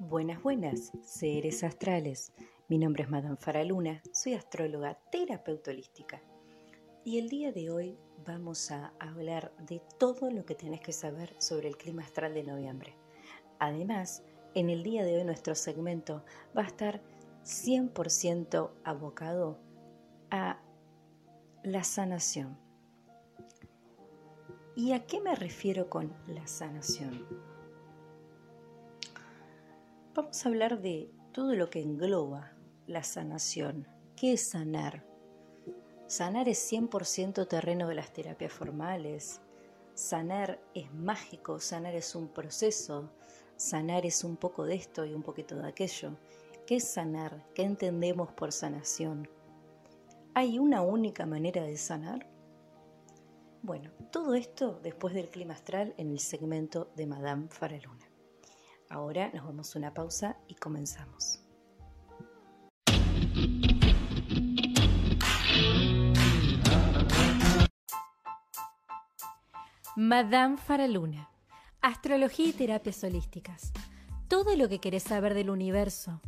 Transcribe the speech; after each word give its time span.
Buenas, 0.00 0.40
buenas, 0.44 0.92
seres 1.02 1.64
astrales. 1.64 2.32
Mi 2.68 2.78
nombre 2.78 3.02
es 3.02 3.10
Madame 3.10 3.36
Faraluna, 3.36 4.00
soy 4.12 4.34
astróloga 4.34 4.96
terapeuta 5.10 5.72
holística. 5.72 6.22
Y 7.04 7.18
el 7.18 7.28
día 7.28 7.50
de 7.50 7.70
hoy 7.70 7.98
vamos 8.24 8.70
a 8.70 8.92
hablar 9.00 9.52
de 9.66 9.82
todo 9.98 10.30
lo 10.30 10.46
que 10.46 10.54
tenés 10.54 10.82
que 10.82 10.92
saber 10.92 11.34
sobre 11.40 11.66
el 11.66 11.76
clima 11.76 12.04
astral 12.04 12.32
de 12.32 12.44
noviembre. 12.44 12.94
Además, 13.58 14.22
en 14.54 14.70
el 14.70 14.84
día 14.84 15.04
de 15.04 15.16
hoy 15.16 15.24
nuestro 15.24 15.56
segmento 15.56 16.24
va 16.56 16.62
a 16.62 16.68
estar 16.68 17.02
100% 17.42 18.70
abocado 18.84 19.58
a 20.30 20.62
la 21.64 21.82
sanación. 21.82 22.56
¿Y 24.76 24.92
a 24.92 25.06
qué 25.06 25.20
me 25.20 25.34
refiero 25.34 25.90
con 25.90 26.14
la 26.28 26.46
sanación? 26.46 27.26
Vamos 30.18 30.44
a 30.44 30.48
hablar 30.48 30.82
de 30.82 31.12
todo 31.30 31.54
lo 31.54 31.70
que 31.70 31.80
engloba 31.80 32.50
la 32.88 33.04
sanación. 33.04 33.86
¿Qué 34.16 34.32
es 34.32 34.48
sanar? 34.48 35.06
Sanar 36.08 36.48
es 36.48 36.72
100% 36.72 37.46
terreno 37.46 37.86
de 37.86 37.94
las 37.94 38.12
terapias 38.12 38.52
formales. 38.52 39.40
Sanar 39.94 40.60
es 40.74 40.92
mágico, 40.92 41.60
sanar 41.60 41.94
es 41.94 42.16
un 42.16 42.26
proceso, 42.26 43.12
sanar 43.54 44.06
es 44.06 44.24
un 44.24 44.36
poco 44.36 44.64
de 44.64 44.74
esto 44.74 45.06
y 45.06 45.14
un 45.14 45.22
poquito 45.22 45.54
de 45.54 45.68
aquello. 45.68 46.16
¿Qué 46.66 46.74
es 46.74 46.88
sanar? 46.88 47.46
¿Qué 47.54 47.62
entendemos 47.62 48.32
por 48.32 48.50
sanación? 48.50 49.28
¿Hay 50.34 50.58
una 50.58 50.82
única 50.82 51.26
manera 51.26 51.62
de 51.62 51.76
sanar? 51.76 52.28
Bueno, 53.62 53.92
todo 54.10 54.34
esto 54.34 54.80
después 54.82 55.14
del 55.14 55.30
clima 55.30 55.54
astral 55.54 55.94
en 55.96 56.10
el 56.10 56.18
segmento 56.18 56.90
de 56.96 57.06
Madame 57.06 57.46
Faraluna. 57.50 58.07
Ahora 58.90 59.30
nos 59.34 59.44
vamos 59.44 59.74
a 59.74 59.78
una 59.78 59.92
pausa 59.92 60.36
y 60.48 60.54
comenzamos. 60.54 61.40
Madame 69.96 70.56
Faraluna, 70.56 71.28
Astrología 71.82 72.46
y 72.46 72.52
Terapias 72.52 73.02
Holísticas. 73.04 73.72
Todo 74.28 74.56
lo 74.56 74.68
que 74.68 74.78
querés 74.78 75.02
saber 75.02 75.34
del 75.34 75.50
universo, 75.50 76.20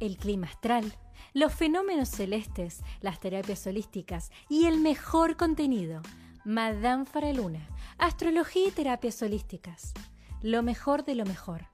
el 0.00 0.16
clima 0.16 0.48
astral, 0.48 0.98
los 1.32 1.54
fenómenos 1.54 2.08
celestes, 2.08 2.82
las 3.00 3.20
terapias 3.20 3.66
holísticas 3.66 4.30
y 4.48 4.66
el 4.66 4.80
mejor 4.80 5.36
contenido. 5.36 6.02
Madame 6.44 7.06
Faraluna, 7.06 7.66
Astrología 7.98 8.68
y 8.68 8.70
Terapias 8.70 9.22
Holísticas. 9.22 9.94
Lo 10.42 10.62
mejor 10.62 11.04
de 11.04 11.14
lo 11.14 11.24
mejor. 11.24 11.73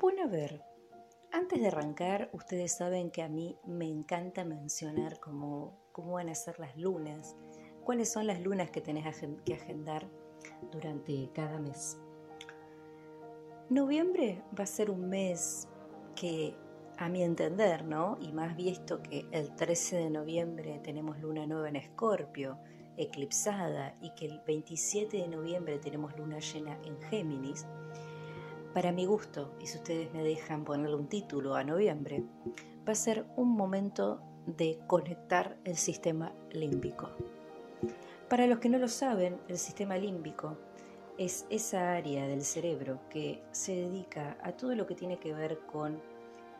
Bueno, 0.00 0.22
a 0.22 0.28
ver, 0.28 0.62
antes 1.30 1.60
de 1.60 1.68
arrancar, 1.68 2.30
ustedes 2.32 2.72
saben 2.72 3.10
que 3.10 3.22
a 3.22 3.28
mí 3.28 3.58
me 3.66 3.84
encanta 3.84 4.46
mencionar 4.46 5.20
cómo, 5.20 5.78
cómo 5.92 6.12
van 6.12 6.30
a 6.30 6.34
ser 6.34 6.58
las 6.58 6.74
lunas, 6.78 7.36
cuáles 7.84 8.10
son 8.10 8.26
las 8.26 8.40
lunas 8.40 8.70
que 8.70 8.80
tenés 8.80 9.04
que 9.44 9.52
agendar 9.52 10.08
durante 10.72 11.28
cada 11.34 11.60
mes. 11.60 11.98
Noviembre 13.68 14.42
va 14.58 14.64
a 14.64 14.66
ser 14.66 14.90
un 14.90 15.06
mes 15.06 15.68
que, 16.16 16.56
a 16.96 17.10
mi 17.10 17.22
entender, 17.22 17.84
¿no? 17.84 18.16
Y 18.22 18.32
más 18.32 18.56
visto 18.56 19.02
que 19.02 19.26
el 19.32 19.54
13 19.54 19.96
de 19.96 20.08
noviembre 20.08 20.80
tenemos 20.82 21.18
luna 21.20 21.46
nueva 21.46 21.68
en 21.68 21.76
Escorpio, 21.76 22.58
eclipsada, 22.96 23.94
y 24.00 24.14
que 24.14 24.24
el 24.24 24.40
27 24.46 25.18
de 25.18 25.28
noviembre 25.28 25.78
tenemos 25.78 26.16
luna 26.16 26.38
llena 26.38 26.80
en 26.84 26.98
Géminis, 27.02 27.66
para 28.72 28.92
mi 28.92 29.06
gusto, 29.06 29.54
y 29.60 29.66
si 29.66 29.78
ustedes 29.78 30.12
me 30.12 30.22
dejan 30.22 30.64
ponerle 30.64 30.96
un 30.96 31.08
título 31.08 31.54
a 31.54 31.64
noviembre, 31.64 32.22
va 32.86 32.92
a 32.92 32.96
ser 32.96 33.26
un 33.36 33.56
momento 33.56 34.22
de 34.46 34.78
conectar 34.86 35.58
el 35.64 35.76
sistema 35.76 36.32
límbico. 36.50 37.10
Para 38.28 38.46
los 38.46 38.58
que 38.58 38.68
no 38.68 38.78
lo 38.78 38.88
saben, 38.88 39.40
el 39.48 39.58
sistema 39.58 39.96
límbico 39.96 40.56
es 41.18 41.46
esa 41.50 41.92
área 41.92 42.26
del 42.26 42.42
cerebro 42.42 43.00
que 43.10 43.42
se 43.50 43.74
dedica 43.74 44.38
a 44.42 44.52
todo 44.52 44.74
lo 44.74 44.86
que 44.86 44.94
tiene 44.94 45.18
que 45.18 45.34
ver 45.34 45.58
con 45.66 46.00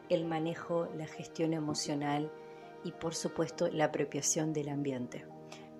el 0.08 0.26
manejo, 0.26 0.88
la 0.96 1.06
gestión 1.06 1.54
emocional 1.54 2.30
y 2.84 2.92
por 2.92 3.14
supuesto 3.14 3.68
la 3.68 3.86
apropiación 3.86 4.52
del 4.52 4.68
ambiente. 4.68 5.24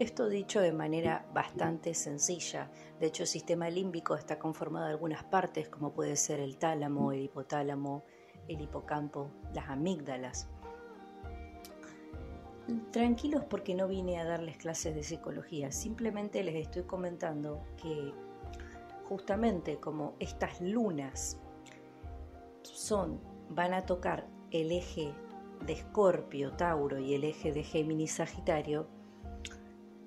Esto 0.00 0.30
dicho 0.30 0.62
de 0.62 0.72
manera 0.72 1.26
bastante 1.34 1.92
sencilla. 1.92 2.70
De 2.98 3.08
hecho, 3.08 3.24
el 3.24 3.26
sistema 3.26 3.68
límbico 3.68 4.14
está 4.14 4.38
conformado 4.38 4.86
de 4.86 4.92
algunas 4.92 5.24
partes, 5.24 5.68
como 5.68 5.92
puede 5.92 6.16
ser 6.16 6.40
el 6.40 6.56
tálamo, 6.56 7.12
el 7.12 7.20
hipotálamo, 7.20 8.02
el 8.48 8.62
hipocampo, 8.62 9.30
las 9.52 9.68
amígdalas. 9.68 10.48
Tranquilos 12.92 13.44
porque 13.44 13.74
no 13.74 13.88
vine 13.88 14.18
a 14.18 14.24
darles 14.24 14.56
clases 14.56 14.94
de 14.94 15.02
psicología, 15.02 15.70
simplemente 15.70 16.42
les 16.44 16.54
estoy 16.54 16.84
comentando 16.84 17.62
que 17.76 18.14
justamente 19.04 19.80
como 19.80 20.14
estas 20.18 20.62
lunas 20.62 21.38
son, 22.62 23.20
van 23.50 23.74
a 23.74 23.84
tocar 23.84 24.26
el 24.50 24.72
eje 24.72 25.12
de 25.66 25.74
Escorpio, 25.74 26.52
Tauro 26.52 26.98
y 26.98 27.12
el 27.12 27.24
eje 27.24 27.52
de 27.52 27.64
Géminis, 27.64 28.12
Sagitario, 28.12 28.88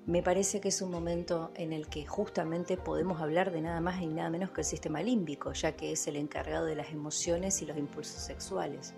me 0.06 0.22
parece 0.22 0.60
que 0.60 0.68
es 0.68 0.82
un 0.82 0.90
momento 0.90 1.50
en 1.54 1.72
el 1.72 1.88
que 1.88 2.04
justamente 2.04 2.76
podemos 2.76 3.22
hablar 3.22 3.50
de 3.50 3.62
nada 3.62 3.80
más 3.80 4.02
y 4.02 4.06
nada 4.06 4.28
menos 4.28 4.50
que 4.50 4.60
el 4.60 4.66
sistema 4.66 5.02
límbico, 5.02 5.52
ya 5.52 5.72
que 5.72 5.92
es 5.92 6.06
el 6.06 6.16
encargado 6.16 6.66
de 6.66 6.76
las 6.76 6.90
emociones 6.90 7.62
y 7.62 7.66
los 7.66 7.78
impulsos 7.78 8.20
sexuales. 8.20 8.94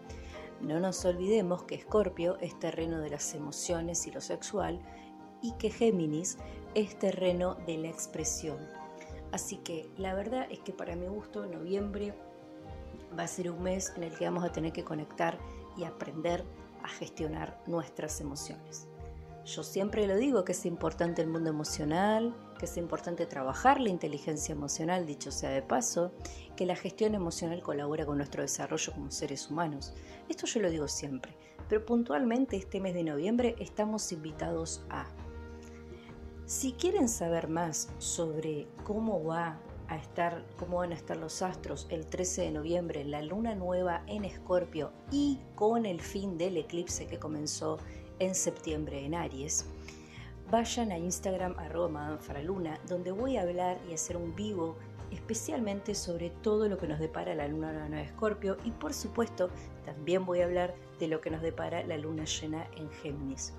No 0.61 0.81
nos 0.81 1.05
olvidemos 1.05 1.63
que 1.63 1.77
Escorpio 1.77 2.39
es 2.39 2.59
terreno 2.59 2.99
de 2.99 3.11
las 3.11 3.35
emociones 3.35 4.05
y 4.09 4.11
lo 4.11 4.21
sexual 4.21 4.81
y 5.43 5.53
que 5.53 5.71
Géminis 5.71 6.39
es 6.75 6.99
terreno 6.99 7.55
de 7.67 7.79
la 7.79 7.89
expresión. 7.89 8.59
Así 9.31 9.59
que 9.59 9.89
la 9.97 10.15
verdad 10.15 10.49
es 10.51 10.59
que 10.61 10.73
para 10.73 10.97
mi 10.97 11.07
gusto 11.07 11.47
noviembre 11.47 12.15
va 13.17 13.25
a 13.25 13.29
ser 13.29 13.51
un 13.51 13.63
mes 13.63 13.93
en 13.97 14.03
el 14.03 14.17
que 14.17 14.25
vamos 14.25 14.43
a 14.43 14.51
tener 14.51 14.73
que 14.73 14.83
conectar 14.83 15.39
y 15.77 15.85
aprender 15.85 16.45
a 16.83 16.89
gestionar 16.89 17.63
nuestras 17.67 18.21
emociones. 18.21 18.89
Yo 19.47 19.63
siempre 19.63 20.09
lo 20.09 20.17
digo 20.17 20.45
que 20.45 20.51
es 20.51 20.67
importante 20.67 21.23
el 21.23 21.29
mundo 21.29 21.51
emocional, 21.51 22.35
que 22.59 22.65
es 22.65 22.77
importante 22.77 23.27
trabajar 23.27 23.81
la 23.81 23.91
inteligencia 23.91 24.53
emocional, 24.53 25.07
dicho 25.07 25.31
sea 25.31 25.51
de 25.51 25.63
paso, 25.63 26.13
que 26.57 26.67
la 26.67 26.75
gestión 26.75 27.15
emocional 27.15 27.63
colabora 27.63 28.05
con 28.05 28.17
nuestro 28.17 28.43
desarrollo 28.43 28.93
como 28.93 29.13
seres 29.13 29.49
humanos. 29.49 29.95
Esto 30.29 30.47
yo 30.47 30.61
lo 30.61 30.69
digo 30.69 30.89
siempre, 30.89 31.37
pero 31.69 31.87
puntualmente 31.87 32.57
este 32.57 32.81
mes 32.81 32.95
de 32.95 33.05
noviembre 33.05 33.55
estamos 33.61 34.11
invitados 34.11 34.85
a... 34.91 35.07
Si 36.45 36.73
quieren 36.73 37.09
saber 37.09 37.47
más 37.47 37.89
sobre 37.99 38.67
cómo 38.83 39.23
va 39.23 39.61
a 39.87 39.97
estar, 39.97 40.45
cómo 40.59 40.79
van 40.79 40.91
a 40.91 40.97
estar 40.97 41.17
los 41.17 41.41
astros 41.43 41.87
el 41.91 42.09
13 42.09 42.43
de 42.43 42.51
noviembre, 42.51 43.05
la 43.05 43.23
luna 43.23 43.55
nueva 43.55 44.03
en 44.09 44.25
Escorpio 44.25 44.91
y 45.13 45.39
con 45.55 45.87
el 45.87 46.01
fin 46.01 46.37
del 46.37 46.57
eclipse 46.57 47.07
que 47.07 47.21
comenzó 47.21 47.79
en 48.19 48.35
septiembre 48.35 49.05
en 49.05 49.15
Aries, 49.15 49.67
vayan 50.51 50.93
a 50.93 50.99
Instagram 50.99 51.55
arroba 51.59 52.19
Faraluna, 52.19 52.79
donde 52.89 53.13
voy 53.13 53.37
a 53.37 53.43
hablar 53.43 53.79
y 53.91 53.95
hacer 53.95 54.17
un 54.17 54.35
vivo 54.35 54.77
especialmente 55.11 55.95
sobre 55.95 56.31
todo 56.31 56.69
lo 56.69 56.79
que 56.79 56.89
nos 56.89 56.99
depara 56.99 57.35
la 57.35 57.49
luna 57.49 57.73
nueva 57.73 57.89
de 57.89 58.03
Escorpio 58.03 58.57
y 58.65 58.71
por 58.71 58.93
supuesto 58.93 59.51
también 59.85 60.25
voy 60.27 60.41
a 60.41 60.45
hablar 60.45 60.75
de 60.99 61.09
lo 61.09 61.21
que 61.21 61.31
nos 61.31 61.43
depara 61.43 61.85
la 61.85 61.97
luna 61.97 62.25
llena 62.25 62.67
en 62.77 62.91
Géminis. 62.91 63.53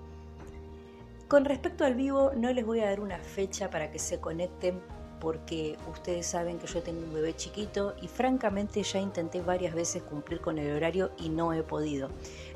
Con 1.27 1.45
respecto 1.45 1.83
al 1.83 1.95
vivo, 1.95 2.31
no 2.35 2.51
les 2.53 2.65
voy 2.65 2.79
a 2.79 2.85
dar 2.85 2.99
una 2.99 3.19
fecha 3.19 3.69
para 3.69 3.91
que 3.91 3.99
se 3.99 4.19
conecten 4.19 4.79
porque 5.19 5.77
ustedes 5.91 6.27
saben 6.27 6.59
que 6.59 6.67
yo 6.67 6.81
tengo 6.81 7.01
un 7.01 7.13
bebé 7.13 7.35
chiquito 7.35 7.95
y 8.01 8.07
francamente 8.07 8.83
ya 8.83 8.99
intenté 8.99 9.41
varias 9.41 9.73
veces 9.73 10.03
cumplir 10.03 10.41
con 10.41 10.57
el 10.57 10.75
horario 10.75 11.11
y 11.17 11.29
no 11.29 11.53
he 11.53 11.63
podido. 11.63 12.09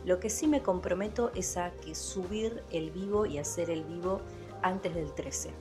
Lo 0.06 0.20
que 0.20 0.30
sí 0.30 0.48
me 0.48 0.62
comprometo 0.62 1.32
es 1.36 1.58
a 1.58 1.72
que 1.72 1.94
subir 1.94 2.64
el 2.72 2.92
vivo 2.92 3.26
y 3.26 3.38
hacer 3.38 3.70
el 3.70 3.84
vivo 3.84 4.22
antes 4.64 4.96
del 4.96 5.14
13. 5.14 5.52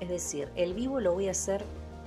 Es 0.00 0.08
decir, 0.08 0.48
el 0.54 0.74
vivo 0.74 1.00
lo 1.00 1.14
voy 1.14 1.28
a 1.28 1.32
hacer 1.32 1.64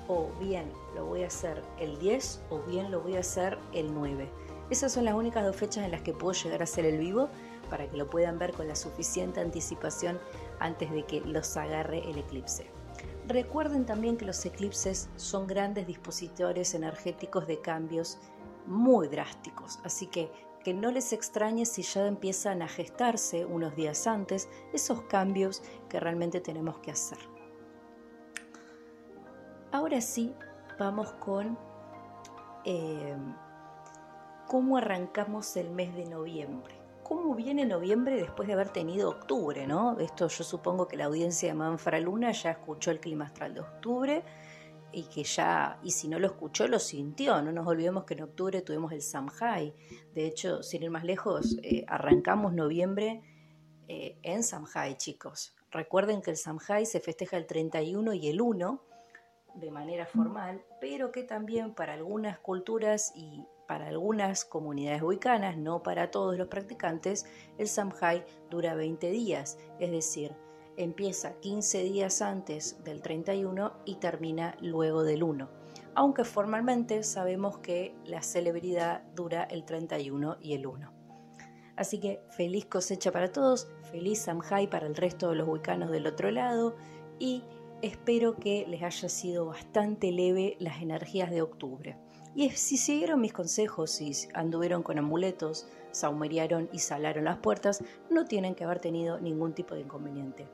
o 0.07 0.29
bien 0.39 0.71
lo 0.95 1.05
voy 1.05 1.23
a 1.23 1.27
hacer 1.27 1.61
el 1.79 1.99
10 1.99 2.41
o 2.49 2.59
bien 2.59 2.91
lo 2.91 3.01
voy 3.01 3.17
a 3.17 3.19
hacer 3.19 3.57
el 3.73 3.93
9. 3.93 4.29
Esas 4.69 4.93
son 4.93 5.05
las 5.05 5.15
únicas 5.15 5.43
dos 5.43 5.55
fechas 5.55 5.83
en 5.83 5.91
las 5.91 6.01
que 6.01 6.13
puedo 6.13 6.33
llegar 6.33 6.61
a 6.61 6.63
hacer 6.63 6.85
el 6.85 6.97
vivo 6.97 7.29
para 7.69 7.89
que 7.89 7.97
lo 7.97 8.09
puedan 8.09 8.39
ver 8.39 8.53
con 8.53 8.67
la 8.67 8.75
suficiente 8.75 9.41
anticipación 9.41 10.17
antes 10.59 10.91
de 10.91 11.03
que 11.03 11.21
los 11.21 11.57
agarre 11.57 12.09
el 12.09 12.17
eclipse. 12.17 12.67
Recuerden 13.27 13.85
también 13.85 14.17
que 14.17 14.25
los 14.25 14.45
eclipses 14.45 15.09
son 15.15 15.47
grandes 15.47 15.87
dispositores 15.87 16.73
energéticos 16.73 17.47
de 17.47 17.59
cambios 17.59 18.17
muy 18.65 19.07
drásticos, 19.07 19.79
así 19.83 20.07
que 20.07 20.31
que 20.63 20.73
no 20.73 20.91
les 20.91 21.13
extrañe 21.13 21.65
si 21.65 21.81
ya 21.81 22.07
empiezan 22.07 22.61
a 22.61 22.67
gestarse 22.67 23.45
unos 23.45 23.75
días 23.75 24.07
antes 24.07 24.49
esos 24.73 25.01
cambios 25.03 25.63
que 25.89 25.99
realmente 25.99 26.39
tenemos 26.39 26.79
que 26.79 26.91
hacer. 26.91 27.19
Ahora 29.71 30.01
sí, 30.01 30.33
vamos 30.77 31.11
con 31.13 31.57
eh, 32.65 33.15
cómo 34.47 34.77
arrancamos 34.77 35.55
el 35.55 35.71
mes 35.71 35.95
de 35.95 36.05
noviembre. 36.05 36.75
¿Cómo 37.03 37.35
viene 37.35 37.65
noviembre 37.65 38.15
después 38.15 38.47
de 38.47 38.53
haber 38.53 38.69
tenido 38.69 39.09
octubre? 39.09 39.67
¿no? 39.67 39.99
Esto 39.99 40.27
yo 40.27 40.43
supongo 40.43 40.87
que 40.87 40.97
la 40.97 41.05
audiencia 41.05 41.49
de 41.49 41.55
Manfra 41.55 41.99
Luna 41.99 42.31
ya 42.31 42.51
escuchó 42.51 42.91
el 42.91 42.99
clima 42.99 43.25
astral 43.25 43.53
de 43.53 43.59
octubre 43.61 44.23
y 44.93 45.03
que 45.03 45.23
ya, 45.23 45.79
y 45.83 45.91
si 45.91 46.07
no 46.07 46.19
lo 46.19 46.27
escuchó, 46.27 46.67
lo 46.67 46.79
sintió. 46.79 47.41
No 47.41 47.51
nos 47.51 47.67
olvidemos 47.67 48.05
que 48.05 48.13
en 48.13 48.23
octubre 48.23 48.61
tuvimos 48.61 48.91
el 48.91 49.01
Samhai. 49.01 49.73
De 50.13 50.25
hecho, 50.25 50.63
sin 50.63 50.83
ir 50.83 50.89
más 50.89 51.03
lejos, 51.03 51.57
eh, 51.63 51.85
arrancamos 51.87 52.53
noviembre 52.53 53.21
eh, 53.87 54.17
en 54.23 54.43
Samhai, 54.43 54.97
chicos. 54.97 55.55
Recuerden 55.71 56.21
que 56.21 56.31
el 56.31 56.37
Samhai 56.37 56.85
se 56.85 56.99
festeja 56.99 57.37
el 57.37 57.45
31 57.45 58.13
y 58.13 58.27
el 58.27 58.41
1 58.41 58.81
de 59.55 59.71
manera 59.71 60.05
formal, 60.05 60.63
pero 60.79 61.11
que 61.11 61.23
también 61.23 61.73
para 61.73 61.93
algunas 61.93 62.39
culturas 62.39 63.11
y 63.15 63.45
para 63.67 63.87
algunas 63.87 64.45
comunidades 64.45 65.01
huicanas, 65.01 65.57
no 65.57 65.83
para 65.83 66.11
todos 66.11 66.37
los 66.37 66.47
practicantes, 66.47 67.25
el 67.57 67.67
Samhai 67.67 68.25
dura 68.49 68.75
20 68.75 69.09
días, 69.11 69.57
es 69.79 69.91
decir, 69.91 70.35
empieza 70.77 71.39
15 71.39 71.83
días 71.83 72.21
antes 72.21 72.83
del 72.83 73.01
31 73.01 73.73
y 73.85 73.95
termina 73.95 74.55
luego 74.61 75.03
del 75.03 75.23
1, 75.23 75.49
aunque 75.95 76.23
formalmente 76.23 77.03
sabemos 77.03 77.57
que 77.59 77.95
la 78.05 78.21
celebridad 78.21 79.03
dura 79.15 79.43
el 79.43 79.65
31 79.65 80.37
y 80.41 80.53
el 80.53 80.67
1. 80.67 80.91
Así 81.75 81.99
que 81.99 82.21
feliz 82.29 82.65
cosecha 82.65 83.11
para 83.11 83.31
todos, 83.31 83.69
feliz 83.91 84.19
Samhai 84.19 84.69
para 84.69 84.87
el 84.87 84.95
resto 84.95 85.29
de 85.29 85.35
los 85.35 85.47
huicanos 85.47 85.91
del 85.91 86.07
otro 86.07 86.29
lado 86.31 86.75
y 87.17 87.43
espero 87.81 88.35
que 88.35 88.65
les 88.67 88.83
haya 88.83 89.09
sido 89.09 89.45
bastante 89.45 90.11
leve 90.11 90.57
las 90.59 90.81
energías 90.81 91.31
de 91.31 91.41
octubre. 91.41 91.97
Y 92.35 92.49
si 92.51 92.77
siguieron 92.77 93.19
mis 93.19 93.33
consejos, 93.33 93.91
si 93.91 94.11
anduvieron 94.33 94.83
con 94.83 94.99
amuletos, 94.99 95.67
saumeriaron 95.91 96.69
y 96.71 96.79
salaron 96.79 97.25
las 97.25 97.37
puertas, 97.37 97.83
no 98.09 98.25
tienen 98.25 98.55
que 98.55 98.63
haber 98.63 98.79
tenido 98.79 99.19
ningún 99.19 99.53
tipo 99.53 99.75
de 99.75 99.81
inconveniente. 99.81 100.47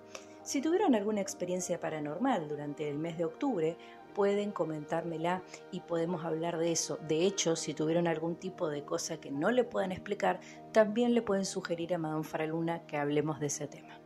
Si 0.43 0.61
tuvieron 0.61 0.95
alguna 0.95 1.19
experiencia 1.19 1.79
paranormal 1.79 2.47
durante 2.47 2.89
el 2.89 2.97
mes 2.97 3.17
de 3.17 3.25
octubre, 3.25 3.77
pueden 4.15 4.51
comentármela 4.51 5.43
y 5.71 5.81
podemos 5.81 6.23
hablar 6.23 6.57
de 6.57 6.71
eso. 6.71 6.97
De 7.07 7.25
hecho, 7.25 7.55
si 7.55 7.73
tuvieron 7.73 8.07
algún 8.07 8.37
tipo 8.37 8.69
de 8.69 8.85
cosa 8.85 9.17
que 9.19 9.29
no 9.29 9.51
le 9.51 9.63
puedan 9.63 9.91
explicar, 9.91 10.39
también 10.71 11.13
le 11.13 11.21
pueden 11.21 11.45
sugerir 11.45 11.93
a 11.93 11.97
Madame 11.97 12.23
Faraluna 12.23 12.87
que 12.87 12.97
hablemos 12.97 13.39
de 13.39 13.47
ese 13.47 13.67
tema. 13.67 13.99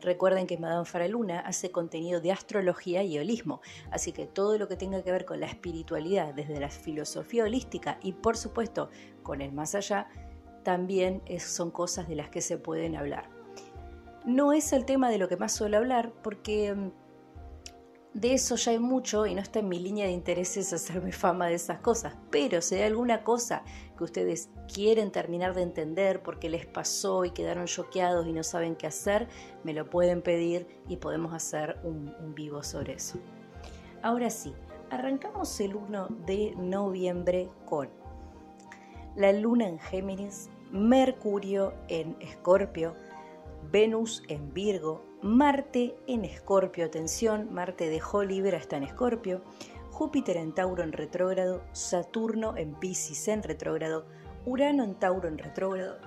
Recuerden 0.00 0.46
que 0.46 0.58
Madame 0.58 0.84
Faraluna 0.84 1.40
hace 1.40 1.70
contenido 1.70 2.20
de 2.20 2.32
astrología 2.32 3.02
y 3.02 3.18
holismo, 3.18 3.60
así 3.90 4.12
que 4.12 4.26
todo 4.26 4.58
lo 4.58 4.68
que 4.68 4.76
tenga 4.76 5.02
que 5.02 5.12
ver 5.12 5.24
con 5.24 5.40
la 5.40 5.46
espiritualidad 5.46 6.34
desde 6.34 6.60
la 6.60 6.68
filosofía 6.68 7.44
holística 7.44 7.98
y 8.02 8.12
por 8.12 8.36
supuesto 8.36 8.90
con 9.22 9.40
el 9.40 9.52
más 9.52 9.74
allá, 9.74 10.08
también 10.64 11.22
son 11.38 11.70
cosas 11.70 12.08
de 12.08 12.16
las 12.16 12.28
que 12.30 12.40
se 12.40 12.58
pueden 12.58 12.96
hablar. 12.96 13.30
No 14.24 14.52
es 14.52 14.72
el 14.72 14.84
tema 14.84 15.10
de 15.10 15.18
lo 15.18 15.28
que 15.28 15.36
más 15.36 15.52
suelo 15.52 15.76
hablar 15.76 16.12
porque 16.22 16.74
mm, 16.74 16.90
de 18.14 18.32
eso 18.32 18.56
ya 18.56 18.72
hay 18.72 18.78
mucho 18.78 19.26
y 19.26 19.34
no 19.34 19.42
está 19.42 19.58
en 19.58 19.68
mi 19.68 19.78
línea 19.78 20.06
de 20.06 20.12
intereses 20.12 20.72
hacerme 20.72 21.12
fama 21.12 21.46
de 21.46 21.54
esas 21.54 21.80
cosas. 21.80 22.16
Pero 22.30 22.62
si 22.62 22.76
hay 22.76 22.82
alguna 22.82 23.22
cosa 23.22 23.62
que 23.96 24.04
ustedes 24.04 24.48
quieren 24.72 25.12
terminar 25.12 25.54
de 25.54 25.62
entender 25.62 26.22
porque 26.22 26.48
les 26.48 26.66
pasó 26.66 27.24
y 27.24 27.30
quedaron 27.30 27.66
choqueados 27.66 28.26
y 28.26 28.32
no 28.32 28.42
saben 28.42 28.76
qué 28.76 28.86
hacer, 28.86 29.28
me 29.62 29.74
lo 29.74 29.90
pueden 29.90 30.22
pedir 30.22 30.66
y 30.88 30.96
podemos 30.96 31.34
hacer 31.34 31.78
un, 31.84 32.14
un 32.20 32.34
vivo 32.34 32.62
sobre 32.62 32.94
eso. 32.94 33.18
Ahora 34.02 34.30
sí, 34.30 34.54
arrancamos 34.90 35.60
el 35.60 35.76
1 35.76 36.08
de 36.26 36.54
noviembre 36.56 37.50
con 37.66 37.90
la 39.16 39.32
luna 39.32 39.68
en 39.68 39.78
Géminis, 39.78 40.50
Mercurio 40.74 41.72
en 41.86 42.16
Escorpio, 42.18 42.96
Venus 43.70 44.24
en 44.26 44.52
Virgo, 44.52 45.06
Marte 45.22 45.94
en 46.08 46.24
Escorpio, 46.24 46.84
atención, 46.84 47.54
Marte 47.54 47.88
dejó 47.88 48.24
Libra, 48.24 48.58
está 48.58 48.78
en 48.78 48.82
Escorpio, 48.82 49.42
Júpiter 49.92 50.36
en 50.36 50.52
Tauro 50.52 50.82
en 50.82 50.90
retrógrado, 50.90 51.62
Saturno 51.70 52.56
en 52.56 52.74
Pisces 52.74 53.28
en 53.28 53.44
retrógrado, 53.44 54.06
Urano 54.46 54.82
en 54.82 54.96
Tauro 54.96 55.28
en 55.28 55.38
retrógrado, 55.38 55.98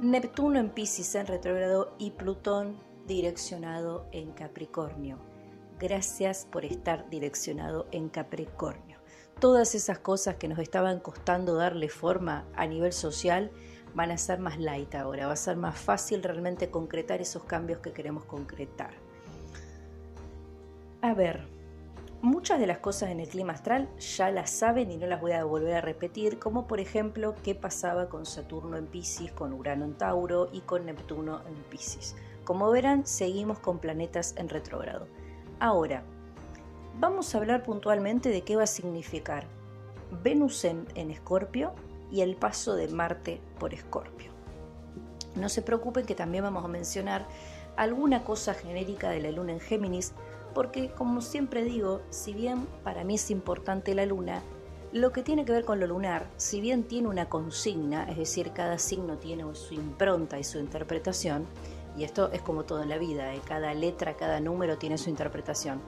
Neptuno 0.00 0.60
en 0.60 0.70
Pisces 0.70 1.14
en 1.14 1.26
retrógrado 1.26 1.94
y 1.98 2.12
Plutón 2.12 2.78
direccionado 3.06 4.06
en 4.12 4.32
Capricornio. 4.32 5.18
Gracias 5.78 6.48
por 6.50 6.64
estar 6.64 7.10
direccionado 7.10 7.86
en 7.92 8.08
Capricornio 8.08 8.96
todas 9.40 9.74
esas 9.74 9.98
cosas 9.98 10.36
que 10.36 10.48
nos 10.48 10.58
estaban 10.58 11.00
costando 11.00 11.54
darle 11.54 11.88
forma 11.88 12.46
a 12.54 12.66
nivel 12.66 12.92
social 12.92 13.50
van 13.96 14.10
a 14.10 14.18
ser 14.18 14.38
más 14.38 14.58
light 14.58 14.94
ahora, 14.94 15.26
va 15.26 15.32
a 15.32 15.36
ser 15.36 15.56
más 15.56 15.74
fácil 15.74 16.22
realmente 16.22 16.70
concretar 16.70 17.22
esos 17.22 17.44
cambios 17.44 17.80
que 17.80 17.92
queremos 17.92 18.24
concretar. 18.24 18.90
A 21.00 21.14
ver, 21.14 21.46
muchas 22.20 22.60
de 22.60 22.66
las 22.66 22.78
cosas 22.78 23.10
en 23.10 23.20
el 23.20 23.28
clima 23.28 23.54
astral 23.54 23.88
ya 23.98 24.30
las 24.30 24.50
saben 24.50 24.90
y 24.90 24.98
no 24.98 25.06
las 25.06 25.22
voy 25.22 25.32
a 25.32 25.44
volver 25.44 25.76
a 25.76 25.80
repetir, 25.80 26.38
como 26.38 26.66
por 26.66 26.78
ejemplo 26.78 27.34
qué 27.42 27.54
pasaba 27.54 28.10
con 28.10 28.26
Saturno 28.26 28.76
en 28.76 28.86
Pisces, 28.86 29.32
con 29.32 29.54
Urano 29.54 29.86
en 29.86 29.94
Tauro 29.94 30.50
y 30.52 30.60
con 30.60 30.84
Neptuno 30.84 31.40
en 31.48 31.54
Pisces. 31.70 32.16
Como 32.44 32.70
verán, 32.70 33.06
seguimos 33.06 33.58
con 33.60 33.78
planetas 33.78 34.34
en 34.36 34.50
retrógrado. 34.50 35.08
Ahora, 35.58 36.02
vamos 37.00 37.34
a 37.34 37.38
hablar 37.38 37.62
puntualmente 37.62 38.28
de 38.28 38.42
qué 38.42 38.56
va 38.56 38.64
a 38.64 38.68
significar 38.68 39.46
Venus 40.22 40.64
en, 40.66 40.86
Escorpio 41.10 41.72
y 42.10 42.20
el 42.20 42.36
paso 42.36 42.74
de 42.74 42.88
Marte 42.88 43.40
por 43.58 43.74
Escorpio. 43.74 44.30
No 45.34 45.48
se 45.48 45.62
preocupen 45.62 46.06
que 46.06 46.14
también 46.14 46.44
vamos 46.44 46.64
a 46.64 46.68
mencionar 46.68 47.26
alguna 47.76 48.24
cosa 48.24 48.54
genérica 48.54 49.10
de 49.10 49.20
la 49.20 49.30
luna 49.30 49.52
en 49.52 49.60
Géminis, 49.60 50.12
porque 50.54 50.90
como 50.90 51.20
siempre 51.20 51.62
digo, 51.62 52.00
si 52.10 52.32
bien 52.32 52.66
para 52.82 53.04
mí 53.04 53.16
es 53.16 53.30
importante 53.30 53.94
la 53.94 54.06
luna, 54.06 54.42
lo 54.92 55.12
que 55.12 55.22
tiene 55.22 55.44
que 55.44 55.52
ver 55.52 55.64
con 55.64 55.78
lo 55.80 55.86
lunar, 55.86 56.26
si 56.38 56.60
bien 56.60 56.84
tiene 56.84 57.08
una 57.08 57.28
consigna, 57.28 58.08
es 58.08 58.16
decir, 58.16 58.52
cada 58.52 58.78
signo 58.78 59.18
tiene 59.18 59.44
su 59.54 59.74
impronta 59.74 60.38
y 60.38 60.44
su 60.44 60.58
interpretación, 60.58 61.46
y 61.98 62.04
esto 62.04 62.30
es 62.32 62.40
como 62.40 62.64
todo 62.64 62.82
en 62.82 62.88
la 62.88 62.98
vida, 62.98 63.34
¿eh? 63.34 63.40
cada 63.46 63.74
letra, 63.74 64.16
cada 64.16 64.40
número 64.40 64.78
tiene 64.78 64.96
su 64.96 65.10
interpretación, 65.10 65.80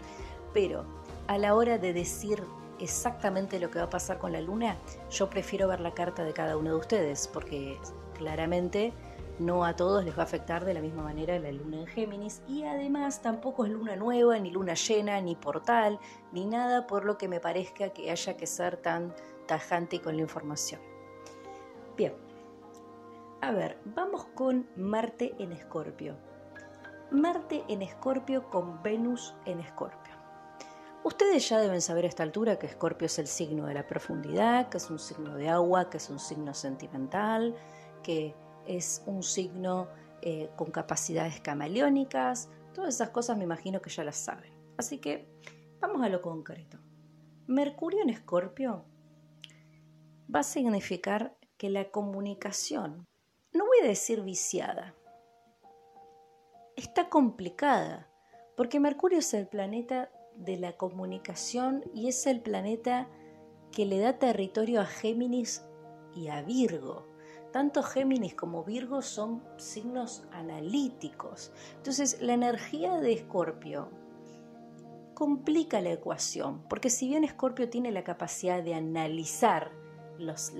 pero 0.52 0.84
a 1.26 1.38
la 1.38 1.54
hora 1.54 1.78
de 1.78 1.92
decir 1.92 2.42
exactamente 2.80 3.58
lo 3.58 3.70
que 3.70 3.78
va 3.78 3.86
a 3.86 3.90
pasar 3.90 4.18
con 4.18 4.32
la 4.32 4.40
luna, 4.40 4.76
yo 5.10 5.28
prefiero 5.30 5.68
ver 5.68 5.80
la 5.80 5.94
carta 5.94 6.24
de 6.24 6.32
cada 6.32 6.56
uno 6.56 6.70
de 6.70 6.76
ustedes, 6.76 7.28
porque 7.28 7.78
claramente 8.14 8.92
no 9.38 9.64
a 9.64 9.76
todos 9.76 10.04
les 10.04 10.16
va 10.16 10.22
a 10.22 10.24
afectar 10.24 10.64
de 10.64 10.74
la 10.74 10.80
misma 10.80 11.02
manera 11.02 11.38
la 11.38 11.52
luna 11.52 11.78
en 11.78 11.86
Géminis 11.86 12.42
y 12.48 12.64
además 12.64 13.22
tampoco 13.22 13.64
es 13.64 13.70
luna 13.70 13.94
nueva, 13.94 14.38
ni 14.38 14.50
luna 14.50 14.74
llena, 14.74 15.20
ni 15.20 15.36
portal, 15.36 16.00
ni 16.32 16.46
nada 16.46 16.86
por 16.86 17.04
lo 17.04 17.18
que 17.18 17.28
me 17.28 17.40
parezca 17.40 17.90
que 17.90 18.10
haya 18.10 18.36
que 18.36 18.46
ser 18.46 18.76
tan 18.78 19.14
tajante 19.46 20.00
con 20.00 20.16
la 20.16 20.22
información. 20.22 20.80
Bien, 21.96 22.14
a 23.40 23.52
ver, 23.52 23.78
vamos 23.84 24.26
con 24.34 24.68
Marte 24.76 25.34
en 25.38 25.52
Escorpio. 25.52 26.16
Marte 27.10 27.64
en 27.68 27.82
Escorpio 27.82 28.50
con 28.50 28.82
Venus 28.82 29.34
en 29.46 29.60
Escorpio. 29.60 30.07
Ustedes 31.08 31.48
ya 31.48 31.58
deben 31.58 31.80
saber 31.80 32.04
a 32.04 32.08
esta 32.08 32.22
altura 32.22 32.58
que 32.58 32.66
Escorpio 32.66 33.06
es 33.06 33.18
el 33.18 33.28
signo 33.28 33.64
de 33.64 33.72
la 33.72 33.86
profundidad, 33.86 34.68
que 34.68 34.76
es 34.76 34.90
un 34.90 34.98
signo 34.98 35.36
de 35.36 35.48
agua, 35.48 35.88
que 35.88 35.96
es 35.96 36.10
un 36.10 36.18
signo 36.18 36.52
sentimental, 36.52 37.56
que 38.02 38.34
es 38.66 39.02
un 39.06 39.22
signo 39.22 39.88
eh, 40.20 40.50
con 40.54 40.70
capacidades 40.70 41.40
camaleónicas. 41.40 42.50
Todas 42.74 42.94
esas 42.94 43.08
cosas 43.08 43.38
me 43.38 43.44
imagino 43.44 43.80
que 43.80 43.88
ya 43.88 44.04
las 44.04 44.18
saben. 44.18 44.52
Así 44.76 44.98
que 44.98 45.26
vamos 45.80 46.02
a 46.02 46.10
lo 46.10 46.20
concreto. 46.20 46.78
Mercurio 47.46 48.02
en 48.02 48.10
Escorpio 48.10 48.84
va 50.32 50.40
a 50.40 50.42
significar 50.42 51.38
que 51.56 51.70
la 51.70 51.90
comunicación, 51.90 53.06
no 53.54 53.64
voy 53.64 53.78
a 53.82 53.88
decir 53.88 54.20
viciada, 54.20 54.94
está 56.76 57.08
complicada, 57.08 58.10
porque 58.58 58.78
Mercurio 58.78 59.20
es 59.20 59.32
el 59.32 59.48
planeta 59.48 60.10
de 60.38 60.56
la 60.56 60.72
comunicación 60.72 61.84
y 61.94 62.08
es 62.08 62.26
el 62.26 62.40
planeta 62.40 63.08
que 63.72 63.86
le 63.86 63.98
da 63.98 64.18
territorio 64.18 64.80
a 64.80 64.86
Géminis 64.86 65.64
y 66.14 66.28
a 66.28 66.42
Virgo. 66.42 67.06
Tanto 67.52 67.82
Géminis 67.82 68.34
como 68.34 68.64
Virgo 68.64 69.02
son 69.02 69.42
signos 69.56 70.24
analíticos. 70.32 71.52
Entonces, 71.76 72.20
la 72.20 72.34
energía 72.34 72.96
de 72.96 73.12
Escorpio 73.12 73.90
complica 75.14 75.80
la 75.80 75.92
ecuación, 75.92 76.62
porque 76.68 76.90
si 76.90 77.08
bien 77.08 77.24
Escorpio 77.24 77.68
tiene 77.68 77.90
la 77.90 78.04
capacidad 78.04 78.62
de 78.62 78.74
analizar 78.74 79.72
las 80.18 80.52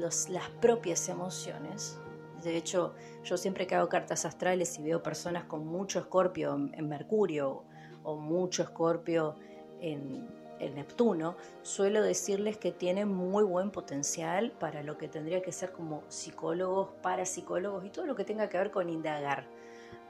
propias 0.60 1.08
emociones, 1.08 1.98
de 2.42 2.56
hecho, 2.56 2.94
yo 3.24 3.36
siempre 3.36 3.66
que 3.66 3.74
hago 3.74 3.88
cartas 3.88 4.24
astrales 4.24 4.78
y 4.78 4.82
veo 4.82 5.02
personas 5.02 5.44
con 5.44 5.66
mucho 5.66 5.98
Escorpio 5.98 6.54
en 6.72 6.88
Mercurio 6.88 7.64
o 8.04 8.16
mucho 8.16 8.62
Escorpio 8.62 9.36
en, 9.80 10.26
Neptuno, 10.74 11.36
suelo 11.62 12.02
decirles 12.02 12.56
que 12.56 12.72
tienen 12.72 13.08
muy 13.08 13.44
buen 13.44 13.70
potencial 13.70 14.50
para 14.50 14.82
lo 14.82 14.98
que 14.98 15.06
tendría 15.06 15.40
que 15.40 15.52
ser 15.52 15.70
como 15.70 16.02
psicólogos, 16.08 16.88
parapsicólogos 17.00 17.84
y 17.84 17.90
todo 17.90 18.06
lo 18.06 18.16
que 18.16 18.24
tenga 18.24 18.48
que 18.48 18.58
ver 18.58 18.72
con 18.72 18.90
indagar. 18.90 19.46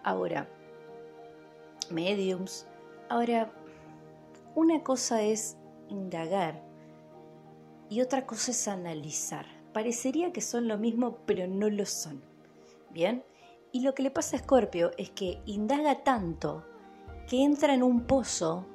Ahora, 0.04 0.48
mediums. 1.90 2.66
Ahora, 3.10 3.50
una 4.54 4.82
cosa 4.82 5.22
es 5.22 5.58
indagar 5.90 6.62
y 7.90 8.00
otra 8.00 8.26
cosa 8.26 8.52
es 8.52 8.68
analizar. 8.68 9.46
Parecería 9.74 10.32
que 10.32 10.40
son 10.40 10.66
lo 10.66 10.78
mismo, 10.78 11.18
pero 11.26 11.46
no 11.46 11.68
lo 11.68 11.84
son. 11.84 12.22
¿Bien? 12.90 13.22
Y 13.70 13.80
lo 13.80 13.94
que 13.94 14.02
le 14.02 14.10
pasa 14.10 14.36
a 14.36 14.40
Scorpio 14.40 14.92
es 14.96 15.10
que 15.10 15.42
indaga 15.44 16.02
tanto 16.02 16.64
que 17.28 17.44
entra 17.44 17.74
en 17.74 17.82
un 17.82 18.06
pozo 18.06 18.66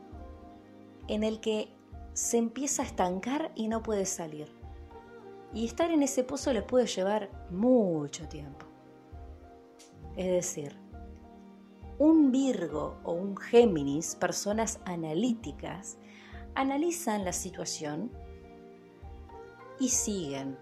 en 1.08 1.24
el 1.24 1.40
que 1.40 1.74
se 2.14 2.38
empieza 2.38 2.84
a 2.84 2.86
estancar 2.86 3.52
y 3.56 3.68
no 3.68 3.84
puede 3.84 4.06
salir. 4.06 4.48
Y 5.54 5.66
estar 5.66 5.92
en 5.92 6.04
ese 6.04 6.24
pozo 6.24 6.54
le 6.54 6.62
puede 6.62 6.88
llevar 6.88 7.30
mucho 7.52 8.28
tiempo. 8.28 8.66
Es 10.16 10.28
decir, 10.28 10.76
un 12.00 12.32
Virgo 12.32 12.98
o 13.04 13.14
un 13.14 13.38
Géminis, 13.38 14.16
personas 14.16 14.80
analíticas, 14.86 15.98
analizan 16.56 17.24
la 17.26 17.34
situación 17.34 18.12
y 19.80 19.90
siguen. 19.90 20.58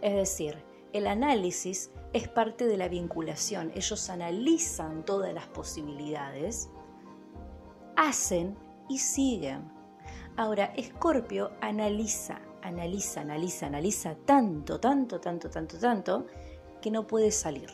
Es 0.00 0.14
decir, 0.14 0.62
el 0.92 1.06
análisis 1.06 1.90
es 2.12 2.28
parte 2.28 2.66
de 2.66 2.76
la 2.76 2.88
vinculación. 2.88 3.72
Ellos 3.74 4.08
analizan 4.08 5.04
todas 5.04 5.32
las 5.34 5.46
posibilidades, 5.48 6.70
hacen 7.96 8.56
y 8.88 8.98
siguen. 8.98 9.70
Ahora, 10.36 10.72
Escorpio 10.76 11.52
analiza, 11.60 12.40
analiza, 12.62 13.22
analiza, 13.22 13.66
analiza 13.66 14.14
tanto, 14.24 14.78
tanto, 14.78 15.20
tanto, 15.20 15.48
tanto, 15.48 15.78
tanto, 15.78 16.26
que 16.82 16.90
no 16.90 17.06
puede 17.06 17.30
salir. 17.30 17.70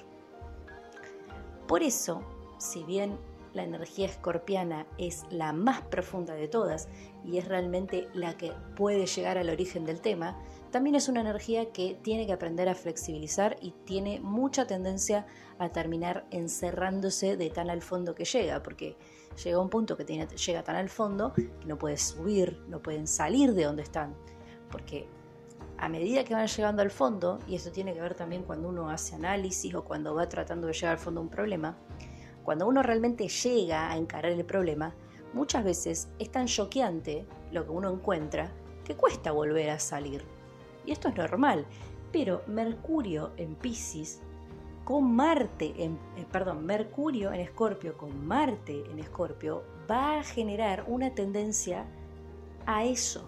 Por 1.66 1.82
eso, 1.82 2.22
si 2.58 2.84
bien 2.84 3.18
la 3.52 3.64
energía 3.64 4.06
escorpiana 4.06 4.86
es 4.98 5.24
la 5.30 5.52
más 5.52 5.82
profunda 5.82 6.34
de 6.34 6.48
todas 6.48 6.88
y 7.24 7.38
es 7.38 7.48
realmente 7.48 8.08
la 8.14 8.36
que 8.36 8.52
puede 8.76 9.06
llegar 9.06 9.38
al 9.38 9.50
origen 9.50 9.84
del 9.84 10.00
tema, 10.00 10.38
también 10.72 10.96
es 10.96 11.08
una 11.08 11.20
energía 11.20 11.70
que 11.70 11.98
tiene 12.02 12.26
que 12.26 12.32
aprender 12.32 12.66
a 12.68 12.74
flexibilizar 12.74 13.58
y 13.60 13.72
tiene 13.84 14.20
mucha 14.20 14.66
tendencia 14.66 15.26
a 15.58 15.68
terminar 15.68 16.24
encerrándose 16.30 17.36
de 17.36 17.50
tan 17.50 17.68
al 17.68 17.82
fondo 17.82 18.14
que 18.14 18.24
llega, 18.24 18.62
porque 18.62 18.96
llega 19.44 19.60
un 19.60 19.68
punto 19.68 19.98
que 19.98 20.04
llega 20.04 20.64
tan 20.64 20.76
al 20.76 20.88
fondo 20.88 21.34
que 21.34 21.50
no 21.66 21.78
pueden 21.78 21.98
subir, 21.98 22.58
no 22.68 22.80
pueden 22.80 23.06
salir 23.06 23.52
de 23.52 23.64
donde 23.64 23.82
están, 23.82 24.14
porque 24.70 25.06
a 25.76 25.90
medida 25.90 26.24
que 26.24 26.32
van 26.32 26.46
llegando 26.46 26.80
al 26.80 26.90
fondo, 26.90 27.38
y 27.46 27.54
esto 27.54 27.70
tiene 27.70 27.92
que 27.92 28.00
ver 28.00 28.14
también 28.14 28.42
cuando 28.42 28.68
uno 28.68 28.88
hace 28.88 29.14
análisis 29.14 29.74
o 29.74 29.84
cuando 29.84 30.14
va 30.14 30.26
tratando 30.28 30.68
de 30.68 30.72
llegar 30.72 30.92
al 30.92 30.98
fondo 30.98 31.20
un 31.20 31.28
problema, 31.28 31.76
cuando 32.44 32.66
uno 32.66 32.82
realmente 32.82 33.28
llega 33.28 33.90
a 33.90 33.96
encarar 33.98 34.32
el 34.32 34.44
problema, 34.46 34.94
muchas 35.34 35.64
veces 35.64 36.08
es 36.18 36.32
tan 36.32 36.46
choqueante 36.46 37.26
lo 37.50 37.64
que 37.66 37.70
uno 37.72 37.90
encuentra 37.90 38.50
que 38.84 38.96
cuesta 38.96 39.32
volver 39.32 39.68
a 39.68 39.78
salir. 39.78 40.24
Y 40.86 40.92
esto 40.92 41.08
es 41.08 41.16
normal, 41.16 41.66
pero 42.12 42.42
Mercurio 42.46 43.30
en 43.36 43.54
Pisces 43.54 44.20
con 44.84 45.14
Marte 45.14 45.74
en 45.78 45.92
eh, 46.16 46.26
perdón, 46.30 46.66
Mercurio 46.66 47.32
en 47.32 47.40
Escorpio 47.40 47.96
con 47.96 48.26
Marte 48.26 48.84
en 48.90 48.98
Escorpio 48.98 49.62
va 49.90 50.18
a 50.18 50.22
generar 50.24 50.84
una 50.88 51.14
tendencia 51.14 51.84
a 52.66 52.84
eso. 52.84 53.24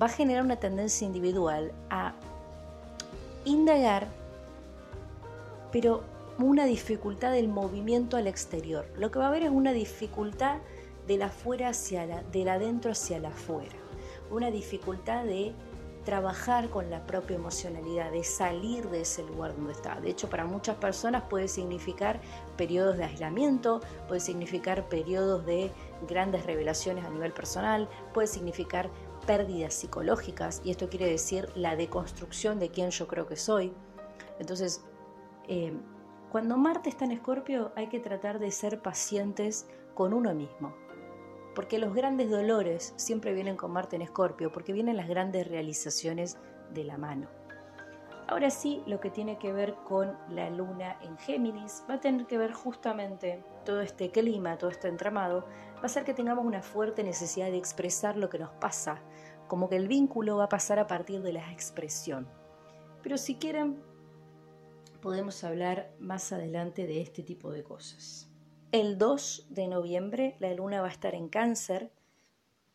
Va 0.00 0.06
a 0.06 0.10
generar 0.10 0.44
una 0.44 0.56
tendencia 0.56 1.06
individual 1.06 1.72
a 1.88 2.14
indagar, 3.44 4.08
pero 5.70 6.02
una 6.38 6.64
dificultad 6.64 7.32
del 7.32 7.48
movimiento 7.48 8.16
al 8.16 8.26
exterior. 8.26 8.86
Lo 8.96 9.10
que 9.10 9.18
va 9.18 9.26
a 9.26 9.28
haber 9.28 9.44
es 9.44 9.50
una 9.50 9.72
dificultad 9.72 10.58
de 11.06 11.18
la 11.18 11.26
afuera 11.26 11.68
hacia 11.68 12.06
la, 12.06 12.22
del 12.24 12.48
adentro 12.48 12.90
hacia 12.90 13.18
la 13.20 13.28
afuera. 13.28 13.74
Una 14.30 14.50
dificultad 14.50 15.24
de 15.24 15.52
trabajar 16.04 16.68
con 16.70 16.90
la 16.90 17.06
propia 17.06 17.36
emocionalidad, 17.36 18.12
de 18.12 18.24
salir 18.24 18.88
de 18.90 19.00
ese 19.02 19.22
lugar 19.24 19.56
donde 19.56 19.72
está. 19.72 20.00
De 20.00 20.10
hecho, 20.10 20.28
para 20.28 20.44
muchas 20.44 20.76
personas 20.76 21.22
puede 21.28 21.48
significar 21.48 22.20
periodos 22.56 22.96
de 22.96 23.04
aislamiento, 23.04 23.80
puede 24.06 24.20
significar 24.20 24.88
periodos 24.88 25.44
de 25.46 25.72
grandes 26.08 26.44
revelaciones 26.46 27.04
a 27.04 27.10
nivel 27.10 27.32
personal, 27.32 27.88
puede 28.12 28.26
significar 28.26 28.90
pérdidas 29.26 29.74
psicológicas, 29.74 30.60
y 30.64 30.70
esto 30.70 30.88
quiere 30.88 31.08
decir 31.08 31.48
la 31.54 31.76
deconstrucción 31.76 32.58
de 32.58 32.68
quién 32.68 32.90
yo 32.90 33.08
creo 33.08 33.26
que 33.26 33.36
soy. 33.36 33.72
Entonces, 34.38 34.84
eh, 35.48 35.72
cuando 36.30 36.56
Marte 36.56 36.90
está 36.90 37.04
en 37.04 37.12
Escorpio 37.12 37.72
hay 37.76 37.88
que 37.88 38.00
tratar 38.00 38.38
de 38.38 38.50
ser 38.50 38.82
pacientes 38.82 39.66
con 39.94 40.12
uno 40.12 40.34
mismo 40.34 40.83
porque 41.54 41.78
los 41.78 41.94
grandes 41.94 42.30
dolores 42.30 42.92
siempre 42.96 43.32
vienen 43.32 43.56
con 43.56 43.72
Marte 43.72 43.96
en 43.96 44.02
Escorpio, 44.02 44.52
porque 44.52 44.72
vienen 44.72 44.96
las 44.96 45.08
grandes 45.08 45.46
realizaciones 45.46 46.38
de 46.72 46.84
la 46.84 46.98
mano. 46.98 47.28
Ahora 48.26 48.50
sí, 48.50 48.82
lo 48.86 49.00
que 49.00 49.10
tiene 49.10 49.38
que 49.38 49.52
ver 49.52 49.74
con 49.84 50.16
la 50.30 50.48
luna 50.48 50.98
en 51.02 51.18
Géminis 51.18 51.84
va 51.88 51.94
a 51.94 52.00
tener 52.00 52.26
que 52.26 52.38
ver 52.38 52.52
justamente 52.52 53.44
todo 53.66 53.82
este 53.82 54.10
clima, 54.10 54.56
todo 54.56 54.70
este 54.70 54.88
entramado, 54.88 55.46
va 55.76 55.82
a 55.82 55.88
ser 55.88 56.04
que 56.04 56.14
tengamos 56.14 56.44
una 56.44 56.62
fuerte 56.62 57.04
necesidad 57.04 57.50
de 57.50 57.58
expresar 57.58 58.16
lo 58.16 58.30
que 58.30 58.38
nos 58.38 58.50
pasa, 58.52 59.02
como 59.46 59.68
que 59.68 59.76
el 59.76 59.88
vínculo 59.88 60.38
va 60.38 60.44
a 60.44 60.48
pasar 60.48 60.78
a 60.78 60.86
partir 60.86 61.20
de 61.22 61.34
la 61.34 61.52
expresión. 61.52 62.26
Pero 63.02 63.18
si 63.18 63.36
quieren, 63.36 63.82
podemos 65.02 65.44
hablar 65.44 65.92
más 65.98 66.32
adelante 66.32 66.86
de 66.86 67.02
este 67.02 67.22
tipo 67.22 67.52
de 67.52 67.62
cosas. 67.62 68.33
El 68.74 68.98
2 68.98 69.46
de 69.50 69.68
noviembre 69.68 70.34
la 70.40 70.52
luna 70.52 70.80
va 70.80 70.88
a 70.88 70.90
estar 70.90 71.14
en 71.14 71.28
cáncer, 71.28 71.92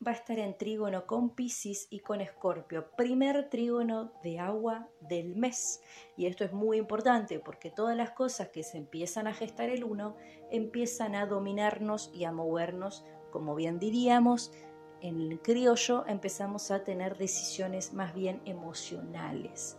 va 0.02 0.12
a 0.12 0.16
estar 0.16 0.40
en 0.40 0.58
trígono 0.58 1.06
con 1.06 1.32
Pisces 1.32 1.88
y 1.90 2.00
con 2.00 2.22
Escorpio, 2.22 2.90
primer 2.96 3.50
trígono 3.50 4.14
de 4.24 4.40
agua 4.40 4.88
del 5.02 5.36
mes. 5.36 5.82
Y 6.16 6.28
esto 6.28 6.46
es 6.46 6.54
muy 6.54 6.78
importante 6.78 7.38
porque 7.40 7.70
todas 7.70 7.98
las 7.98 8.12
cosas 8.12 8.48
que 8.48 8.64
se 8.64 8.78
empiezan 8.78 9.28
a 9.28 9.34
gestar 9.34 9.68
el 9.68 9.84
1 9.84 10.16
empiezan 10.52 11.16
a 11.16 11.26
dominarnos 11.26 12.12
y 12.14 12.24
a 12.24 12.32
movernos, 12.32 13.04
como 13.30 13.54
bien 13.54 13.78
diríamos, 13.78 14.54
en 15.02 15.20
el 15.20 15.42
criollo 15.42 16.06
empezamos 16.08 16.72
a 16.72 16.86
tener 16.86 17.18
decisiones 17.18 17.92
más 17.92 18.14
bien 18.14 18.42
emocionales. 18.46 19.78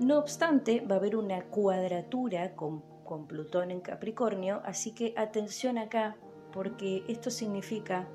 No 0.00 0.18
obstante, 0.18 0.80
va 0.80 0.94
a 0.94 0.98
haber 0.98 1.16
una 1.16 1.44
cuadratura 1.48 2.56
con 2.56 2.95
con 3.06 3.26
Plutón 3.26 3.70
en 3.70 3.80
Capricornio, 3.80 4.60
así 4.64 4.92
que 4.92 5.14
atención 5.16 5.78
acá, 5.78 6.16
porque 6.52 7.04
esto 7.08 7.30
significa 7.30 8.06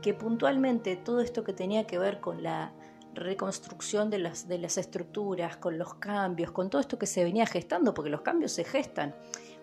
que 0.00 0.14
puntualmente 0.14 0.96
todo 0.96 1.20
esto 1.20 1.44
que 1.44 1.52
tenía 1.52 1.86
que 1.86 1.98
ver 1.98 2.20
con 2.20 2.42
la 2.42 2.72
reconstrucción 3.14 4.08
de 4.08 4.18
las, 4.18 4.48
de 4.48 4.58
las 4.58 4.78
estructuras, 4.78 5.56
con 5.56 5.78
los 5.78 5.94
cambios, 5.94 6.52
con 6.52 6.70
todo 6.70 6.80
esto 6.80 6.98
que 6.98 7.06
se 7.06 7.24
venía 7.24 7.46
gestando, 7.46 7.92
porque 7.92 8.10
los 8.10 8.22
cambios 8.22 8.52
se 8.52 8.64
gestan. 8.64 9.14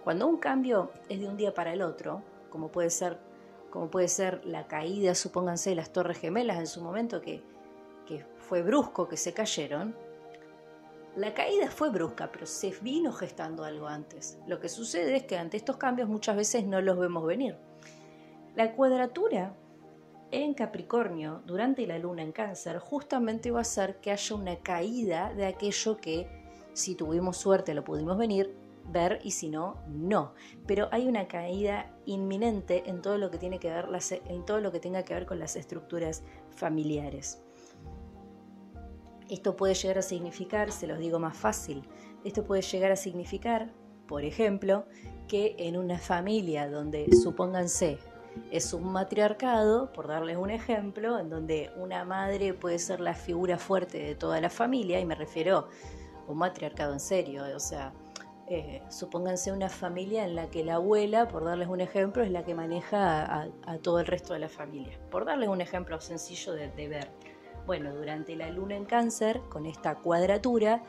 Cuando 0.04 0.28
un 0.28 0.38
cambio 0.38 0.92
es 1.10 1.20
de 1.20 1.28
un 1.28 1.38
día 1.38 1.54
para 1.54 1.74
el 1.74 1.82
otro, 1.82 2.22
como 2.50 2.70
puede 2.70 2.90
ser, 2.90 3.18
como 3.70 3.90
puede 3.90 4.08
ser 4.08 4.46
la 4.46 4.68
caída, 4.68 5.16
supónganse, 5.16 5.72
de 5.72 5.76
las 5.76 5.92
Torres 5.92 6.20
Gemelas 6.20 6.60
en 6.60 6.68
su 6.68 6.82
momento, 6.82 7.22
que, 7.22 7.42
que 8.06 8.26
fue 8.38 8.62
brusco, 8.62 9.08
que 9.08 9.18
se 9.18 9.34
cayeron, 9.34 9.96
la 11.18 11.34
caída 11.34 11.72
fue 11.72 11.90
brusca, 11.90 12.32
pero 12.32 12.46
se 12.46 12.70
vino 12.82 13.12
gestando 13.12 13.64
algo 13.64 13.88
antes. 13.88 14.38
Lo 14.46 14.60
que 14.60 14.70
sucede 14.70 15.16
es 15.16 15.24
que 15.24 15.36
ante 15.36 15.58
estos 15.58 15.78
cambios 15.78 16.08
muchas 16.08 16.36
veces 16.36 16.68
no 16.68 16.80
los 16.80 16.96
vemos 17.00 17.26
venir. 17.26 17.58
La 18.56 18.74
cuadratura 18.76 19.56
en 20.30 20.54
Capricornio 20.54 21.42
durante 21.48 21.88
la 21.88 21.98
luna 21.98 22.22
en 22.22 22.32
cáncer 22.32 22.78
justamente 22.78 23.50
va 23.50 23.60
a 23.60 23.62
hacer 23.62 24.00
que 24.00 24.12
haya 24.12 24.36
una 24.36 24.58
caída 24.58 25.34
de 25.34 25.48
aquello 25.48 25.98
que, 25.98 26.30
si 26.74 26.94
tuvimos 26.94 27.38
suerte, 27.38 27.74
lo 27.74 27.84
pudimos 27.84 28.16
venir, 28.20 28.56
ver 28.86 29.20
y 29.24 29.32
si 29.32 29.50
no, 29.50 29.82
no. 29.88 30.36
Pero 30.68 30.88
hay 30.92 31.08
una 31.08 31.28
caída 31.28 31.98
inminente 32.06 32.84
en 32.86 33.02
todo 33.02 33.18
lo 33.18 33.32
que 33.32 33.40
tiene 33.40 33.58
que 33.58 33.72
ver 33.72 33.88
en 34.26 34.46
todo 34.46 34.62
lo 34.62 34.72
que 34.72 34.80
tenga 34.80 35.02
que 35.02 35.16
ver 35.16 35.26
con 35.26 35.40
las 35.40 35.56
estructuras 35.56 36.24
familiares. 36.52 37.42
Esto 39.30 39.56
puede 39.56 39.74
llegar 39.74 39.98
a 39.98 40.02
significar, 40.02 40.72
se 40.72 40.88
los 40.88 41.00
digo 41.00 41.20
más 41.20 41.36
fácil, 41.36 41.84
esto 42.24 42.44
puede 42.44 42.62
llegar 42.62 42.92
a 42.92 42.96
significar, 42.96 43.72
por 44.08 44.24
ejemplo, 44.24 44.86
que 45.28 45.56
en 45.60 45.78
una 45.78 45.98
familia 45.98 46.70
donde, 46.70 47.08
supónganse, 47.24 48.00
es 48.52 48.74
un 48.74 48.92
matriarcado, 48.92 49.92
por 49.92 50.08
darles 50.08 50.38
un 50.38 50.50
ejemplo, 50.50 51.20
en 51.20 51.30
donde 51.30 51.72
una 51.78 52.06
madre 52.06 52.54
puede 52.54 52.80
ser 52.80 53.00
la 53.00 53.14
figura 53.14 53.58
fuerte 53.58 54.00
de 54.00 54.16
toda 54.16 54.40
la 54.40 54.50
familia, 54.50 55.00
y 55.00 55.06
me 55.06 55.16
refiero 55.16 55.68
a 56.28 56.32
un 56.32 56.38
matriarcado 56.38 56.94
en 56.94 57.00
serio, 57.00 57.44
o 57.56 57.60
sea, 57.60 57.94
eh, 58.50 58.82
supónganse 58.90 59.52
una 59.52 59.68
familia 59.68 60.24
en 60.24 60.36
la 60.36 60.50
que 60.50 60.64
la 60.64 60.76
abuela, 60.76 61.28
por 61.28 61.44
darles 61.44 61.68
un 61.68 61.82
ejemplo, 61.82 62.24
es 62.24 62.32
la 62.32 62.46
que 62.46 62.56
maneja 62.56 63.42
a, 63.66 63.78
todo 63.80 64.00
el 64.00 64.06
resto 64.06 64.34
de 64.34 64.40
la 64.40 64.48
familia. 64.48 64.98
Por 65.12 65.26
darles 65.26 65.50
un 65.50 65.60
ejemplo 65.60 66.00
sencillo 66.00 66.54
de, 66.54 66.70
de 66.70 66.88
ver. 66.88 67.12
Bueno, 67.68 67.94
durante 67.94 68.38
la 68.38 68.50
luna 68.50 68.78
en 68.78 68.86
cáncer, 68.86 69.42
con 69.50 69.66
esta 69.66 69.96
cuadratura, 69.96 70.84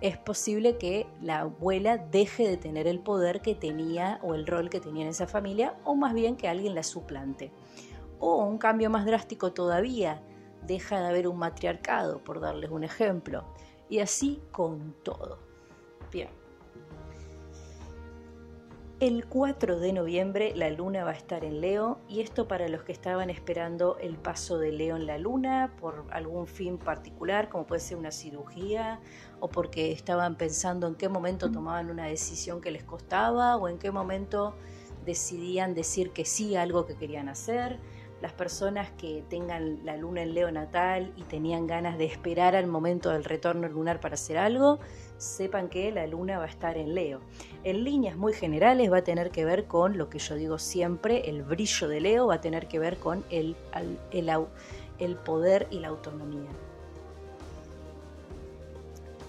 es 0.00 0.18
posible 0.18 0.78
que 0.78 1.06
la 1.22 1.42
abuela 1.42 1.96
deje 1.96 2.48
de 2.48 2.56
tener 2.56 2.88
el 2.88 2.98
poder 2.98 3.40
que 3.40 3.54
tenía 3.54 4.18
o 4.20 4.34
el 4.34 4.44
rol 4.44 4.68
que 4.68 4.80
tenía 4.80 5.04
en 5.04 5.10
esa 5.10 5.28
familia, 5.28 5.76
o 5.84 5.94
más 5.94 6.12
bien 6.12 6.36
que 6.36 6.48
alguien 6.48 6.74
la 6.74 6.82
suplante. 6.82 7.52
O 8.18 8.44
un 8.44 8.58
cambio 8.58 8.90
más 8.90 9.06
drástico 9.06 9.52
todavía, 9.52 10.22
deja 10.66 11.00
de 11.00 11.06
haber 11.06 11.28
un 11.28 11.38
matriarcado, 11.38 12.18
por 12.24 12.40
darles 12.40 12.70
un 12.72 12.82
ejemplo. 12.82 13.44
Y 13.88 14.00
así 14.00 14.42
con 14.50 14.92
todo. 15.04 15.38
El 19.04 19.26
4 19.26 19.80
de 19.80 19.92
noviembre 19.92 20.54
la 20.56 20.70
luna 20.70 21.04
va 21.04 21.10
a 21.10 21.14
estar 21.14 21.44
en 21.44 21.60
Leo 21.60 21.98
y 22.08 22.22
esto 22.22 22.48
para 22.48 22.68
los 22.68 22.84
que 22.84 22.92
estaban 22.92 23.28
esperando 23.28 23.98
el 23.98 24.16
paso 24.16 24.56
de 24.56 24.72
Leo 24.72 24.96
en 24.96 25.06
la 25.06 25.18
luna 25.18 25.74
por 25.78 26.06
algún 26.10 26.46
fin 26.46 26.78
particular, 26.78 27.50
como 27.50 27.66
puede 27.66 27.82
ser 27.82 27.98
una 27.98 28.10
cirugía 28.10 29.00
o 29.40 29.50
porque 29.50 29.92
estaban 29.92 30.38
pensando 30.38 30.86
en 30.86 30.94
qué 30.94 31.10
momento 31.10 31.52
tomaban 31.52 31.90
una 31.90 32.06
decisión 32.06 32.62
que 32.62 32.70
les 32.70 32.82
costaba 32.82 33.58
o 33.58 33.68
en 33.68 33.76
qué 33.76 33.90
momento 33.90 34.54
decidían 35.04 35.74
decir 35.74 36.12
que 36.12 36.24
sí 36.24 36.56
a 36.56 36.62
algo 36.62 36.86
que 36.86 36.96
querían 36.96 37.28
hacer. 37.28 37.80
Las 38.22 38.32
personas 38.32 38.90
que 38.92 39.22
tengan 39.28 39.84
la 39.84 39.98
luna 39.98 40.22
en 40.22 40.32
Leo 40.32 40.50
natal 40.50 41.12
y 41.18 41.24
tenían 41.24 41.66
ganas 41.66 41.98
de 41.98 42.06
esperar 42.06 42.56
al 42.56 42.68
momento 42.68 43.10
del 43.10 43.24
retorno 43.24 43.68
lunar 43.68 44.00
para 44.00 44.14
hacer 44.14 44.38
algo, 44.38 44.78
sepan 45.18 45.68
que 45.68 45.90
la 45.92 46.06
luna 46.06 46.38
va 46.38 46.44
a 46.44 46.48
estar 46.48 46.76
en 46.76 46.94
Leo. 46.94 47.20
En 47.62 47.84
líneas 47.84 48.16
muy 48.16 48.32
generales 48.32 48.90
va 48.90 48.98
a 48.98 49.04
tener 49.04 49.30
que 49.30 49.44
ver 49.44 49.66
con 49.66 49.96
lo 49.96 50.08
que 50.08 50.18
yo 50.18 50.34
digo 50.34 50.58
siempre, 50.58 51.28
el 51.28 51.42
brillo 51.42 51.88
de 51.88 52.00
Leo 52.00 52.26
va 52.26 52.34
a 52.34 52.40
tener 52.40 52.66
que 52.68 52.78
ver 52.78 52.98
con 52.98 53.24
el, 53.30 53.56
el, 54.98 55.16
poder 55.16 55.66
y 55.70 55.80
la 55.80 55.88
autonomía. 55.88 56.50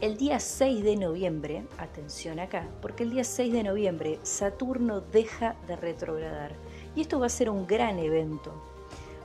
El 0.01 0.18
día 0.18 0.39
6 0.39 0.84
de 0.84 0.98
noviembre, 0.98 1.65
atención 1.77 2.39
acá, 2.39 2.68
porque 2.82 3.04
el 3.04 3.12
día 3.12 3.24
6 3.24 3.54
de 3.54 3.63
noviembre 3.63 4.20
Saturno 4.24 5.00
deja 5.00 5.56
de 5.68 5.77
retrogradar. 5.77 6.54
Y 6.96 7.01
esto 7.01 7.20
va 7.20 7.27
a 7.27 7.30
ser 7.30 7.50
un 7.50 7.65
gran 7.65 7.98
evento, 8.00 8.51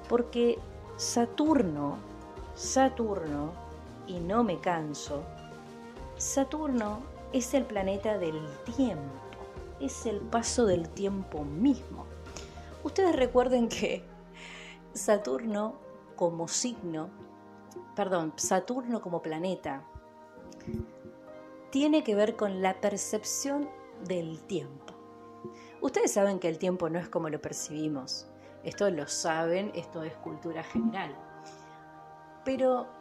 porque 0.09 0.59
Saturno, 0.97 1.99
Saturno, 2.55 3.52
y 4.07 4.21
no 4.21 4.43
me 4.45 4.59
canso, 4.59 5.25
Saturno 6.20 7.00
es 7.32 7.54
el 7.54 7.64
planeta 7.64 8.18
del 8.18 8.46
tiempo, 8.76 9.14
es 9.80 10.04
el 10.04 10.20
paso 10.20 10.66
del 10.66 10.90
tiempo 10.90 11.44
mismo. 11.44 12.04
Ustedes 12.84 13.16
recuerden 13.16 13.70
que 13.70 14.04
Saturno 14.92 15.76
como 16.16 16.46
signo, 16.46 17.08
perdón, 17.96 18.34
Saturno 18.36 19.00
como 19.00 19.22
planeta, 19.22 19.82
tiene 21.70 22.04
que 22.04 22.14
ver 22.14 22.36
con 22.36 22.61
la 22.61 22.83
percepción 22.83 23.70
del 24.06 24.42
tiempo. 24.42 24.92
Ustedes 25.80 26.12
saben 26.12 26.38
que 26.38 26.48
el 26.48 26.59
tiempo 26.59 26.90
no 26.90 26.98
es 26.98 27.09
como 27.09 27.30
lo 27.30 27.40
percibimos. 27.40 28.28
Esto 28.62 28.90
lo 28.90 29.09
saben, 29.09 29.72
esto 29.74 30.02
es 30.02 30.12
cultura 30.16 30.64
general. 30.64 31.16
Pero 32.44 32.99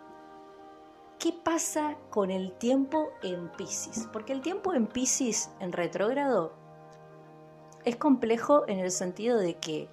¿Qué 1.19 1.33
pasa 1.33 1.97
con 2.11 2.31
el 2.31 2.53
tiempo 2.53 3.09
en 3.21 3.51
Pisces? 3.51 4.07
Porque 4.13 4.31
el 4.31 4.41
tiempo 4.41 4.73
en 4.73 4.87
Pisces, 4.87 5.51
en 5.59 5.73
retrógrado, 5.73 6.53
es 7.83 7.97
complejo 7.97 8.63
en 8.69 8.79
el 8.79 8.89
sentido 8.89 9.37
de 9.37 9.55
que 9.55 9.89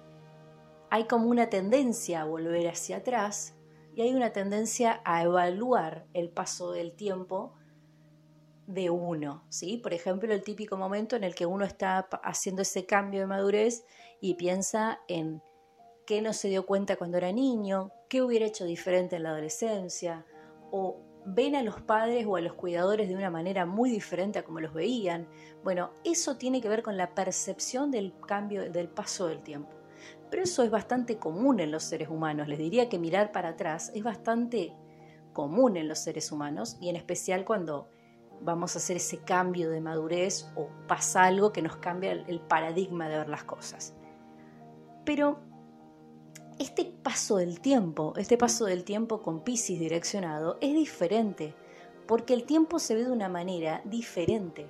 hay 0.89 1.05
como 1.05 1.27
una 1.27 1.49
tendencia 1.49 2.21
a 2.21 2.25
volver 2.25 2.69
hacia 2.69 2.97
atrás 2.97 3.57
y 3.93 4.03
hay 4.03 4.15
una 4.15 4.31
tendencia 4.31 5.01
a 5.03 5.21
evaluar 5.21 6.05
el 6.13 6.29
paso 6.29 6.71
del 6.71 6.93
tiempo 6.93 7.51
de 8.65 8.89
uno, 8.89 9.43
¿sí? 9.49 9.75
Por 9.79 9.93
ejemplo, 9.93 10.33
el 10.33 10.43
típico 10.43 10.77
momento 10.77 11.17
en 11.17 11.25
el 11.25 11.35
que 11.35 11.45
uno 11.45 11.65
está 11.65 12.07
haciendo 12.23 12.61
ese 12.61 12.85
cambio 12.85 13.19
de 13.19 13.27
madurez 13.27 13.83
y 14.21 14.35
piensa 14.35 15.01
en 15.09 15.41
qué 16.05 16.21
no 16.21 16.31
se 16.31 16.47
dio 16.47 16.65
cuenta 16.65 16.95
cuando 16.95 17.17
era 17.17 17.33
niño, 17.33 17.91
qué 18.07 18.21
hubiera 18.21 18.45
hecho 18.45 18.63
diferente 18.63 19.17
en 19.17 19.23
la 19.23 19.31
adolescencia, 19.31 20.25
o 20.71 21.06
ven 21.29 21.55
a 21.55 21.63
los 21.63 21.81
padres 21.81 22.25
o 22.25 22.37
a 22.37 22.41
los 22.41 22.53
cuidadores 22.53 23.09
de 23.09 23.15
una 23.15 23.29
manera 23.29 23.65
muy 23.65 23.89
diferente 23.89 24.39
a 24.39 24.43
como 24.43 24.61
los 24.61 24.73
veían. 24.73 25.27
Bueno, 25.63 25.91
eso 26.05 26.37
tiene 26.37 26.61
que 26.61 26.69
ver 26.69 26.83
con 26.83 26.95
la 26.95 27.13
percepción 27.13 27.91
del 27.91 28.13
cambio, 28.25 28.71
del 28.71 28.87
paso 28.87 29.27
del 29.27 29.43
tiempo. 29.43 29.69
Pero 30.29 30.43
eso 30.43 30.63
es 30.63 30.71
bastante 30.71 31.17
común 31.17 31.59
en 31.59 31.71
los 31.71 31.83
seres 31.83 32.07
humanos. 32.07 32.47
Les 32.47 32.57
diría 32.57 32.87
que 32.87 32.97
mirar 32.97 33.33
para 33.33 33.49
atrás 33.49 33.91
es 33.93 34.03
bastante 34.03 34.73
común 35.33 35.75
en 35.75 35.89
los 35.89 35.99
seres 35.99 36.31
humanos 36.31 36.77
y 36.79 36.89
en 36.89 36.95
especial 36.95 37.43
cuando 37.43 37.89
vamos 38.41 38.75
a 38.75 38.79
hacer 38.79 38.97
ese 38.97 39.19
cambio 39.19 39.69
de 39.69 39.81
madurez 39.81 40.49
o 40.55 40.69
pasa 40.87 41.23
algo 41.23 41.51
que 41.51 41.61
nos 41.61 41.75
cambia 41.77 42.11
el 42.13 42.39
paradigma 42.39 43.09
de 43.09 43.17
ver 43.17 43.29
las 43.29 43.43
cosas. 43.43 43.95
Pero 45.03 45.39
este 46.59 46.85
paso 46.85 47.37
del 47.37 47.59
tiempo, 47.59 48.13
este 48.17 48.37
paso 48.37 48.65
del 48.65 48.83
tiempo 48.83 49.21
con 49.21 49.43
Pisces 49.43 49.79
direccionado, 49.79 50.57
es 50.59 50.73
diferente, 50.73 51.53
porque 52.07 52.33
el 52.33 52.45
tiempo 52.45 52.79
se 52.79 52.95
ve 52.95 53.03
de 53.03 53.11
una 53.11 53.29
manera 53.29 53.81
diferente. 53.85 54.67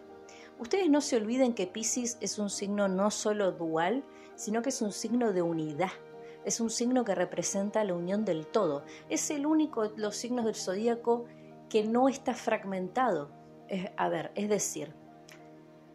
Ustedes 0.60 0.90
no 0.90 1.02
se 1.02 1.16
olviden 1.16 1.54
que 1.54 1.68
Pisces 1.68 2.18
es 2.20 2.40
un 2.40 2.50
signo 2.50 2.88
no 2.88 3.12
solo 3.12 3.52
dual, 3.52 4.04
sino 4.36 4.62
que 4.62 4.70
es 4.70 4.82
un 4.82 4.92
signo 4.92 5.32
de 5.32 5.42
unidad. 5.42 5.92
Es 6.46 6.60
un 6.60 6.70
signo 6.70 7.04
que 7.04 7.16
representa 7.16 7.84
la 7.84 7.94
unión 7.94 8.26
del 8.26 8.48
todo. 8.48 8.84
Es 9.10 9.30
el 9.30 9.46
único 9.46 9.90
de 9.90 9.98
los 9.98 10.16
signos 10.16 10.46
del 10.46 10.56
zodíaco 10.56 11.26
que 11.70 11.84
no 11.84 12.10
está 12.10 12.34
fragmentado. 12.34 13.30
a 13.98 14.10
ver, 14.10 14.32
es 14.36 14.50
decir, 14.50 14.94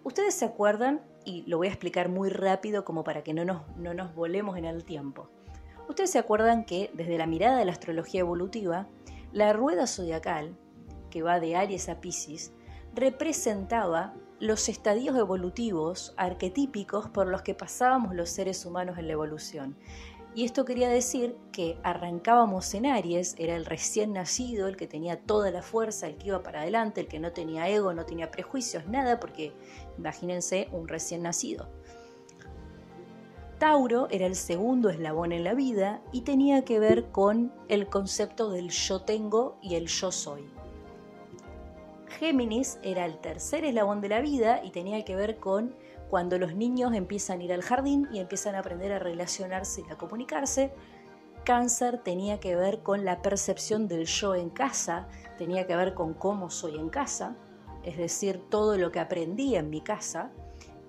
ustedes 0.04 0.34
se 0.34 0.44
acuerdan, 0.44 1.02
y 1.24 1.42
lo 1.42 1.58
voy 1.58 1.68
a 1.68 1.70
explicar 1.70 2.08
muy 2.08 2.30
rápido 2.30 2.84
como 2.84 3.04
para 3.04 3.22
que 3.22 3.34
no 3.34 3.44
nos, 3.44 3.62
no 3.76 3.94
nos 3.94 4.14
volemos 4.14 4.56
en 4.58 4.64
el 4.64 4.84
tiempo. 4.84 5.28
Ustedes 5.92 6.12
se 6.12 6.18
acuerdan 6.18 6.64
que 6.64 6.90
desde 6.94 7.18
la 7.18 7.26
mirada 7.26 7.58
de 7.58 7.66
la 7.66 7.72
astrología 7.72 8.20
evolutiva, 8.20 8.88
la 9.30 9.52
rueda 9.52 9.86
zodiacal, 9.86 10.56
que 11.10 11.20
va 11.20 11.38
de 11.38 11.54
Aries 11.54 11.90
a 11.90 12.00
Pisces, 12.00 12.54
representaba 12.94 14.14
los 14.40 14.70
estadios 14.70 15.14
evolutivos 15.18 16.14
arquetípicos 16.16 17.10
por 17.10 17.26
los 17.26 17.42
que 17.42 17.52
pasábamos 17.54 18.14
los 18.14 18.30
seres 18.30 18.64
humanos 18.64 18.96
en 18.96 19.06
la 19.06 19.12
evolución. 19.12 19.76
Y 20.34 20.46
esto 20.46 20.64
quería 20.64 20.88
decir 20.88 21.36
que 21.52 21.78
arrancábamos 21.82 22.72
en 22.72 22.86
Aries, 22.86 23.34
era 23.36 23.54
el 23.54 23.66
recién 23.66 24.14
nacido, 24.14 24.68
el 24.68 24.78
que 24.78 24.86
tenía 24.86 25.20
toda 25.20 25.50
la 25.50 25.60
fuerza, 25.60 26.06
el 26.06 26.16
que 26.16 26.28
iba 26.28 26.42
para 26.42 26.62
adelante, 26.62 27.02
el 27.02 27.06
que 27.06 27.20
no 27.20 27.32
tenía 27.32 27.68
ego, 27.68 27.92
no 27.92 28.06
tenía 28.06 28.30
prejuicios, 28.30 28.86
nada, 28.86 29.20
porque 29.20 29.52
imagínense 29.98 30.68
un 30.72 30.88
recién 30.88 31.22
nacido. 31.22 31.68
Tauro 33.62 34.08
era 34.10 34.26
el 34.26 34.34
segundo 34.34 34.90
eslabón 34.90 35.30
en 35.30 35.44
la 35.44 35.54
vida 35.54 36.00
y 36.10 36.22
tenía 36.22 36.64
que 36.64 36.80
ver 36.80 37.12
con 37.12 37.52
el 37.68 37.86
concepto 37.86 38.50
del 38.50 38.70
yo 38.70 39.02
tengo 39.02 39.56
y 39.62 39.76
el 39.76 39.86
yo 39.86 40.10
soy. 40.10 40.50
Géminis 42.08 42.80
era 42.82 43.06
el 43.06 43.18
tercer 43.18 43.64
eslabón 43.64 44.00
de 44.00 44.08
la 44.08 44.20
vida 44.20 44.64
y 44.64 44.72
tenía 44.72 45.04
que 45.04 45.14
ver 45.14 45.38
con 45.38 45.76
cuando 46.10 46.40
los 46.40 46.56
niños 46.56 46.92
empiezan 46.92 47.38
a 47.38 47.44
ir 47.44 47.52
al 47.52 47.62
jardín 47.62 48.08
y 48.12 48.18
empiezan 48.18 48.56
a 48.56 48.58
aprender 48.58 48.90
a 48.90 48.98
relacionarse 48.98 49.84
y 49.88 49.92
a 49.92 49.96
comunicarse. 49.96 50.72
Cáncer 51.44 51.98
tenía 51.98 52.40
que 52.40 52.56
ver 52.56 52.82
con 52.82 53.04
la 53.04 53.22
percepción 53.22 53.86
del 53.86 54.06
yo 54.06 54.34
en 54.34 54.50
casa, 54.50 55.06
tenía 55.38 55.68
que 55.68 55.76
ver 55.76 55.94
con 55.94 56.14
cómo 56.14 56.50
soy 56.50 56.80
en 56.80 56.88
casa, 56.88 57.36
es 57.84 57.96
decir, 57.96 58.42
todo 58.50 58.76
lo 58.76 58.90
que 58.90 58.98
aprendí 58.98 59.54
en 59.54 59.70
mi 59.70 59.82
casa 59.82 60.32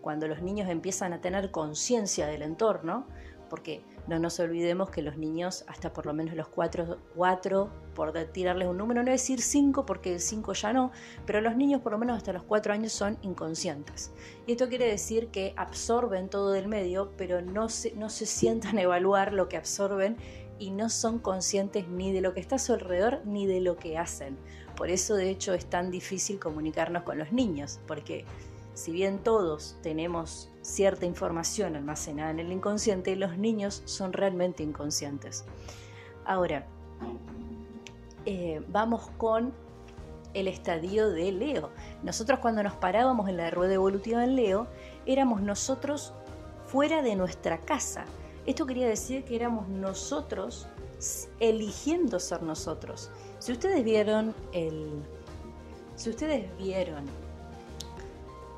cuando 0.03 0.27
los 0.27 0.43
niños 0.43 0.69
empiezan 0.69 1.13
a 1.13 1.21
tener 1.21 1.49
conciencia 1.49 2.27
del 2.27 2.43
entorno, 2.43 3.07
porque 3.49 3.83
No 4.07 4.19
nos 4.19 4.39
olvidemos 4.39 4.89
que 4.89 5.01
los 5.01 5.15
niños, 5.15 5.63
hasta 5.67 5.93
por 5.93 6.05
lo 6.05 6.13
menos 6.13 6.35
los 6.35 6.49
cuatro, 6.49 6.97
cuatro 7.15 7.69
por 7.93 8.11
tirarles 8.33 8.67
un 8.67 8.77
número, 8.77 9.01
no 9.01 9.11
decir 9.11 9.41
cinco 9.41 9.85
porque 9.85 10.19
cinco 10.19 10.53
ya 10.53 10.73
no, 10.73 10.91
pero 11.25 11.39
los 11.39 11.55
niños 11.55 11.81
por 11.81 11.93
lo 11.93 11.97
menos 11.97 12.17
hasta 12.17 12.33
los 12.33 12.43
cuatro 12.43 12.73
años 12.73 12.91
son 12.91 13.17
inconscientes. 13.21 14.11
Y 14.45 14.53
esto 14.53 14.67
quiere 14.67 14.87
decir 14.87 15.27
que 15.27 15.53
absorben 15.55 16.29
todo 16.29 16.51
del 16.51 16.67
medio, 16.67 17.13
pero 17.15 17.41
no 17.41 17.69
se, 17.69 17.93
no 17.95 18.09
se 18.09 18.25
sientan 18.25 18.77
a 18.77 18.81
evaluar 18.81 19.31
lo 19.31 19.47
que 19.47 19.55
absorben 19.55 20.17
y 20.59 20.71
no 20.71 20.89
son 20.89 21.19
conscientes 21.19 21.87
ni 21.87 22.11
de 22.11 22.21
lo 22.21 22.33
que 22.33 22.41
está 22.41 22.55
a 22.55 22.59
su 22.59 22.73
alrededor 22.73 23.21
ni 23.23 23.45
de 23.45 23.61
lo 23.61 23.77
que 23.77 23.97
hacen. 23.97 24.37
Por 24.75 24.89
eso 24.89 25.15
de 25.15 25.29
hecho 25.29 25.53
es 25.53 25.67
tan 25.67 25.91
difícil 25.91 26.39
comunicarnos 26.39 27.03
con 27.03 27.19
los 27.19 27.31
niños, 27.31 27.79
porque 27.87 28.25
si 28.73 28.91
bien 28.91 29.19
todos 29.19 29.77
tenemos 29.81 30.49
cierta 30.62 31.05
información 31.05 31.75
almacenada 31.75 32.31
en 32.31 32.39
el 32.39 32.51
inconsciente, 32.51 33.15
los 33.15 33.38
niños 33.38 33.83
son 33.86 34.13
realmente 34.13 34.63
inconscientes. 34.63 35.45
Ahora, 36.25 36.65
eh, 38.25 38.63
vamos 38.69 39.09
con 39.17 39.53
el 40.33 40.47
estadio 40.47 41.09
de 41.09 41.31
Leo. 41.31 41.69
Nosotros 42.01 42.39
cuando 42.39 42.63
nos 42.63 42.73
parábamos 42.73 43.29
en 43.29 43.38
la 43.38 43.51
rueda 43.51 43.75
evolutiva 43.75 44.23
en 44.23 44.36
Leo, 44.36 44.67
éramos 45.05 45.41
nosotros 45.41 46.13
fuera 46.65 47.01
de 47.01 47.15
nuestra 47.15 47.59
casa. 47.59 48.05
Esto 48.45 48.65
quería 48.65 48.88
decir 48.88 49.23
que 49.23 49.36
éramos 49.36 49.67
nosotros 49.67 50.67
eligiendo 51.39 52.19
ser 52.19 52.41
nosotros. 52.41 53.12
Si 53.39 53.51
ustedes 53.51 53.83
vieron 53.83 54.33
el 54.53 55.03
si 55.95 56.09
ustedes 56.09 56.45
vieron 56.57 57.05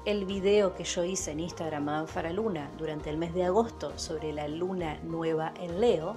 el 0.05 0.25
video 0.25 0.75
que 0.75 0.83
yo 0.83 1.03
hice 1.03 1.31
en 1.31 1.39
Instagram 1.39 2.05
Luna 2.31 2.71
durante 2.77 3.09
el 3.09 3.17
mes 3.17 3.33
de 3.33 3.45
agosto 3.45 3.97
sobre 3.97 4.31
la 4.33 4.47
luna 4.47 4.99
nueva 5.03 5.51
en 5.59 5.81
Leo, 5.81 6.15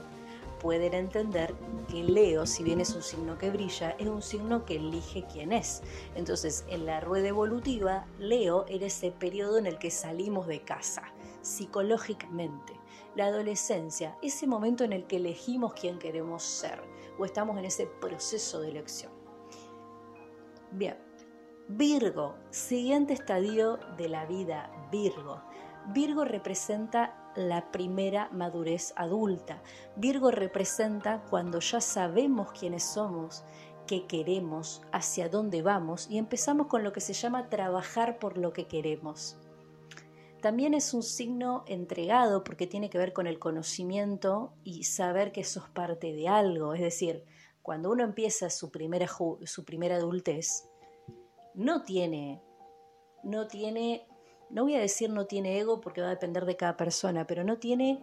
pueden 0.61 0.93
entender 0.93 1.55
que 1.89 2.05
Leo, 2.05 2.45
si 2.45 2.63
bien 2.63 2.83
es 2.83 2.95
un 2.95 3.03
signo 3.03 3.39
que 3.39 3.49
brilla, 3.49 3.97
es 3.99 4.07
un 4.07 4.21
signo 4.21 4.67
que 4.67 4.77
elige 4.77 5.25
quién 5.33 5.53
es. 5.53 5.83
Entonces, 6.17 6.67
en 6.69 6.85
la 6.85 7.01
rueda 7.01 7.29
evolutiva, 7.29 8.07
Leo 8.19 8.67
era 8.69 8.87
ese 8.87 9.11
periodo 9.11 9.57
en 9.57 9.67
el 9.67 9.79
que 9.79 9.91
salimos 9.91 10.47
de 10.47 10.61
casa, 10.61 11.05
psicológicamente. 11.41 12.75
La 13.17 13.27
adolescencia, 13.27 14.19
ese 14.21 14.47
momento 14.47 14.85
en 14.85 14.93
el 14.93 15.07
que 15.07 15.17
elegimos 15.17 15.73
quién 15.73 15.99
queremos 15.99 16.43
ser 16.43 16.83
o 17.19 17.25
estamos 17.25 17.57
en 17.57 17.65
ese 17.65 17.87
proceso 17.87 18.61
de 18.61 18.69
elección. 18.69 19.13
Bien, 20.73 21.08
Virgo, 21.71 22.35
siguiente 22.49 23.13
estadio 23.13 23.79
de 23.99 24.09
la 24.09 24.25
vida, 24.25 24.71
Virgo. 24.91 25.43
Virgo 25.93 26.25
representa 26.25 27.31
la 27.37 27.71
primera 27.71 28.31
madurez 28.33 28.95
adulta. 28.97 29.63
Virgo 29.95 30.31
representa 30.31 31.23
cuando 31.29 31.61
ya 31.61 31.83
sabemos 31.83 32.53
quiénes 32.53 32.85
somos, 32.85 33.45
qué 33.87 34.07
queremos, 34.07 34.81
hacia 34.93 35.29
dónde 35.29 35.61
vamos 35.61 36.09
y 36.09 36.17
empezamos 36.17 36.69
con 36.69 36.85
lo 36.85 36.95
que 36.95 37.03
se 37.03 37.13
llama 37.13 37.51
trabajar 37.51 38.19
por 38.19 38.39
lo 38.39 38.55
que 38.55 38.67
queremos. 38.67 39.37
También 40.41 40.73
es 40.73 40.95
un 40.95 41.03
signo 41.03 41.65
entregado 41.67 42.45
porque 42.45 42.67
tiene 42.67 42.89
que 42.89 42.97
ver 42.97 43.13
con 43.13 43.27
el 43.27 43.39
conocimiento 43.39 44.55
y 44.65 44.85
saber 44.85 45.33
que 45.33 45.45
sos 45.45 45.69
parte 45.69 46.15
de 46.15 46.29
algo. 46.29 46.73
Es 46.73 46.81
decir, 46.81 47.27
cuando 47.61 47.91
uno 47.91 48.05
empieza 48.05 48.49
su 48.49 48.71
primera, 48.71 49.07
su 49.07 49.65
primera 49.67 49.97
adultez, 49.97 50.68
no 51.59 51.83
tiene, 51.83 52.41
no 53.25 53.49
tiene, 53.49 54.07
no 54.49 54.63
voy 54.63 54.77
a 54.77 54.81
decir 54.81 55.11
no 55.11 55.27
tiene 55.27 55.59
ego 55.59 55.81
porque 55.81 56.01
va 56.01 56.07
a 56.07 56.11
depender 56.11 56.47
de 56.47 56.57
cada 56.57 56.77
persona, 56.77 57.27
pero 57.27 57.43
no 57.43 57.59
tiene 57.59 58.01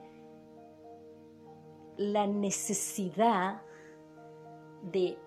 la 1.95 2.27
necesidad 2.27 3.61
de 4.83 5.17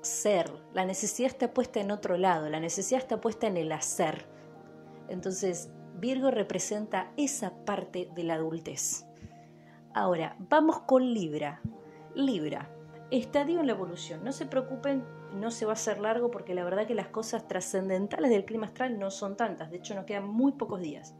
ser. 0.00 0.50
La 0.72 0.86
necesidad 0.86 1.30
está 1.30 1.52
puesta 1.52 1.80
en 1.80 1.90
otro 1.90 2.16
lado, 2.16 2.48
la 2.48 2.60
necesidad 2.60 3.02
está 3.02 3.20
puesta 3.20 3.46
en 3.46 3.58
el 3.58 3.72
hacer. 3.72 4.26
Entonces, 5.10 5.70
Virgo 5.96 6.30
representa 6.30 7.12
esa 7.18 7.66
parte 7.66 8.10
de 8.14 8.24
la 8.24 8.34
adultez. 8.34 9.04
Ahora, 9.92 10.34
vamos 10.48 10.80
con 10.80 11.12
Libra. 11.12 11.60
Libra, 12.14 12.70
estadio 13.10 13.60
en 13.60 13.66
la 13.66 13.72
evolución. 13.72 14.24
No 14.24 14.32
se 14.32 14.46
preocupen 14.46 15.19
no 15.34 15.50
se 15.50 15.64
va 15.64 15.72
a 15.72 15.74
hacer 15.74 15.98
largo 15.98 16.30
porque 16.30 16.54
la 16.54 16.64
verdad 16.64 16.86
que 16.86 16.94
las 16.94 17.08
cosas 17.08 17.46
trascendentales 17.46 18.30
del 18.30 18.44
clima 18.44 18.66
astral 18.66 18.98
no 18.98 19.10
son 19.10 19.36
tantas, 19.36 19.70
de 19.70 19.78
hecho 19.78 19.94
nos 19.94 20.04
quedan 20.04 20.26
muy 20.26 20.52
pocos 20.52 20.80
días. 20.80 21.14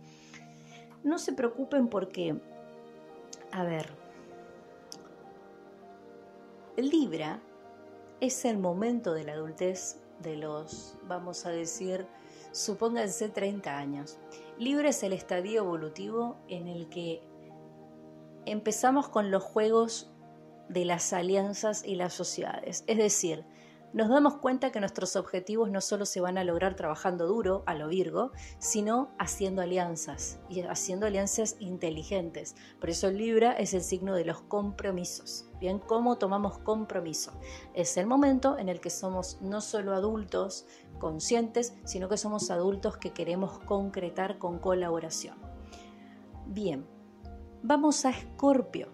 No 1.02 1.18
se 1.18 1.32
preocupen 1.32 1.88
porque, 1.88 2.38
a 3.52 3.64
ver, 3.64 3.88
Libra 6.76 7.40
es 8.20 8.44
el 8.44 8.58
momento 8.58 9.14
de 9.14 9.24
la 9.24 9.32
adultez 9.32 10.00
de 10.20 10.36
los, 10.36 10.96
vamos 11.04 11.46
a 11.46 11.50
decir, 11.50 12.06
supónganse 12.52 13.28
30 13.28 13.76
años. 13.76 14.18
Libra 14.58 14.90
es 14.90 15.02
el 15.02 15.12
estadio 15.12 15.62
evolutivo 15.62 16.36
en 16.48 16.68
el 16.68 16.88
que 16.88 17.22
empezamos 18.44 19.08
con 19.08 19.30
los 19.30 19.42
juegos 19.42 20.10
de 20.68 20.84
las 20.84 21.12
alianzas 21.12 21.84
y 21.84 21.94
las 21.96 22.12
sociedades. 22.12 22.84
Es 22.86 22.98
decir, 22.98 23.44
nos 23.92 24.08
damos 24.08 24.36
cuenta 24.36 24.70
que 24.70 24.78
nuestros 24.78 25.16
objetivos 25.16 25.68
no 25.68 25.80
solo 25.80 26.06
se 26.06 26.20
van 26.20 26.38
a 26.38 26.44
lograr 26.44 26.76
trabajando 26.76 27.26
duro, 27.26 27.64
a 27.66 27.74
lo 27.74 27.88
Virgo, 27.88 28.30
sino 28.58 29.10
haciendo 29.18 29.62
alianzas 29.62 30.38
y 30.48 30.60
haciendo 30.60 31.06
alianzas 31.06 31.56
inteligentes. 31.58 32.54
Por 32.78 32.90
eso 32.90 33.10
Libra 33.10 33.52
es 33.52 33.74
el 33.74 33.82
signo 33.82 34.14
de 34.14 34.24
los 34.24 34.42
compromisos. 34.42 35.46
Bien, 35.58 35.80
¿cómo 35.80 36.18
tomamos 36.18 36.58
compromiso? 36.58 37.32
Es 37.74 37.96
el 37.96 38.06
momento 38.06 38.58
en 38.58 38.68
el 38.68 38.80
que 38.80 38.90
somos 38.90 39.38
no 39.40 39.60
solo 39.60 39.92
adultos 39.92 40.66
conscientes, 41.00 41.74
sino 41.84 42.08
que 42.08 42.16
somos 42.16 42.50
adultos 42.50 42.96
que 42.96 43.12
queremos 43.12 43.58
concretar 43.58 44.38
con 44.38 44.60
colaboración. 44.60 45.36
Bien, 46.46 46.86
vamos 47.62 48.04
a 48.04 48.10
Escorpio. 48.10 48.88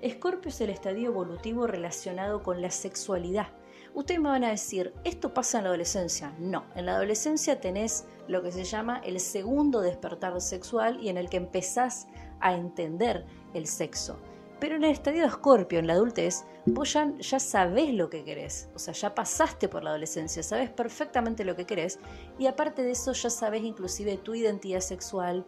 Escorpio 0.00 0.48
es 0.48 0.60
el 0.60 0.70
estadio 0.70 1.10
evolutivo 1.10 1.68
relacionado 1.68 2.42
con 2.42 2.60
la 2.60 2.72
sexualidad 2.72 3.52
Ustedes 3.94 4.20
me 4.20 4.30
van 4.30 4.44
a 4.44 4.50
decir, 4.50 4.94
¿esto 5.04 5.34
pasa 5.34 5.58
en 5.58 5.64
la 5.64 5.70
adolescencia? 5.70 6.32
No, 6.38 6.64
en 6.74 6.86
la 6.86 6.96
adolescencia 6.96 7.60
tenés 7.60 8.06
lo 8.26 8.42
que 8.42 8.50
se 8.50 8.64
llama 8.64 9.02
el 9.04 9.20
segundo 9.20 9.82
despertar 9.82 10.40
sexual 10.40 10.98
y 11.02 11.10
en 11.10 11.18
el 11.18 11.28
que 11.28 11.36
empezás 11.36 12.06
a 12.40 12.54
entender 12.54 13.26
el 13.52 13.66
sexo. 13.66 14.16
Pero 14.60 14.76
en 14.76 14.84
el 14.84 14.92
estadio 14.92 15.22
de 15.22 15.26
Escorpio, 15.26 15.78
en 15.78 15.88
la 15.88 15.92
adultez, 15.92 16.44
vos 16.64 16.92
ya, 16.94 17.12
ya 17.18 17.38
sabés 17.38 17.92
lo 17.92 18.08
que 18.08 18.24
querés. 18.24 18.70
O 18.74 18.78
sea, 18.78 18.94
ya 18.94 19.14
pasaste 19.14 19.68
por 19.68 19.84
la 19.84 19.90
adolescencia, 19.90 20.42
sabés 20.42 20.70
perfectamente 20.70 21.44
lo 21.44 21.54
que 21.54 21.66
querés. 21.66 21.98
Y 22.38 22.46
aparte 22.46 22.82
de 22.82 22.92
eso, 22.92 23.12
ya 23.12 23.28
sabés 23.28 23.62
inclusive 23.62 24.16
tu 24.16 24.34
identidad 24.34 24.80
sexual, 24.80 25.44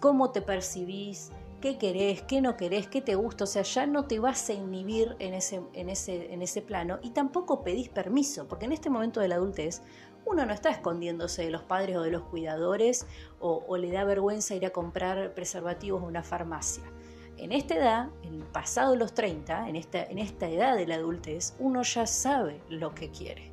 cómo 0.00 0.32
te 0.32 0.42
percibís, 0.42 1.30
qué 1.60 1.78
querés, 1.78 2.22
qué 2.22 2.40
no 2.40 2.56
querés, 2.56 2.86
qué 2.86 3.00
te 3.00 3.14
gusta, 3.14 3.44
o 3.44 3.46
sea, 3.46 3.62
ya 3.62 3.86
no 3.86 4.04
te 4.04 4.18
vas 4.18 4.48
a 4.48 4.52
inhibir 4.52 5.16
en 5.18 5.34
ese, 5.34 5.62
en 5.72 5.88
ese, 5.88 6.32
en 6.32 6.42
ese 6.42 6.62
plano 6.62 6.98
y 7.02 7.10
tampoco 7.10 7.62
pedís 7.62 7.88
permiso, 7.88 8.46
porque 8.46 8.66
en 8.66 8.72
este 8.72 8.90
momento 8.90 9.20
de 9.20 9.28
la 9.28 9.36
adultez 9.36 9.82
uno 10.24 10.44
no 10.44 10.52
está 10.52 10.70
escondiéndose 10.70 11.44
de 11.44 11.50
los 11.50 11.62
padres 11.62 11.96
o 11.96 12.02
de 12.02 12.10
los 12.10 12.22
cuidadores 12.22 13.06
o, 13.40 13.76
le 13.76 13.90
da 13.90 14.04
vergüenza 14.04 14.54
ir 14.54 14.66
a 14.66 14.70
comprar 14.70 15.34
preservativos 15.34 16.02
en 16.02 16.08
una 16.08 16.22
farmacia. 16.22 16.84
En 17.38 17.52
esta 17.52 17.76
edad, 17.76 18.08
en 18.22 18.40
pasado 18.52 18.96
los 18.96 19.14
30, 19.14 19.68
en 19.68 19.76
esta, 19.76 20.02
en 20.02 20.18
esta 20.18 20.48
edad 20.48 20.76
de 20.76 20.86
la 20.86 20.96
adultez, 20.96 21.54
uno 21.58 21.82
ya 21.82 22.06
sabe 22.06 22.60
lo 22.68 22.94
que 22.94 23.10
quiere. 23.10 23.52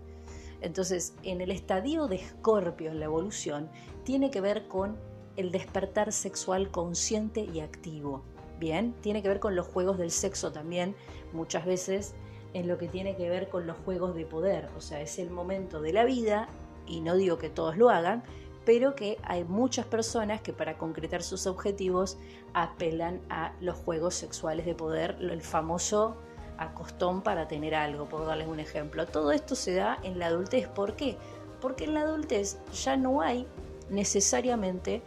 Entonces, 0.61 1.13
en 1.23 1.41
el 1.41 1.51
estadio 1.51 2.07
de 2.07 2.15
Escorpio 2.15 2.89
en 2.91 2.99
la 2.99 3.05
evolución, 3.05 3.69
tiene 4.03 4.31
que 4.31 4.41
ver 4.41 4.67
con 4.67 4.97
el 5.37 5.51
despertar 5.51 6.11
sexual 6.11 6.71
consciente 6.71 7.41
y 7.41 7.59
activo. 7.59 8.23
Bien, 8.59 8.93
tiene 9.01 9.21
que 9.21 9.27
ver 9.27 9.39
con 9.39 9.55
los 9.55 9.67
juegos 9.67 9.97
del 9.97 10.11
sexo 10.11 10.51
también, 10.51 10.95
muchas 11.33 11.65
veces 11.65 12.15
en 12.53 12.67
lo 12.69 12.77
que 12.77 12.87
tiene 12.87 13.17
que 13.17 13.29
ver 13.29 13.49
con 13.49 13.67
los 13.67 13.77
juegos 13.79 14.15
de 14.15 14.25
poder. 14.25 14.69
O 14.77 14.81
sea, 14.81 15.01
es 15.01 15.19
el 15.19 15.29
momento 15.29 15.81
de 15.81 15.91
la 15.91 16.05
vida, 16.05 16.47
y 16.87 17.01
no 17.01 17.15
digo 17.15 17.37
que 17.37 17.49
todos 17.49 17.77
lo 17.77 17.89
hagan, 17.89 18.23
pero 18.63 18.95
que 18.95 19.17
hay 19.23 19.43
muchas 19.43 19.85
personas 19.85 20.41
que 20.41 20.53
para 20.53 20.77
concretar 20.77 21.21
sus 21.21 21.47
objetivos 21.47 22.17
apelan 22.53 23.21
a 23.29 23.53
los 23.59 23.77
juegos 23.77 24.15
sexuales 24.15 24.65
de 24.65 24.73
poder, 24.73 25.17
el 25.19 25.41
famoso 25.41 26.15
acostón 26.57 27.21
para 27.21 27.47
tener 27.47 27.75
algo, 27.75 28.07
por 28.07 28.25
darles 28.25 28.47
un 28.47 28.59
ejemplo. 28.59 29.05
Todo 29.05 29.31
esto 29.31 29.55
se 29.55 29.75
da 29.75 29.99
en 30.03 30.17
la 30.17 30.27
adultez. 30.27 30.67
¿Por 30.67 30.95
qué? 30.95 31.17
Porque 31.61 31.83
en 31.83 31.93
la 31.93 32.01
adultez 32.01 32.57
ya 32.71 32.97
no 32.97 33.21
hay 33.21 33.45
necesariamente 33.89 35.01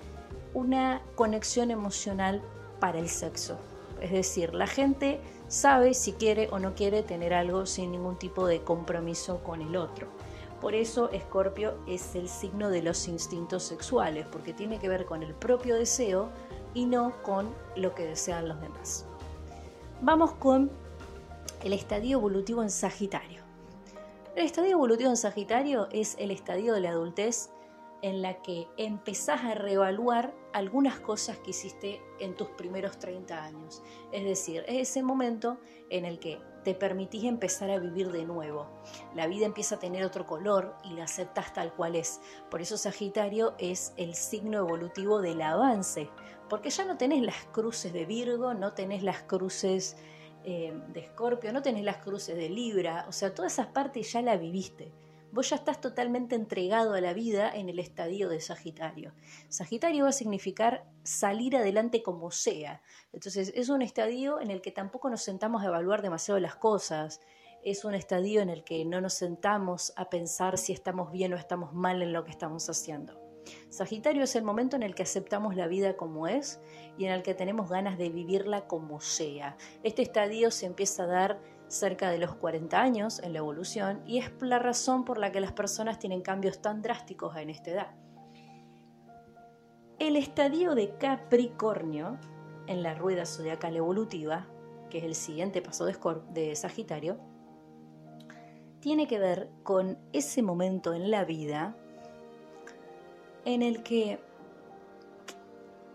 una 0.55 1.03
conexión 1.15 1.71
emocional 1.71 2.43
para 2.81 2.99
el 2.99 3.09
sexo. 3.09 3.59
Es 4.01 4.13
decir, 4.13 4.55
la 4.55 4.67
gente 4.67 5.21
sabe 5.49 5.95
si 5.95 6.13
quiere 6.13 6.49
o 6.53 6.59
no 6.59 6.75
quiere 6.75 7.03
tener 7.03 7.35
algo 7.35 7.67
sin 7.67 7.93
ningún 7.93 8.17
tipo 8.17 8.47
de 8.47 8.63
compromiso 8.63 9.43
con 9.43 9.61
el 9.61 9.77
otro. 9.77 10.07
Por 10.61 10.75
eso 10.75 11.11
Escorpio 11.11 11.79
es 11.87 12.15
el 12.15 12.29
signo 12.29 12.69
de 12.71 12.83
los 12.83 13.07
instintos 13.09 13.63
sexuales, 13.63 14.27
porque 14.27 14.53
tiene 14.53 14.79
que 14.79 14.89
ver 14.89 15.05
con 15.05 15.23
el 15.23 15.35
propio 15.35 15.77
deseo 15.77 16.31
y 16.75 16.87
no 16.87 17.13
con 17.23 17.55
lo 17.77 17.95
que 17.95 18.05
desean 18.05 18.49
los 18.49 18.61
demás. 18.61 19.05
vamos 20.01 20.33
con 20.33 20.71
el 21.63 21.73
estadio 21.73 22.19
evolutivo 22.19 22.63
en 22.63 22.71
Sagitario. 22.71 23.43
El 24.37 24.45
estadio 24.45 24.71
evolutivo 24.73 25.11
en 25.11 25.17
Sagitario 25.17 25.89
es 25.91 26.15
el 26.19 26.31
estadio 26.31 26.73
de 26.75 26.81
la 26.81 26.91
adultez 26.91 27.51
en 28.03 28.23
la 28.23 28.41
que 28.43 28.69
empezás 28.77 29.43
a 29.45 29.55
reevaluar 29.55 30.35
algunas 30.53 31.01
cosas 31.01 31.39
que 31.39 31.51
hiciste 31.51 32.01
en 32.21 32.35
tus 32.35 32.49
primeros 32.49 32.99
30 32.99 33.45
años. 33.45 33.83
Es 34.13 34.25
decir, 34.25 34.65
es 34.69 34.91
ese 34.91 35.03
momento 35.03 35.59
en 35.91 36.05
el 36.05 36.19
que 36.19 36.41
te 36.65 36.75
permitís 36.75 37.25
empezar 37.25 37.71
a 37.71 37.79
vivir 37.79 38.11
de 38.13 38.25
nuevo. 38.25 38.67
La 39.15 39.27
vida 39.27 39.47
empieza 39.47 39.77
a 39.77 39.79
tener 39.79 40.05
otro 40.05 40.27
color 40.27 40.77
y 40.85 40.95
la 40.95 41.05
aceptas 41.05 41.53
tal 41.53 41.73
cual 41.73 41.97
es. 41.97 42.21
Por 42.51 42.61
eso 42.61 42.77
Sagitario 42.77 43.55
es 43.59 43.93
el 43.97 44.15
signo 44.15 44.59
evolutivo 44.59 45.21
del 45.21 45.43
avance, 45.43 46.11
porque 46.49 46.71
ya 46.71 46.85
no 46.85 46.97
tenés 46.97 47.23
las 47.23 47.45
cruces 47.53 47.93
de 47.93 48.07
Virgo, 48.07 48.55
no 48.55 48.75
tenés 48.75 49.03
las 49.03 49.23
cruces 49.23 49.97
eh, 50.45 50.73
de 50.93 51.01
Escorpio, 51.01 51.53
no 51.53 51.63
tenés 51.63 51.85
las 51.85 51.99
cruces 51.99 52.37
de 52.37 52.49
Libra, 52.49 53.07
o 53.09 53.13
sea, 53.13 53.35
todas 53.35 53.53
esas 53.53 53.69
partes 53.69 54.13
ya 54.13 54.23
la 54.23 54.37
viviste 54.37 54.93
vos 55.33 55.51
ya 55.51 55.57
estás 55.57 55.81
totalmente 55.81 56.35
entregado 56.35 56.95
a 56.95 57.01
la 57.01 57.13
vida 57.13 57.51
en 57.55 57.69
el 57.69 57.79
estadio 57.79 58.29
de 58.29 58.41
Sagitario. 58.41 59.13
Sagitario 59.49 60.05
va 60.05 60.11
a 60.11 60.13
significar 60.13 60.87
salir 61.03 61.57
adelante 61.57 62.03
como 62.03 62.31
sea. 62.31 62.83
Entonces 63.13 63.53
es 63.55 63.69
un 63.69 63.83
estadio 63.83 64.41
en 64.41 64.51
el 64.51 64.61
que 64.61 64.73
tampoco 64.73 65.11
nos 65.11 65.23
sentamos 65.23 65.63
a 65.63 65.67
evaluar 65.67 66.03
demasiado 66.03 66.41
las 66.41 66.57
cosas. 66.57 67.21
Es 67.65 67.85
un 67.85 67.95
estadio 67.95 68.41
en 68.41 68.51
el 68.51 68.65
que 68.65 68.85
no 68.85 69.01
nos 69.01 69.15
sentamos 69.15 69.93
a 69.97 70.11
pensar 70.11 70.59
si 70.59 70.73
estamos 70.73 71.13
bien 71.13 71.33
o 71.33 71.37
estamos 71.37 71.73
mal 71.73 72.03
en 72.03 72.13
lo 72.13 72.25
que 72.25 72.31
estamos 72.31 72.69
haciendo. 72.69 73.29
Sagitario 73.71 74.25
es 74.25 74.37
el 74.37 74.45
momento 74.45 74.77
en 74.77 74.83
el 74.83 74.95
que 74.95 75.03
aceptamos 75.03 75.57
la 75.57 75.67
vida 75.67 75.97
como 75.97 76.27
es 76.27 76.61
y 76.97 77.07
en 77.07 77.13
el 77.13 77.23
que 77.23 77.35
tenemos 77.35 77.71
ganas 77.71 77.99
de 77.99 78.11
vivirla 78.11 78.67
como 78.67 79.01
sea. 79.01 79.57
Este 79.83 80.03
estadio 80.03 80.51
se 80.51 80.67
empieza 80.67 81.05
a 81.05 81.07
dar 81.07 81.41
cerca 81.69 82.11
de 82.11 82.19
los 82.19 82.35
40 82.35 82.81
años 82.81 83.21
en 83.23 83.33
la 83.33 83.39
evolución 83.39 84.03
y 84.07 84.19
es 84.19 84.31
la 84.41 84.59
razón 84.59 85.05
por 85.05 85.19
la 85.19 85.31
que 85.33 85.41
las 85.41 85.53
personas 85.53 85.99
tienen 85.99 86.23
cambios 86.23 86.61
tan 86.61 86.83
drásticos 86.83 87.37
en 87.37 87.51
esta 87.51 87.71
edad. 87.71 87.95
El 89.99 90.17
estadio 90.17 90.75
de 90.75 90.97
Capricornio 90.97 92.19
en 92.67 92.83
la 92.83 92.95
rueda 92.95 93.27
zodiacal 93.27 93.77
evolutiva, 93.77 94.47
que 94.91 94.99
es 94.99 95.05
el 95.05 95.15
siguiente 95.15 95.61
paso 95.61 95.87
de, 95.87 95.97
de 96.33 96.55
Sagitario, 96.57 97.19
tiene 98.81 99.07
que 99.07 99.19
ver 99.19 99.51
con 99.63 99.99
ese 100.13 100.43
momento 100.43 100.95
en 100.95 101.11
la 101.11 101.25
vida 101.25 101.77
en 103.45 103.63
el 103.63 103.83
que 103.83 104.21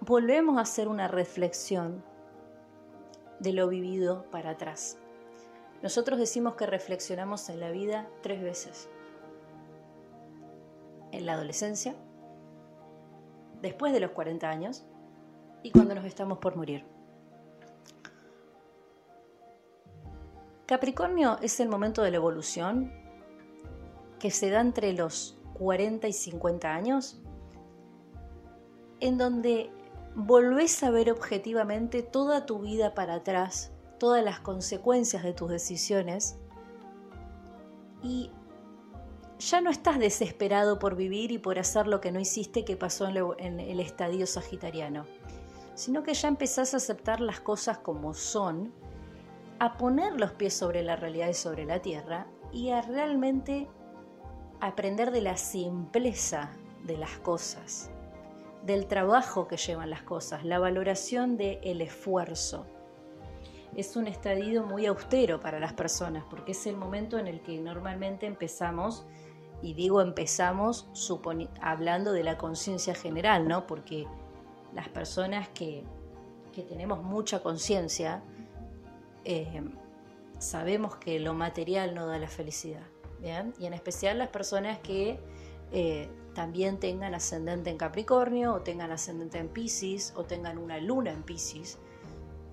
volvemos 0.01 0.57
a 0.57 0.61
hacer 0.61 0.87
una 0.87 1.07
reflexión 1.07 2.03
de 3.39 3.53
lo 3.53 3.67
vivido 3.69 4.25
para 4.31 4.51
atrás. 4.51 4.97
Nosotros 5.83 6.17
decimos 6.17 6.55
que 6.55 6.65
reflexionamos 6.65 7.49
en 7.49 7.59
la 7.59 7.69
vida 7.69 8.07
tres 8.21 8.41
veces. 8.41 8.89
En 11.11 11.25
la 11.25 11.33
adolescencia, 11.33 11.93
después 13.61 13.91
de 13.91 13.99
los 13.99 14.11
40 14.11 14.49
años 14.49 14.85
y 15.61 15.71
cuando 15.71 15.93
nos 15.93 16.05
estamos 16.05 16.37
por 16.37 16.55
morir. 16.55 16.85
Capricornio 20.65 21.37
es 21.41 21.59
el 21.59 21.67
momento 21.67 22.01
de 22.01 22.11
la 22.11 22.17
evolución 22.17 22.93
que 24.19 24.31
se 24.31 24.49
da 24.49 24.61
entre 24.61 24.93
los 24.93 25.37
40 25.55 26.07
y 26.07 26.13
50 26.13 26.73
años, 26.73 27.21
en 29.01 29.17
donde 29.17 29.69
volvés 30.15 30.81
a 30.81 30.91
ver 30.91 31.11
objetivamente 31.11 32.03
toda 32.03 32.45
tu 32.45 32.59
vida 32.59 32.93
para 32.93 33.15
atrás 33.15 33.72
todas 34.03 34.21
las 34.21 34.41
consecuencias 34.41 35.23
de 35.23 35.31
tus 35.31 35.49
decisiones 35.49 36.37
y 38.01 38.31
ya 39.39 39.61
no 39.61 39.69
estás 39.69 39.97
desesperado 39.97 40.77
por 40.77 40.97
vivir 40.97 41.31
y 41.31 41.37
por 41.37 41.57
hacer 41.57 41.87
lo 41.87 42.01
que 42.01 42.11
no 42.11 42.19
hiciste 42.19 42.65
que 42.65 42.75
pasó 42.75 43.07
en, 43.07 43.61
el 43.61 43.79
estadio 43.79 44.27
sagitariano, 44.27 45.05
sino 45.73 46.03
que 46.03 46.13
ya 46.15 46.27
empezás 46.27 46.73
a 46.73 46.77
aceptar 46.77 47.21
las 47.21 47.39
cosas 47.39 47.77
como 47.77 48.13
son, 48.13 48.73
a 49.59 49.77
poner 49.77 50.19
los 50.19 50.33
pies 50.33 50.53
sobre 50.53 50.83
la 50.83 50.97
realidad 50.97 51.29
y 51.29 51.33
sobre 51.33 51.63
la 51.63 51.81
tierra 51.81 52.27
y 52.51 52.71
a 52.71 52.81
realmente 52.81 53.69
aprender 54.59 55.11
de 55.11 55.21
la 55.21 55.37
simpleza 55.37 56.51
de 56.83 56.97
las 56.97 57.19
cosas, 57.19 57.89
del 58.65 58.85
trabajo 58.85 59.47
que 59.47 59.55
llevan 59.55 59.89
las 59.89 60.03
cosas, 60.03 60.43
la 60.43 60.59
valoración 60.59 61.37
del 61.37 61.79
esfuerzo 61.79 62.65
es 63.75 63.95
un 63.95 64.07
estadio 64.07 64.63
muy 64.63 64.85
austero 64.85 65.39
para 65.39 65.59
las 65.59 65.73
personas, 65.73 66.23
porque 66.29 66.51
es 66.51 66.65
el 66.67 66.77
momento 66.77 67.17
en 67.17 67.27
el 67.27 67.41
que 67.41 67.59
normalmente 67.59 68.25
empezamos, 68.25 69.05
y 69.61 69.73
digo 69.73 70.01
empezamos 70.01 70.87
hablando 71.61 72.11
de 72.11 72.23
la 72.23 72.37
conciencia 72.37 72.93
general, 72.93 73.47
¿no? 73.47 73.65
Porque 73.65 74.05
las 74.73 74.89
personas 74.89 75.49
que, 75.49 75.83
tenemos 76.69 77.01
mucha 77.01 77.41
conciencia, 77.41 78.21
eh, 79.25 79.63
sabemos 80.37 80.97
que 80.97 81.19
lo 81.19 81.33
material 81.33 81.95
no 81.95 82.05
da 82.05 82.19
la 82.19 82.27
felicidad, 82.27 82.83
¿bien? 83.19 83.53
Y 83.57 83.65
en 83.65 83.73
especial 83.73 84.19
las 84.19 84.27
personas 84.27 84.77
que 84.79 85.19
eh, 85.71 86.09
también 86.35 86.79
tengan 86.79 87.15
ascendente 87.15 87.71
en 87.71 87.77
Capricornio, 87.77 88.53
o 88.53 88.61
tengan 88.61 88.91
ascendente 88.91 89.39
en 89.39 89.47
Pisces, 89.47 90.13
o 90.15 90.25
tengan 90.25 90.59
una 90.59 90.77
luna 90.77 91.11
en 91.11 91.23
Pisces, 91.23 91.79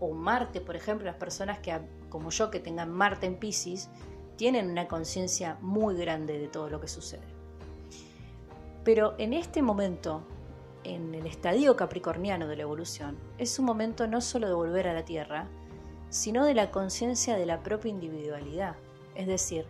o 0.00 0.12
Marte, 0.12 0.60
por 0.60 0.76
ejemplo, 0.76 1.06
las 1.06 1.16
personas 1.16 1.58
que, 1.58 1.78
como 2.08 2.30
yo, 2.30 2.50
que 2.50 2.58
tengan 2.58 2.90
Marte 2.90 3.26
en 3.26 3.36
Pisces, 3.36 3.90
tienen 4.36 4.70
una 4.70 4.88
conciencia 4.88 5.58
muy 5.60 5.94
grande 5.96 6.38
de 6.38 6.48
todo 6.48 6.70
lo 6.70 6.80
que 6.80 6.88
sucede. 6.88 7.26
Pero 8.82 9.14
en 9.18 9.34
este 9.34 9.60
momento, 9.60 10.22
en 10.82 11.14
el 11.14 11.26
estadio 11.26 11.76
capricorniano 11.76 12.48
de 12.48 12.56
la 12.56 12.62
evolución, 12.62 13.18
es 13.36 13.58
un 13.58 13.66
momento 13.66 14.06
no 14.06 14.22
solo 14.22 14.48
de 14.48 14.54
volver 14.54 14.88
a 14.88 14.94
la 14.94 15.04
Tierra, 15.04 15.46
sino 16.08 16.46
de 16.46 16.54
la 16.54 16.70
conciencia 16.70 17.36
de 17.36 17.44
la 17.44 17.62
propia 17.62 17.90
individualidad. 17.90 18.76
Es 19.14 19.26
decir, 19.26 19.66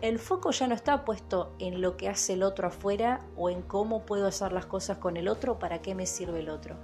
el 0.00 0.20
foco 0.20 0.52
ya 0.52 0.68
no 0.68 0.74
está 0.74 1.04
puesto 1.04 1.52
en 1.58 1.80
lo 1.80 1.96
que 1.96 2.08
hace 2.08 2.34
el 2.34 2.44
otro 2.44 2.68
afuera 2.68 3.20
o 3.36 3.50
en 3.50 3.62
cómo 3.62 4.06
puedo 4.06 4.28
hacer 4.28 4.52
las 4.52 4.66
cosas 4.66 4.98
con 4.98 5.16
el 5.16 5.26
otro, 5.26 5.58
para 5.58 5.82
qué 5.82 5.96
me 5.96 6.06
sirve 6.06 6.38
el 6.38 6.50
otro 6.50 6.76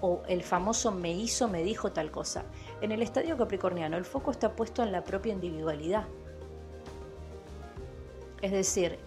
o 0.00 0.22
el 0.28 0.42
famoso 0.42 0.92
me 0.92 1.12
hizo, 1.12 1.48
me 1.48 1.62
dijo 1.62 1.92
tal 1.92 2.10
cosa. 2.10 2.44
En 2.80 2.92
el 2.92 3.02
estadio 3.02 3.36
capricorniano 3.36 3.96
el 3.96 4.04
foco 4.04 4.30
está 4.30 4.52
puesto 4.52 4.82
en 4.82 4.92
la 4.92 5.04
propia 5.04 5.32
individualidad. 5.32 6.04
Es 8.42 8.52
decir, 8.52 8.98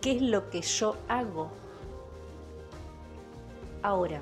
¿qué 0.00 0.12
es 0.12 0.22
lo 0.22 0.50
que 0.50 0.60
yo 0.62 0.96
hago? 1.08 1.50
Ahora, 3.82 4.20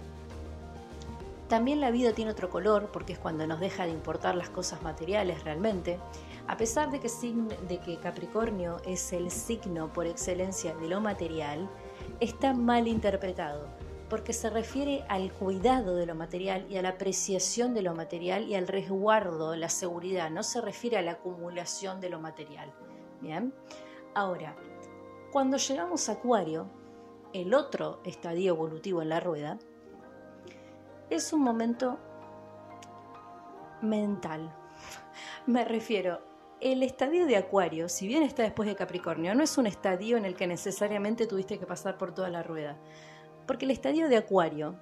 también 1.49 1.81
la 1.81 1.91
vida 1.91 2.13
tiene 2.13 2.31
otro 2.31 2.51
color 2.51 2.91
porque 2.93 3.15
es 3.15 3.19
cuando 3.19 3.47
nos 3.47 3.61
deja 3.61 3.85
de 3.85 3.91
importar 3.91 4.37
las 4.37 4.51
cosas 4.51 4.83
materiales 4.83 5.43
realmente. 5.45 5.99
A 6.47 6.57
pesar 6.57 6.91
de 6.91 7.01
que, 7.01 7.09
de 7.69 7.79
que 7.79 7.99
Capricornio 7.99 8.81
es 8.87 9.13
el 9.13 9.31
signo 9.31 9.93
por 9.93 10.07
excelencia 10.07 10.75
de 10.77 10.89
lo 10.89 11.01
material, 11.01 11.69
está 12.21 12.55
mal 12.55 12.87
interpretado 12.89 13.80
porque 14.11 14.33
se 14.33 14.51
refiere 14.51 15.05
al 15.09 15.33
cuidado 15.33 15.94
de 15.94 16.05
lo 16.05 16.16
material 16.16 16.66
y 16.68 16.77
a 16.77 16.83
la 16.83 16.90
apreciación 16.90 17.73
de 17.73 17.83
lo 17.83 17.94
material 17.94 18.49
y 18.49 18.57
al 18.57 18.66
resguardo, 18.66 19.55
la 19.55 19.68
seguridad, 19.68 20.31
no 20.31 20.42
se 20.42 20.61
refiere 20.61 20.99
a 20.99 21.03
la 21.03 21.12
acumulación 21.12 22.01
de 22.01 22.11
lo 22.11 22.18
material. 22.18 22.75
Bien, 23.20 23.55
ahora, 24.14 24.57
cuando 25.31 25.57
llegamos 25.59 26.09
a 26.09 26.12
Acuario, 26.12 26.66
el 27.33 27.55
otro 27.55 28.01
estadio 28.05 28.53
evolutivo 28.53 29.01
en 29.01 29.11
la 29.11 29.20
rueda, 29.20 29.59
es 31.09 31.33
un 31.33 31.42
momento 31.42 31.96
mental. 33.81 34.53
Me 35.46 35.64
refiero, 35.64 36.20
el 36.61 36.83
estadio 36.83 37.27
de 37.27 37.37
Acuario, 37.37 37.88
si 37.88 38.09
bien 38.09 38.25
está 38.25 38.42
después 38.42 38.68
de 38.68 38.75
Capricornio, 38.75 39.37
no 39.37 39.44
es 39.44 39.57
un 39.57 39.68
estadio 39.68 40.16
en 40.16 40.25
el 40.25 40.35
que 40.35 40.49
necesariamente 40.49 41.29
tuviste 41.29 41.61
que 41.61 41.66
pasar 41.66 41.96
por 41.96 42.12
toda 42.12 42.29
la 42.29 42.42
rueda 42.42 42.77
porque 43.51 43.65
el 43.65 43.73
estadio 43.73 44.09
de 44.09 44.17
Acuario 44.17 44.79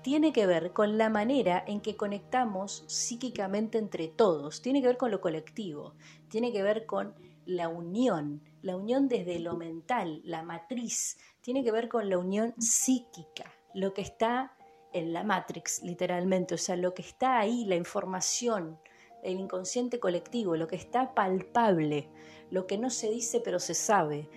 tiene 0.00 0.32
que 0.32 0.46
ver 0.46 0.72
con 0.72 0.96
la 0.96 1.10
manera 1.10 1.62
en 1.66 1.82
que 1.82 1.96
conectamos 1.96 2.82
psíquicamente 2.86 3.76
entre 3.76 4.08
todos, 4.08 4.62
tiene 4.62 4.80
que 4.80 4.86
ver 4.86 4.96
con 4.96 5.10
lo 5.10 5.20
colectivo, 5.20 5.92
tiene 6.28 6.50
que 6.50 6.62
ver 6.62 6.86
con 6.86 7.14
la 7.44 7.68
unión, 7.68 8.40
la 8.62 8.74
unión 8.74 9.06
desde 9.06 9.38
lo 9.38 9.58
mental, 9.58 10.22
la 10.24 10.42
matriz, 10.42 11.18
tiene 11.42 11.62
que 11.62 11.72
ver 11.72 11.90
con 11.90 12.08
la 12.08 12.16
unión 12.16 12.54
psíquica, 12.58 13.52
lo 13.74 13.92
que 13.92 14.00
está 14.00 14.56
en 14.94 15.12
la 15.12 15.22
matrix 15.22 15.82
literalmente, 15.82 16.54
o 16.54 16.58
sea, 16.58 16.76
lo 16.76 16.94
que 16.94 17.02
está 17.02 17.38
ahí, 17.38 17.66
la 17.66 17.76
información, 17.76 18.78
el 19.22 19.38
inconsciente 19.38 20.00
colectivo, 20.00 20.56
lo 20.56 20.68
que 20.68 20.76
está 20.76 21.14
palpable, 21.14 22.08
lo 22.50 22.66
que 22.66 22.78
no 22.78 22.88
se 22.88 23.10
dice 23.10 23.42
pero 23.44 23.58
se 23.58 23.74
sabe, 23.74 24.30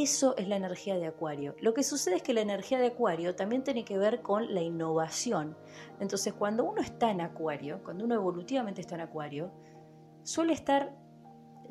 Eso 0.00 0.36
es 0.36 0.46
la 0.46 0.54
energía 0.54 0.96
de 0.96 1.08
Acuario. 1.08 1.56
Lo 1.60 1.74
que 1.74 1.82
sucede 1.82 2.14
es 2.14 2.22
que 2.22 2.32
la 2.32 2.40
energía 2.40 2.78
de 2.78 2.86
Acuario 2.86 3.34
también 3.34 3.64
tiene 3.64 3.84
que 3.84 3.98
ver 3.98 4.22
con 4.22 4.54
la 4.54 4.60
innovación. 4.60 5.56
Entonces, 5.98 6.34
cuando 6.34 6.62
uno 6.62 6.80
está 6.80 7.10
en 7.10 7.20
Acuario, 7.20 7.82
cuando 7.82 8.04
uno 8.04 8.14
evolutivamente 8.14 8.80
está 8.80 8.94
en 8.94 9.00
Acuario, 9.00 9.50
suele 10.22 10.52
estar 10.52 10.94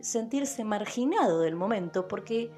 sentirse 0.02 0.66
marginado 0.66 1.40
del 1.40 1.56
momento 1.56 2.10
porque 2.10 2.52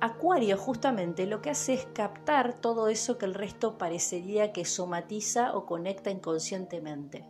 Acuario 0.00 0.58
justamente 0.58 1.26
lo 1.26 1.40
que 1.40 1.50
hace 1.50 1.74
es 1.74 1.86
captar 1.94 2.52
todo 2.52 2.88
eso 2.88 3.16
que 3.16 3.26
el 3.26 3.34
resto 3.34 3.78
parecería 3.78 4.52
que 4.52 4.64
somatiza 4.64 5.56
o 5.56 5.64
conecta 5.64 6.10
inconscientemente. 6.10 7.24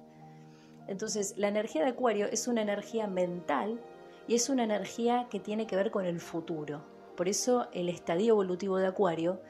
Entonces, 0.87 1.35
la 1.37 1.49
energía 1.49 1.83
de 1.83 1.91
Acuario 1.91 2.29
es 2.33 2.49
una 2.49 2.63
energía 2.63 3.09
mental 3.09 3.79
y 4.27 4.37
es 4.37 4.49
una 4.49 4.65
energía 4.65 5.29
que 5.29 5.39
tiene 5.39 5.67
que 5.67 5.77
ver 5.77 5.91
con 5.91 6.07
el 6.07 6.19
futuro. 6.19 6.94
Por 7.17 7.29
eso 7.29 7.69
el 7.73 7.89
estadio 7.89 8.33
evolutivo 8.33 8.79
de 8.79 8.87
Acuario 8.87 9.41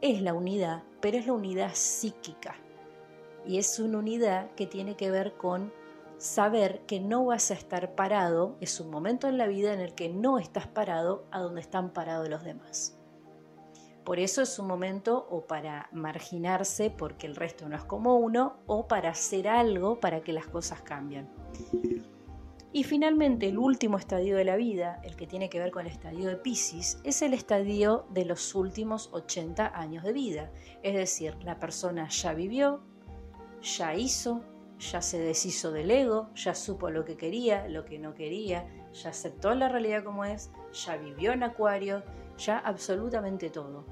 es 0.00 0.20
la 0.22 0.34
unidad, 0.34 0.82
pero 1.00 1.16
es 1.16 1.26
la 1.26 1.32
unidad 1.32 1.70
psíquica. 1.74 2.56
Y 3.46 3.58
es 3.58 3.78
una 3.78 3.98
unidad 3.98 4.50
que 4.52 4.66
tiene 4.66 4.96
que 4.96 5.10
ver 5.10 5.34
con 5.34 5.72
saber 6.18 6.80
que 6.86 7.00
no 7.00 7.24
vas 7.24 7.50
a 7.50 7.54
estar 7.54 7.94
parado, 7.94 8.56
es 8.60 8.80
un 8.80 8.90
momento 8.90 9.28
en 9.28 9.38
la 9.38 9.46
vida 9.46 9.72
en 9.72 9.80
el 9.80 9.94
que 9.94 10.08
no 10.08 10.38
estás 10.38 10.66
parado 10.66 11.24
a 11.30 11.40
donde 11.40 11.60
están 11.60 11.92
parados 11.92 12.28
los 12.28 12.44
demás. 12.44 12.98
Por 14.04 14.18
eso 14.18 14.42
es 14.42 14.58
un 14.58 14.66
momento 14.66 15.26
o 15.30 15.46
para 15.46 15.88
marginarse 15.92 16.90
porque 16.90 17.26
el 17.26 17.36
resto 17.36 17.68
no 17.68 17.76
es 17.76 17.84
como 17.84 18.16
uno 18.16 18.56
o 18.66 18.88
para 18.88 19.10
hacer 19.10 19.48
algo 19.48 20.00
para 20.00 20.22
que 20.22 20.32
las 20.32 20.46
cosas 20.46 20.80
cambien. 20.82 21.28
Y 22.70 22.84
finalmente 22.84 23.48
el 23.48 23.56
último 23.56 23.96
estadio 23.96 24.36
de 24.36 24.44
la 24.44 24.56
vida, 24.56 25.00
el 25.02 25.16
que 25.16 25.26
tiene 25.26 25.48
que 25.48 25.58
ver 25.58 25.70
con 25.70 25.86
el 25.86 25.92
estadio 25.92 26.28
de 26.28 26.36
Pisces, 26.36 27.00
es 27.02 27.22
el 27.22 27.32
estadio 27.32 28.06
de 28.10 28.26
los 28.26 28.54
últimos 28.54 29.08
80 29.12 29.72
años 29.74 30.04
de 30.04 30.12
vida. 30.12 30.52
Es 30.82 30.94
decir, 30.94 31.34
la 31.44 31.58
persona 31.58 32.08
ya 32.10 32.34
vivió, 32.34 32.82
ya 33.62 33.94
hizo, 33.94 34.44
ya 34.78 35.00
se 35.00 35.18
deshizo 35.18 35.72
del 35.72 35.90
ego, 35.90 36.28
ya 36.34 36.54
supo 36.54 36.90
lo 36.90 37.06
que 37.06 37.16
quería, 37.16 37.66
lo 37.68 37.86
que 37.86 37.98
no 37.98 38.14
quería, 38.14 38.68
ya 38.92 39.10
aceptó 39.10 39.54
la 39.54 39.70
realidad 39.70 40.04
como 40.04 40.26
es, 40.26 40.50
ya 40.72 40.98
vivió 40.98 41.32
en 41.32 41.44
acuario, 41.44 42.02
ya 42.36 42.58
absolutamente 42.58 43.48
todo. 43.48 43.86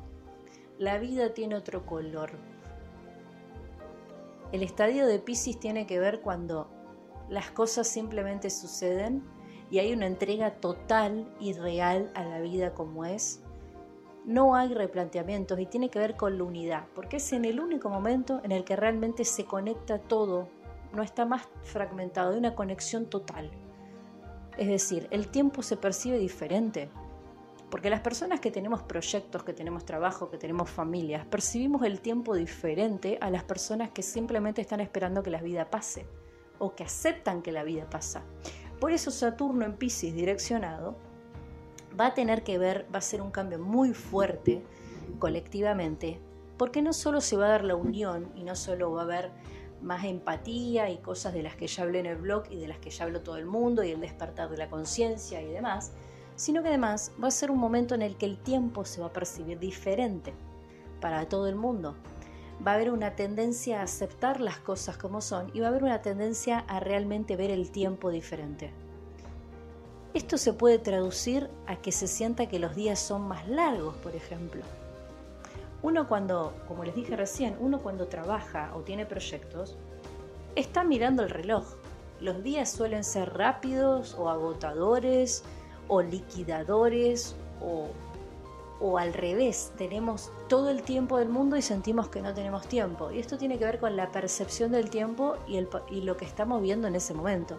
La 0.78 0.98
vida 0.98 1.32
tiene 1.32 1.54
otro 1.54 1.86
color. 1.86 2.32
El 4.52 4.62
estadio 4.62 5.06
de 5.06 5.18
Pisces 5.18 5.58
tiene 5.58 5.86
que 5.86 5.98
ver 5.98 6.20
cuando 6.20 6.75
las 7.28 7.50
cosas 7.50 7.88
simplemente 7.88 8.50
suceden 8.50 9.22
y 9.70 9.78
hay 9.78 9.92
una 9.92 10.06
entrega 10.06 10.52
total 10.56 11.28
y 11.40 11.52
real 11.52 12.10
a 12.14 12.24
la 12.24 12.40
vida 12.40 12.74
como 12.74 13.04
es. 13.04 13.42
No 14.24 14.54
hay 14.54 14.74
replanteamientos 14.74 15.58
y 15.60 15.66
tiene 15.66 15.88
que 15.88 15.98
ver 15.98 16.16
con 16.16 16.38
la 16.38 16.44
unidad, 16.44 16.84
porque 16.94 17.18
es 17.18 17.32
en 17.32 17.44
el 17.44 17.60
único 17.60 17.88
momento 17.88 18.40
en 18.42 18.52
el 18.52 18.64
que 18.64 18.76
realmente 18.76 19.24
se 19.24 19.44
conecta 19.44 19.98
todo 19.98 20.48
no 20.92 21.02
está 21.02 21.24
más 21.24 21.48
fragmentado, 21.62 22.32
hay 22.32 22.38
una 22.38 22.54
conexión 22.54 23.06
total. 23.06 23.50
Es 24.56 24.68
decir, 24.68 25.06
el 25.10 25.28
tiempo 25.28 25.62
se 25.62 25.76
percibe 25.76 26.18
diferente. 26.18 26.88
Porque 27.70 27.90
las 27.90 28.00
personas 28.00 28.40
que 28.40 28.50
tenemos 28.50 28.82
proyectos, 28.82 29.42
que 29.42 29.52
tenemos 29.52 29.84
trabajo, 29.84 30.30
que 30.30 30.38
tenemos 30.38 30.70
familias, 30.70 31.26
percibimos 31.26 31.82
el 31.82 32.00
tiempo 32.00 32.34
diferente 32.34 33.18
a 33.20 33.28
las 33.28 33.42
personas 33.42 33.90
que 33.90 34.02
simplemente 34.02 34.60
están 34.60 34.80
esperando 34.80 35.22
que 35.22 35.30
la 35.30 35.42
vida 35.42 35.68
pase 35.68 36.06
o 36.58 36.74
que 36.74 36.84
aceptan 36.84 37.42
que 37.42 37.52
la 37.52 37.64
vida 37.64 37.88
pasa. 37.88 38.22
Por 38.80 38.92
eso 38.92 39.10
Saturno 39.10 39.64
en 39.64 39.76
Pisces 39.76 40.14
direccionado 40.14 40.96
va 41.98 42.08
a 42.08 42.14
tener 42.14 42.44
que 42.44 42.58
ver, 42.58 42.86
va 42.94 42.98
a 42.98 43.02
ser 43.02 43.22
un 43.22 43.30
cambio 43.30 43.58
muy 43.58 43.94
fuerte 43.94 44.62
colectivamente, 45.18 46.20
porque 46.58 46.82
no 46.82 46.92
solo 46.92 47.20
se 47.20 47.36
va 47.36 47.46
a 47.46 47.50
dar 47.50 47.64
la 47.64 47.74
unión 47.74 48.30
y 48.34 48.44
no 48.44 48.54
solo 48.54 48.92
va 48.92 49.02
a 49.02 49.04
haber 49.04 49.30
más 49.82 50.04
empatía 50.04 50.90
y 50.90 50.98
cosas 50.98 51.32
de 51.32 51.42
las 51.42 51.54
que 51.56 51.66
ya 51.66 51.82
hablé 51.82 52.00
en 52.00 52.06
el 52.06 52.16
blog 52.16 52.44
y 52.50 52.56
de 52.56 52.68
las 52.68 52.78
que 52.78 52.90
ya 52.90 53.04
habló 53.04 53.22
todo 53.22 53.36
el 53.36 53.46
mundo 53.46 53.84
y 53.84 53.90
el 53.90 54.00
despertar 54.00 54.50
de 54.50 54.56
la 54.56 54.68
conciencia 54.68 55.40
y 55.42 55.46
demás, 55.46 55.92
sino 56.34 56.62
que 56.62 56.68
además 56.68 57.12
va 57.22 57.28
a 57.28 57.30
ser 57.30 57.50
un 57.50 57.58
momento 57.58 57.94
en 57.94 58.02
el 58.02 58.16
que 58.16 58.26
el 58.26 58.38
tiempo 58.38 58.84
se 58.84 59.00
va 59.00 59.08
a 59.08 59.12
percibir 59.12 59.58
diferente 59.58 60.34
para 61.00 61.28
todo 61.28 61.46
el 61.46 61.56
mundo. 61.56 61.94
Va 62.64 62.72
a 62.72 62.74
haber 62.74 62.90
una 62.90 63.16
tendencia 63.16 63.80
a 63.80 63.84
aceptar 63.84 64.40
las 64.40 64.58
cosas 64.58 64.96
como 64.96 65.20
son 65.20 65.50
y 65.54 65.60
va 65.60 65.66
a 65.66 65.70
haber 65.70 65.84
una 65.84 66.02
tendencia 66.02 66.60
a 66.68 66.78
realmente 66.80 67.36
ver 67.36 67.50
el 67.50 67.70
tiempo 67.70 68.10
diferente. 68.10 68.72
Esto 70.14 70.38
se 70.38 70.52
puede 70.52 70.78
traducir 70.78 71.50
a 71.66 71.76
que 71.76 71.92
se 71.92 72.06
sienta 72.06 72.46
que 72.46 72.58
los 72.58 72.74
días 72.74 72.98
son 72.98 73.28
más 73.28 73.48
largos, 73.48 73.96
por 73.96 74.14
ejemplo 74.14 74.62
uno 75.86 76.08
cuando, 76.08 76.52
como 76.66 76.84
les 76.84 76.96
dije 76.96 77.14
recién, 77.16 77.56
uno 77.60 77.80
cuando 77.80 78.08
trabaja 78.08 78.72
o 78.74 78.80
tiene 78.80 79.06
proyectos, 79.06 79.76
está 80.56 80.82
mirando 80.82 81.22
el 81.22 81.30
reloj. 81.30 81.64
Los 82.20 82.42
días 82.42 82.70
suelen 82.70 83.04
ser 83.04 83.34
rápidos 83.34 84.16
o 84.18 84.28
agotadores 84.28 85.44
o 85.86 86.02
liquidadores 86.02 87.36
o, 87.60 87.88
o 88.80 88.98
al 88.98 89.14
revés, 89.14 89.72
tenemos 89.78 90.30
todo 90.48 90.70
el 90.70 90.82
tiempo 90.82 91.18
del 91.18 91.28
mundo 91.28 91.56
y 91.56 91.62
sentimos 91.62 92.08
que 92.08 92.20
no 92.20 92.34
tenemos 92.34 92.66
tiempo. 92.68 93.10
Y 93.10 93.18
esto 93.18 93.38
tiene 93.38 93.58
que 93.58 93.64
ver 93.64 93.80
con 93.80 93.96
la 93.96 94.10
percepción 94.12 94.72
del 94.72 94.90
tiempo 94.90 95.36
y, 95.46 96.00
lo 96.02 96.16
que 96.16 96.24
estamos 96.24 96.60
viendo 96.60 96.86
en 96.86 96.94
ese 96.94 97.14
momento. 97.14 97.58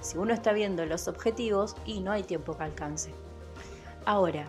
Si 0.00 0.18
uno 0.18 0.34
está 0.34 0.52
viendo 0.52 0.84
los 0.84 1.08
objetivos 1.08 1.74
y 1.86 2.00
no 2.00 2.12
hay 2.12 2.22
tiempo 2.22 2.56
que 2.56 2.64
alcance. 2.64 3.12
Ahora, 4.04 4.46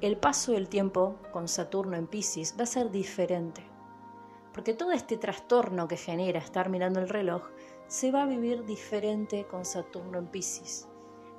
el 0.00 0.16
paso 0.16 0.52
del 0.52 0.68
tiempo 0.68 1.16
con 1.32 1.48
Saturno 1.48 1.96
en 1.96 2.06
Pisces 2.06 2.54
va 2.58 2.64
a 2.64 2.66
ser 2.66 2.90
diferente, 2.90 3.62
porque 4.54 4.72
todo 4.72 4.92
este 4.92 5.18
trastorno 5.18 5.88
que 5.88 5.96
genera 5.96 6.38
estar 6.38 6.70
mirando 6.70 7.00
el 7.00 7.08
reloj 7.08 7.42
se 7.86 8.10
va 8.10 8.22
a 8.22 8.26
vivir 8.26 8.64
diferente 8.64 9.46
con 9.46 9.64
Saturno 9.64 10.18
en 10.18 10.26
Pisces. 10.28 10.86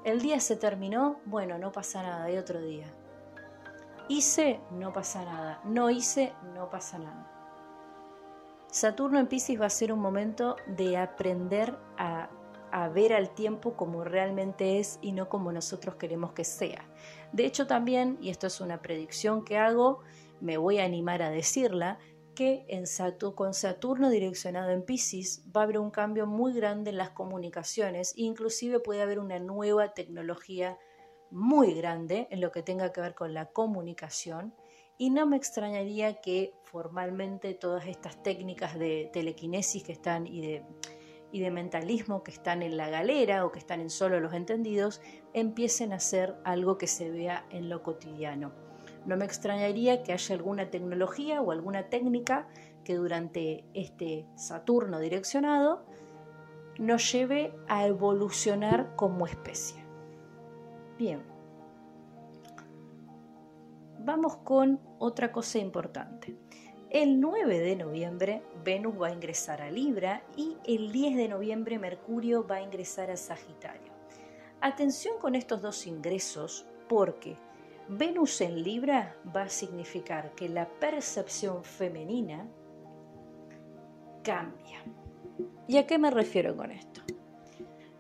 El 0.04 0.22
día 0.22 0.40
se 0.40 0.56
terminó, 0.56 1.20
bueno, 1.26 1.58
no 1.58 1.72
pasa 1.72 2.04
nada, 2.04 2.26
hay 2.26 2.38
otro 2.38 2.62
día. 2.62 2.94
Hice, 4.12 4.60
no 4.72 4.92
pasa 4.92 5.24
nada. 5.24 5.62
No 5.64 5.90
hice, 5.90 6.34
no 6.54 6.70
pasa 6.70 7.00
nada. 7.00 7.32
Saturno 8.70 9.22
en 9.22 9.28
Pisces 9.28 9.60
va 9.60 9.68
a 9.68 9.70
ser 9.70 9.94
un 9.94 10.02
momento 10.02 10.58
de 10.68 10.98
aprender 10.98 11.78
a, 11.98 12.30
ver 12.94 13.14
al 13.14 13.34
tiempo 13.34 13.78
como 13.78 14.04
realmente 14.04 14.80
es 14.80 15.00
y 15.02 15.14
no 15.14 15.30
como 15.30 15.54
nosotros 15.54 15.96
queremos 15.96 16.34
que 16.34 16.44
sea. 16.44 16.90
De 17.32 17.46
hecho 17.46 17.68
también, 17.68 18.18
y 18.20 18.32
esto 18.32 18.48
es 18.48 18.60
una 18.60 18.82
predicción 18.82 19.46
que 19.46 19.58
hago, 19.58 20.02
me 20.42 20.58
voy 20.58 20.80
a 20.80 20.84
animar 20.84 21.22
a 21.22 21.30
decirla, 21.30 21.98
que 22.36 22.66
con 23.34 23.54
Saturno 23.54 24.10
direccionado 24.10 24.72
en 24.72 24.84
Pisces 24.84 25.46
va 25.56 25.62
a 25.62 25.64
haber 25.64 25.80
un 25.80 25.90
cambio 25.90 26.28
muy 26.28 26.52
grande 26.52 26.90
en 26.90 26.98
las 26.98 27.12
comunicaciones, 27.12 28.12
inclusive 28.18 28.82
puede 28.82 29.04
haber 29.04 29.20
una 29.20 29.40
nueva 29.40 29.94
tecnología 29.94 30.78
muy 31.32 31.74
grande 31.74 32.28
en 32.30 32.42
lo 32.42 32.52
que 32.52 32.62
tenga 32.62 32.92
que 32.92 33.02
ver 33.02 33.16
con 33.16 33.34
la 33.34 33.48
comunicación 33.48 34.54
y 34.98 35.10
no 35.10 35.26
me 35.26 35.38
extrañaría 35.38 36.22
que 36.22 36.54
formalmente 36.64 37.54
todas 37.54 37.88
estas 37.88 38.22
técnicas 38.22 38.78
de 38.78 39.10
telequinesis 39.12 39.84
que 39.84 39.94
están 39.94 40.28
y 40.28 40.42
de 40.42 40.64
y 41.32 41.40
de 41.40 41.52
mentalismo 41.52 42.24
que 42.24 42.32
están 42.32 42.62
en 42.62 42.78
la 42.78 42.90
galera 42.90 43.46
o 43.46 43.52
que 43.52 43.60
están 43.60 43.80
en 43.80 43.90
solo 43.90 44.20
los 44.20 44.34
entendidos 44.34 45.02
empiecen 45.34 45.94
a 45.94 46.00
ser 46.00 46.36
algo 46.44 46.78
que 46.78 46.88
se 46.88 47.10
vea 47.10 47.46
en 47.50 47.70
lo 47.70 47.84
cotidiano. 47.84 48.52
No 49.06 49.18
me 49.18 49.26
extrañaría 49.26 50.04
que 50.04 50.14
haya 50.14 50.36
alguna 50.36 50.70
tecnología 50.70 51.42
o 51.42 51.52
alguna 51.52 51.90
técnica 51.90 52.48
que 52.84 52.96
durante 52.96 53.66
este 53.74 54.28
Saturno 54.36 55.00
direccionado 55.00 55.86
nos 56.78 57.12
lleve 57.12 57.54
a 57.68 57.86
evolucionar 57.88 58.96
como 58.96 59.26
especie. 59.26 59.81
Bien, 61.02 61.24
vamos 63.98 64.38
con 64.44 64.80
otra 65.00 65.32
cosa 65.32 65.58
importante. 65.58 66.38
El 66.92 67.20
9 67.20 67.58
de 67.58 67.76
noviembre 67.76 68.44
Venus 68.64 69.02
va 69.02 69.08
a 69.08 69.12
ingresar 69.12 69.64
a 69.64 69.72
Libra 69.72 70.22
y 70.38 70.58
el 70.64 70.92
10 70.92 71.16
de 71.16 71.28
noviembre 71.28 71.80
Mercurio 71.80 72.46
va 72.46 72.58
a 72.58 72.62
ingresar 72.62 73.10
a 73.10 73.18
Sagitario. 73.18 73.92
Atención 74.62 75.18
con 75.20 75.34
estos 75.34 75.64
dos 75.64 75.88
ingresos 75.88 76.68
porque 76.88 77.36
Venus 77.90 78.40
en 78.42 78.62
Libra 78.62 79.16
va 79.36 79.46
a 79.46 79.50
significar 79.50 80.36
que 80.36 80.50
la 80.50 80.70
percepción 80.70 81.64
femenina 81.64 82.48
cambia. 84.24 84.84
¿Y 85.68 85.78
a 85.78 85.88
qué 85.88 85.98
me 85.98 86.12
refiero 86.12 86.56
con 86.56 86.70
esto? 86.70 86.91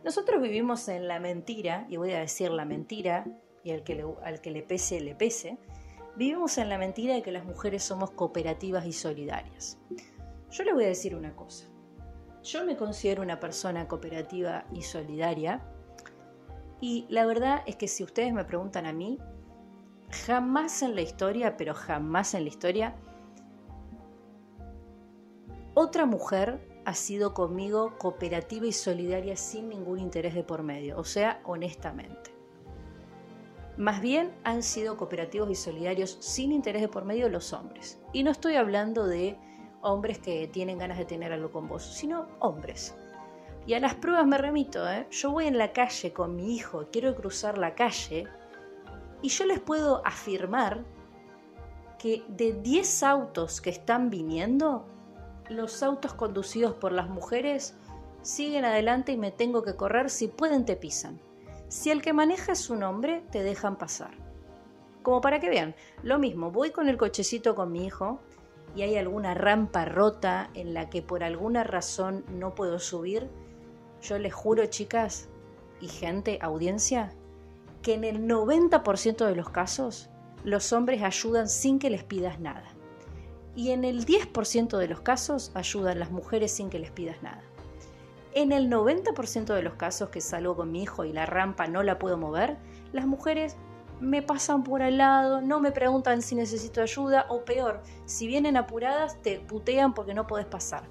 Nosotros 0.03 0.41
vivimos 0.41 0.87
en 0.87 1.07
la 1.07 1.19
mentira, 1.19 1.85
y 1.89 1.97
voy 1.97 2.11
a 2.11 2.19
decir 2.19 2.51
la 2.51 2.65
mentira, 2.65 3.25
y 3.63 3.71
al 3.71 3.83
que 3.83 3.95
le, 3.95 4.51
le 4.51 4.63
pese, 4.63 4.99
le 4.99 5.15
pese, 5.15 5.59
Vivimos 6.15 6.57
en 6.57 6.67
la 6.67 6.77
mentira 6.77 7.13
de 7.13 7.21
que 7.21 7.31
las 7.31 7.45
mujeres 7.45 7.83
somos 7.83 8.11
cooperativas 8.11 8.85
y 8.85 8.91
solidarias. 8.91 9.77
Yo 10.49 10.63
les 10.65 10.73
voy 10.73 10.83
a 10.83 10.87
decir 10.87 11.15
una 11.15 11.33
cosa. 11.35 11.67
Yo 12.43 12.65
me 12.65 12.75
considero 12.75 13.21
una 13.21 13.39
persona 13.39 13.87
cooperativa 13.87 14.65
y 14.73 14.81
solidaria 14.81 15.61
y 16.81 17.05
la 17.09 17.25
verdad 17.25 17.61
es 17.65 17.77
que 17.77 17.87
si 17.87 18.03
ustedes 18.03 18.33
me 18.33 18.43
preguntan 18.43 18.85
a 18.85 18.93
mí, 18.93 19.19
jamás 20.25 20.81
en 20.81 20.95
la 20.95 21.01
historia, 21.01 21.55
pero 21.55 21.73
jamás 21.73 22.33
en 22.33 22.43
la 22.43 22.49
historia, 22.49 22.95
otra 25.75 26.05
mujer 26.05 26.59
ha 26.85 26.93
sido 26.93 27.33
conmigo 27.33 27.97
cooperativa 27.97 28.65
y 28.65 28.71
solidaria 28.71 29.35
sin 29.35 29.69
ningún 29.69 29.99
interés 29.99 30.33
de 30.33 30.43
por 30.43 30.63
medio, 30.63 30.97
o 30.97 31.03
sea, 31.03 31.41
honestamente. 31.43 32.31
Más 33.77 34.01
bien 34.01 34.31
han 34.43 34.63
sido 34.63 34.97
cooperativos 34.97 35.49
y 35.49 35.55
solidarios 35.55 36.17
sin 36.19 36.51
interés 36.51 36.81
de 36.81 36.87
por 36.87 37.05
medio 37.05 37.29
los 37.29 37.53
hombres. 37.53 37.99
Y 38.13 38.23
no 38.23 38.31
estoy 38.31 38.55
hablando 38.55 39.07
de 39.07 39.37
hombres 39.81 40.19
que 40.19 40.47
tienen 40.47 40.77
ganas 40.77 40.97
de 40.97 41.05
tener 41.05 41.31
algo 41.31 41.51
con 41.51 41.67
vos, 41.67 41.83
sino 41.83 42.27
hombres. 42.39 42.95
Y 43.65 43.73
a 43.73 43.79
las 43.79 43.95
pruebas 43.95 44.25
me 44.25 44.37
remito, 44.37 44.89
¿eh? 44.89 45.07
yo 45.11 45.31
voy 45.31 45.45
en 45.45 45.57
la 45.57 45.71
calle 45.71 46.13
con 46.13 46.35
mi 46.35 46.55
hijo, 46.55 46.87
quiero 46.91 47.15
cruzar 47.15 47.57
la 47.57 47.75
calle, 47.75 48.27
y 49.21 49.29
yo 49.29 49.45
les 49.45 49.59
puedo 49.59 50.05
afirmar 50.05 50.83
que 51.99 52.23
de 52.27 52.53
10 52.53 53.03
autos 53.03 53.61
que 53.61 53.69
están 53.69 54.09
viniendo, 54.09 54.85
los 55.51 55.83
autos 55.83 56.13
conducidos 56.13 56.73
por 56.73 56.91
las 56.91 57.09
mujeres 57.09 57.75
siguen 58.21 58.65
adelante 58.65 59.11
y 59.11 59.17
me 59.17 59.31
tengo 59.31 59.63
que 59.63 59.75
correr, 59.75 60.09
si 60.09 60.27
pueden 60.27 60.65
te 60.65 60.75
pisan. 60.75 61.19
Si 61.67 61.89
el 61.89 62.01
que 62.01 62.13
maneja 62.13 62.51
es 62.51 62.69
un 62.69 62.83
hombre, 62.83 63.23
te 63.31 63.43
dejan 63.43 63.77
pasar. 63.77 64.11
Como 65.03 65.21
para 65.21 65.39
que 65.39 65.49
vean, 65.49 65.75
lo 66.03 66.19
mismo, 66.19 66.51
voy 66.51 66.71
con 66.71 66.87
el 66.87 66.97
cochecito 66.97 67.55
con 67.55 67.71
mi 67.71 67.85
hijo 67.85 68.19
y 68.75 68.83
hay 68.83 68.97
alguna 68.97 69.33
rampa 69.33 69.85
rota 69.85 70.49
en 70.53 70.73
la 70.73 70.89
que 70.89 71.01
por 71.01 71.23
alguna 71.23 71.63
razón 71.63 72.23
no 72.29 72.55
puedo 72.55 72.79
subir, 72.79 73.29
yo 74.01 74.17
les 74.19 74.33
juro, 74.33 74.65
chicas 74.67 75.29
y 75.79 75.87
gente, 75.87 76.39
audiencia, 76.41 77.13
que 77.81 77.95
en 77.95 78.03
el 78.03 78.27
90% 78.27 79.25
de 79.25 79.35
los 79.35 79.49
casos 79.49 80.09
los 80.43 80.71
hombres 80.73 81.01
ayudan 81.03 81.49
sin 81.49 81.79
que 81.79 81.89
les 81.89 82.03
pidas 82.03 82.39
nada. 82.39 82.70
Y 83.55 83.71
en 83.71 83.83
el 83.83 84.05
10% 84.05 84.77
de 84.77 84.87
los 84.87 85.01
casos 85.01 85.51
ayudan 85.53 85.99
las 85.99 86.11
mujeres 86.11 86.51
sin 86.51 86.69
que 86.69 86.79
les 86.79 86.91
pidas 86.91 87.21
nada. 87.21 87.41
En 88.33 88.53
el 88.53 88.69
90% 88.69 89.53
de 89.53 89.61
los 89.61 89.73
casos 89.73 90.09
que 90.09 90.21
salgo 90.21 90.55
con 90.55 90.71
mi 90.71 90.83
hijo 90.83 91.03
y 91.03 91.11
la 91.11 91.25
rampa 91.25 91.67
no 91.67 91.83
la 91.83 91.99
puedo 91.99 92.17
mover, 92.17 92.57
las 92.93 93.05
mujeres 93.05 93.57
me 93.99 94.21
pasan 94.21 94.63
por 94.63 94.81
al 94.81 94.97
lado, 94.97 95.41
no 95.41 95.59
me 95.59 95.71
preguntan 95.71 96.21
si 96.21 96.35
necesito 96.35 96.81
ayuda 96.81 97.25
o 97.29 97.43
peor, 97.43 97.81
si 98.05 98.27
vienen 98.27 98.57
apuradas 98.57 99.21
te 99.21 99.39
putean 99.39 99.93
porque 99.93 100.13
no 100.13 100.27
podés 100.27 100.45
pasar. 100.45 100.83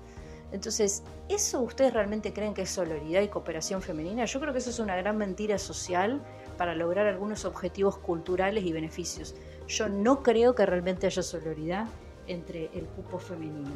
Entonces, 0.53 1.03
¿eso 1.29 1.61
ustedes 1.63 1.95
realmente 1.95 2.33
creen 2.33 2.55
que 2.55 2.63
es 2.63 2.71
solidaridad 2.71 3.23
y 3.23 3.29
cooperación 3.29 3.83
femenina? 3.83 4.25
Yo 4.27 4.41
creo 4.41 4.53
que 4.53 4.59
eso 4.59 4.71
es 4.71 4.79
una 4.79 4.97
gran 4.97 5.17
mentira 5.17 5.59
social 5.59 6.21
para 6.57 6.75
lograr 6.75 7.07
algunos 7.07 7.45
objetivos 7.45 7.97
culturales 7.99 8.65
y 8.65 8.73
beneficios. 8.73 9.35
Yo 9.67 9.89
no 9.89 10.23
creo 10.23 10.55
que 10.55 10.67
realmente 10.67 11.07
haya 11.07 11.23
solidaridad 11.23 11.87
entre 12.27 12.71
el 12.75 12.87
cupo 12.87 13.19
femenino. 13.19 13.71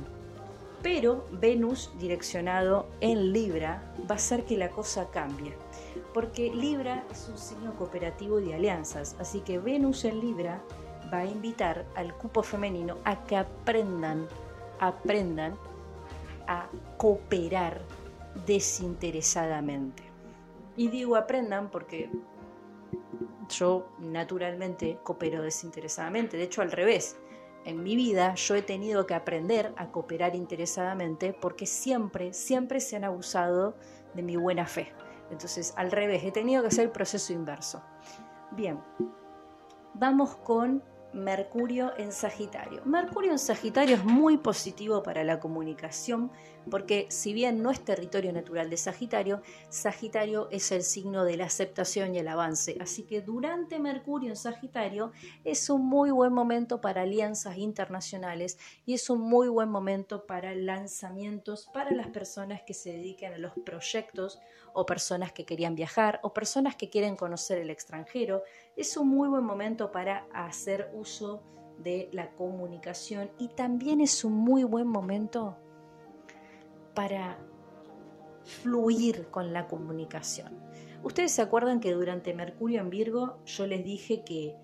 Pero 0.83 1.27
Venus 1.33 1.91
direccionado 1.99 2.87
en 3.01 3.33
Libra 3.33 3.95
va 4.01 4.15
a 4.15 4.19
hacer 4.19 4.45
que 4.45 4.57
la 4.57 4.69
cosa 4.69 5.11
cambie, 5.11 5.55
porque 6.13 6.53
Libra 6.53 7.05
es 7.11 7.29
un 7.29 7.39
signo 7.39 7.75
cooperativo 7.75 8.41
de 8.41 8.55
alianzas, 8.55 9.17
así 9.19 9.41
que 9.41 9.59
Venus 9.59 10.05
en 10.05 10.21
Libra 10.21 10.63
va 11.13 11.19
a 11.19 11.27
invitar 11.27 11.87
al 11.95 12.15
cupo 12.15 12.43
femenino 12.43 12.99
a 13.05 13.25
que 13.25 13.37
aprendan, 13.37 14.27
aprendan 14.79 15.57
a 16.47 16.69
cooperar 16.99 17.81
desinteresadamente. 18.47 20.03
Y 20.77 20.89
digo 20.89 21.17
aprendan 21.17 21.71
porque 21.71 22.11
yo 23.49 23.87
naturalmente 23.99 24.99
coopero 25.03 25.43
desinteresadamente, 25.43 26.37
de 26.37 26.45
hecho 26.45 26.63
al 26.63 26.73
revés. 26.73 27.17
En 27.65 27.83
mi 27.83 27.97
vida 27.97 28.35
yo 28.35 28.55
he 28.55 28.63
tenido 28.63 29.07
que 29.07 29.15
aprender 29.15 29.73
a 29.77 29.91
cooperar 29.91 30.37
interesadamente 30.37 31.33
porque 31.33 31.67
siempre, 31.67 32.33
siempre 32.35 32.81
se 32.81 32.97
han 32.97 33.05
abusado 33.05 33.75
de 34.15 34.23
mi 34.23 34.37
buena 34.37 34.67
fe. 34.67 34.93
Entonces, 35.31 35.73
al 35.77 35.91
revés, 35.91 36.23
he 36.25 36.31
tenido 36.31 36.63
que 36.63 36.69
hacer 36.69 36.85
el 36.85 36.91
proceso 36.91 37.33
inverso. 37.33 37.83
Bien, 38.53 38.79
vamos 39.95 40.37
con 40.37 40.83
Mercurio 41.15 41.93
en 41.97 42.13
Sagitario. 42.13 42.83
Mercurio 42.85 43.33
en 43.33 43.39
Sagitario 43.39 43.97
es 43.97 44.05
muy 44.05 44.37
positivo 44.37 45.03
para 45.03 45.25
la 45.25 45.41
comunicación 45.41 46.31
porque 46.71 47.07
si 47.11 47.33
bien 47.33 47.63
no 47.63 47.71
es 47.71 47.85
territorio 47.85 48.33
natural 48.33 48.71
de 48.71 48.77
Sagitario, 48.77 49.43
Sagitario 49.69 50.49
es 50.51 50.73
el 50.73 50.83
signo 50.83 51.25
de 51.25 51.37
la 51.37 51.47
aceptación 51.47 52.15
y 52.15 52.19
el 52.19 52.29
avance. 52.29 52.77
Así 52.81 53.05
que 53.05 53.21
durante 53.21 53.79
Mercurio 53.79 54.31
en 54.31 54.37
Sagitario 54.37 55.13
es 55.45 55.69
un 55.71 55.87
muy 55.87 56.11
buen 56.11 56.33
momento 56.33 56.81
para 56.81 57.03
alianzas 57.03 57.59
internacionales 57.59 58.59
y 58.87 58.95
es 58.95 59.11
un 59.11 59.21
muy 59.21 59.49
buen 59.49 59.69
momento 59.69 60.27
para 60.27 60.55
lanzamientos 60.55 61.69
para 61.73 61.91
las 61.91 62.09
personas 62.09 62.63
que 62.63 62.75
se 62.75 62.93
dedican 62.93 63.35
a 63.35 63.39
los 63.39 63.53
proyectos 63.65 64.39
o 64.73 64.87
personas 64.87 65.33
que 65.33 65.45
querían 65.45 65.75
viajar 65.75 66.21
o 66.23 66.33
personas 66.33 66.77
que 66.77 66.91
quieren 66.91 67.17
conocer 67.17 67.59
el 67.59 67.71
extranjero. 67.71 68.43
Es 68.77 68.97
un 68.97 69.09
muy 69.09 69.29
buen 69.29 69.45
momento 69.45 69.91
para 69.91 70.27
hacer 70.33 70.91
uso 70.95 71.43
de 71.79 72.09
la 72.13 72.31
comunicación 72.31 73.31
y 73.39 73.49
también 73.49 74.01
es 74.01 74.25
un 74.25 74.35
muy 74.35 74.65
buen 74.65 74.87
momento 74.87 75.57
para 76.95 77.39
fluir 78.45 79.29
con 79.31 79.53
la 79.53 79.67
comunicación. 79.67 80.59
Ustedes 81.03 81.33
se 81.33 81.43
acuerdan 81.43 81.81
que 81.81 81.93
durante 81.93 82.35
Mercurio 82.35 82.81
en 82.81 82.91
Virgo 82.91 83.39
yo 83.45 83.67
les 83.67 83.85
dije 83.85 84.25
que 84.25 84.57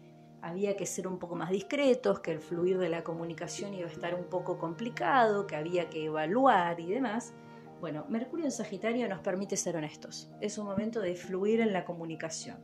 había 0.42 0.76
que 0.76 0.86
ser 0.86 1.06
un 1.06 1.18
poco 1.18 1.34
más 1.34 1.50
discretos, 1.50 2.20
que 2.20 2.32
el 2.32 2.40
fluir 2.40 2.78
de 2.78 2.88
la 2.88 3.04
comunicación 3.04 3.74
iba 3.74 3.88
a 3.88 3.92
estar 3.92 4.14
un 4.14 4.24
poco 4.24 4.58
complicado, 4.58 5.46
que 5.46 5.56
había 5.56 5.90
que 5.90 6.06
evaluar 6.06 6.80
y 6.80 6.90
demás. 6.90 7.34
Bueno, 7.80 8.06
Mercurio 8.08 8.46
en 8.46 8.52
Sagitario 8.52 9.08
nos 9.08 9.20
permite 9.20 9.56
ser 9.56 9.76
honestos. 9.76 10.30
Es 10.40 10.58
un 10.58 10.66
momento 10.66 11.00
de 11.00 11.14
fluir 11.14 11.60
en 11.60 11.72
la 11.72 11.84
comunicación. 11.84 12.58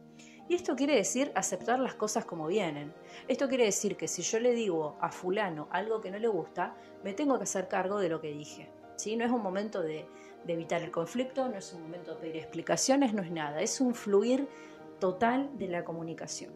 Y 0.49 0.55
esto 0.55 0.77
quiere 0.77 0.95
decir 0.95 1.33
aceptar 1.35 1.81
las 1.81 1.95
cosas 1.95 2.25
como 2.25 2.47
vienen. 2.47 2.95
Esto 3.27 3.49
quiere 3.49 3.65
decir 3.65 3.97
que 3.97 4.09
si 4.09 4.23
yo 4.23 4.39
le 4.39 4.53
digo 4.53 4.97
a 5.01 5.11
fulano 5.11 5.69
algo 5.71 6.01
que 6.01 6.11
no 6.11 6.19
le 6.19 6.29
gusta, 6.29 6.77
me 7.03 7.15
tengo 7.15 7.37
que 7.37 7.45
hacer 7.45 7.67
cargo 7.69 7.99
de 7.99 8.09
lo 8.09 8.21
que 8.21 8.29
dije. 8.29 8.71
¿Sí? 8.97 9.17
No 9.17 9.25
es 9.25 9.31
un 9.31 9.43
momento 9.43 9.83
de, 9.83 10.07
de 10.45 10.53
evitar 10.53 10.83
el 10.83 10.91
conflicto, 10.91 11.49
no 11.49 11.57
es 11.57 11.73
un 11.73 11.83
momento 11.83 12.15
de 12.15 12.21
pedir 12.21 12.37
explicaciones, 12.37 13.15
no 13.15 13.23
es 13.23 13.31
nada. 13.31 13.61
Es 13.61 13.81
un 13.81 13.95
fluir 13.95 14.49
total 14.99 15.57
de 15.59 15.69
la 15.69 15.85
comunicación. 15.85 16.53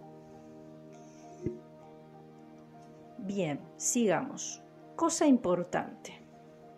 Bien, 3.18 3.60
sigamos. 3.76 4.62
Cosa 4.96 5.26
importante 5.26 6.20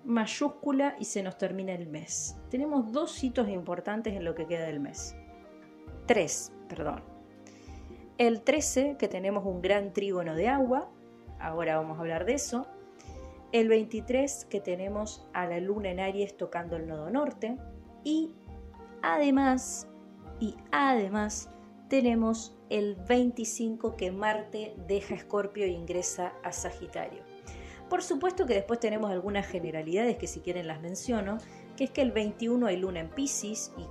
mayúscula 0.05 0.97
y 0.99 1.05
se 1.05 1.23
nos 1.23 1.39
termina 1.39 1.73
el 1.73 1.87
mes. 1.87 2.37
Tenemos 2.51 2.93
dos 2.93 3.23
hitos 3.23 3.49
importantes 3.49 4.15
en 4.15 4.25
lo 4.25 4.35
que 4.35 4.47
queda 4.47 4.67
del 4.67 4.81
mes. 4.81 5.15
Tres, 6.07 6.53
perdón. 6.69 7.03
El 8.19 8.43
13, 8.43 8.97
que 8.99 9.09
tenemos 9.09 9.45
un 9.47 9.63
gran 9.63 9.93
trígono 9.93 10.35
de 10.35 10.49
agua, 10.49 10.89
ahora 11.39 11.77
vamos 11.77 11.99
a 11.99 12.01
hablar 12.01 12.25
de 12.25 12.35
eso. 12.35 12.67
El 13.53 13.69
23, 13.69 14.47
que 14.47 14.61
tenemos 14.61 15.29
a 15.35 15.47
la 15.47 15.61
luna 15.61 15.91
en 15.91 16.01
Aries 16.01 16.37
tocando 16.37 16.77
el 16.77 16.87
nodo 16.87 17.11
norte. 17.11 17.59
Y 18.03 18.35
además, 19.03 19.89
y 20.41 20.57
además, 20.71 21.51
tenemos 21.89 22.57
el 22.71 22.97
25 23.07 23.97
que 23.97 24.11
Marte 24.11 24.75
deja 24.89 25.15
Escorpio 25.15 25.65
e 25.65 25.69
ingresa 25.69 26.33
a 26.43 26.51
Sagitario. 26.51 27.23
Por 27.91 28.03
supuesto 28.03 28.47
que 28.47 28.55
después 28.55 28.81
tenemos 28.81 29.11
algunas 29.11 29.47
generalidades 29.47 30.17
que 30.17 30.27
si 30.27 30.41
quieren 30.41 30.67
las 30.67 30.81
menciono, 30.81 31.37
que 31.77 31.85
es 31.85 31.91
que 31.91 32.01
el 32.01 32.11
21 32.11 32.67
hay 32.67 32.79
luna 32.79 33.01
en 33.01 33.11
Pisces 33.11 33.71
y 33.77 33.83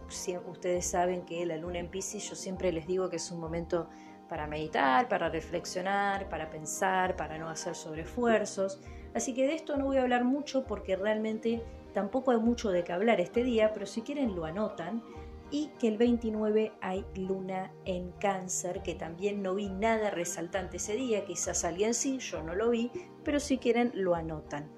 ustedes 0.49 0.87
saben 0.87 1.21
que 1.21 1.45
la 1.45 1.57
luna 1.57 1.77
en 1.77 1.89
Pisces 1.89 2.27
yo 2.27 2.35
siempre 2.35 2.71
les 2.71 2.87
digo 2.87 3.11
que 3.11 3.17
es 3.17 3.29
un 3.29 3.39
momento 3.39 3.87
para 4.27 4.47
meditar, 4.47 5.07
para 5.07 5.29
reflexionar, 5.29 6.27
para 6.29 6.49
pensar, 6.49 7.15
para 7.15 7.37
no 7.37 7.49
hacer 7.49 7.75
sobreesfuerzos. 7.75 8.81
Así 9.13 9.33
que 9.33 9.45
de 9.45 9.55
esto 9.55 9.77
no 9.77 9.85
voy 9.85 9.97
a 9.97 10.03
hablar 10.03 10.23
mucho 10.23 10.65
porque 10.65 10.95
realmente 10.95 11.63
tampoco 11.93 12.31
hay 12.31 12.39
mucho 12.39 12.69
de 12.69 12.83
qué 12.83 12.93
hablar 12.93 13.19
este 13.19 13.43
día, 13.43 13.73
pero 13.73 13.85
si 13.85 14.01
quieren 14.01 14.35
lo 14.35 14.45
anotan 14.45 15.03
y 15.51 15.67
que 15.79 15.89
el 15.89 15.97
29 15.97 16.71
hay 16.79 17.05
luna 17.15 17.73
en 17.83 18.11
cáncer, 18.13 18.81
que 18.83 18.95
también 18.95 19.43
no 19.43 19.55
vi 19.55 19.67
nada 19.67 20.09
resaltante 20.09 20.77
ese 20.77 20.95
día, 20.95 21.25
quizás 21.25 21.65
alguien 21.65 21.93
sí, 21.93 22.19
yo 22.19 22.41
no 22.41 22.55
lo 22.55 22.69
vi, 22.69 22.89
pero 23.23 23.39
si 23.39 23.57
quieren 23.57 23.91
lo 23.93 24.15
anotan. 24.15 24.69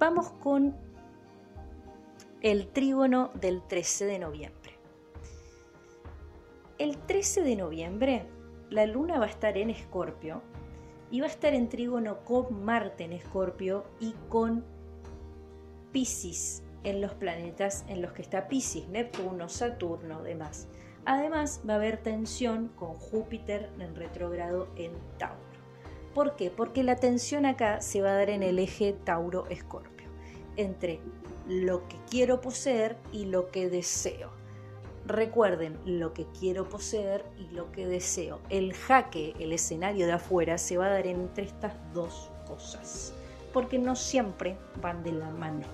Vamos 0.00 0.30
con 0.30 0.76
el 2.40 2.68
trígono 2.68 3.30
del 3.34 3.62
13 3.62 4.06
de 4.06 4.18
noviembre. 4.18 4.72
El 6.78 6.96
13 6.98 7.42
de 7.42 7.56
noviembre 7.56 8.26
la 8.70 8.86
luna 8.86 9.18
va 9.18 9.26
a 9.26 9.28
estar 9.28 9.58
en 9.58 9.70
Escorpio 9.70 10.42
y 11.10 11.20
va 11.20 11.26
a 11.26 11.30
estar 11.30 11.54
en 11.54 11.68
trígono 11.68 12.24
con 12.24 12.64
Marte 12.64 13.04
en 13.04 13.12
Escorpio 13.12 13.84
y 13.98 14.14
con 14.28 14.64
Pisces 15.92 16.62
en 16.84 17.00
los 17.00 17.14
planetas 17.14 17.84
en 17.88 18.00
los 18.00 18.12
que 18.12 18.22
está 18.22 18.48
Pisces, 18.48 18.88
Neptuno, 18.88 19.48
Saturno, 19.48 20.22
demás. 20.22 20.68
Además 21.04 21.62
va 21.68 21.74
a 21.74 21.76
haber 21.76 21.98
tensión 21.98 22.68
con 22.68 22.94
Júpiter 22.94 23.70
en 23.78 23.96
retrógrado 23.96 24.68
en 24.76 24.92
Tauro. 25.18 25.36
¿Por 26.14 26.36
qué? 26.36 26.50
Porque 26.50 26.82
la 26.82 26.96
tensión 26.96 27.46
acá 27.46 27.80
se 27.80 28.02
va 28.02 28.10
a 28.10 28.14
dar 28.14 28.30
en 28.30 28.42
el 28.42 28.58
eje 28.58 28.92
Tauro-Escorpio, 29.04 30.08
entre 30.56 31.00
lo 31.46 31.86
que 31.88 31.96
quiero 32.08 32.40
poseer 32.40 32.96
y 33.12 33.26
lo 33.26 33.50
que 33.50 33.70
deseo. 33.70 34.39
Recuerden 35.10 35.76
lo 35.84 36.14
que 36.14 36.24
quiero 36.38 36.68
poseer 36.68 37.24
y 37.36 37.52
lo 37.52 37.72
que 37.72 37.84
deseo. 37.84 38.38
El 38.48 38.74
jaque, 38.74 39.34
el 39.40 39.52
escenario 39.52 40.06
de 40.06 40.12
afuera, 40.12 40.56
se 40.56 40.78
va 40.78 40.86
a 40.86 40.90
dar 40.90 41.08
entre 41.08 41.46
estas 41.46 41.74
dos 41.92 42.30
cosas, 42.46 43.12
porque 43.52 43.80
no 43.80 43.96
siempre 43.96 44.56
van 44.80 45.02
de 45.02 45.10
la 45.10 45.28
mano. 45.30 45.66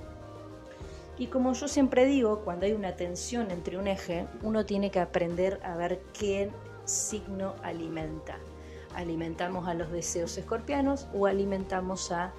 Y 1.18 1.26
como 1.26 1.52
yo 1.52 1.68
siempre 1.68 2.06
digo, 2.06 2.40
cuando 2.46 2.64
hay 2.64 2.72
una 2.72 2.96
tensión 2.96 3.50
entre 3.50 3.76
un 3.76 3.88
eje, 3.88 4.26
uno 4.42 4.64
tiene 4.64 4.90
que 4.90 5.00
aprender 5.00 5.60
a 5.62 5.76
ver 5.76 6.00
qué 6.18 6.50
signo 6.86 7.56
alimenta. 7.62 8.38
¿Alimentamos 8.94 9.68
a 9.68 9.74
los 9.74 9.92
deseos 9.92 10.38
escorpianos 10.38 11.08
o 11.12 11.26
alimentamos 11.26 12.10
a 12.10 12.32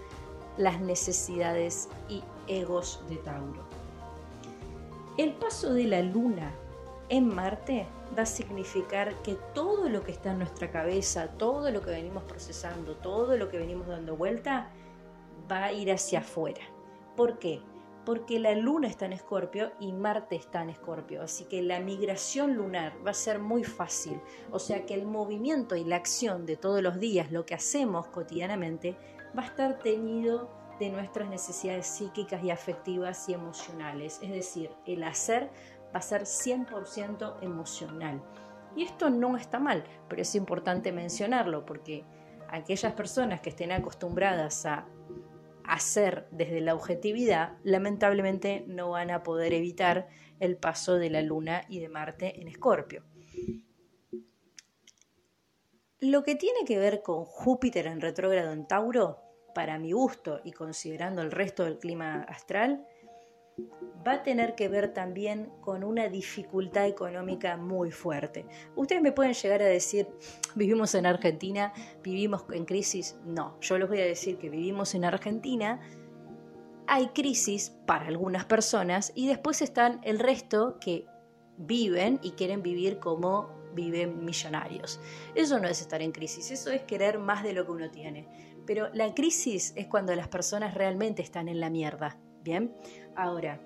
las 0.57 0.81
necesidades 0.81 1.89
y 2.09 2.23
egos 2.47 3.03
de 3.07 3.17
Tauro? 3.17 3.61
El 5.19 5.33
paso 5.33 5.75
de 5.75 5.83
la 5.83 6.01
luna 6.01 6.51
en 7.09 7.33
Marte 7.33 7.87
va 8.17 8.23
a 8.23 8.25
significar 8.25 9.13
que 9.21 9.35
todo 9.53 9.89
lo 9.89 10.03
que 10.03 10.11
está 10.11 10.31
en 10.31 10.39
nuestra 10.39 10.71
cabeza, 10.71 11.29
todo 11.37 11.71
lo 11.71 11.81
que 11.81 11.91
venimos 11.91 12.23
procesando, 12.23 12.95
todo 12.95 13.37
lo 13.37 13.49
que 13.49 13.57
venimos 13.57 13.87
dando 13.87 14.15
vuelta, 14.15 14.69
va 15.49 15.65
a 15.65 15.73
ir 15.73 15.91
hacia 15.91 16.19
afuera. 16.19 16.61
¿Por 17.15 17.39
qué? 17.39 17.61
Porque 18.05 18.39
la 18.39 18.53
luna 18.55 18.87
está 18.87 19.05
en 19.05 19.13
escorpio 19.13 19.71
y 19.79 19.91
Marte 19.91 20.35
está 20.35 20.61
en 20.61 20.69
escorpio, 20.69 21.23
así 21.23 21.45
que 21.45 21.61
la 21.61 21.79
migración 21.79 22.55
lunar 22.55 22.93
va 23.05 23.11
a 23.11 23.13
ser 23.13 23.39
muy 23.39 23.63
fácil, 23.63 24.21
o 24.51 24.59
sea 24.59 24.85
que 24.85 24.93
el 24.93 25.05
movimiento 25.05 25.75
y 25.75 25.83
la 25.83 25.97
acción 25.97 26.45
de 26.45 26.55
todos 26.55 26.81
los 26.81 26.99
días, 26.99 27.31
lo 27.31 27.45
que 27.45 27.55
hacemos 27.55 28.07
cotidianamente, 28.07 28.95
va 29.37 29.43
a 29.43 29.47
estar 29.47 29.79
teñido 29.79 30.49
de 30.79 30.89
nuestras 30.89 31.27
necesidades 31.27 31.87
psíquicas 31.87 32.43
y 32.43 32.51
afectivas 32.51 33.27
y 33.27 33.33
emocionales, 33.33 34.19
es 34.21 34.31
decir, 34.31 34.69
el 34.85 35.03
hacer 35.03 35.49
va 35.93 35.99
a 35.99 36.01
ser 36.01 36.23
100% 36.23 37.37
emocional. 37.41 38.21
Y 38.75 38.83
esto 38.83 39.09
no 39.09 39.37
está 39.37 39.59
mal, 39.59 39.83
pero 40.07 40.21
es 40.21 40.35
importante 40.35 40.91
mencionarlo 40.91 41.65
porque 41.65 42.05
aquellas 42.49 42.93
personas 42.93 43.41
que 43.41 43.49
estén 43.49 43.71
acostumbradas 43.71 44.65
a 44.65 44.87
hacer 45.63 46.27
desde 46.31 46.61
la 46.61 46.73
objetividad, 46.73 47.57
lamentablemente 47.63 48.63
no 48.67 48.91
van 48.91 49.11
a 49.11 49.23
poder 49.23 49.53
evitar 49.53 50.07
el 50.39 50.57
paso 50.57 50.95
de 50.95 51.09
la 51.09 51.21
Luna 51.21 51.63
y 51.67 51.79
de 51.79 51.89
Marte 51.89 52.39
en 52.39 52.47
Escorpio. 52.47 53.03
Lo 55.99 56.23
que 56.23 56.35
tiene 56.35 56.59
que 56.65 56.77
ver 56.77 57.01
con 57.01 57.25
Júpiter 57.25 57.87
en 57.87 58.01
retrógrado 58.01 58.51
en 58.51 58.67
Tauro, 58.67 59.23
para 59.55 59.79
mi 59.79 59.91
gusto 59.91 60.39
y 60.43 60.51
considerando 60.51 61.23
el 61.23 61.31
resto 61.31 61.63
del 61.63 61.79
clima 61.79 62.21
astral, 62.29 62.85
va 64.07 64.13
a 64.13 64.23
tener 64.23 64.55
que 64.55 64.69
ver 64.69 64.93
también 64.93 65.51
con 65.61 65.83
una 65.83 66.07
dificultad 66.07 66.87
económica 66.87 67.57
muy 67.57 67.91
fuerte. 67.91 68.45
Ustedes 68.75 69.01
me 69.01 69.11
pueden 69.11 69.33
llegar 69.33 69.61
a 69.61 69.65
decir, 69.65 70.07
vivimos 70.55 70.95
en 70.95 71.05
Argentina, 71.05 71.73
vivimos 72.03 72.45
en 72.53 72.65
crisis. 72.65 73.17
No, 73.25 73.59
yo 73.59 73.77
les 73.77 73.89
voy 73.89 73.99
a 73.99 74.05
decir 74.05 74.37
que 74.37 74.49
vivimos 74.49 74.95
en 74.95 75.03
Argentina, 75.03 75.81
hay 76.87 77.07
crisis 77.09 77.75
para 77.85 78.07
algunas 78.07 78.45
personas 78.45 79.11
y 79.13 79.27
después 79.27 79.61
están 79.61 79.99
el 80.03 80.19
resto 80.19 80.77
que 80.79 81.05
viven 81.57 82.19
y 82.23 82.31
quieren 82.31 82.63
vivir 82.63 82.99
como 82.99 83.57
viven 83.73 84.23
millonarios. 84.23 84.99
Eso 85.35 85.59
no 85.59 85.67
es 85.67 85.81
estar 85.81 86.01
en 86.01 86.11
crisis, 86.11 86.49
eso 86.51 86.71
es 86.71 86.83
querer 86.83 87.19
más 87.19 87.43
de 87.43 87.53
lo 87.53 87.65
que 87.65 87.71
uno 87.71 87.91
tiene. 87.91 88.27
Pero 88.65 88.89
la 88.93 89.13
crisis 89.13 89.73
es 89.75 89.87
cuando 89.87 90.15
las 90.15 90.29
personas 90.29 90.73
realmente 90.73 91.21
están 91.21 91.49
en 91.49 91.59
la 91.59 91.69
mierda. 91.69 92.17
Bien, 92.43 92.73
ahora, 93.17 93.59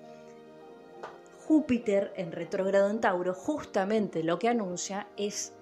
Júpiter 1.46 2.12
en 2.16 2.32
retrógrado 2.32 2.88
en 2.90 3.00
Tauro 3.00 3.34
justamente 3.34 4.22
lo 4.22 4.38
que 4.38 4.48
anuncia 4.48 5.08
es 5.16 5.52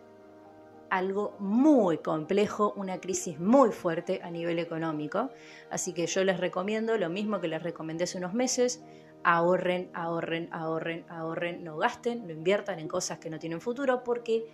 algo 0.91 1.35
muy 1.39 1.99
complejo, 1.99 2.75
una 2.77 3.01
crisis 3.01 3.39
muy 3.39 3.71
fuerte 3.71 4.21
a 4.23 4.31
nivel 4.31 4.59
económico. 4.59 5.31
Así 5.71 5.93
que 5.93 6.07
yo 6.07 6.25
les 6.25 6.39
recomiendo 6.39 6.97
lo 6.99 7.09
mismo 7.09 7.41
que 7.41 7.49
les 7.49 7.63
recomendé 7.63 8.05
hace 8.05 8.19
unos 8.19 8.35
meses, 8.35 8.83
ahorren, 9.23 9.91
ahorren, 9.95 10.49
ahorren, 10.53 11.05
ahorren, 11.09 11.65
no 11.65 11.77
gasten, 11.77 12.27
no 12.27 12.33
inviertan 12.33 12.79
en 12.79 12.89
cosas 12.89 13.19
que 13.19 13.31
no 13.31 13.39
tienen 13.39 13.61
futuro 13.61 14.03
porque 14.05 14.47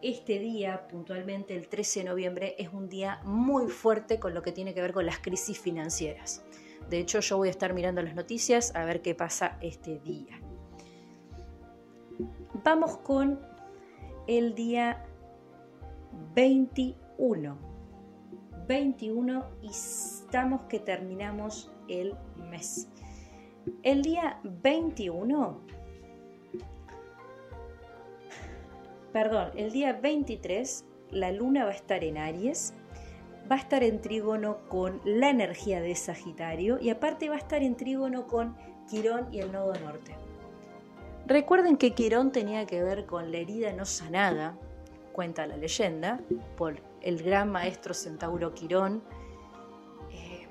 este 0.00 0.38
día, 0.38 0.86
puntualmente 0.88 1.56
el 1.56 1.68
13 1.68 2.00
de 2.00 2.06
noviembre, 2.06 2.54
es 2.58 2.72
un 2.72 2.88
día 2.88 3.20
muy 3.24 3.68
fuerte 3.68 4.18
con 4.18 4.32
lo 4.32 4.42
que 4.42 4.52
tiene 4.52 4.74
que 4.74 4.80
ver 4.80 4.92
con 4.92 5.06
las 5.06 5.18
crisis 5.18 5.58
financieras. 5.58 6.42
De 6.88 6.98
hecho, 6.98 7.20
yo 7.20 7.36
voy 7.36 7.48
a 7.48 7.50
estar 7.50 7.74
mirando 7.74 8.02
las 8.02 8.14
noticias 8.14 8.74
a 8.74 8.84
ver 8.84 9.02
qué 9.02 9.14
pasa 9.14 9.58
este 9.60 9.98
día. 9.98 10.40
Vamos 12.64 12.96
con 12.98 13.40
el 14.26 14.54
día 14.54 15.04
21. 16.34 17.58
21 18.66 19.44
y 19.62 19.68
estamos 19.68 20.62
que 20.62 20.78
terminamos 20.78 21.72
el 21.88 22.14
mes. 22.50 22.88
El 23.82 24.02
día 24.02 24.40
21, 24.44 25.60
perdón, 29.12 29.50
el 29.56 29.72
día 29.72 29.92
23, 29.94 30.84
la 31.10 31.32
luna 31.32 31.64
va 31.64 31.70
a 31.70 31.74
estar 31.74 32.04
en 32.04 32.18
Aries, 32.18 32.74
va 33.50 33.56
a 33.56 33.58
estar 33.58 33.82
en 33.82 34.00
trígono 34.00 34.58
con 34.68 35.00
la 35.04 35.30
energía 35.30 35.80
de 35.80 35.94
Sagitario 35.94 36.78
y 36.80 36.90
aparte 36.90 37.28
va 37.28 37.36
a 37.36 37.38
estar 37.38 37.62
en 37.62 37.76
trígono 37.76 38.26
con 38.26 38.56
Quirón 38.88 39.32
y 39.32 39.40
el 39.40 39.52
nodo 39.52 39.74
norte. 39.74 40.16
Recuerden 41.26 41.76
que 41.76 41.92
Quirón 41.92 42.32
tenía 42.32 42.66
que 42.66 42.82
ver 42.82 43.06
con 43.06 43.30
la 43.30 43.38
herida 43.38 43.72
no 43.72 43.84
sanada, 43.84 44.56
cuenta 45.12 45.46
la 45.46 45.56
leyenda, 45.56 46.20
por 46.56 46.80
el 47.02 47.22
gran 47.22 47.50
maestro 47.50 47.92
centauro 47.92 48.54
Quirón, 48.54 49.02
eh, 50.10 50.46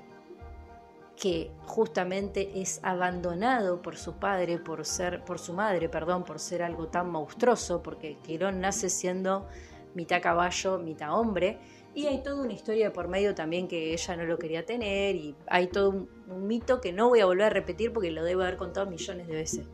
que 1.16 1.50
justamente 1.66 2.60
es 2.60 2.80
abandonado 2.82 3.82
por 3.82 3.96
su 3.96 4.14
padre, 4.14 4.58
por 4.58 4.84
ser, 4.84 5.24
por 5.24 5.38
su 5.38 5.52
madre, 5.52 5.88
perdón, 5.88 6.24
por 6.24 6.38
ser 6.38 6.62
algo 6.62 6.88
tan 6.88 7.10
monstruoso, 7.10 7.82
porque 7.82 8.16
Quirón 8.18 8.60
nace 8.60 8.88
siendo 8.88 9.48
mitad 9.94 10.22
caballo, 10.22 10.78
mitad 10.78 11.18
hombre, 11.18 11.58
y 11.98 12.06
hay 12.06 12.22
toda 12.22 12.42
una 12.42 12.52
historia 12.52 12.92
por 12.92 13.08
medio 13.08 13.34
también 13.34 13.66
que 13.66 13.92
ella 13.92 14.16
no 14.16 14.24
lo 14.24 14.38
quería 14.38 14.64
tener, 14.64 15.16
y 15.16 15.34
hay 15.48 15.66
todo 15.66 15.90
un, 15.90 16.08
un 16.28 16.46
mito 16.46 16.80
que 16.80 16.92
no 16.92 17.08
voy 17.08 17.18
a 17.18 17.26
volver 17.26 17.46
a 17.46 17.50
repetir 17.50 17.92
porque 17.92 18.12
lo 18.12 18.22
debo 18.22 18.42
haber 18.42 18.56
contado 18.56 18.86
millones 18.86 19.26
de 19.26 19.34
veces. 19.34 19.66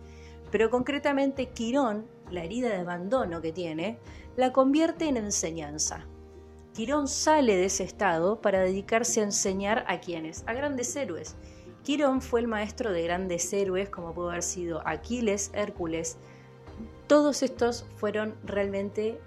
Pero 0.50 0.70
concretamente 0.70 1.50
Quirón, 1.50 2.06
la 2.30 2.42
herida 2.42 2.70
de 2.70 2.76
abandono 2.76 3.42
que 3.42 3.52
tiene, 3.52 3.98
la 4.36 4.52
convierte 4.52 5.06
en 5.06 5.18
enseñanza. 5.18 6.06
Quirón 6.72 7.08
sale 7.08 7.56
de 7.56 7.66
ese 7.66 7.84
estado 7.84 8.40
para 8.40 8.60
dedicarse 8.60 9.20
a 9.20 9.24
enseñar 9.24 9.84
a 9.86 10.00
quienes, 10.00 10.44
a 10.46 10.54
grandes 10.54 10.96
héroes. 10.96 11.36
Quirón 11.82 12.22
fue 12.22 12.40
el 12.40 12.48
maestro 12.48 12.90
de 12.90 13.02
grandes 13.02 13.52
héroes 13.52 13.90
como 13.90 14.14
pudo 14.14 14.30
haber 14.30 14.42
sido 14.42 14.80
Aquiles, 14.86 15.50
Hércules. 15.52 16.16
Todos 17.06 17.42
estos 17.42 17.84
fueron 17.96 18.34
realmente 18.44 19.20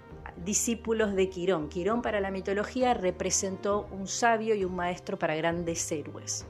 discípulos 0.44 1.14
de 1.14 1.28
Quirón. 1.28 1.68
Quirón 1.68 2.02
para 2.02 2.20
la 2.20 2.30
mitología 2.30 2.94
representó 2.94 3.88
un 3.90 4.06
sabio 4.06 4.54
y 4.54 4.64
un 4.64 4.74
maestro 4.74 5.18
para 5.18 5.34
grandes 5.34 5.90
héroes. 5.90 6.46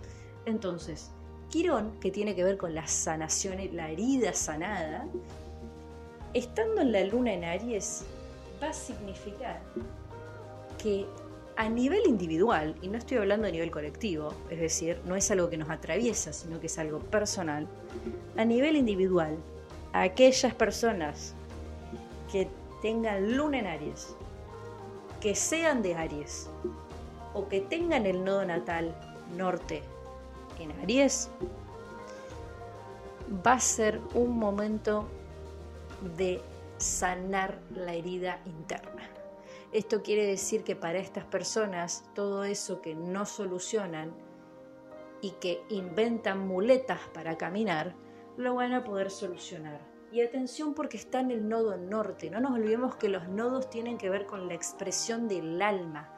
Entonces, 0.46 1.10
Quirón, 1.50 1.98
que 2.00 2.10
tiene 2.10 2.34
que 2.34 2.44
ver 2.44 2.58
con 2.58 2.74
la 2.74 2.86
sanación, 2.86 3.56
la 3.72 3.90
herida 3.90 4.32
sanada, 4.32 5.06
estando 6.34 6.82
en 6.82 6.92
la 6.92 7.04
luna 7.04 7.32
en 7.32 7.44
Aries, 7.44 8.04
va 8.62 8.68
a 8.68 8.72
significar 8.72 9.60
que 10.82 11.06
a 11.56 11.68
nivel 11.68 12.06
individual, 12.06 12.76
y 12.82 12.88
no 12.88 12.98
estoy 12.98 13.16
hablando 13.16 13.48
a 13.48 13.50
nivel 13.50 13.70
colectivo, 13.72 14.32
es 14.48 14.60
decir, 14.60 15.00
no 15.06 15.16
es 15.16 15.28
algo 15.32 15.50
que 15.50 15.56
nos 15.56 15.70
atraviesa, 15.70 16.32
sino 16.32 16.60
que 16.60 16.66
es 16.68 16.78
algo 16.78 17.00
personal, 17.00 17.66
a 18.36 18.44
nivel 18.44 18.76
individual, 18.76 19.36
aquellas 19.92 20.54
personas 20.54 21.34
que 22.30 22.48
tengan 22.80 23.36
luna 23.36 23.58
en 23.58 23.66
Aries, 23.66 24.16
que 25.20 25.34
sean 25.34 25.82
de 25.82 25.94
Aries, 25.94 26.48
o 27.34 27.48
que 27.48 27.60
tengan 27.60 28.06
el 28.06 28.24
nodo 28.24 28.44
natal 28.44 28.94
norte 29.36 29.82
en 30.58 30.72
Aries, 30.80 31.30
va 33.46 33.54
a 33.54 33.60
ser 33.60 34.00
un 34.14 34.38
momento 34.38 35.06
de 36.16 36.40
sanar 36.78 37.58
la 37.74 37.92
herida 37.94 38.40
interna. 38.46 39.08
Esto 39.72 40.02
quiere 40.02 40.24
decir 40.24 40.64
que 40.64 40.76
para 40.76 40.98
estas 40.98 41.24
personas 41.24 42.04
todo 42.14 42.44
eso 42.44 42.80
que 42.80 42.94
no 42.94 43.26
solucionan 43.26 44.12
y 45.20 45.32
que 45.32 45.62
inventan 45.68 46.46
muletas 46.46 47.00
para 47.12 47.36
caminar, 47.36 47.94
lo 48.36 48.54
van 48.54 48.72
a 48.72 48.84
poder 48.84 49.10
solucionar. 49.10 49.80
Y 50.10 50.22
atención 50.22 50.74
porque 50.74 50.96
está 50.96 51.20
en 51.20 51.30
el 51.30 51.48
nodo 51.48 51.76
norte. 51.76 52.30
No 52.30 52.40
nos 52.40 52.52
olvidemos 52.52 52.96
que 52.96 53.08
los 53.08 53.28
nodos 53.28 53.68
tienen 53.68 53.98
que 53.98 54.08
ver 54.08 54.24
con 54.26 54.48
la 54.48 54.54
expresión 54.54 55.28
del 55.28 55.60
alma, 55.60 56.10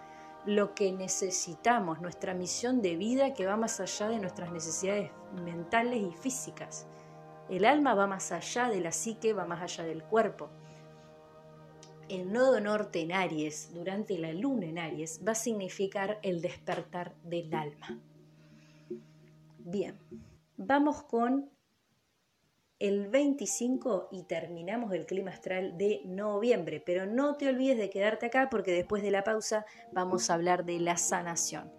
lo 0.47 0.75
que 0.75 0.93
necesitamos, 0.93 2.01
nuestra 2.01 2.33
misión 2.35 2.83
de 2.83 2.97
vida 2.97 3.35
que 3.35 3.47
va 3.47 3.57
más 3.57 3.81
allá 3.81 4.09
de 4.09 4.19
nuestras 4.19 4.53
necesidades 4.53 5.11
mentales 5.45 6.03
y 6.03 6.13
físicas. 6.13 6.87
El 7.49 7.65
alma 7.65 7.95
va 7.95 8.07
más 8.07 8.31
allá 8.31 8.69
de 8.69 8.81
la 8.81 8.93
psique, 8.93 9.33
va 9.33 9.45
más 9.45 9.61
allá 9.61 9.85
del 9.85 10.05
cuerpo. 10.05 10.51
El 12.09 12.33
nodo 12.33 12.61
norte 12.61 13.01
en 13.01 13.13
Aries, 13.13 13.73
durante 13.75 14.19
la 14.19 14.33
luna 14.33 14.67
en 14.67 14.79
Aries, 14.79 15.21
va 15.27 15.33
a 15.33 15.37
significar 15.37 16.19
el 16.23 16.41
despertar 16.41 17.15
del 17.23 17.53
alma. 17.55 18.01
Bien, 19.59 19.99
vamos 20.57 21.03
con 21.03 21.51
el 22.81 23.09
25 23.09 24.09
y 24.11 24.23
terminamos 24.23 24.93
el 24.93 25.07
clima 25.07 25.31
astral 25.31 25.77
de 25.77 26.01
noviembre. 26.07 26.83
Pero 26.85 27.07
no 27.07 27.37
te 27.37 27.49
olvides 27.49 27.79
de 27.79 27.91
quedarte 27.91 28.27
acá 28.27 28.49
porque 28.51 28.73
después 28.73 29.03
de 29.03 29.11
la 29.11 29.23
pausa 29.23 29.67
vamos 29.93 30.31
a 30.31 30.35
hablar 30.35 30.65
de 30.65 30.81
la 30.81 30.97
sanación. 30.97 31.71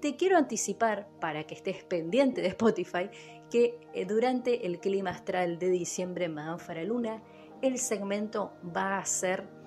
Te 0.00 0.16
quiero 0.16 0.36
anticipar, 0.36 1.08
para 1.20 1.44
que 1.44 1.54
estés 1.54 1.82
pendiente 1.84 2.42
de 2.42 2.48
Spotify, 2.48 3.10
que 3.50 3.80
eh, 3.92 4.04
durante 4.04 4.66
el 4.66 4.80
clima 4.80 5.10
astral 5.10 5.58
de 5.58 5.68
diciembre 5.68 6.26
en 6.26 6.34
Madame 6.34 6.84
Luna, 6.84 7.22
el 7.62 7.78
segmento 7.78 8.52
va 8.64 8.98
a 8.98 9.04
ser 9.04 9.59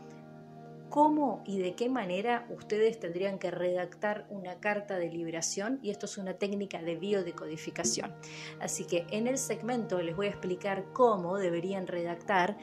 cómo 0.93 1.41
y 1.43 1.57
de 1.57 1.73
qué 1.73 1.89
manera 1.89 2.45
ustedes 2.55 2.99
tendrían 2.99 3.39
que 3.39 3.49
redactar 3.49 4.27
una 4.29 4.59
carta 4.59 4.99
de 4.99 5.09
liberación 5.09 5.79
y 5.81 5.89
esto 5.89 6.05
es 6.05 6.19
una 6.19 6.35
técnica 6.35 6.83
de 6.83 6.95
biodecodificación. 6.97 8.13
Así 8.59 8.85
que 8.85 9.07
en 9.09 9.25
el 9.25 9.39
segmento 9.39 9.99
les 10.03 10.15
voy 10.15 10.27
a 10.27 10.29
explicar 10.29 10.85
cómo 10.93 11.39
deberían 11.39 11.87
redactar 11.87 12.57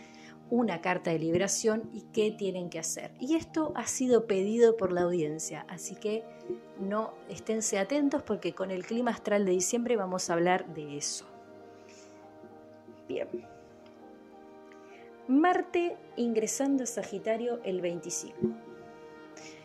una 0.48 0.80
carta 0.80 1.10
de 1.10 1.18
liberación 1.18 1.90
y 1.92 2.02
qué 2.12 2.30
tienen 2.30 2.70
que 2.70 2.78
hacer. 2.78 3.10
Y 3.18 3.34
esto 3.34 3.72
ha 3.74 3.88
sido 3.88 4.28
pedido 4.28 4.76
por 4.76 4.92
la 4.92 5.02
audiencia, 5.02 5.66
así 5.68 5.96
que 5.96 6.22
no 6.78 7.14
esténse 7.28 7.80
atentos 7.80 8.22
porque 8.22 8.54
con 8.54 8.70
el 8.70 8.86
clima 8.86 9.10
astral 9.10 9.44
de 9.44 9.50
diciembre 9.50 9.96
vamos 9.96 10.30
a 10.30 10.34
hablar 10.34 10.72
de 10.72 10.96
eso. 10.96 11.26
Bien. 13.08 13.28
Marte 15.30 15.96
ingresando 16.16 16.82
a 16.82 16.86
Sagitario 16.86 17.60
el 17.62 17.80
25. 17.80 18.36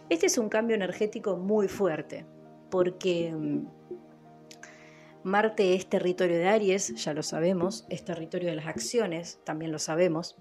Este 0.09 0.27
es 0.27 0.37
un 0.37 0.47
cambio 0.47 0.75
energético 0.75 1.37
muy 1.37 1.67
fuerte, 1.67 2.23
porque 2.69 3.33
mm, 3.35 3.65
Marte 5.23 5.73
es 5.73 5.89
territorio 5.89 6.37
de 6.37 6.47
Aries, 6.47 6.93
ya 7.03 7.15
lo 7.15 7.23
sabemos, 7.23 7.87
es 7.89 8.05
territorio 8.05 8.49
de 8.49 8.57
las 8.57 8.67
acciones, 8.67 9.39
también 9.43 9.71
lo 9.71 9.79
sabemos, 9.79 10.37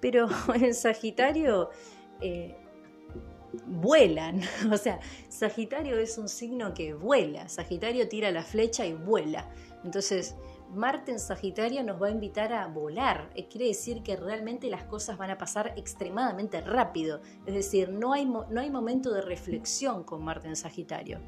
pero 0.00 0.26
en 0.60 0.74
Sagitario 0.74 1.70
eh, 2.20 2.56
vuelan, 3.64 4.40
o 4.72 4.76
sea, 4.76 4.98
Sagitario 5.28 6.00
es 6.00 6.18
un 6.18 6.28
signo 6.28 6.74
que 6.74 6.94
vuela, 6.94 7.48
Sagitario 7.48 8.08
tira 8.08 8.32
la 8.32 8.42
flecha 8.42 8.84
y 8.84 8.92
vuela, 8.92 9.48
entonces 9.84 10.34
Marte 10.70 11.12
en 11.12 11.18
Sagitario 11.18 11.82
nos 11.82 12.00
va 12.00 12.08
a 12.08 12.10
invitar 12.10 12.52
a 12.52 12.66
volar. 12.66 13.30
Eh, 13.34 13.48
quiere 13.48 13.68
decir 13.68 14.02
que 14.02 14.16
realmente 14.16 14.68
las 14.68 14.84
cosas 14.84 15.16
van 15.16 15.30
a 15.30 15.38
pasar 15.38 15.72
extremadamente 15.76 16.60
rápido. 16.60 17.20
Es 17.46 17.54
decir, 17.54 17.88
no 17.88 18.12
hay, 18.12 18.26
no 18.26 18.60
hay 18.60 18.70
momento 18.70 19.12
de 19.12 19.22
reflexión 19.22 20.04
con 20.04 20.22
Marte 20.22 20.48
en 20.48 20.56
Sagitario. 20.56 21.20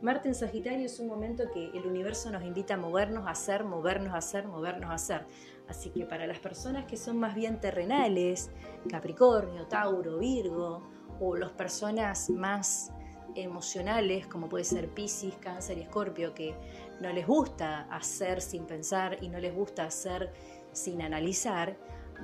Marte 0.00 0.28
en 0.28 0.34
Sagitario 0.34 0.86
es 0.86 1.00
un 1.00 1.08
momento 1.08 1.44
que 1.52 1.70
el 1.70 1.86
universo 1.86 2.30
nos 2.30 2.44
invita 2.44 2.74
a 2.74 2.76
movernos, 2.76 3.26
a 3.26 3.30
hacer, 3.30 3.64
movernos, 3.64 4.14
a 4.14 4.18
hacer, 4.18 4.46
movernos, 4.46 4.90
a 4.90 4.94
hacer. 4.94 5.26
Así 5.68 5.90
que 5.90 6.04
para 6.04 6.26
las 6.26 6.38
personas 6.38 6.86
que 6.86 6.96
son 6.96 7.18
más 7.18 7.34
bien 7.34 7.60
terrenales, 7.60 8.50
Capricornio, 8.88 9.66
Tauro, 9.66 10.18
Virgo, 10.18 10.82
o 11.20 11.36
las 11.36 11.50
personas 11.50 12.30
más 12.30 12.92
emocionales, 13.34 14.26
como 14.26 14.48
puede 14.48 14.64
ser 14.64 14.88
Pisces, 14.88 15.34
Cáncer 15.40 15.78
y 15.78 15.82
Escorpio, 15.82 16.34
que 16.34 16.54
no 17.00 17.12
les 17.12 17.26
gusta 17.26 17.82
hacer 17.90 18.40
sin 18.40 18.66
pensar 18.66 19.22
y 19.22 19.28
no 19.28 19.38
les 19.38 19.54
gusta 19.54 19.84
hacer 19.84 20.32
sin 20.72 21.02
analizar, 21.02 21.76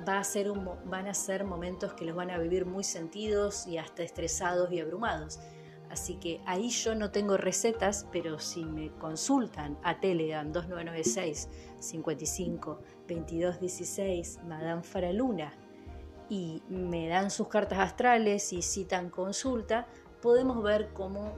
va 0.07 0.19
a 0.19 0.23
ser 0.23 0.51
van 0.85 1.07
a 1.07 1.13
ser 1.13 1.45
momentos 1.45 1.93
que 1.93 2.05
los 2.05 2.15
van 2.15 2.31
a 2.31 2.37
vivir 2.37 2.65
muy 2.65 2.83
sentidos 2.83 3.67
y 3.67 3.77
hasta 3.77 4.03
estresados 4.03 4.71
y 4.71 4.79
abrumados. 4.79 5.39
Así 5.89 6.15
que 6.15 6.41
ahí 6.45 6.69
yo 6.69 6.95
no 6.95 7.11
tengo 7.11 7.37
recetas, 7.37 8.07
pero 8.11 8.39
si 8.39 8.65
me 8.65 8.91
consultan 8.97 9.77
a 9.83 9.99
Telegram 9.99 10.51
2996 10.51 11.49
55 11.79 12.79
22 13.07 13.59
16 13.59 14.39
Madame 14.45 14.83
Faraluna 14.83 15.53
y 16.27 16.63
me 16.69 17.07
dan 17.07 17.29
sus 17.29 17.47
cartas 17.47 17.79
astrales 17.79 18.51
y 18.51 18.61
citan 18.61 19.09
consulta, 19.09 19.87
podemos 20.21 20.61
ver 20.63 20.89
cómo 20.93 21.35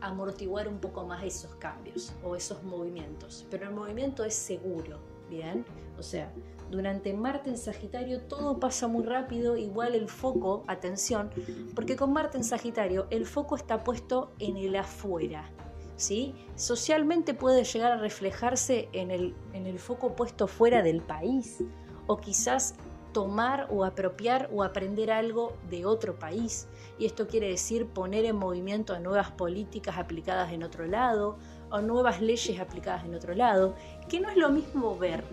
amortiguar 0.00 0.68
un 0.68 0.78
poco 0.78 1.04
más 1.04 1.24
esos 1.24 1.54
cambios 1.56 2.12
o 2.22 2.36
esos 2.36 2.62
movimientos. 2.62 3.46
Pero 3.50 3.68
el 3.68 3.74
movimiento 3.74 4.24
es 4.24 4.34
seguro, 4.34 4.98
¿bien? 5.28 5.64
O 5.98 6.02
sea, 6.02 6.32
durante 6.70 7.12
Marte 7.14 7.50
en 7.50 7.58
Sagitario 7.58 8.22
todo 8.22 8.60
pasa 8.60 8.88
muy 8.88 9.04
rápido, 9.04 9.56
igual 9.56 9.94
el 9.94 10.08
foco, 10.08 10.64
atención, 10.66 11.30
porque 11.74 11.96
con 11.96 12.12
Marte 12.12 12.36
en 12.36 12.44
Sagitario 12.44 13.06
el 13.10 13.26
foco 13.26 13.56
está 13.56 13.84
puesto 13.84 14.32
en 14.38 14.56
el 14.56 14.76
afuera. 14.76 15.50
¿Sí? 15.96 16.36
Socialmente 16.54 17.34
puede 17.34 17.64
llegar 17.64 17.90
a 17.90 17.96
reflejarse 17.96 18.88
en 18.92 19.10
el, 19.10 19.34
en 19.52 19.66
el 19.66 19.80
foco 19.80 20.14
puesto 20.14 20.46
fuera 20.46 20.80
del 20.80 21.02
país 21.02 21.64
o 22.06 22.18
quizás 22.18 22.76
tomar 23.12 23.66
o 23.70 23.84
apropiar 23.84 24.48
o 24.52 24.62
aprender 24.62 25.10
algo 25.10 25.52
de 25.70 25.86
otro 25.86 26.18
país. 26.18 26.68
Y 26.98 27.06
esto 27.06 27.26
quiere 27.26 27.48
decir 27.48 27.86
poner 27.86 28.24
en 28.24 28.36
movimiento 28.36 28.94
a 28.94 28.98
nuevas 28.98 29.30
políticas 29.30 29.98
aplicadas 29.98 30.52
en 30.52 30.62
otro 30.62 30.86
lado 30.86 31.36
o 31.70 31.80
nuevas 31.80 32.20
leyes 32.20 32.60
aplicadas 32.60 33.04
en 33.04 33.14
otro 33.14 33.34
lado, 33.34 33.74
que 34.08 34.20
no 34.20 34.30
es 34.30 34.36
lo 34.36 34.50
mismo 34.50 34.96
ver. 34.96 35.24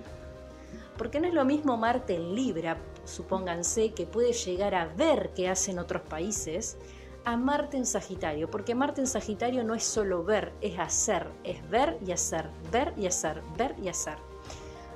Porque 0.98 1.20
no 1.20 1.28
es 1.28 1.34
lo 1.34 1.46
mismo 1.46 1.78
Marte 1.78 2.16
en 2.16 2.36
Libra, 2.36 2.78
supónganse, 3.04 3.94
que 3.94 4.06
puede 4.06 4.34
llegar 4.34 4.76
a 4.76 4.86
ver 4.86 5.32
qué 5.36 5.50
hacen 5.50 5.80
otros 5.80 6.02
países, 6.04 6.78
a 7.26 7.38
Marte 7.38 7.78
en 7.78 7.86
Sagitario, 7.86 8.50
porque 8.50 8.76
Marte 8.76 9.02
en 9.02 9.08
Sagitario 9.08 9.64
no 9.64 9.74
es 9.74 9.84
solo 9.84 10.24
ver, 10.24 10.54
es 10.62 10.78
hacer, 10.78 11.28
es 11.44 11.68
ver 11.70 11.98
y 12.06 12.12
hacer, 12.12 12.50
ver 12.72 12.94
y 12.96 13.08
hacer, 13.08 13.42
ver 13.58 13.76
y 13.82 13.90
hacer. 13.90 14.18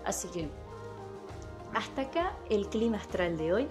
Así 0.05 0.27
que 0.29 0.49
hasta 1.73 2.03
acá 2.03 2.33
el 2.49 2.67
clima 2.67 2.97
astral 2.97 3.37
de 3.37 3.53
hoy. 3.53 3.67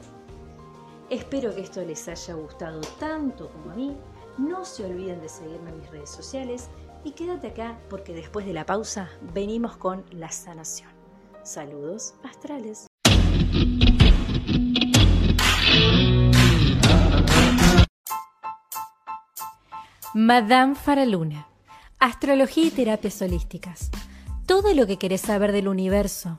Espero 1.11 1.55
que 1.55 1.62
esto 1.62 1.82
les 1.82 2.07
haya 2.09 2.34
gustado 2.34 2.80
tanto 2.99 3.51
como 3.51 3.72
a 3.72 3.74
mí. 3.74 3.96
No 4.36 4.64
se 4.64 4.84
olviden 4.84 5.20
de 5.20 5.28
seguirme 5.28 5.70
en 5.70 5.78
mis 5.78 5.90
redes 5.90 6.11
sociales 6.11 6.68
y 7.05 7.12
quédate 7.12 7.49
acá 7.49 7.78
porque 7.88 8.12
después 8.12 8.46
de 8.46 8.53
la 8.53 8.66
pausa 8.66 9.09
venimos 9.34 9.76
con 9.76 10.05
la 10.11 10.30
sanación. 10.30 10.90
Saludos 11.42 12.14
astrales. 12.22 12.86
Madame 20.14 20.74
Faraluna. 20.74 21.46
Astrología 21.99 22.66
y 22.66 22.70
terapias 22.70 23.20
holísticas. 23.22 23.90
Todo 24.46 24.72
lo 24.72 24.86
que 24.86 24.99
querés 24.99 25.22
saber 25.22 25.53
del 25.53 25.68
universo 25.68 26.38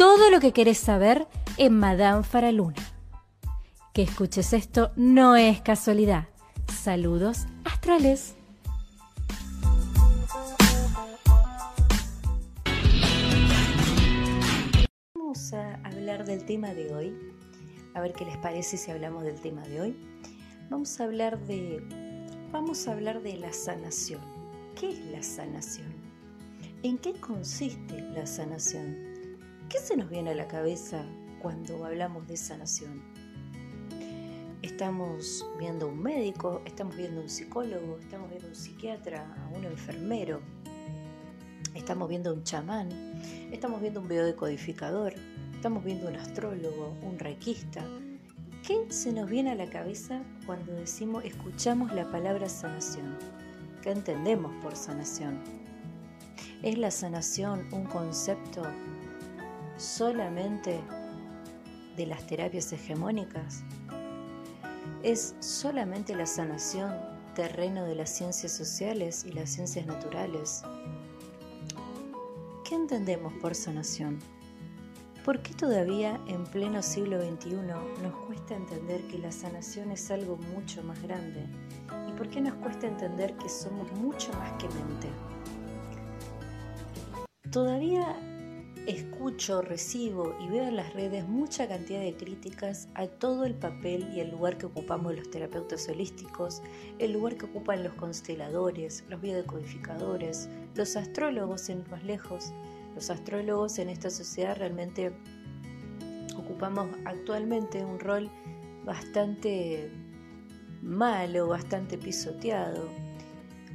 todo 0.00 0.30
lo 0.30 0.40
que 0.40 0.54
querés 0.54 0.78
saber 0.78 1.28
en 1.58 1.78
Madame 1.78 2.22
Faraluna. 2.22 2.82
Que 3.92 4.00
escuches 4.00 4.54
esto 4.54 4.92
no 4.96 5.36
es 5.36 5.60
casualidad. 5.60 6.28
Saludos 6.72 7.44
astrales. 7.66 8.34
Vamos 15.14 15.52
a 15.52 15.74
hablar 15.84 16.24
del 16.24 16.46
tema 16.46 16.72
de 16.72 16.94
hoy. 16.94 17.14
A 17.92 18.00
ver 18.00 18.14
qué 18.14 18.24
les 18.24 18.38
parece 18.38 18.78
si 18.78 18.90
hablamos 18.90 19.22
del 19.24 19.38
tema 19.38 19.60
de 19.68 19.82
hoy. 19.82 19.96
Vamos 20.70 20.98
a 20.98 21.04
hablar 21.04 21.38
de 21.40 21.84
vamos 22.50 22.88
a 22.88 22.92
hablar 22.92 23.20
de 23.20 23.36
la 23.36 23.52
sanación. 23.52 24.22
¿Qué 24.80 24.88
es 24.88 24.98
la 25.12 25.22
sanación? 25.22 25.92
¿En 26.82 26.96
qué 26.96 27.12
consiste 27.20 28.00
la 28.14 28.24
sanación? 28.26 29.09
¿Qué 29.70 29.78
se 29.78 29.96
nos 29.96 30.10
viene 30.10 30.30
a 30.30 30.34
la 30.34 30.48
cabeza 30.48 31.06
cuando 31.40 31.84
hablamos 31.84 32.26
de 32.26 32.36
sanación? 32.36 33.04
Estamos 34.62 35.46
viendo 35.60 35.86
a 35.86 35.90
un 35.90 36.02
médico, 36.02 36.60
estamos 36.66 36.96
viendo 36.96 37.20
a 37.20 37.22
un 37.22 37.30
psicólogo, 37.30 37.98
estamos 38.00 38.28
viendo 38.30 38.48
a 38.48 38.50
un 38.50 38.56
psiquiatra, 38.56 39.32
a 39.32 39.56
un 39.56 39.64
enfermero, 39.64 40.40
estamos 41.76 42.08
viendo 42.08 42.30
a 42.30 42.32
un 42.32 42.42
chamán, 42.42 42.88
estamos 43.52 43.80
viendo 43.80 44.00
un 44.00 44.08
biodecodificador, 44.08 45.14
estamos 45.54 45.84
viendo 45.84 46.08
un 46.08 46.16
astrólogo, 46.16 46.96
un 47.02 47.20
requista. 47.20 47.86
¿Qué 48.66 48.90
se 48.90 49.12
nos 49.12 49.30
viene 49.30 49.52
a 49.52 49.54
la 49.54 49.70
cabeza 49.70 50.20
cuando 50.46 50.72
decimos, 50.72 51.24
escuchamos 51.24 51.92
la 51.92 52.10
palabra 52.10 52.48
sanación? 52.48 53.16
¿Qué 53.82 53.92
entendemos 53.92 54.52
por 54.64 54.74
sanación? 54.74 55.38
¿Es 56.60 56.76
la 56.76 56.90
sanación 56.90 57.68
un 57.72 57.84
concepto 57.84 58.64
solamente 59.80 60.80
de 61.96 62.06
las 62.06 62.26
terapias 62.26 62.72
hegemónicas? 62.72 63.64
¿Es 65.02 65.34
solamente 65.40 66.14
la 66.14 66.26
sanación 66.26 66.94
terreno 67.34 67.84
de 67.86 67.94
las 67.94 68.10
ciencias 68.10 68.52
sociales 68.52 69.24
y 69.24 69.32
las 69.32 69.50
ciencias 69.50 69.86
naturales? 69.86 70.62
¿Qué 72.68 72.74
entendemos 72.74 73.32
por 73.40 73.54
sanación? 73.54 74.18
¿Por 75.24 75.40
qué 75.42 75.54
todavía 75.54 76.20
en 76.26 76.44
pleno 76.44 76.82
siglo 76.82 77.20
XXI 77.20 77.54
nos 78.02 78.14
cuesta 78.26 78.54
entender 78.54 79.06
que 79.08 79.18
la 79.18 79.32
sanación 79.32 79.90
es 79.92 80.10
algo 80.10 80.36
mucho 80.36 80.82
más 80.82 81.00
grande? 81.02 81.46
¿Y 82.08 82.12
por 82.12 82.28
qué 82.28 82.40
nos 82.40 82.54
cuesta 82.54 82.86
entender 82.86 83.34
que 83.36 83.48
somos 83.48 83.90
mucho 83.92 84.32
más 84.34 84.52
que 84.52 84.68
mente? 84.68 85.08
Todavía 87.50 88.29
escucho, 88.90 89.62
recibo 89.62 90.34
y 90.40 90.48
veo 90.48 90.64
en 90.64 90.76
las 90.76 90.92
redes 90.94 91.26
mucha 91.26 91.68
cantidad 91.68 92.00
de 92.00 92.14
críticas 92.14 92.88
a 92.94 93.06
todo 93.06 93.44
el 93.44 93.54
papel 93.54 94.08
y 94.14 94.20
el 94.20 94.30
lugar 94.30 94.58
que 94.58 94.66
ocupamos 94.66 95.14
los 95.14 95.30
terapeutas 95.30 95.88
holísticos, 95.88 96.62
el 96.98 97.12
lugar 97.12 97.36
que 97.36 97.46
ocupan 97.46 97.84
los 97.84 97.94
consteladores, 97.94 99.04
los 99.08 99.20
biodecodificadores, 99.20 100.48
los 100.74 100.96
astrólogos 100.96 101.68
en 101.68 101.84
más 101.90 102.04
lejos. 102.04 102.52
Los 102.94 103.10
astrólogos 103.10 103.78
en 103.78 103.88
esta 103.88 104.10
sociedad 104.10 104.56
realmente 104.56 105.12
ocupamos 106.36 106.88
actualmente 107.04 107.84
un 107.84 108.00
rol 108.00 108.30
bastante 108.84 109.90
malo, 110.82 111.48
bastante 111.48 111.96
pisoteado 111.96 112.88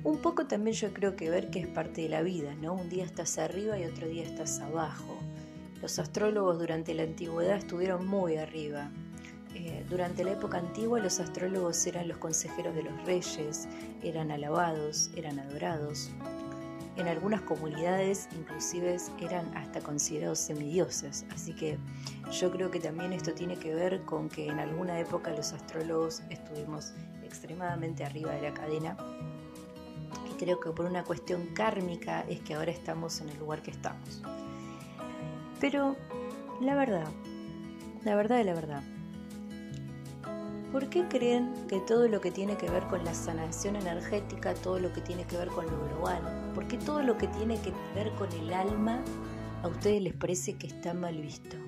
un 0.06 0.20
poco 0.20 0.46
también 0.46 0.76
yo 0.76 0.94
creo 0.94 1.16
que 1.16 1.32
ver 1.32 1.50
que 1.50 1.60
es 1.60 1.68
parte 1.68 2.04
de 2.04 2.10
la 2.10 2.22
vida, 2.22 2.54
¿no? 2.62 2.74
Un 2.74 2.90
día 2.90 3.04
estás 3.04 3.40
arriba 3.40 3.80
y 3.80 3.86
otro 3.86 4.08
día 4.08 4.24
estás 4.24 4.60
abajo. 4.60 5.18
Los 5.82 5.98
astrólogos 5.98 6.60
durante 6.60 6.94
la 6.94 7.02
antigüedad 7.04 7.58
estuvieron 7.58 8.06
muy 8.06 8.38
arriba. 8.38 8.92
Eh, 9.56 9.84
durante 9.90 10.24
la 10.24 10.34
época 10.34 10.60
antigua 10.60 11.00
los 11.00 11.20
astrólogos 11.20 11.88
eran 11.88 12.08
los 12.08 12.20
consejeros 12.20 12.76
de 12.76 12.84
los 12.84 13.06
reyes, 13.06 13.68
eran 14.04 14.30
alabados, 14.30 15.10
eran 15.16 15.40
adorados. 15.40 16.12
En 16.98 17.08
algunas 17.08 17.42
comunidades 17.42 18.30
inclusive 18.38 18.98
eran 19.20 19.58
hasta 19.58 19.82
considerados 19.82 20.38
semidioses, 20.38 21.26
así 21.34 21.56
que 21.56 21.80
yo 22.32 22.52
creo 22.52 22.70
que 22.70 22.80
también 22.80 23.12
esto 23.12 23.34
tiene 23.34 23.58
que 23.58 23.74
ver 23.74 24.04
con 24.04 24.30
que 24.30 24.50
en 24.50 24.60
alguna 24.60 25.00
época 25.00 25.32
los 25.32 25.52
astrólogos 25.52 26.22
estuvimos 26.30 26.94
extremadamente 27.24 28.06
arriba 28.06 28.32
de 28.34 28.44
la 28.44 28.54
cadena 28.54 28.96
creo 30.38 30.60
que 30.60 30.72
por 30.72 30.86
una 30.86 31.04
cuestión 31.04 31.48
kármica 31.54 32.22
es 32.28 32.40
que 32.42 32.56
ahora 32.56 32.72
estamos 32.72 33.22
en 33.22 33.30
el 33.30 33.40
lugar 33.40 33.62
que 33.62 33.72
estamos. 33.72 34.22
Pero 35.60 35.96
la 36.62 36.76
verdad, 36.76 37.08
la 38.04 38.16
verdad 38.16 38.38
de 38.38 38.44
la 38.44 38.54
verdad, 38.54 38.84
¿por 40.72 40.90
qué 40.90 41.08
creen 41.08 41.54
que 41.68 41.80
todo 41.80 42.08
lo 42.08 42.22
que 42.22 42.32
tiene 42.32 42.58
que 42.58 42.70
ver 42.70 42.84
con 42.88 43.04
la 43.04 43.14
sanación 43.14 43.76
energética, 43.76 44.54
todo 44.54 44.80
lo 44.80 44.92
que 44.94 45.02
tiene 45.02 45.24
que 45.24 45.38
ver 45.38 45.48
con 45.50 45.66
lo 45.66 45.86
global, 45.88 46.52
por 46.54 46.68
qué 46.68 46.78
todo 46.78 47.02
lo 47.02 47.18
que 47.18 47.28
tiene 47.28 47.60
que 47.62 47.74
ver 47.94 48.12
con 48.16 48.32
el 48.34 48.54
alma 48.54 49.04
a 49.64 49.68
ustedes 49.68 50.02
les 50.02 50.14
parece 50.14 50.56
que 50.56 50.68
está 50.68 50.94
mal 50.94 51.20
visto? 51.22 51.65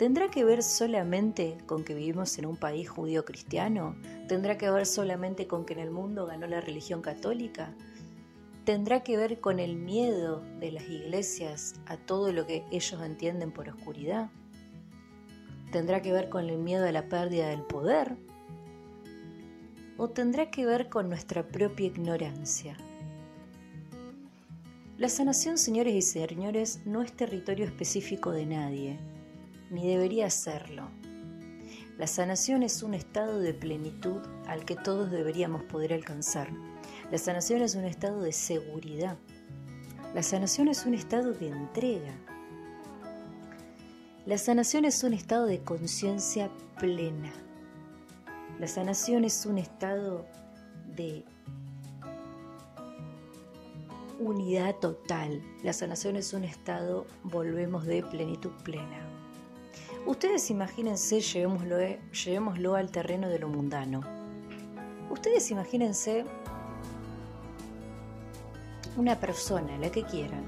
¿Tendrá 0.00 0.30
que 0.30 0.44
ver 0.44 0.62
solamente 0.62 1.58
con 1.66 1.84
que 1.84 1.92
vivimos 1.92 2.38
en 2.38 2.46
un 2.46 2.56
país 2.56 2.88
judío 2.88 3.26
cristiano? 3.26 3.96
¿Tendrá 4.28 4.56
que 4.56 4.70
ver 4.70 4.86
solamente 4.86 5.46
con 5.46 5.66
que 5.66 5.74
en 5.74 5.80
el 5.80 5.90
mundo 5.90 6.24
ganó 6.24 6.46
la 6.46 6.62
religión 6.62 7.02
católica? 7.02 7.74
¿Tendrá 8.64 9.02
que 9.02 9.18
ver 9.18 9.40
con 9.40 9.58
el 9.58 9.76
miedo 9.76 10.42
de 10.58 10.72
las 10.72 10.88
iglesias 10.88 11.74
a 11.84 11.98
todo 11.98 12.32
lo 12.32 12.46
que 12.46 12.64
ellos 12.70 12.98
entienden 13.02 13.52
por 13.52 13.68
oscuridad? 13.68 14.30
¿Tendrá 15.70 16.00
que 16.00 16.14
ver 16.14 16.30
con 16.30 16.48
el 16.48 16.56
miedo 16.56 16.86
a 16.86 16.92
la 16.92 17.06
pérdida 17.10 17.48
del 17.48 17.60
poder? 17.60 18.16
¿O 19.98 20.08
tendrá 20.08 20.50
que 20.50 20.64
ver 20.64 20.88
con 20.88 21.10
nuestra 21.10 21.46
propia 21.46 21.88
ignorancia? 21.88 22.74
La 24.96 25.10
sanación, 25.10 25.58
señores 25.58 25.92
y 25.92 26.00
señores, 26.00 26.80
no 26.86 27.02
es 27.02 27.12
territorio 27.12 27.66
específico 27.66 28.32
de 28.32 28.46
nadie 28.46 29.09
ni 29.70 29.88
debería 29.88 30.28
serlo. 30.28 30.90
La 31.96 32.06
sanación 32.06 32.62
es 32.62 32.82
un 32.82 32.94
estado 32.94 33.38
de 33.38 33.54
plenitud 33.54 34.20
al 34.46 34.64
que 34.64 34.74
todos 34.74 35.10
deberíamos 35.10 35.62
poder 35.64 35.92
alcanzar. 35.92 36.50
La 37.10 37.18
sanación 37.18 37.62
es 37.62 37.74
un 37.74 37.84
estado 37.84 38.22
de 38.22 38.32
seguridad. 38.32 39.16
La 40.14 40.22
sanación 40.22 40.68
es 40.68 40.86
un 40.86 40.94
estado 40.94 41.32
de 41.32 41.48
entrega. 41.48 42.12
La 44.26 44.38
sanación 44.38 44.84
es 44.84 45.04
un 45.04 45.12
estado 45.12 45.46
de 45.46 45.60
conciencia 45.60 46.50
plena. 46.78 47.32
La 48.58 48.66
sanación 48.66 49.24
es 49.24 49.46
un 49.46 49.58
estado 49.58 50.26
de 50.96 51.24
unidad 54.18 54.76
total. 54.76 55.42
La 55.62 55.72
sanación 55.72 56.16
es 56.16 56.32
un 56.32 56.44
estado, 56.44 57.06
volvemos, 57.24 57.86
de 57.86 58.02
plenitud 58.02 58.52
plena. 58.64 59.09
Ustedes 60.06 60.50
imagínense, 60.50 61.20
llevémoslo, 61.20 61.78
eh, 61.78 62.00
llevémoslo 62.12 62.74
al 62.74 62.90
terreno 62.90 63.28
de 63.28 63.38
lo 63.38 63.48
mundano. 63.48 64.00
Ustedes 65.10 65.50
imagínense 65.50 66.24
una 68.96 69.18
persona, 69.18 69.76
la 69.78 69.90
que 69.90 70.02
quieran, 70.04 70.44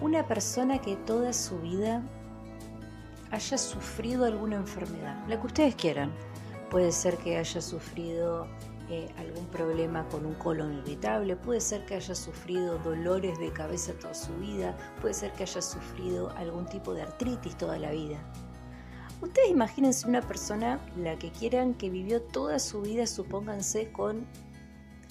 una 0.00 0.26
persona 0.26 0.78
que 0.80 0.96
toda 0.96 1.32
su 1.32 1.58
vida 1.60 2.02
haya 3.30 3.58
sufrido 3.58 4.24
alguna 4.24 4.56
enfermedad, 4.56 5.24
la 5.28 5.40
que 5.40 5.46
ustedes 5.46 5.74
quieran. 5.74 6.12
Puede 6.70 6.92
ser 6.92 7.16
que 7.18 7.38
haya 7.38 7.60
sufrido 7.60 8.46
eh, 8.88 9.08
algún 9.18 9.46
problema 9.46 10.08
con 10.08 10.24
un 10.24 10.34
colon 10.34 10.78
irritable, 10.78 11.36
puede 11.36 11.60
ser 11.60 11.84
que 11.86 11.96
haya 11.96 12.14
sufrido 12.14 12.78
dolores 12.78 13.38
de 13.38 13.52
cabeza 13.52 13.92
toda 13.94 14.14
su 14.14 14.32
vida, 14.36 14.76
puede 15.00 15.14
ser 15.14 15.32
que 15.32 15.42
haya 15.42 15.60
sufrido 15.60 16.30
algún 16.36 16.66
tipo 16.66 16.94
de 16.94 17.02
artritis 17.02 17.56
toda 17.56 17.78
la 17.78 17.90
vida. 17.90 18.18
Ustedes 19.20 19.50
imagínense 19.50 20.06
una 20.06 20.20
persona, 20.20 20.78
la 20.96 21.18
que 21.18 21.30
quieran, 21.30 21.74
que 21.74 21.90
vivió 21.90 22.22
toda 22.22 22.58
su 22.58 22.82
vida, 22.82 23.06
supónganse, 23.06 23.90
con 23.90 24.26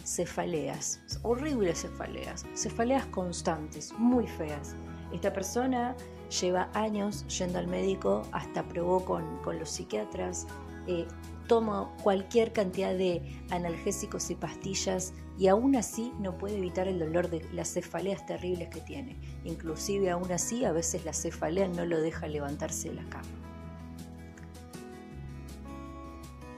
cefaleas, 0.05 1.01
horribles 1.23 1.81
cefaleas, 1.81 2.45
cefaleas 2.53 3.05
constantes, 3.07 3.91
muy 3.97 4.27
feas. 4.27 4.75
Esta 5.11 5.33
persona 5.33 5.95
lleva 6.39 6.69
años 6.73 7.25
yendo 7.27 7.59
al 7.59 7.67
médico, 7.67 8.21
hasta 8.31 8.63
probó 8.67 9.03
con, 9.03 9.37
con 9.39 9.59
los 9.59 9.69
psiquiatras, 9.69 10.47
eh, 10.87 11.07
toma 11.47 11.91
cualquier 12.03 12.53
cantidad 12.53 12.93
de 12.93 13.21
analgésicos 13.49 14.29
y 14.29 14.35
pastillas 14.35 15.13
y 15.37 15.47
aún 15.47 15.75
así 15.75 16.11
no 16.19 16.37
puede 16.37 16.57
evitar 16.57 16.87
el 16.87 16.99
dolor 16.99 17.29
de 17.29 17.45
las 17.51 17.73
cefaleas 17.73 18.25
terribles 18.25 18.69
que 18.69 18.81
tiene. 18.81 19.17
Inclusive 19.43 20.09
aún 20.09 20.31
así 20.31 20.65
a 20.65 20.71
veces 20.71 21.05
la 21.05 21.13
cefalea 21.13 21.67
no 21.67 21.85
lo 21.85 22.01
deja 22.01 22.27
levantarse 22.27 22.89
de 22.89 22.95
la 22.95 23.09
cama. 23.09 23.27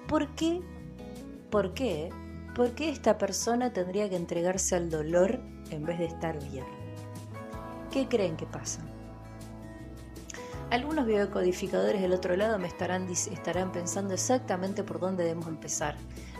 ¿Por 0.08 0.28
qué? 0.36 0.62
¿Por 1.50 1.74
qué? 1.74 2.10
¿Por 2.56 2.72
qué 2.72 2.90
esta 2.90 3.18
persona 3.18 3.74
tendría 3.74 4.10
que 4.10 4.16
entregarse 4.16 4.76
al 4.76 4.90
dolor 4.90 5.40
en 5.70 5.86
vez 5.86 6.00
de 6.00 6.06
estar 6.06 6.42
bien? 6.50 6.66
¿Qué 7.92 8.08
creen 8.08 8.38
que 8.38 8.46
pasa? 8.46 8.82
Algunos 10.70 11.06
biodecodificadores 11.06 12.02
del 12.02 12.12
otro 12.12 12.36
lado 12.36 12.60
me 12.60 12.68
estarán, 12.68 13.10
estarán 13.10 13.72
pensando 13.72 14.14
exactamente 14.14 14.84
por 14.84 15.00
dónde 15.00 15.24
debemos 15.24 15.48
empezar, 15.48 15.96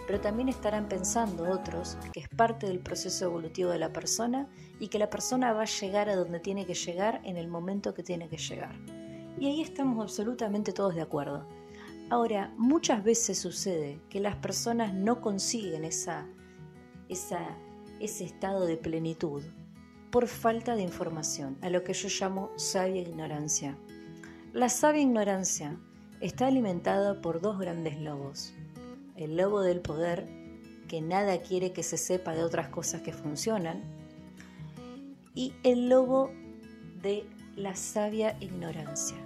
pero 0.06 0.20
también 0.20 0.50
estarán 0.50 0.90
pensando 0.90 1.50
otros 1.50 1.98
que 2.12 2.20
es 2.20 2.28
parte 2.28 2.68
del 2.68 2.80
proceso 2.80 3.24
evolutivo 3.24 3.70
de 3.70 3.80
la 3.80 3.94
persona 3.94 4.50
y 4.82 4.90
que 4.90 5.00
la 5.00 5.10
persona 5.10 5.54
va 5.54 5.62
a 5.62 5.66
llegar 5.66 6.10
a 6.10 6.18
donde 6.18 6.42
tiene 6.42 6.66
que 6.66 6.74
llegar 6.74 7.22
en 7.24 7.38
el 7.38 7.48
momento 7.48 7.94
que 7.94 8.04
tiene 8.04 8.28
que 8.28 8.36
llegar. 8.36 8.76
Y 9.40 9.48
ahí 9.48 9.62
estamos 9.62 10.04
absolutamente 10.04 10.74
todos 10.74 10.94
de 10.94 11.04
acuerdo. 11.04 11.48
Ahora, 12.10 12.54
muchas 12.58 13.06
veces 13.06 13.40
sucede 13.40 14.02
que 14.10 14.20
las 14.20 14.36
personas 14.36 14.94
no 14.94 15.22
consiguen 15.22 15.86
esa, 15.86 16.28
esa, 17.08 17.58
ese 18.02 18.26
estado 18.26 18.66
de 18.66 18.76
plenitud 18.76 19.42
por 20.12 20.28
falta 20.28 20.76
de 20.76 20.82
información, 20.82 21.58
a 21.62 21.70
lo 21.70 21.86
que 21.86 21.94
yo 21.94 22.10
llamo 22.10 22.52
sabia 22.58 23.02
ignorancia. 23.02 23.78
La 24.58 24.70
sabia 24.70 25.04
ignorancia 25.04 25.78
está 26.20 26.48
alimentada 26.48 27.22
por 27.22 27.42
dos 27.42 27.60
grandes 27.60 28.00
lobos. 28.00 28.56
El 29.16 29.38
lobo 29.38 29.62
del 29.62 29.82
poder, 29.82 30.28
que 30.88 31.00
nada 31.00 31.44
quiere 31.44 31.74
que 31.74 31.84
se 31.84 31.96
sepa 31.96 32.34
de 32.34 32.42
otras 32.42 32.70
cosas 32.70 33.04
que 33.04 33.14
funcionan, 33.14 33.84
y 35.36 35.54
el 35.62 35.90
lobo 35.90 36.32
de 37.04 37.30
la 37.56 37.76
sabia 37.76 38.36
ignorancia. 38.40 39.18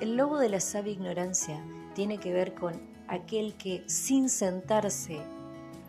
El 0.00 0.16
lobo 0.16 0.38
de 0.38 0.48
la 0.48 0.58
sabia 0.58 0.94
ignorancia 0.94 1.62
tiene 1.94 2.16
que 2.16 2.32
ver 2.32 2.54
con 2.54 2.80
aquel 3.08 3.58
que 3.58 3.84
sin 3.90 4.30
sentarse 4.30 5.18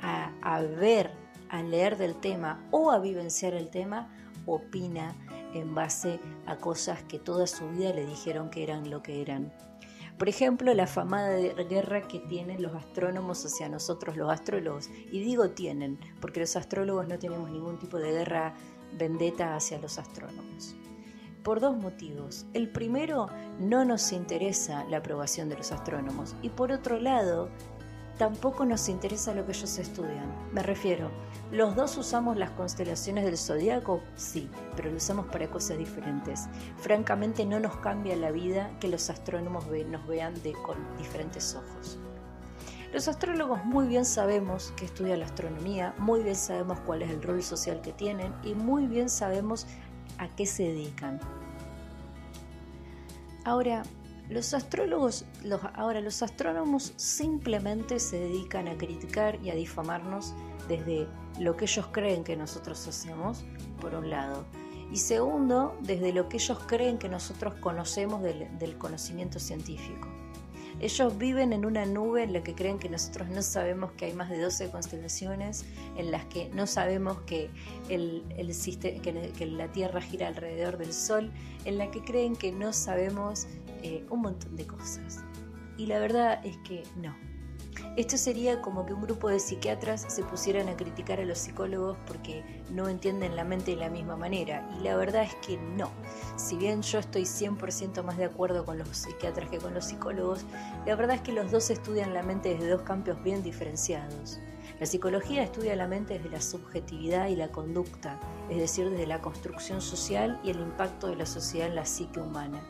a, 0.01 0.33
a 0.41 0.61
ver, 0.61 1.09
a 1.47 1.63
leer 1.63 1.97
del 1.97 2.15
tema 2.15 2.67
o 2.69 2.91
a 2.91 2.99
vivenciar 2.99 3.53
el 3.53 3.69
tema, 3.69 4.09
opina 4.45 5.15
en 5.53 5.75
base 5.75 6.19
a 6.45 6.57
cosas 6.57 7.03
que 7.03 7.19
toda 7.19 7.47
su 7.47 7.69
vida 7.69 7.93
le 7.93 8.05
dijeron 8.05 8.49
que 8.49 8.63
eran 8.63 8.89
lo 8.89 9.01
que 9.01 9.21
eran. 9.21 9.53
Por 10.19 10.27
ejemplo, 10.27 10.73
la 10.73 10.85
famada 10.85 11.37
guerra 11.37 12.01
que 12.01 12.19
tienen 12.19 12.61
los 12.61 12.75
astrónomos 12.75 13.45
hacia 13.45 13.69
nosotros 13.69 14.17
los 14.17 14.29
astrólogos. 14.29 14.89
Y 15.11 15.21
digo 15.23 15.51
tienen, 15.51 15.97
porque 16.19 16.41
los 16.41 16.57
astrólogos 16.57 17.07
no 17.07 17.17
tenemos 17.17 17.49
ningún 17.49 17.79
tipo 17.79 17.97
de 17.97 18.11
guerra 18.11 18.53
vendetta 18.97 19.55
hacia 19.55 19.79
los 19.79 19.97
astrónomos. 19.97 20.75
Por 21.41 21.61
dos 21.61 21.77
motivos. 21.77 22.45
El 22.53 22.69
primero, 22.69 23.27
no 23.59 23.85
nos 23.85 24.11
interesa 24.11 24.83
la 24.89 24.97
aprobación 24.97 25.47
de 25.47 25.55
los 25.55 25.71
astrónomos. 25.71 26.35
Y 26.41 26.49
por 26.49 26.73
otro 26.73 26.99
lado, 26.99 27.49
tampoco 28.19 28.65
nos 28.65 28.89
interesa 28.89 29.33
lo 29.33 29.45
que 29.45 29.53
ellos 29.53 29.79
estudian. 29.79 30.29
Me 30.51 30.61
refiero, 30.61 31.09
¿los 31.51 31.73
dos 31.75 31.97
usamos 31.97 32.35
las 32.37 32.51
constelaciones 32.51 33.23
del 33.23 33.37
zodiaco? 33.37 34.01
Sí, 34.17 34.49
pero 34.75 34.91
lo 34.91 34.97
usamos 34.97 35.27
para 35.27 35.49
cosas 35.49 35.77
diferentes. 35.77 36.49
Francamente 36.77 37.45
no 37.45 37.61
nos 37.61 37.77
cambia 37.77 38.17
la 38.17 38.31
vida 38.31 38.77
que 38.81 38.89
los 38.89 39.09
astrónomos 39.09 39.65
nos 39.87 40.05
vean 40.05 40.33
de, 40.43 40.51
con 40.51 40.77
diferentes 40.97 41.55
ojos. 41.55 41.97
Los 42.91 43.07
astrólogos 43.07 43.63
muy 43.63 43.87
bien 43.87 44.03
sabemos 44.03 44.73
que 44.75 44.85
estudian 44.85 45.19
la 45.19 45.25
astronomía, 45.25 45.95
muy 45.97 46.21
bien 46.21 46.35
sabemos 46.35 46.77
cuál 46.81 47.03
es 47.03 47.11
el 47.11 47.23
rol 47.23 47.41
social 47.41 47.79
que 47.81 47.93
tienen 47.93 48.35
y 48.43 48.53
muy 48.53 48.85
bien 48.85 49.09
sabemos 49.09 49.65
a 50.17 50.27
qué 50.35 50.45
se 50.45 50.63
dedican. 50.63 51.21
Ahora, 53.45 53.83
los 54.29 54.53
astrólogos, 54.53 55.25
los, 55.43 55.61
ahora 55.73 56.01
los 56.01 56.21
astrónomos 56.21 56.93
simplemente 56.95 57.99
se 57.99 58.19
dedican 58.19 58.67
a 58.67 58.77
criticar 58.77 59.39
y 59.43 59.49
a 59.49 59.55
difamarnos 59.55 60.33
desde 60.67 61.07
lo 61.39 61.57
que 61.57 61.65
ellos 61.65 61.87
creen 61.91 62.23
que 62.23 62.35
nosotros 62.35 62.87
hacemos, 62.87 63.43
por 63.81 63.95
un 63.95 64.09
lado. 64.09 64.45
Y 64.91 64.97
segundo, 64.97 65.77
desde 65.81 66.13
lo 66.13 66.29
que 66.29 66.37
ellos 66.37 66.59
creen 66.67 66.97
que 66.97 67.09
nosotros 67.09 67.55
conocemos 67.55 68.21
del 68.23 68.77
conocimiento 68.77 69.39
científico. 69.39 70.07
Ellos 70.79 71.17
viven 71.17 71.51
en 71.51 71.65
una 71.65 71.85
nube 71.85 72.23
en 72.23 72.31
la 72.31 72.41
que 72.41 72.55
creen 72.55 72.79
que 72.79 72.89
nosotros 72.89 73.27
no 73.29 73.41
sabemos 73.41 73.91
que 73.93 74.05
hay 74.05 74.13
más 74.13 74.29
de 74.29 74.39
12 74.39 74.69
constelaciones, 74.71 75.65
en 75.97 76.11
las 76.11 76.25
que 76.25 76.49
no 76.49 76.67
sabemos 76.67 77.19
que, 77.21 77.49
el, 77.89 78.23
que, 79.37 79.45
la 79.45 79.71
Tierra 79.71 80.01
gira 80.01 80.27
alrededor 80.27 80.77
del 80.77 80.93
Sol, 80.93 81.31
en 81.65 81.77
la 81.77 81.91
que 81.91 82.01
creen 82.01 82.35
que 82.35 82.51
no 82.51 82.71
sabemos 82.71 83.47
eh, 83.83 84.05
un 84.09 84.21
montón 84.21 84.55
de 84.55 84.65
cosas. 84.65 85.23
Y 85.77 85.85
la 85.87 85.99
verdad 85.99 86.45
es 86.45 86.57
que 86.59 86.83
no. 86.95 87.15
Esto 87.97 88.17
sería 88.17 88.61
como 88.61 88.85
que 88.85 88.93
un 88.93 89.01
grupo 89.01 89.29
de 89.29 89.39
psiquiatras 89.39 90.05
se 90.07 90.23
pusieran 90.23 90.69
a 90.69 90.75
criticar 90.75 91.19
a 91.19 91.25
los 91.25 91.37
psicólogos 91.37 91.97
porque 92.05 92.43
no 92.71 92.87
entienden 92.87 93.35
la 93.35 93.43
mente 93.43 93.71
de 93.71 93.77
la 93.77 93.89
misma 93.89 94.15
manera. 94.15 94.69
Y 94.79 94.83
la 94.83 94.95
verdad 94.95 95.23
es 95.23 95.35
que 95.35 95.57
no. 95.57 95.91
Si 96.39 96.55
bien 96.55 96.81
yo 96.81 96.99
estoy 96.99 97.23
100% 97.23 98.01
más 98.01 98.17
de 98.17 98.23
acuerdo 98.23 98.63
con 98.63 98.77
los 98.77 98.87
psiquiatras 98.87 99.49
que 99.49 99.57
con 99.57 99.73
los 99.73 99.83
psicólogos, 99.83 100.45
la 100.85 100.95
verdad 100.95 101.17
es 101.17 101.21
que 101.21 101.33
los 101.33 101.51
dos 101.51 101.69
estudian 101.69 102.13
la 102.13 102.23
mente 102.23 102.53
desde 102.53 102.69
dos 102.69 102.83
campos 102.83 103.21
bien 103.21 103.43
diferenciados. 103.43 104.39
La 104.79 104.85
psicología 104.85 105.43
estudia 105.43 105.75
la 105.75 105.85
mente 105.85 106.13
desde 106.13 106.29
la 106.29 106.41
subjetividad 106.41 107.27
y 107.27 107.35
la 107.35 107.49
conducta, 107.49 108.17
es 108.49 108.55
decir, 108.55 108.89
desde 108.89 109.05
la 109.05 109.19
construcción 109.19 109.81
social 109.81 110.39
y 110.41 110.51
el 110.51 110.61
impacto 110.61 111.07
de 111.07 111.17
la 111.17 111.25
sociedad 111.25 111.67
en 111.67 111.75
la 111.75 111.85
psique 111.85 112.21
humana. 112.21 112.61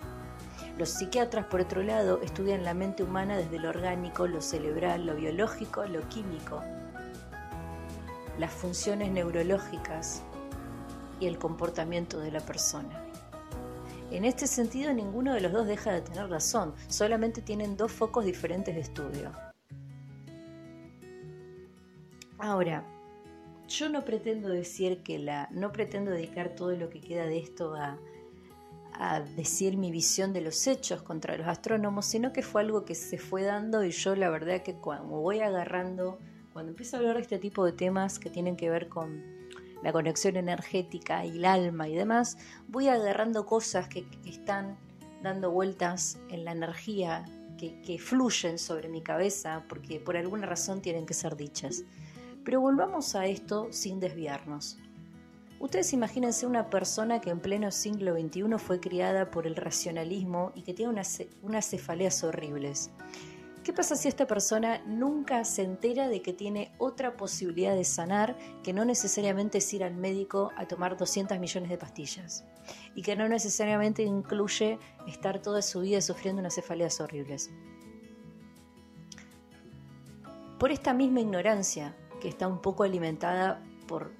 Los 0.79 0.89
psiquiatras, 0.89 1.45
por 1.45 1.61
otro 1.61 1.83
lado, 1.83 2.21
estudian 2.23 2.63
la 2.63 2.73
mente 2.73 3.03
humana 3.03 3.37
desde 3.37 3.59
lo 3.59 3.69
orgánico, 3.69 4.25
lo 4.25 4.41
cerebral, 4.41 5.05
lo 5.05 5.15
biológico, 5.15 5.85
lo 5.85 6.09
químico, 6.09 6.63
las 8.39 8.51
funciones 8.51 9.11
neurológicas 9.11 10.23
y 11.19 11.27
el 11.27 11.37
comportamiento 11.37 12.19
de 12.19 12.31
la 12.31 12.39
persona. 12.39 13.08
En 14.11 14.25
este 14.25 14.47
sentido, 14.47 14.93
ninguno 14.93 15.33
de 15.33 15.41
los 15.41 15.51
dos 15.51 15.67
deja 15.67 15.91
de 15.91 16.01
tener 16.01 16.29
razón, 16.29 16.73
solamente 16.87 17.41
tienen 17.41 17.77
dos 17.77 17.91
focos 17.91 18.25
diferentes 18.25 18.73
de 18.73 18.81
estudio. 18.81 19.31
Ahora, 22.37 22.83
yo 23.67 23.89
no 23.89 24.03
pretendo 24.03 24.49
decir 24.49 25.03
que 25.03 25.19
la, 25.19 25.47
no 25.51 25.71
pretendo 25.71 26.11
dedicar 26.11 26.55
todo 26.55 26.71
lo 26.71 26.89
que 26.89 27.01
queda 27.01 27.25
de 27.25 27.37
esto 27.37 27.75
a 27.75 27.99
a 28.99 29.21
decir 29.21 29.77
mi 29.77 29.91
visión 29.91 30.33
de 30.33 30.41
los 30.41 30.67
hechos 30.67 31.01
contra 31.01 31.37
los 31.37 31.47
astrónomos, 31.47 32.05
sino 32.05 32.33
que 32.33 32.43
fue 32.43 32.61
algo 32.61 32.83
que 32.83 32.95
se 32.95 33.17
fue 33.17 33.43
dando 33.43 33.85
y 33.85 33.91
yo 33.91 34.13
la 34.15 34.29
verdad 34.29 34.61
que 34.61 34.75
cuando 34.75 35.21
voy 35.21 35.39
agarrando, 35.39 36.19
cuando 36.51 36.71
empiezo 36.71 36.97
a 36.97 36.99
hablar 36.99 37.15
de 37.15 37.21
este 37.21 37.39
tipo 37.39 37.65
de 37.65 37.71
temas 37.71 38.19
que 38.19 38.29
tienen 38.29 38.57
que 38.57 38.69
ver 38.69 38.89
con 38.89 39.38
la 39.83 39.91
conexión 39.91 40.35
energética 40.35 41.25
y 41.25 41.37
el 41.37 41.45
alma 41.45 41.87
y 41.87 41.95
demás, 41.95 42.37
voy 42.67 42.87
agarrando 42.87 43.45
cosas 43.45 43.87
que, 43.87 44.05
están 44.25 44.77
dando 45.23 45.51
vueltas 45.51 46.17
en 46.29 46.45
la 46.45 46.51
energía, 46.51 47.25
que, 47.57 47.81
que 47.81 47.99
fluyen 47.99 48.57
sobre 48.57 48.89
mi 48.89 49.01
cabeza, 49.01 49.65
porque 49.67 49.99
por 49.99 50.17
alguna 50.17 50.45
razón 50.45 50.81
tienen 50.81 51.05
que 51.05 51.13
ser 51.13 51.35
dichas. 51.35 51.83
Pero 52.45 52.61
volvamos 52.61 53.15
a 53.15 53.25
esto 53.25 53.67
sin 53.71 53.99
desviarnos. 53.99 54.77
Ustedes 55.59 55.91
imagínense 55.91 56.47
una 56.47 56.69
persona 56.69 57.19
que 57.19 57.31
en 57.31 57.41
pleno 57.41 57.69
siglo 57.69 58.13
XXI 58.17 58.57
fue 58.57 58.79
criada 58.79 59.29
por 59.29 59.45
el 59.45 59.57
racionalismo 59.57 60.53
y 60.55 60.61
que 60.61 60.73
tiene 60.73 60.93
unas, 61.41 61.67
cefaleas 61.67 62.23
horribles. 62.23 62.91
¿Qué 63.69 63.73
pasa 63.73 63.95
si 63.95 64.07
esta 64.07 64.25
persona 64.25 64.81
nunca 64.87 65.45
se 65.45 65.61
entera 65.61 66.09
de 66.09 66.23
que 66.23 66.33
tiene 66.33 66.71
otra 66.79 67.15
posibilidad 67.15 67.75
de 67.75 67.83
sanar 67.83 68.35
que 68.63 68.73
no 68.73 68.83
necesariamente 68.83 69.59
es 69.59 69.71
ir 69.75 69.83
al 69.83 69.93
médico 69.93 70.49
a 70.57 70.67
tomar 70.67 70.97
200 70.97 71.37
millones 71.37 71.69
de 71.69 71.77
pastillas? 71.77 72.43
Y 72.95 73.03
que 73.03 73.15
no 73.15 73.29
necesariamente 73.29 74.01
incluye 74.01 74.79
estar 75.07 75.39
toda 75.43 75.61
su 75.61 75.81
vida 75.81 76.01
sufriendo 76.01 76.39
unas 76.39 76.55
cefaleas 76.55 76.99
horribles. 76.99 77.51
Por 80.57 80.71
esta 80.71 80.95
misma 80.95 81.19
ignorancia 81.19 81.95
que 82.19 82.27
está 82.27 82.47
un 82.47 82.63
poco 82.63 82.81
alimentada 82.81 83.63
por 83.87 84.13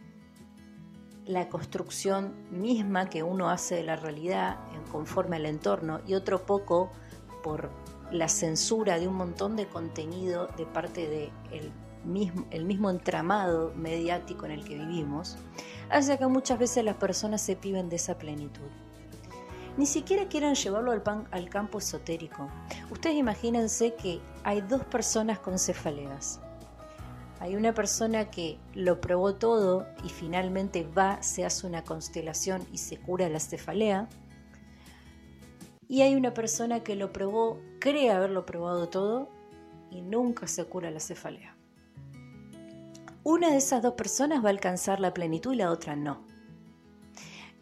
la 1.26 1.50
construcción 1.50 2.36
misma 2.52 3.10
que 3.10 3.24
uno 3.24 3.50
hace 3.50 3.78
de 3.78 3.84
la 3.84 3.95
realidad 3.95 4.60
conforme 4.91 5.38
al 5.38 5.47
entorno 5.47 6.02
y 6.06 6.14
otro 6.14 6.45
poco 6.45 6.91
por 7.41 7.72
la 8.12 8.28
censura 8.28 8.99
de 8.99 9.07
un 9.07 9.16
montón 9.16 9.55
de 9.55 9.68
contenido 9.68 10.47
de 10.57 10.66
parte 10.66 11.07
del 11.07 11.32
de 11.49 11.72
mismo, 12.03 12.45
el 12.51 12.66
mismo 12.66 12.89
entramado 12.89 13.74
mediático 13.76 14.45
en 14.45 14.51
el 14.51 14.64
que 14.64 14.76
vivimos, 14.76 15.38
hace 15.89 16.18
que 16.18 16.28
muchas 16.28 16.60
veces 16.60 16.84
las 16.84 16.95
personas 16.95 17.41
se 17.41 17.55
piben 17.55 17.89
de 17.89 17.97
esa 17.97 18.18
plenitud. 18.18 18.68
Ni 19.78 19.86
siquiera 19.86 20.28
quieran 20.28 20.55
llevarlo 20.55 20.91
al, 20.91 21.01
pan, 21.01 21.28
al 21.32 21.49
campo 21.49 21.78
esotérico. 21.78 22.49
Ustedes 22.91 23.16
imagínense 23.16 23.95
que 23.95 24.20
hay 24.43 24.62
dos 24.62 24.84
personas 24.86 25.39
con 25.39 25.57
cefaleas 25.57 26.41
hay 27.39 27.55
una 27.55 27.74
persona 27.74 28.30
que 28.30 28.57
lo 28.74 28.99
probó 28.99 29.36
todo 29.36 29.88
y 30.03 30.10
finalmente 30.10 30.84
va, 30.84 31.24
se 31.24 31.45
hace 31.45 31.66
una 31.66 31.84
constelación 31.84 32.68
y 32.72 32.80
se 32.80 32.97
cura 32.97 33.30
la 33.30 33.39
cefalea. 33.39 34.10
Y 35.92 36.04
hay 36.04 36.16
una 36.16 36.36
persona 36.36 36.84
que 36.84 36.96
lo 36.96 37.12
probó, 37.12 37.60
cree 37.80 38.12
haberlo 38.12 38.46
probado 38.46 38.90
todo 38.90 39.28
y 39.90 40.04
nunca 40.04 40.46
se 40.46 40.64
cura 40.66 40.92
la 40.92 41.00
cefalea. 41.00 41.58
Una 43.24 43.50
de 43.50 43.58
esas 43.58 43.82
dos 43.82 43.96
personas 43.96 44.44
va 44.44 44.50
a 44.50 44.52
alcanzar 44.52 45.00
la 45.00 45.16
plenitud 45.16 45.52
y 45.52 45.58
la 45.58 45.72
otra 45.72 45.96
no. 45.96 46.28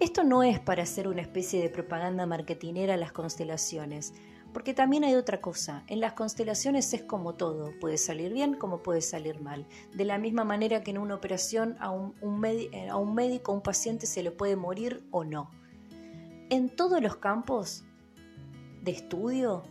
Esto 0.01 0.25
no 0.25 0.43
es 0.43 0.59
para 0.59 0.84
hacer 0.84 1.07
una 1.07 1.21
especie 1.21 1.61
de 1.61 1.69
propaganda 1.69 2.25
marketinera 2.25 2.95
a 2.95 2.97
las 2.97 3.13
constelaciones, 3.13 4.13
porque 4.53 4.73
también 4.73 5.05
hay 5.05 5.15
otra 5.15 5.39
cosa, 5.39 5.86
en 5.88 6.01
las 6.01 6.11
constelaciones 6.11 6.93
es 6.93 7.03
como 7.03 7.36
todo, 7.36 7.71
puede 7.80 7.97
salir 7.97 8.34
bien 8.34 8.55
como 8.55 8.84
puede 8.84 9.01
salir 9.01 9.39
mal. 9.39 9.65
De 9.93 10.03
la 10.03 10.17
misma 10.17 10.43
manera 10.43 10.84
que 10.84 10.91
en 10.91 10.97
una 10.97 11.15
operación 11.15 11.78
a 11.80 11.91
un, 11.91 12.13
eh, 12.45 12.89
a 12.89 12.97
un 12.97 13.15
médico, 13.15 13.53
a 13.53 13.55
un 13.55 13.61
paciente 13.61 14.05
se 14.05 14.21
le 14.21 14.32
puede 14.32 14.57
morir 14.57 15.07
o 15.11 15.23
no. 15.23 15.49
En 16.49 16.69
todos 16.69 17.01
los 17.01 17.15
campos 17.15 17.86
de 18.88 18.93
estudio 18.93 19.63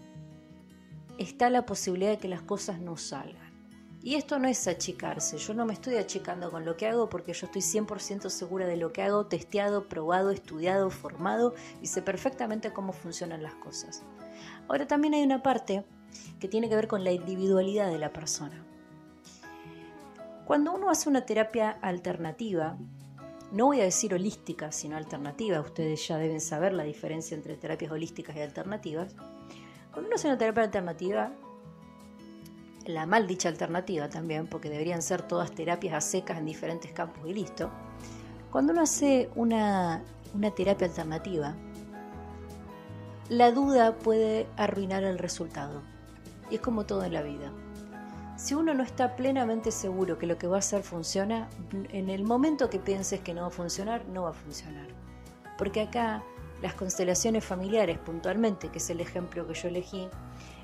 está 1.16 1.48
la 1.48 1.64
posibilidad 1.64 2.10
de 2.10 2.18
que 2.18 2.28
las 2.28 2.42
cosas 2.42 2.80
no 2.80 2.98
salgan. 2.98 3.46
Y 4.02 4.16
esto 4.16 4.38
no 4.38 4.46
es 4.46 4.68
achicarse, 4.68 5.38
yo 5.38 5.54
no 5.54 5.64
me 5.64 5.72
estoy 5.72 5.96
achicando 5.96 6.50
con 6.50 6.66
lo 6.66 6.76
que 6.76 6.86
hago 6.86 7.08
porque 7.08 7.32
yo 7.32 7.46
estoy 7.46 7.62
100% 7.62 8.28
segura 8.28 8.66
de 8.66 8.76
lo 8.76 8.92
que 8.92 9.02
hago, 9.02 9.24
testeado, 9.24 9.88
probado, 9.88 10.30
estudiado, 10.30 10.90
formado 10.90 11.54
y 11.80 11.86
sé 11.86 12.02
perfectamente 12.02 12.74
cómo 12.74 12.92
funcionan 12.92 13.42
las 13.42 13.54
cosas. 13.54 14.02
Ahora 14.68 14.86
también 14.86 15.14
hay 15.14 15.22
una 15.22 15.42
parte 15.42 15.82
que 16.38 16.46
tiene 16.46 16.68
que 16.68 16.76
ver 16.76 16.86
con 16.86 17.02
la 17.02 17.12
individualidad 17.12 17.90
de 17.90 17.98
la 17.98 18.12
persona. 18.12 18.62
Cuando 20.44 20.74
uno 20.74 20.90
hace 20.90 21.08
una 21.08 21.24
terapia 21.24 21.70
alternativa, 21.70 22.76
no 23.52 23.66
voy 23.66 23.80
a 23.80 23.84
decir 23.84 24.12
holística, 24.12 24.72
sino 24.72 24.96
alternativa, 24.96 25.60
ustedes 25.60 26.06
ya 26.06 26.18
deben 26.18 26.40
saber 26.40 26.72
la 26.72 26.84
diferencia 26.84 27.36
entre 27.36 27.56
terapias 27.56 27.92
holísticas 27.92 28.36
y 28.36 28.40
alternativas. 28.40 29.14
Cuando 29.92 30.08
uno 30.08 30.16
hace 30.16 30.28
una 30.28 30.38
terapia 30.38 30.64
alternativa, 30.64 31.32
la 32.86 33.06
mal 33.06 33.26
dicha 33.26 33.48
alternativa 33.48 34.08
también, 34.08 34.46
porque 34.46 34.68
deberían 34.68 35.02
ser 35.02 35.22
todas 35.22 35.52
terapias 35.52 35.94
a 35.94 36.00
secas 36.00 36.38
en 36.38 36.46
diferentes 36.46 36.92
campos 36.92 37.24
y 37.26 37.34
listo. 37.34 37.70
Cuando 38.50 38.72
uno 38.72 38.82
hace 38.82 39.30
una, 39.34 40.02
una 40.34 40.50
terapia 40.50 40.86
alternativa, 40.86 41.54
la 43.28 43.50
duda 43.50 43.96
puede 43.96 44.46
arruinar 44.56 45.02
el 45.04 45.18
resultado. 45.18 45.82
Y 46.50 46.56
es 46.56 46.60
como 46.60 46.86
todo 46.86 47.04
en 47.04 47.12
la 47.12 47.22
vida. 47.22 47.52
Si 48.36 48.54
uno 48.54 48.74
no 48.74 48.82
está 48.82 49.16
plenamente 49.16 49.70
seguro 49.70 50.18
que 50.18 50.26
lo 50.26 50.36
que 50.36 50.46
va 50.46 50.56
a 50.56 50.58
hacer 50.58 50.82
funciona, 50.82 51.48
en 51.90 52.10
el 52.10 52.22
momento 52.22 52.68
que 52.68 52.78
pienses 52.78 53.20
que 53.20 53.32
no 53.32 53.42
va 53.42 53.46
a 53.48 53.50
funcionar, 53.50 54.06
no 54.08 54.24
va 54.24 54.30
a 54.30 54.34
funcionar. 54.34 54.86
Porque 55.56 55.80
acá 55.80 56.22
las 56.60 56.74
constelaciones 56.74 57.44
familiares 57.44 57.98
puntualmente, 57.98 58.68
que 58.68 58.78
es 58.78 58.90
el 58.90 59.00
ejemplo 59.00 59.46
que 59.46 59.54
yo 59.54 59.68
elegí, 59.68 60.08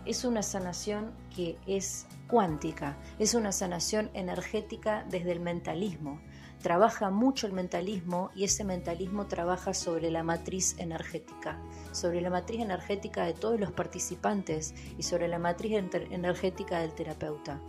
es 0.04 0.24
una 0.24 0.42
sanación 0.42 1.12
que 1.34 1.56
es 1.66 2.06
cuántica, 2.28 2.96
es 3.18 3.34
una 3.34 3.52
sanación 3.52 4.10
energética 4.12 5.04
desde 5.08 5.32
el 5.32 5.40
mentalismo 5.40 6.20
trabaja 6.62 7.10
mucho 7.10 7.46
el 7.46 7.52
mentalismo 7.52 8.30
y 8.34 8.44
ese 8.44 8.64
mentalismo 8.64 9.26
trabaja 9.26 9.74
sobre 9.74 10.10
la 10.10 10.22
matriz 10.22 10.76
energética, 10.78 11.60
sobre 11.90 12.20
la 12.20 12.30
matriz 12.30 12.60
energética 12.60 13.24
de 13.24 13.34
todos 13.34 13.58
los 13.58 13.72
participantes 13.72 14.74
y 14.96 15.02
sobre 15.02 15.28
la 15.28 15.38
matriz 15.38 15.72
energética 16.10 16.78
del 16.78 16.94
terapeuta. 16.94 17.60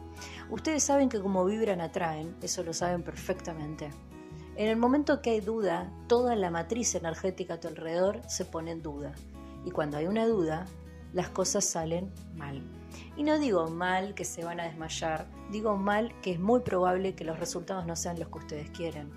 Ustedes 0.49 0.83
saben 0.83 1.09
que 1.09 1.19
como 1.19 1.43
vibran 1.43 1.81
atraen, 1.81 2.35
eso 2.41 2.63
lo 2.63 2.73
saben 2.73 3.03
perfectamente. 3.03 3.89
En 4.55 4.69
el 4.69 4.77
momento 4.77 5.21
que 5.21 5.31
hay 5.31 5.41
duda, 5.41 5.91
toda 6.07 6.35
la 6.35 6.51
matriz 6.51 6.93
energética 6.93 7.55
a 7.55 7.59
tu 7.59 7.67
alrededor 7.67 8.21
se 8.27 8.45
pone 8.45 8.71
en 8.71 8.83
duda. 8.83 9.13
Y 9.65 9.71
cuando 9.71 9.97
hay 9.97 10.05
una 10.05 10.27
duda, 10.27 10.65
las 11.11 11.29
cosas 11.29 11.65
salen 11.65 12.11
mal. 12.35 12.61
Y 13.15 13.23
no 13.23 13.39
digo 13.39 13.67
mal 13.69 14.13
que 14.15 14.25
se 14.25 14.43
van 14.43 14.59
a 14.59 14.63
desmayar, 14.63 15.27
digo 15.51 15.77
mal 15.77 16.13
que 16.21 16.31
es 16.31 16.39
muy 16.39 16.61
probable 16.61 17.15
que 17.15 17.23
los 17.23 17.39
resultados 17.39 17.85
no 17.85 17.95
sean 17.95 18.19
los 18.19 18.29
que 18.29 18.37
ustedes 18.37 18.69
quieren. 18.71 19.11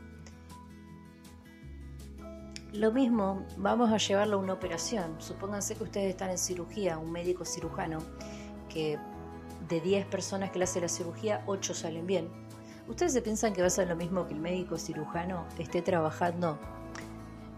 Lo 2.73 2.93
mismo, 2.93 3.47
vamos 3.57 3.91
a 3.91 3.97
llevarlo 3.97 4.37
a 4.37 4.41
una 4.41 4.53
operación. 4.53 5.17
Supónganse 5.19 5.77
que 5.77 5.85
ustedes 5.85 6.11
están 6.11 6.31
en 6.31 6.39
cirugía, 6.39 6.99
un 6.99 7.11
médico 7.11 7.45
cirujano, 7.45 7.99
que 8.69 8.99
de 9.69 9.81
10 9.81 10.07
personas 10.07 10.51
que 10.51 10.59
le 10.59 10.65
hace 10.65 10.81
la 10.81 10.89
cirugía, 10.89 11.43
8 11.47 11.73
salen 11.73 12.07
bien. 12.07 12.29
¿Ustedes 12.89 13.15
se 13.15 13.23
piensan 13.23 13.53
que 13.53 13.63
va 13.63 13.69
a 13.69 13.71
ser 13.71 13.89
lo 13.89 13.97
mismo 13.97 14.27
que 14.27 14.35
el 14.35 14.41
médico 14.41 14.79
cirujano 14.79 15.47
esté 15.59 15.81
trabajando 15.83 16.59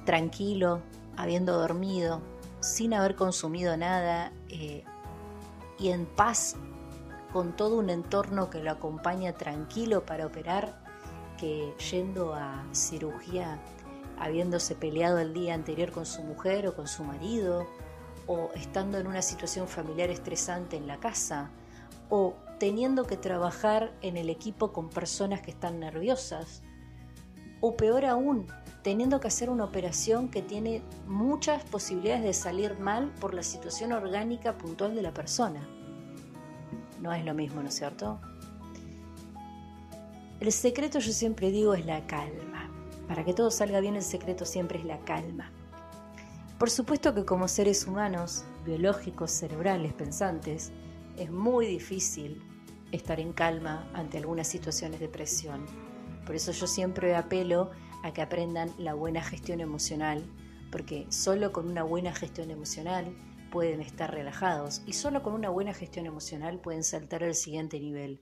tranquilo, 0.05 0.81
habiendo 1.17 1.59
dormido, 1.59 2.23
sin 2.61 2.95
haber 2.95 3.15
consumido 3.15 3.77
nada, 3.77 4.33
eh, 4.49 4.85
y 5.79 5.91
en 5.91 6.07
paz 6.07 6.57
con 7.33 7.57
todo 7.57 7.77
un 7.77 7.91
entorno 7.91 8.51
que 8.51 8.63
lo 8.63 8.71
acompaña 8.71 9.35
tranquilo 9.35 10.05
para 10.05 10.27
operar 10.27 10.81
que 11.39 11.75
yendo 11.91 12.35
a 12.35 12.65
cirugía 12.73 13.59
habiéndose 14.19 14.75
peleado 14.75 15.19
el 15.19 15.33
día 15.33 15.55
anterior 15.55 15.93
con 15.93 16.07
su 16.07 16.23
mujer 16.23 16.67
o 16.67 16.75
con 16.75 16.89
su 16.89 17.05
marido 17.05 17.67
o 18.27 18.51
estando 18.55 18.99
en 18.99 19.07
una 19.07 19.23
situación 19.23 19.69
familiar 19.69 20.11
estresante 20.11 20.77
en 20.77 20.87
la 20.87 20.99
casa 20.99 21.51
o 22.11 22.35
teniendo 22.59 23.07
que 23.07 23.17
trabajar 23.17 23.93
en 24.03 24.17
el 24.17 24.31
equipo 24.31 24.73
con 24.73 24.91
personas 24.91 25.41
que 25.41 25.51
están 25.51 25.79
nerviosas 25.79 26.63
o 27.61 27.77
peor 27.77 28.05
aún 28.05 28.47
teniendo 28.83 29.21
que 29.21 29.29
hacer 29.29 29.51
una 29.51 29.65
operación 29.65 30.29
que 30.29 30.43
tiene 30.43 30.83
muchas 31.07 31.65
posibilidades 31.65 32.23
de 32.23 32.33
salir 32.33 32.79
mal 32.79 33.13
por 33.21 33.35
la 33.35 33.43
situación 33.43 33.93
orgánica 33.93 34.57
puntual 34.57 34.95
de 34.95 35.03
la 35.03 35.13
persona. 35.13 35.67
No 37.01 37.13
es 37.13 37.25
lo 37.25 37.35
mismo, 37.35 37.63
¿no 37.63 37.69
es 37.69 37.75
cierto? 37.75 38.21
El 40.41 40.53
secreto 40.53 41.01
yo 41.01 41.13
siempre 41.13 41.51
digo 41.51 41.75
es 41.75 41.85
la 41.85 42.07
calma. 42.07 42.71
Para 43.09 43.25
que 43.25 43.35
todo 43.35 43.51
salga 43.51 43.81
bien 43.81 43.97
el 43.97 44.03
secreto 44.03 44.45
siempre 44.45 44.79
es 44.79 44.85
la 44.85 44.99
calma. 45.01 45.51
Por 46.59 46.71
supuesto 46.71 47.15
que 47.15 47.25
como 47.25 47.49
seres 47.49 47.87
humanos, 47.87 48.45
biológicos, 48.65 49.31
cerebrales, 49.31 49.93
pensantes, 49.95 50.73
es 51.17 51.31
muy 51.31 51.67
difícil 51.67 52.43
estar 52.93 53.19
en 53.21 53.33
calma 53.33 53.89
ante 53.95 54.19
algunas 54.19 54.47
situaciones 54.47 55.01
de 55.01 55.09
presión. 55.09 55.67
Por 56.27 56.35
eso 56.35 56.53
yo 56.53 56.67
siempre 56.67 57.17
apelo 57.17 57.71
a 58.03 58.13
que 58.13 58.23
aprendan 58.23 58.71
la 58.79 58.95
buena 58.95 59.23
gestión 59.23 59.61
emocional, 59.61 60.25
porque 60.71 61.07
solo 61.11 61.53
con 61.53 61.69
una 61.69 61.83
buena 61.83 62.15
gestión 62.15 62.51
emocional 62.51 63.17
pueden 63.51 63.81
estar 63.81 64.13
relajados 64.13 64.83
y 64.87 64.93
solo 64.93 65.23
con 65.23 65.35
una 65.35 65.49
buena 65.49 65.75
gestión 65.75 66.07
emocional 66.07 66.61
pueden 66.61 66.85
saltar 66.85 67.25
al 67.25 67.35
siguiente 67.35 67.81
nivel. 67.81 68.21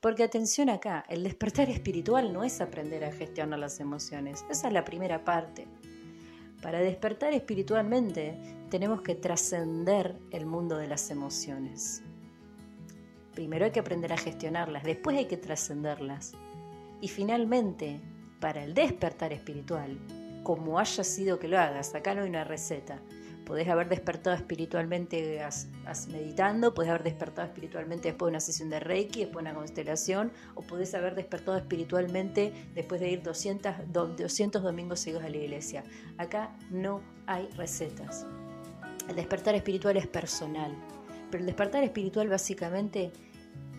Porque 0.00 0.24
atención 0.24 0.68
acá, 0.68 1.04
el 1.08 1.22
despertar 1.22 1.70
espiritual 1.70 2.32
no 2.32 2.42
es 2.42 2.60
aprender 2.60 3.04
a 3.04 3.12
gestionar 3.12 3.58
las 3.58 3.78
emociones, 3.80 4.44
esa 4.50 4.66
es 4.66 4.72
la 4.72 4.84
primera 4.84 5.24
parte. 5.24 5.68
Para 6.60 6.80
despertar 6.80 7.32
espiritualmente 7.34 8.36
tenemos 8.68 9.02
que 9.02 9.14
trascender 9.14 10.18
el 10.30 10.46
mundo 10.46 10.76
de 10.76 10.88
las 10.88 11.10
emociones. 11.10 12.02
Primero 13.34 13.64
hay 13.64 13.70
que 13.70 13.80
aprender 13.80 14.12
a 14.12 14.16
gestionarlas, 14.16 14.82
después 14.84 15.16
hay 15.16 15.26
que 15.26 15.36
trascenderlas. 15.36 16.32
Y 17.00 17.08
finalmente, 17.08 18.00
para 18.42 18.64
el 18.64 18.74
despertar 18.74 19.32
espiritual, 19.32 19.96
como 20.42 20.80
haya 20.80 21.04
sido 21.04 21.38
que 21.38 21.46
lo 21.46 21.60
hagas, 21.60 21.94
acá 21.94 22.12
no 22.12 22.22
hay 22.22 22.28
una 22.28 22.42
receta. 22.42 22.98
Podés 23.46 23.68
haber 23.68 23.88
despertado 23.88 24.34
espiritualmente 24.34 25.40
meditando, 26.08 26.74
podés 26.74 26.90
haber 26.90 27.04
despertado 27.04 27.46
espiritualmente 27.46 28.08
después 28.08 28.26
de 28.26 28.30
una 28.30 28.40
sesión 28.40 28.68
de 28.68 28.80
Reiki, 28.80 29.20
después 29.20 29.44
de 29.44 29.50
una 29.50 29.58
constelación, 29.58 30.32
o 30.56 30.62
podés 30.62 30.92
haber 30.94 31.14
despertado 31.14 31.56
espiritualmente 31.56 32.52
después 32.74 33.00
de 33.00 33.10
ir 33.10 33.22
200, 33.22 33.92
200 33.92 34.60
domingos 34.60 34.98
seguidos 34.98 35.24
a 35.24 35.28
la 35.28 35.36
iglesia. 35.36 35.84
Acá 36.18 36.52
no 36.70 37.00
hay 37.26 37.48
recetas. 37.56 38.26
El 39.08 39.14
despertar 39.14 39.54
espiritual 39.54 39.96
es 39.96 40.08
personal, 40.08 40.74
pero 41.30 41.42
el 41.42 41.46
despertar 41.46 41.84
espiritual 41.84 42.28
básicamente 42.28 43.12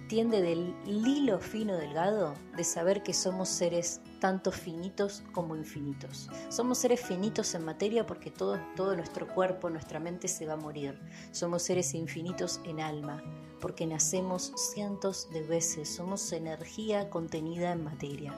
tiende 0.08 0.42
del 0.42 0.74
hilo 0.86 1.40
fino 1.40 1.76
delgado 1.76 2.34
de 2.56 2.64
saber 2.64 3.04
que 3.04 3.14
somos 3.14 3.50
seres 3.50 4.00
tanto 4.24 4.54
finitos 4.54 5.22
como 5.34 5.54
infinitos. 5.54 6.30
Somos 6.48 6.78
seres 6.78 7.02
finitos 7.02 7.56
en 7.56 7.66
materia 7.66 8.06
porque 8.06 8.32
todo, 8.32 8.58
todo 8.74 8.96
nuestro 8.96 9.28
cuerpo, 9.28 9.70
nuestra 9.70 10.00
mente 10.00 10.30
se 10.30 10.46
va 10.46 10.54
a 10.54 10.56
morir. 10.56 10.98
Somos 11.34 11.64
seres 11.64 11.94
infinitos 11.94 12.62
en 12.64 12.80
alma 12.80 13.22
porque 13.60 13.86
nacemos 13.86 14.54
cientos 14.56 15.30
de 15.34 15.44
veces. 15.44 15.94
Somos 15.94 16.32
energía 16.32 17.10
contenida 17.10 17.74
en 17.74 17.84
materia. 17.84 18.34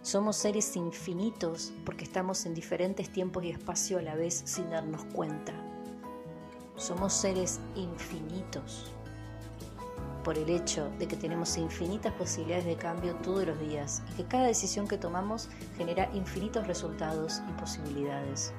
Somos 0.00 0.36
seres 0.36 0.74
infinitos 0.76 1.74
porque 1.84 2.04
estamos 2.04 2.46
en 2.46 2.54
diferentes 2.54 3.12
tiempos 3.12 3.44
y 3.44 3.50
espacio 3.50 3.98
a 3.98 4.02
la 4.02 4.14
vez 4.14 4.40
sin 4.46 4.70
darnos 4.70 5.04
cuenta. 5.12 5.52
Somos 6.76 7.12
seres 7.12 7.60
infinitos 7.76 8.94
por 10.28 10.36
el 10.36 10.50
hecho 10.50 10.90
de 10.98 11.08
que 11.08 11.16
tenemos 11.16 11.56
infinitas 11.56 12.12
posibilidades 12.12 12.66
de 12.66 12.76
cambio 12.76 13.14
todos 13.14 13.46
los 13.46 13.58
días 13.58 14.02
y 14.10 14.16
que 14.16 14.24
cada 14.28 14.44
decisión 14.44 14.86
que 14.86 14.98
tomamos 14.98 15.48
genera 15.78 16.10
infinitos 16.12 16.66
resultados 16.66 17.40
y 17.48 17.52
posibilidades. 17.58 18.52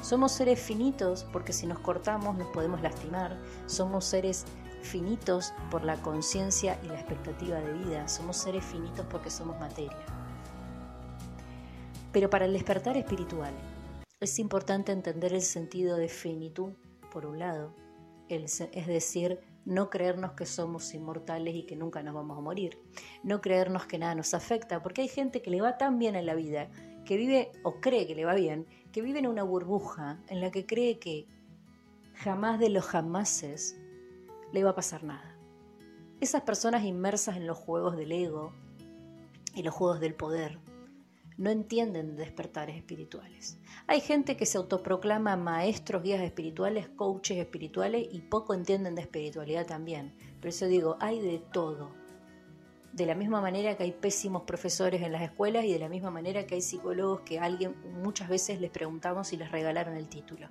Somos 0.00 0.32
seres 0.32 0.58
finitos 0.58 1.26
porque 1.30 1.52
si 1.52 1.66
nos 1.66 1.78
cortamos 1.80 2.38
nos 2.38 2.48
podemos 2.52 2.80
lastimar. 2.80 3.38
Somos 3.66 4.06
seres 4.06 4.46
finitos 4.80 5.52
por 5.70 5.84
la 5.84 6.00
conciencia 6.00 6.80
y 6.82 6.86
la 6.86 6.94
expectativa 6.94 7.58
de 7.58 7.70
vida. 7.74 8.08
Somos 8.08 8.38
seres 8.38 8.64
finitos 8.64 9.04
porque 9.10 9.28
somos 9.28 9.60
materia. 9.60 10.06
Pero 12.12 12.30
para 12.30 12.46
el 12.46 12.54
despertar 12.54 12.96
espiritual 12.96 13.52
es 14.20 14.38
importante 14.38 14.92
entender 14.92 15.34
el 15.34 15.42
sentido 15.42 15.98
de 15.98 16.08
finitud, 16.08 16.72
por 17.12 17.26
un 17.26 17.38
lado, 17.40 17.74
es 18.30 18.86
decir, 18.86 19.38
no 19.68 19.90
creernos 19.90 20.32
que 20.32 20.46
somos 20.46 20.94
inmortales 20.94 21.54
y 21.54 21.64
que 21.64 21.76
nunca 21.76 22.02
nos 22.02 22.14
vamos 22.14 22.38
a 22.38 22.40
morir, 22.40 22.78
no 23.22 23.42
creernos 23.42 23.84
que 23.84 23.98
nada 23.98 24.14
nos 24.14 24.32
afecta, 24.32 24.82
porque 24.82 25.02
hay 25.02 25.08
gente 25.08 25.42
que 25.42 25.50
le 25.50 25.60
va 25.60 25.76
tan 25.76 25.98
bien 25.98 26.16
en 26.16 26.24
la 26.24 26.34
vida, 26.34 26.70
que 27.04 27.18
vive 27.18 27.52
o 27.64 27.78
cree 27.78 28.06
que 28.06 28.14
le 28.14 28.24
va 28.24 28.34
bien, 28.34 28.66
que 28.92 29.02
vive 29.02 29.18
en 29.18 29.26
una 29.26 29.42
burbuja 29.42 30.20
en 30.28 30.40
la 30.40 30.50
que 30.50 30.64
cree 30.64 30.98
que 30.98 31.26
jamás 32.14 32.58
de 32.58 32.70
los 32.70 32.86
jamases 32.86 33.78
le 34.52 34.64
va 34.64 34.70
a 34.70 34.74
pasar 34.74 35.04
nada. 35.04 35.36
Esas 36.22 36.42
personas 36.42 36.84
inmersas 36.84 37.36
en 37.36 37.46
los 37.46 37.58
juegos 37.58 37.94
del 37.94 38.12
ego 38.12 38.54
y 39.54 39.62
los 39.62 39.74
juegos 39.74 40.00
del 40.00 40.14
poder 40.14 40.58
no 41.38 41.50
entienden 41.50 42.16
despertares 42.16 42.76
espirituales. 42.76 43.58
Hay 43.86 44.00
gente 44.00 44.36
que 44.36 44.44
se 44.44 44.58
autoproclama 44.58 45.36
maestros, 45.36 46.02
guías 46.02 46.20
espirituales, 46.20 46.88
coaches 46.88 47.38
espirituales 47.38 48.08
y 48.10 48.20
poco 48.20 48.54
entienden 48.54 48.96
de 48.96 49.02
espiritualidad 49.02 49.64
también. 49.64 50.12
Por 50.40 50.48
eso 50.48 50.66
digo, 50.66 50.96
hay 51.00 51.20
de 51.20 51.38
todo. 51.38 51.92
De 52.92 53.06
la 53.06 53.14
misma 53.14 53.40
manera 53.40 53.76
que 53.76 53.84
hay 53.84 53.92
pésimos 53.92 54.42
profesores 54.42 55.00
en 55.00 55.12
las 55.12 55.22
escuelas 55.22 55.64
y 55.64 55.72
de 55.72 55.78
la 55.78 55.88
misma 55.88 56.10
manera 56.10 56.44
que 56.44 56.56
hay 56.56 56.62
psicólogos 56.62 57.20
que 57.20 57.38
alguien 57.38 57.76
muchas 58.02 58.28
veces 58.28 58.60
les 58.60 58.70
preguntamos 58.70 59.28
si 59.28 59.36
les 59.36 59.52
regalaron 59.52 59.96
el 59.96 60.08
título. 60.08 60.48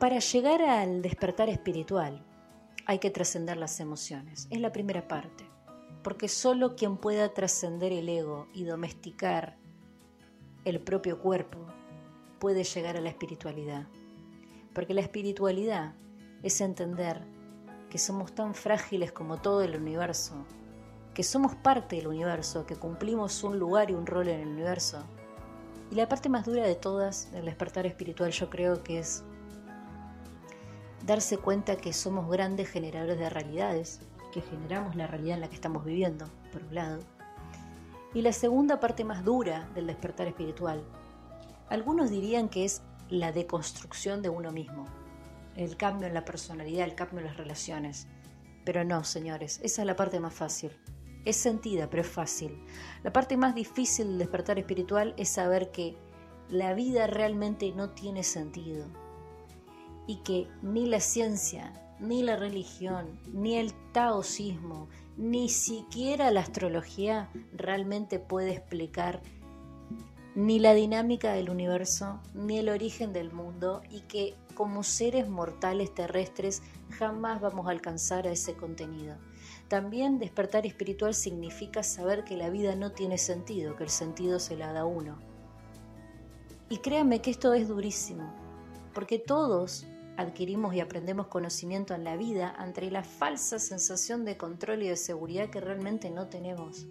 Para 0.00 0.18
llegar 0.18 0.60
al 0.60 1.02
despertar 1.02 1.48
espiritual 1.48 2.20
hay 2.84 2.98
que 2.98 3.10
trascender 3.10 3.56
las 3.56 3.78
emociones. 3.78 4.48
Es 4.50 4.60
la 4.60 4.72
primera 4.72 5.06
parte. 5.06 5.53
Porque 6.04 6.28
solo 6.28 6.76
quien 6.76 6.98
pueda 6.98 7.34
trascender 7.34 7.92
el 7.92 8.08
ego 8.08 8.46
y 8.52 8.62
domesticar 8.62 9.56
el 10.64 10.78
propio 10.80 11.18
cuerpo 11.18 11.58
puede 12.38 12.62
llegar 12.62 12.96
a 12.96 13.00
la 13.00 13.08
espiritualidad. 13.08 13.88
Porque 14.74 14.94
la 14.94 15.00
espiritualidad 15.00 15.94
es 16.42 16.60
entender 16.60 17.22
que 17.88 17.98
somos 17.98 18.34
tan 18.34 18.54
frágiles 18.54 19.12
como 19.12 19.40
todo 19.40 19.62
el 19.62 19.76
universo, 19.76 20.44
que 21.14 21.22
somos 21.22 21.54
parte 21.54 21.96
del 21.96 22.08
universo, 22.08 22.66
que 22.66 22.76
cumplimos 22.76 23.42
un 23.42 23.58
lugar 23.58 23.90
y 23.90 23.94
un 23.94 24.06
rol 24.06 24.28
en 24.28 24.40
el 24.40 24.48
universo. 24.48 25.02
Y 25.90 25.94
la 25.94 26.08
parte 26.08 26.28
más 26.28 26.44
dura 26.44 26.66
de 26.66 26.74
todas 26.74 27.32
del 27.32 27.46
despertar 27.46 27.86
espiritual 27.86 28.30
yo 28.30 28.50
creo 28.50 28.82
que 28.82 28.98
es 28.98 29.24
darse 31.06 31.38
cuenta 31.38 31.76
que 31.76 31.92
somos 31.92 32.30
grandes 32.30 32.68
generadores 32.68 33.18
de 33.18 33.30
realidades, 33.30 34.00
que 34.34 34.42
generamos 34.42 34.96
la 34.96 35.06
realidad 35.06 35.36
en 35.36 35.42
la 35.42 35.48
que 35.48 35.54
estamos 35.54 35.84
viviendo, 35.84 36.26
por 36.50 36.64
un 36.64 36.74
lado. 36.74 36.98
Y 38.14 38.22
la 38.22 38.32
segunda 38.32 38.80
parte 38.80 39.04
más 39.04 39.24
dura 39.24 39.68
del 39.76 39.86
despertar 39.86 40.26
espiritual, 40.26 40.82
algunos 41.70 42.10
dirían 42.10 42.48
que 42.48 42.64
es 42.64 42.82
la 43.08 43.30
deconstrucción 43.30 44.22
de 44.22 44.30
uno 44.30 44.50
mismo, 44.50 44.86
el 45.54 45.76
cambio 45.76 46.08
en 46.08 46.14
la 46.14 46.24
personalidad, 46.24 46.84
el 46.84 46.96
cambio 46.96 47.20
en 47.20 47.26
las 47.26 47.36
relaciones. 47.36 48.08
Pero 48.64 48.82
no, 48.82 49.04
señores, 49.04 49.60
esa 49.62 49.82
es 49.82 49.86
la 49.86 49.94
parte 49.94 50.18
más 50.18 50.34
fácil. 50.34 50.72
Es 51.24 51.36
sentida, 51.36 51.88
pero 51.88 52.02
es 52.02 52.08
fácil. 52.08 52.60
La 53.04 53.12
parte 53.12 53.36
más 53.36 53.54
difícil 53.54 54.08
del 54.08 54.18
despertar 54.18 54.58
espiritual 54.58 55.14
es 55.16 55.28
saber 55.28 55.70
que 55.70 55.96
la 56.48 56.74
vida 56.74 57.06
realmente 57.06 57.72
no 57.72 57.90
tiene 57.90 58.24
sentido, 58.24 58.86
y 60.08 60.16
que 60.16 60.48
ni 60.60 60.86
la 60.86 60.98
ciencia, 60.98 61.72
ni 62.00 62.22
la 62.22 62.36
religión, 62.36 63.18
ni 63.32 63.56
el 63.56 63.72
taoísmo, 63.92 64.88
ni 65.16 65.48
siquiera 65.48 66.30
la 66.30 66.40
astrología 66.40 67.30
realmente 67.52 68.18
puede 68.18 68.52
explicar 68.52 69.22
ni 70.34 70.58
la 70.58 70.74
dinámica 70.74 71.32
del 71.32 71.50
universo, 71.50 72.20
ni 72.34 72.58
el 72.58 72.68
origen 72.68 73.12
del 73.12 73.32
mundo 73.32 73.82
y 73.90 74.00
que 74.00 74.34
como 74.54 74.82
seres 74.82 75.28
mortales 75.28 75.94
terrestres 75.94 76.62
jamás 76.90 77.40
vamos 77.40 77.68
a 77.68 77.70
alcanzar 77.70 78.26
a 78.26 78.32
ese 78.32 78.54
contenido. 78.54 79.16
También 79.68 80.18
despertar 80.18 80.66
espiritual 80.66 81.14
significa 81.14 81.82
saber 81.82 82.24
que 82.24 82.36
la 82.36 82.50
vida 82.50 82.74
no 82.74 82.92
tiene 82.92 83.18
sentido, 83.18 83.76
que 83.76 83.84
el 83.84 83.90
sentido 83.90 84.38
se 84.40 84.56
la 84.56 84.72
da 84.72 84.84
uno. 84.84 85.18
Y 86.68 86.78
créanme 86.78 87.20
que 87.20 87.30
esto 87.30 87.54
es 87.54 87.68
durísimo, 87.68 88.32
porque 88.92 89.18
todos 89.18 89.86
adquirimos 90.16 90.74
y 90.74 90.80
aprendemos 90.80 91.26
conocimiento 91.26 91.94
en 91.94 92.04
la 92.04 92.16
vida 92.16 92.54
ante 92.56 92.90
la 92.90 93.02
falsa 93.02 93.58
sensación 93.58 94.24
de 94.24 94.36
control 94.36 94.82
y 94.82 94.88
de 94.88 94.96
seguridad 94.96 95.50
que 95.50 95.60
realmente 95.60 96.10
no 96.10 96.28
tenemos. 96.28 96.86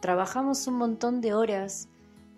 Trabajamos 0.00 0.66
un 0.66 0.74
montón 0.74 1.20
de 1.20 1.34
horas 1.34 1.88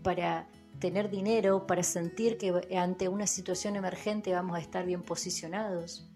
para 0.03 0.49
tener 0.81 1.11
dinero, 1.11 1.67
para 1.67 1.83
sentir 1.83 2.39
que 2.39 2.77
ante 2.77 3.09
una 3.09 3.27
situación 3.27 3.77
emergente 3.77 4.33
vamos 4.33 4.57
a 4.57 4.61
estar 4.61 4.85
bien 4.85 5.03
posicionados. 5.03 6.09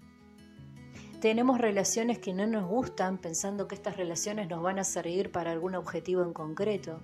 Tenemos 1.21 1.59
relaciones 1.59 2.19
que 2.19 2.35
no 2.35 2.47
nos 2.47 2.69
gustan 2.69 3.19
pensando 3.19 3.69
que 3.69 3.75
estas 3.75 3.97
relaciones 3.97 4.49
nos 4.49 4.63
van 4.63 4.79
a 4.79 4.85
servir 4.85 5.31
para 5.31 5.53
algún 5.53 5.75
objetivo 5.75 6.23
en 6.23 6.33
concreto. 6.33 7.01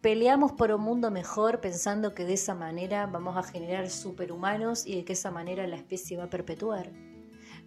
Peleamos 0.00 0.52
por 0.52 0.72
un 0.72 0.80
mundo 0.80 1.10
mejor 1.10 1.60
pensando 1.60 2.14
que 2.14 2.24
de 2.24 2.32
esa 2.32 2.54
manera 2.54 3.04
vamos 3.06 3.36
a 3.36 3.42
generar 3.42 3.90
superhumanos 3.90 4.86
y 4.86 4.96
de 4.96 5.04
que 5.04 5.12
esa 5.12 5.30
manera 5.30 5.66
la 5.66 5.76
especie 5.76 6.16
va 6.16 6.24
a 6.24 6.30
perpetuar. 6.30 6.90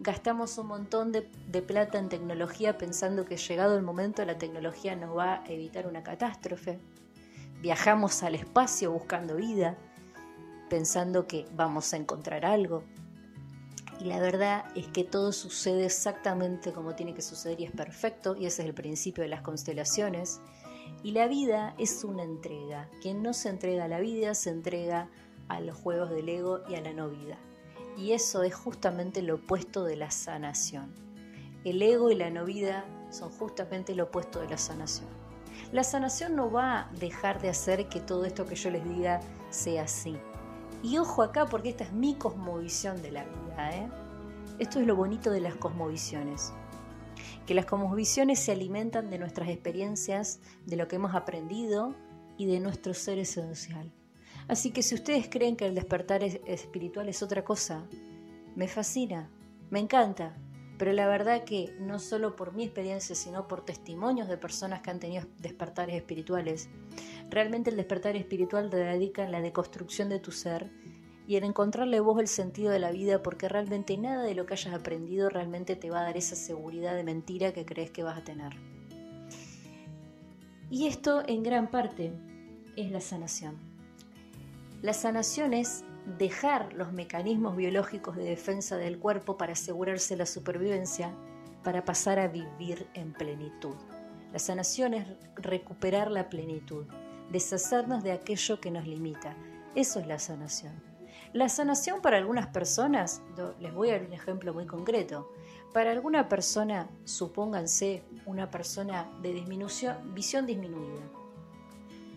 Gastamos 0.00 0.58
un 0.58 0.66
montón 0.66 1.12
de, 1.12 1.30
de, 1.46 1.62
plata 1.62 1.96
en 1.96 2.08
tecnología 2.08 2.76
pensando 2.76 3.24
que 3.24 3.36
llegado 3.36 3.76
el 3.76 3.84
momento 3.84 4.24
la 4.24 4.36
tecnología 4.36 4.96
nos 4.96 5.16
va 5.16 5.34
a 5.34 5.46
evitar 5.46 5.86
una 5.86 6.02
catástrofe. 6.02 6.80
Viajamos 7.62 8.24
al 8.24 8.34
espacio 8.34 8.90
buscando 8.90 9.36
vida, 9.36 9.78
pensando 10.68 11.28
que 11.28 11.46
vamos 11.54 11.94
a 11.94 11.98
encontrar 11.98 12.44
algo. 12.44 12.82
Y 14.00 14.06
la 14.06 14.18
verdad 14.18 14.64
es 14.74 14.88
que 14.88 15.04
todo 15.04 15.30
sucede 15.30 15.84
exactamente 15.84 16.72
como 16.72 16.96
tiene 16.96 17.14
que 17.14 17.22
suceder 17.22 17.60
y 17.60 17.64
es 17.66 17.70
perfecto, 17.70 18.34
y 18.34 18.46
ese 18.46 18.62
es 18.62 18.68
el 18.68 18.74
principio 18.74 19.22
de 19.22 19.28
las 19.28 19.42
constelaciones 19.42 20.40
y 21.04 21.12
la 21.12 21.28
vida 21.28 21.74
es 21.78 22.02
una 22.02 22.22
entrega. 22.22 22.88
Quien 23.02 23.22
no 23.22 23.34
se 23.34 23.50
entrega 23.50 23.84
a 23.84 23.88
la 23.88 24.00
vida 24.00 24.34
se 24.34 24.48
entrega 24.48 25.10
a 25.48 25.60
los 25.60 25.76
juegos 25.76 26.08
del 26.08 26.30
ego 26.30 26.60
y 26.66 26.76
a 26.76 26.80
la 26.80 26.94
no 26.94 27.10
vida. 27.10 27.36
Y 27.98 28.12
eso 28.12 28.42
es 28.42 28.54
justamente 28.54 29.20
lo 29.20 29.34
opuesto 29.34 29.84
de 29.84 29.96
la 29.96 30.10
sanación. 30.10 30.94
El 31.62 31.82
ego 31.82 32.10
y 32.10 32.14
la 32.14 32.30
no 32.30 32.46
vida 32.46 32.86
son 33.10 33.30
justamente 33.30 33.94
lo 33.94 34.04
opuesto 34.04 34.40
de 34.40 34.48
la 34.48 34.56
sanación. 34.56 35.10
La 35.72 35.84
sanación 35.84 36.36
no 36.36 36.50
va 36.50 36.80
a 36.80 36.90
dejar 36.98 37.40
de 37.40 37.50
hacer 37.50 37.86
que 37.90 38.00
todo 38.00 38.24
esto 38.24 38.46
que 38.46 38.56
yo 38.56 38.70
les 38.70 38.82
diga 38.88 39.20
sea 39.50 39.82
así. 39.82 40.16
Y 40.82 40.96
ojo 40.96 41.22
acá 41.22 41.44
porque 41.44 41.68
esta 41.68 41.84
es 41.84 41.92
mi 41.92 42.14
cosmovisión 42.14 43.02
de 43.02 43.12
la 43.12 43.24
vida. 43.24 43.76
¿eh? 43.76 43.90
Esto 44.58 44.80
es 44.80 44.86
lo 44.86 44.96
bonito 44.96 45.30
de 45.30 45.40
las 45.40 45.54
cosmovisiones 45.56 46.54
que 47.46 47.54
las 47.54 47.66
cosmovisiones 47.66 48.38
se 48.38 48.52
alimentan 48.52 49.10
de 49.10 49.18
nuestras 49.18 49.48
experiencias, 49.48 50.40
de 50.66 50.76
lo 50.76 50.88
que 50.88 50.96
hemos 50.96 51.14
aprendido 51.14 51.94
y 52.38 52.46
de 52.46 52.60
nuestro 52.60 52.94
ser 52.94 53.18
esencial. 53.18 53.92
Así 54.48 54.70
que 54.70 54.82
si 54.82 54.94
ustedes 54.94 55.28
creen 55.28 55.56
que 55.56 55.66
el 55.66 55.74
despertar 55.74 56.22
espiritual 56.22 57.08
es 57.08 57.22
otra 57.22 57.44
cosa, 57.44 57.86
me 58.56 58.68
fascina, 58.68 59.30
me 59.70 59.80
encanta, 59.80 60.36
pero 60.78 60.92
la 60.92 61.06
verdad 61.06 61.44
que 61.44 61.74
no 61.80 61.98
solo 61.98 62.36
por 62.36 62.52
mi 62.52 62.64
experiencia, 62.64 63.14
sino 63.14 63.46
por 63.46 63.64
testimonios 63.64 64.28
de 64.28 64.36
personas 64.36 64.80
que 64.80 64.90
han 64.90 65.00
tenido 65.00 65.24
despertares 65.38 65.96
espirituales, 65.96 66.68
realmente 67.30 67.70
el 67.70 67.76
despertar 67.76 68.16
espiritual 68.16 68.70
radica 68.70 69.24
en 69.24 69.32
la 69.32 69.40
deconstrucción 69.40 70.08
de 70.08 70.18
tu 70.18 70.32
ser 70.32 70.70
y 71.26 71.36
en 71.36 71.44
encontrarle 71.44 72.00
vos 72.00 72.20
el 72.20 72.28
sentido 72.28 72.70
de 72.70 72.78
la 72.78 72.90
vida 72.90 73.22
porque 73.22 73.48
realmente 73.48 73.96
nada 73.96 74.22
de 74.22 74.34
lo 74.34 74.46
que 74.46 74.54
hayas 74.54 74.74
aprendido 74.74 75.30
realmente 75.30 75.76
te 75.76 75.90
va 75.90 76.00
a 76.00 76.04
dar 76.04 76.16
esa 76.16 76.36
seguridad 76.36 76.94
de 76.94 77.04
mentira 77.04 77.52
que 77.52 77.64
crees 77.64 77.90
que 77.90 78.02
vas 78.02 78.18
a 78.18 78.24
tener. 78.24 78.52
Y 80.70 80.86
esto 80.86 81.22
en 81.26 81.42
gran 81.42 81.70
parte 81.70 82.12
es 82.76 82.90
la 82.90 83.00
sanación. 83.00 83.56
La 84.82 84.92
sanación 84.92 85.54
es 85.54 85.84
dejar 86.18 86.72
los 86.74 86.92
mecanismos 86.92 87.56
biológicos 87.56 88.16
de 88.16 88.24
defensa 88.24 88.76
del 88.76 88.98
cuerpo 88.98 89.38
para 89.38 89.52
asegurarse 89.52 90.16
la 90.16 90.26
supervivencia, 90.26 91.14
para 91.62 91.84
pasar 91.84 92.18
a 92.18 92.28
vivir 92.28 92.86
en 92.94 93.12
plenitud. 93.14 93.76
La 94.32 94.38
sanación 94.38 94.94
es 94.94 95.06
recuperar 95.36 96.10
la 96.10 96.28
plenitud, 96.28 96.84
deshacernos 97.30 98.02
de 98.02 98.12
aquello 98.12 98.60
que 98.60 98.70
nos 98.70 98.86
limita. 98.86 99.36
Eso 99.74 100.00
es 100.00 100.06
la 100.06 100.18
sanación. 100.18 100.93
La 101.34 101.48
sanación 101.48 102.00
para 102.00 102.16
algunas 102.16 102.46
personas, 102.46 103.20
les 103.58 103.74
voy 103.74 103.90
a 103.90 103.94
dar 103.94 104.06
un 104.06 104.12
ejemplo 104.12 104.54
muy 104.54 104.66
concreto. 104.66 105.32
Para 105.72 105.90
alguna 105.90 106.28
persona, 106.28 106.88
supónganse 107.02 108.04
una 108.24 108.52
persona 108.52 109.10
de 109.20 109.32
disminución, 109.32 110.14
visión 110.14 110.46
disminuida. 110.46 111.02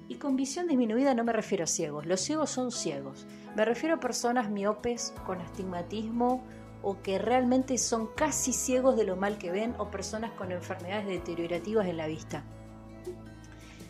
Y 0.07 0.17
con 0.17 0.35
visión 0.35 0.67
disminuida 0.67 1.15
no 1.15 1.23
me 1.23 1.33
refiero 1.33 1.63
a 1.63 1.67
ciegos, 1.67 2.05
los 2.05 2.21
ciegos 2.21 2.51
son 2.51 2.71
ciegos. 2.71 3.25
Me 3.55 3.65
refiero 3.65 3.95
a 3.95 3.99
personas 3.99 4.51
miopes 4.51 5.15
con 5.25 5.41
astigmatismo 5.41 6.43
o 6.83 7.01
que 7.01 7.17
realmente 7.17 7.79
son 7.79 8.09
casi 8.15 8.53
ciegos 8.53 8.95
de 8.97 9.05
lo 9.05 9.15
mal 9.15 9.39
que 9.39 9.49
ven 9.49 9.73
o 9.79 9.89
personas 9.89 10.31
con 10.33 10.51
enfermedades 10.51 11.07
deteriorativas 11.07 11.87
en 11.87 11.97
la 11.97 12.05
vista. 12.05 12.43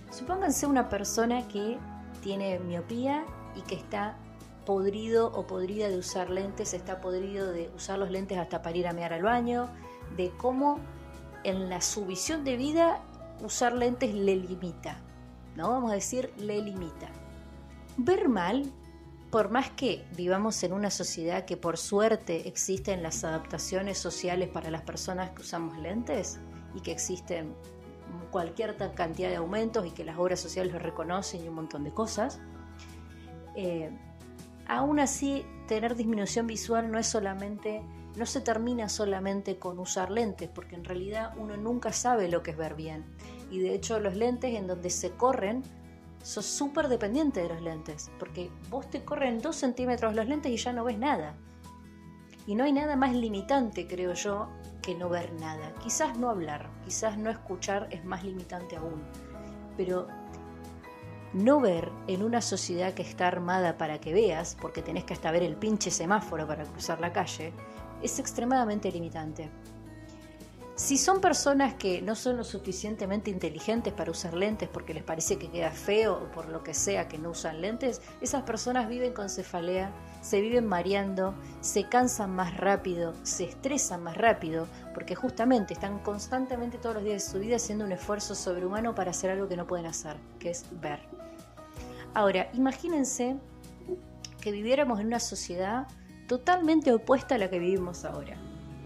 Supónganse 0.10 0.68
una 0.68 0.88
persona 0.88 1.50
que 1.50 1.78
tiene 2.24 2.60
miopía 2.60 3.26
y 3.58 3.62
que 3.64 3.76
está 3.76 4.18
podrido 4.68 5.32
o 5.34 5.48
podrida 5.48 5.88
de 5.88 5.98
usar 5.98 6.30
lentes, 6.30 6.74
está 6.74 7.00
podrido 7.00 7.54
de 7.54 7.72
usar 7.74 7.98
los 7.98 8.12
lentes 8.12 8.38
hasta 8.38 8.62
para 8.62 8.76
ir 8.76 8.86
a 8.86 8.92
mear 8.92 9.14
al 9.14 9.24
baño, 9.24 9.70
de 10.18 10.30
cómo 10.32 10.82
en 11.46 11.70
la 11.70 11.80
su 11.80 12.06
visión 12.06 12.44
de 12.44 12.58
vida 12.58 13.02
usar 13.42 13.72
lentes 13.72 14.14
le 14.14 14.36
limita, 14.36 15.00
¿no? 15.56 15.70
Vamos 15.70 15.92
a 15.92 15.96
decir, 15.96 16.34
le 16.36 16.62
limita. 16.62 17.08
Ver 17.96 18.28
mal, 18.28 18.70
por 19.32 19.52
más 19.52 19.70
que 19.70 20.06
vivamos 20.18 20.62
en 20.64 20.74
una 20.74 20.92
sociedad 20.92 21.46
que 21.46 21.56
por 21.56 21.78
suerte 21.78 22.50
existen 22.50 23.04
las 23.04 23.24
adaptaciones 23.24 23.98
sociales 23.98 24.50
para 24.50 24.70
las 24.70 24.82
personas 24.82 25.30
que 25.30 25.44
usamos 25.44 25.78
lentes, 25.78 26.42
y 26.76 26.82
que 26.82 26.92
existen 26.92 27.56
cualquier 28.32 28.76
cantidad 28.96 29.30
de 29.30 29.38
aumentos 29.38 29.86
y 29.86 29.92
que 29.92 30.04
las 30.04 30.18
obras 30.18 30.42
sociales 30.42 30.74
lo 30.74 30.80
reconocen 30.80 31.46
y 31.46 31.48
un 31.48 31.56
montón 31.56 31.86
de 31.86 31.94
cosas. 31.94 32.42
Eh, 33.56 33.90
aún 34.68 35.00
así, 35.00 35.46
tener 35.68 35.96
disminución 35.96 36.48
visual 36.48 36.92
no 36.92 37.00
es 37.00 37.08
solamente, 37.08 37.82
no 38.16 38.26
se 38.26 38.42
termina 38.42 38.90
solamente 38.90 39.58
con 39.58 39.80
usar 39.80 40.12
lentes, 40.12 40.50
porque 40.50 40.76
en 40.76 40.86
realidad 40.86 41.34
uno 41.38 41.58
nunca 41.58 41.92
sabe 41.94 42.28
lo 42.28 42.44
que 42.44 42.52
es 42.52 42.58
ver 42.58 42.76
bien. 42.76 43.06
Y 43.52 43.60
de 43.60 43.74
hecho 43.74 44.00
los 44.00 44.16
lentes 44.16 44.56
en 44.56 44.68
donde 44.68 44.90
se 44.90 45.12
corren, 45.12 45.64
sos 46.24 46.46
súper 46.46 46.88
dependiente 46.88 47.42
de 47.42 47.50
los 47.50 47.62
lentes, 47.62 48.12
porque 48.20 48.50
vos 48.70 48.90
te 48.90 49.04
corren 49.04 49.40
dos 49.40 49.56
centímetros 49.56 50.16
los 50.16 50.28
lentes 50.28 50.52
y 50.52 50.58
ya 50.58 50.74
no 50.74 50.84
ves 50.84 50.98
nada. 50.98 51.36
Y 52.46 52.56
no 52.56 52.64
hay 52.64 52.74
nada 52.74 52.96
más 52.96 53.14
limitante, 53.14 53.88
creo 53.88 54.14
yo, 54.14 54.50
que 54.82 54.96
no 54.96 55.10
ver 55.10 55.34
nada. 55.34 55.74
Quizás 55.84 56.18
no 56.18 56.30
hablar, 56.30 56.70
quizás 56.86 57.18
no 57.18 57.30
escuchar 57.30 57.88
es 57.92 58.06
más 58.06 58.24
limitante 58.24 58.78
aún. 58.78 59.04
Pero 59.76 60.08
no 61.34 61.60
ver 61.60 61.92
en 62.08 62.24
una 62.24 62.42
sociedad 62.42 62.94
que 62.94 63.02
está 63.02 63.28
armada 63.28 63.78
para 63.78 64.00
que 64.00 64.14
veas, 64.14 64.58
porque 64.60 64.82
tenés 64.82 65.04
que 65.04 65.14
hasta 65.14 65.32
ver 65.32 65.44
el 65.44 65.56
pinche 65.56 65.92
semáforo 65.92 66.48
para 66.48 66.64
cruzar 66.64 67.00
la 67.00 67.14
calle, 67.14 67.54
es 68.02 68.20
extremadamente 68.20 68.92
limitante. 68.92 69.50
Si 70.78 71.00
son 71.00 71.22
personas 71.22 71.74
que 71.74 72.04
no 72.04 72.14
son 72.14 72.38
lo 72.38 72.44
suficientemente 72.44 73.32
inteligentes 73.32 73.92
para 73.94 74.12
usar 74.12 74.36
lentes 74.36 74.70
porque 74.70 74.94
les 74.94 75.02
parece 75.02 75.40
que 75.40 75.50
queda 75.50 75.72
feo 75.72 76.14
o 76.14 76.32
por 76.32 76.50
lo 76.50 76.62
que 76.62 76.76
sea 76.76 77.08
que 77.08 77.18
no 77.18 77.32
usan 77.32 77.62
lentes, 77.62 78.00
esas 78.22 78.44
personas 78.44 78.88
viven 78.88 79.12
con 79.12 79.28
cefalea, 79.28 79.92
se 80.22 80.40
viven 80.40 80.68
mareando, 80.68 81.34
se 81.62 81.90
cansan 81.90 82.30
más 82.30 82.58
rápido, 82.58 83.16
se 83.24 83.46
estresan 83.46 84.04
más 84.04 84.18
rápido, 84.18 84.68
porque 84.94 85.16
justamente 85.16 85.74
están 85.74 85.98
constantemente 85.98 86.78
todos 86.78 86.98
los 86.98 87.04
días 87.04 87.26
de 87.26 87.32
su 87.32 87.40
vida 87.40 87.56
haciendo 87.56 87.84
un 87.84 87.94
esfuerzo 87.94 88.36
sobrehumano 88.36 88.94
para 88.94 89.10
hacer 89.10 89.32
algo 89.32 89.48
que 89.48 89.58
no 89.58 89.66
pueden 89.66 89.88
hacer, 89.88 90.18
que 90.38 90.52
es 90.52 90.64
ver. 90.80 91.17
Ahora, 92.18 92.50
imagínense 92.54 93.36
que 94.42 94.52
viviéramos 94.52 95.00
en 95.00 95.06
una 95.06 95.20
sociedad 95.20 95.88
totalmente 96.28 96.92
opuesta 96.92 97.36
a 97.36 97.38
la 97.38 97.48
que 97.48 97.60
vivimos 97.60 98.06
ahora 98.06 98.36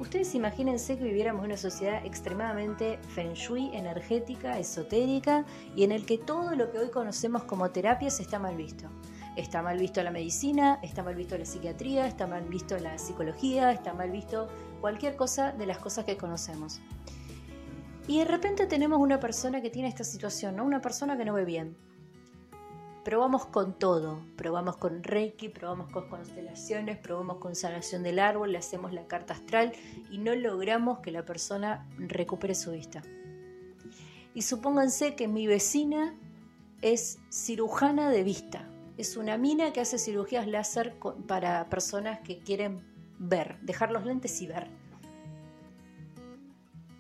Ustedes 0.01 0.35
imagínense 0.35 0.97
que 0.97 1.05
viviéramos 1.05 1.45
en 1.45 1.51
una 1.51 1.57
sociedad 1.57 2.05
extremadamente 2.05 2.99
feng 3.15 3.31
shui, 3.31 3.73
energética, 3.73 4.59
esotérica 4.59 5.45
y 5.77 5.85
en 5.85 5.93
el 5.93 6.05
que 6.05 6.17
todo 6.17 6.55
lo 6.55 6.73
que 6.73 6.79
hoy 6.79 6.89
conocemos 6.89 7.45
como 7.45 7.71
terapias 7.71 8.19
está 8.19 8.37
mal 8.37 8.57
visto. 8.57 8.89
Está 9.37 9.61
mal 9.61 9.77
visto 9.77 10.03
la 10.03 10.11
medicina, 10.11 10.79
está 10.83 11.01
mal 11.01 11.15
visto 11.15 11.37
la 11.37 11.45
psiquiatría, 11.45 12.07
está 12.07 12.27
mal 12.27 12.43
visto 12.49 12.77
la 12.79 12.97
psicología, 12.97 13.71
está 13.71 13.93
mal 13.93 14.11
visto 14.11 14.49
cualquier 14.81 15.15
cosa 15.15 15.53
de 15.53 15.67
las 15.67 15.77
cosas 15.77 16.03
que 16.03 16.17
conocemos. 16.17 16.81
Y 18.09 18.19
de 18.19 18.25
repente 18.25 18.65
tenemos 18.65 18.99
una 18.99 19.21
persona 19.21 19.61
que 19.61 19.69
tiene 19.69 19.87
esta 19.87 20.03
situación, 20.03 20.57
¿no? 20.57 20.65
Una 20.65 20.81
persona 20.81 21.17
que 21.17 21.23
no 21.23 21.33
ve 21.33 21.45
bien, 21.45 21.77
probamos 23.03 23.45
con 23.45 23.77
todo, 23.77 24.21
probamos 24.35 24.77
con 24.77 25.03
Reiki, 25.03 25.49
probamos 25.49 25.91
con 25.91 26.07
constelaciones, 26.09 26.97
probamos 26.97 27.37
con 27.37 27.55
sanación 27.55 28.03
del 28.03 28.19
árbol, 28.19 28.51
le 28.51 28.57
hacemos 28.57 28.93
la 28.93 29.07
carta 29.07 29.33
astral 29.33 29.73
y 30.11 30.17
no 30.17 30.35
logramos 30.35 30.99
que 30.99 31.11
la 31.11 31.25
persona 31.25 31.87
recupere 31.97 32.55
su 32.55 32.71
vista. 32.71 33.01
Y 34.33 34.43
supónganse 34.43 35.15
que 35.15 35.27
mi 35.27 35.47
vecina 35.47 36.15
es 36.81 37.19
cirujana 37.29 38.09
de 38.09 38.23
vista, 38.23 38.67
es 38.97 39.17
una 39.17 39.37
mina 39.37 39.73
que 39.73 39.81
hace 39.81 39.97
cirugías 39.97 40.47
láser 40.47 40.95
para 41.27 41.67
personas 41.69 42.19
que 42.19 42.39
quieren 42.39 42.85
ver, 43.17 43.59
dejar 43.61 43.91
los 43.91 44.05
lentes 44.05 44.41
y 44.41 44.47
ver. 44.47 44.67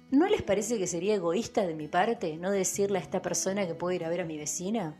¿No 0.09 0.27
les 0.27 0.41
parece 0.41 0.77
que 0.77 0.87
sería 0.87 1.15
egoísta 1.15 1.65
de 1.65 1.73
mi 1.73 1.87
parte 1.87 2.35
no 2.35 2.51
decirle 2.51 2.99
a 2.99 3.01
esta 3.01 3.21
persona 3.21 3.65
que 3.65 3.75
puedo 3.75 3.95
ir 3.95 4.03
a 4.03 4.09
ver 4.09 4.21
a 4.21 4.25
mi 4.25 4.37
vecina? 4.37 4.93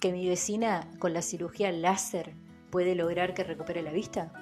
Que 0.00 0.12
mi 0.12 0.28
vecina 0.28 0.88
con 0.98 1.12
la 1.12 1.22
cirugía 1.22 1.72
láser 1.72 2.34
puede 2.70 2.94
lograr 2.94 3.34
que 3.34 3.44
recupere 3.44 3.82
la 3.82 3.92
vista? 3.92 4.32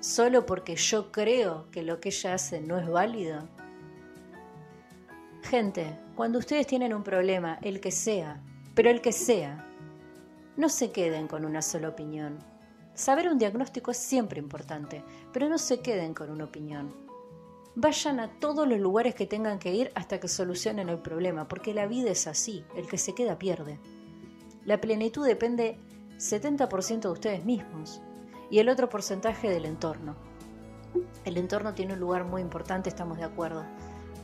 ¿Solo 0.00 0.46
porque 0.46 0.76
yo 0.76 1.10
creo 1.10 1.70
que 1.70 1.82
lo 1.82 2.00
que 2.00 2.10
ella 2.10 2.34
hace 2.34 2.60
no 2.60 2.78
es 2.78 2.88
válido? 2.88 3.48
Gente, 5.42 5.98
cuando 6.14 6.38
ustedes 6.38 6.66
tienen 6.66 6.94
un 6.94 7.02
problema, 7.02 7.58
el 7.62 7.80
que 7.80 7.90
sea, 7.90 8.40
pero 8.74 8.90
el 8.90 9.00
que 9.00 9.12
sea, 9.12 9.64
no 10.56 10.68
se 10.68 10.92
queden 10.92 11.26
con 11.26 11.44
una 11.44 11.62
sola 11.62 11.88
opinión. 11.88 12.38
Saber 12.94 13.28
un 13.28 13.38
diagnóstico 13.38 13.90
es 13.90 13.98
siempre 13.98 14.40
importante, 14.40 15.02
pero 15.32 15.48
no 15.48 15.58
se 15.58 15.80
queden 15.80 16.14
con 16.14 16.30
una 16.30 16.44
opinión 16.44 17.07
vayan 17.80 18.18
a 18.18 18.28
todos 18.40 18.66
los 18.66 18.80
lugares 18.80 19.14
que 19.14 19.24
tengan 19.24 19.60
que 19.60 19.72
ir 19.72 19.92
hasta 19.94 20.18
que 20.18 20.26
solucionen 20.26 20.88
el 20.88 20.98
problema, 20.98 21.46
porque 21.46 21.72
la 21.72 21.86
vida 21.86 22.10
es 22.10 22.26
así, 22.26 22.64
el 22.74 22.88
que 22.88 22.98
se 22.98 23.14
queda 23.14 23.38
pierde. 23.38 23.78
La 24.64 24.80
plenitud 24.80 25.24
depende 25.24 25.78
70% 26.16 27.02
de 27.02 27.08
ustedes 27.08 27.44
mismos 27.44 28.02
y 28.50 28.58
el 28.58 28.68
otro 28.68 28.88
porcentaje 28.88 29.48
del 29.48 29.64
entorno. 29.64 30.16
El 31.24 31.36
entorno 31.36 31.72
tiene 31.72 31.92
un 31.92 32.00
lugar 32.00 32.24
muy 32.24 32.42
importante, 32.42 32.88
estamos 32.88 33.16
de 33.16 33.22
acuerdo, 33.22 33.64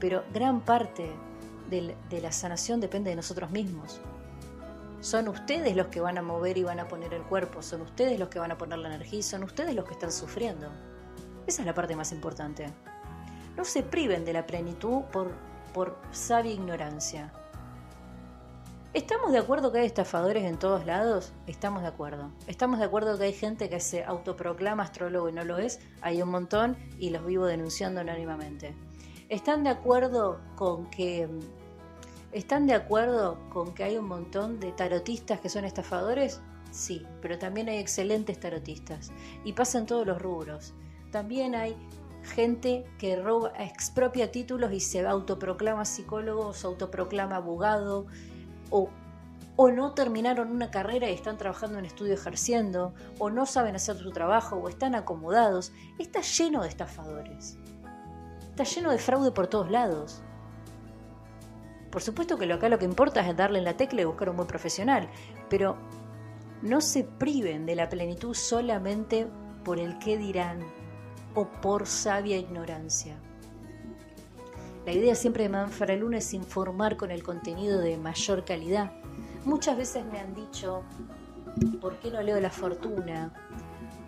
pero 0.00 0.24
gran 0.34 0.60
parte 0.60 1.12
de 1.70 2.20
la 2.20 2.32
sanación 2.32 2.80
depende 2.80 3.10
de 3.10 3.16
nosotros 3.16 3.52
mismos. 3.52 4.00
Son 5.00 5.28
ustedes 5.28 5.76
los 5.76 5.86
que 5.88 6.00
van 6.00 6.18
a 6.18 6.22
mover 6.22 6.58
y 6.58 6.64
van 6.64 6.80
a 6.80 6.88
poner 6.88 7.14
el 7.14 7.22
cuerpo, 7.22 7.62
son 7.62 7.82
ustedes 7.82 8.18
los 8.18 8.30
que 8.30 8.40
van 8.40 8.50
a 8.50 8.58
poner 8.58 8.80
la 8.80 8.88
energía 8.88 9.22
son 9.22 9.44
ustedes 9.44 9.76
los 9.76 9.84
que 9.84 9.92
están 9.92 10.10
sufriendo. 10.10 10.72
Esa 11.46 11.62
es 11.62 11.66
la 11.66 11.74
parte 11.74 11.94
más 11.94 12.10
importante 12.10 12.72
no 13.56 13.64
se 13.64 13.82
priven 13.82 14.24
de 14.24 14.32
la 14.32 14.46
plenitud 14.46 15.02
por, 15.12 15.32
por 15.72 15.96
sabia 16.10 16.52
ignorancia. 16.52 17.32
¿Estamos 18.92 19.32
de 19.32 19.38
acuerdo 19.38 19.72
que 19.72 19.80
hay 19.80 19.86
estafadores 19.86 20.44
en 20.44 20.56
todos 20.56 20.86
lados? 20.86 21.32
Estamos 21.48 21.82
de 21.82 21.88
acuerdo. 21.88 22.30
¿Estamos 22.46 22.78
de 22.78 22.84
acuerdo 22.84 23.18
que 23.18 23.24
hay 23.24 23.32
gente 23.32 23.68
que 23.68 23.80
se 23.80 24.04
autoproclama 24.04 24.84
astrólogo 24.84 25.28
y 25.28 25.32
no 25.32 25.44
lo 25.44 25.58
es? 25.58 25.80
Hay 26.00 26.22
un 26.22 26.28
montón 26.28 26.76
y 26.98 27.10
los 27.10 27.26
vivo 27.26 27.46
denunciando 27.46 28.02
anónimamente. 28.02 28.74
¿Están 29.28 29.64
de 29.64 29.70
acuerdo 29.70 30.40
con 30.54 30.88
que 30.90 31.28
¿Están 32.34 32.66
de 32.66 32.74
acuerdo 32.74 33.38
con 33.52 33.74
que 33.74 33.84
hay 33.84 33.96
un 33.96 34.06
montón 34.08 34.58
de 34.58 34.72
tarotistas 34.72 35.38
que 35.38 35.48
son 35.48 35.64
estafadores? 35.64 36.40
Sí, 36.72 37.06
pero 37.22 37.38
también 37.38 37.68
hay 37.68 37.78
excelentes 37.78 38.40
tarotistas 38.40 39.12
y 39.44 39.52
pasan 39.52 39.86
todos 39.86 40.04
los 40.04 40.20
rubros. 40.20 40.74
También 41.12 41.54
hay 41.54 41.76
gente 42.24 42.84
que 42.98 43.16
roba, 43.16 43.52
expropia 43.58 44.30
títulos 44.32 44.72
y 44.72 44.80
se 44.80 45.06
autoproclama 45.06 45.84
psicólogo, 45.84 46.52
se 46.52 46.66
autoproclama 46.66 47.36
abogado, 47.36 48.06
o, 48.70 48.88
o 49.56 49.70
no 49.70 49.92
terminaron 49.92 50.50
una 50.50 50.70
carrera 50.70 51.08
y 51.08 51.14
están 51.14 51.38
trabajando 51.38 51.78
en 51.78 51.84
estudio 51.84 52.14
ejerciendo, 52.14 52.94
o 53.18 53.30
no 53.30 53.46
saben 53.46 53.76
hacer 53.76 53.96
su 53.96 54.10
trabajo, 54.10 54.56
o 54.56 54.68
están 54.68 54.94
acomodados. 54.94 55.72
Está 55.98 56.20
lleno 56.20 56.62
de 56.62 56.68
estafadores. 56.68 57.58
Está 58.50 58.64
lleno 58.64 58.90
de 58.90 58.98
fraude 58.98 59.30
por 59.30 59.46
todos 59.46 59.70
lados. 59.70 60.22
Por 61.90 62.02
supuesto 62.02 62.36
que 62.38 62.52
acá 62.52 62.68
lo 62.68 62.78
que 62.78 62.84
importa 62.84 63.20
es 63.28 63.36
darle 63.36 63.58
en 63.58 63.64
la 63.64 63.76
tecla 63.76 64.02
y 64.02 64.04
buscar 64.04 64.28
un 64.28 64.36
buen 64.36 64.48
profesional, 64.48 65.08
pero 65.48 65.76
no 66.62 66.80
se 66.80 67.04
priven 67.04 67.66
de 67.66 67.76
la 67.76 67.88
plenitud 67.88 68.34
solamente 68.34 69.28
por 69.64 69.78
el 69.78 69.98
qué 69.98 70.18
dirán, 70.18 70.60
o 71.34 71.46
por 71.46 71.86
sabia 71.86 72.38
ignorancia. 72.38 73.16
La 74.86 74.92
idea 74.92 75.14
siempre 75.14 75.44
de 75.44 75.48
Manfraluna 75.48 76.18
es 76.18 76.34
informar 76.34 76.96
con 76.96 77.10
el 77.10 77.22
contenido 77.22 77.80
de 77.80 77.96
mayor 77.96 78.44
calidad. 78.44 78.92
Muchas 79.44 79.78
veces 79.78 80.04
me 80.04 80.18
han 80.18 80.34
dicho, 80.34 80.82
¿por 81.80 81.98
qué 82.00 82.10
no 82.10 82.22
leo 82.22 82.38
la 82.38 82.50
fortuna? 82.50 83.32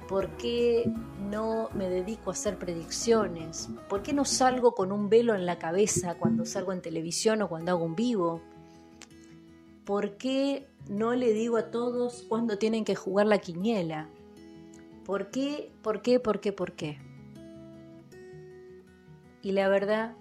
¿Por 0.06 0.36
qué 0.36 0.90
no 1.30 1.70
me 1.74 1.88
dedico 1.88 2.30
a 2.30 2.34
hacer 2.34 2.58
predicciones? 2.58 3.70
¿Por 3.88 4.02
qué 4.02 4.12
no 4.12 4.24
salgo 4.24 4.74
con 4.74 4.92
un 4.92 5.08
velo 5.08 5.34
en 5.34 5.46
la 5.46 5.58
cabeza 5.58 6.16
cuando 6.16 6.44
salgo 6.44 6.72
en 6.72 6.82
televisión 6.82 7.42
o 7.42 7.48
cuando 7.48 7.72
hago 7.72 7.84
un 7.84 7.96
vivo? 7.96 8.42
¿Por 9.84 10.16
qué 10.16 10.68
no 10.88 11.14
le 11.14 11.32
digo 11.32 11.56
a 11.56 11.70
todos 11.70 12.24
cuándo 12.28 12.58
tienen 12.58 12.84
que 12.84 12.94
jugar 12.94 13.26
la 13.26 13.38
quiniela? 13.38 14.08
¿Por 15.04 15.30
qué? 15.30 15.72
¿Por 15.82 16.02
qué? 16.02 16.20
¿Por 16.20 16.40
qué? 16.40 16.52
¿Por 16.52 16.72
qué? 16.72 17.05
Y 19.46 19.52
la 19.52 19.68
verdad 19.68 20.16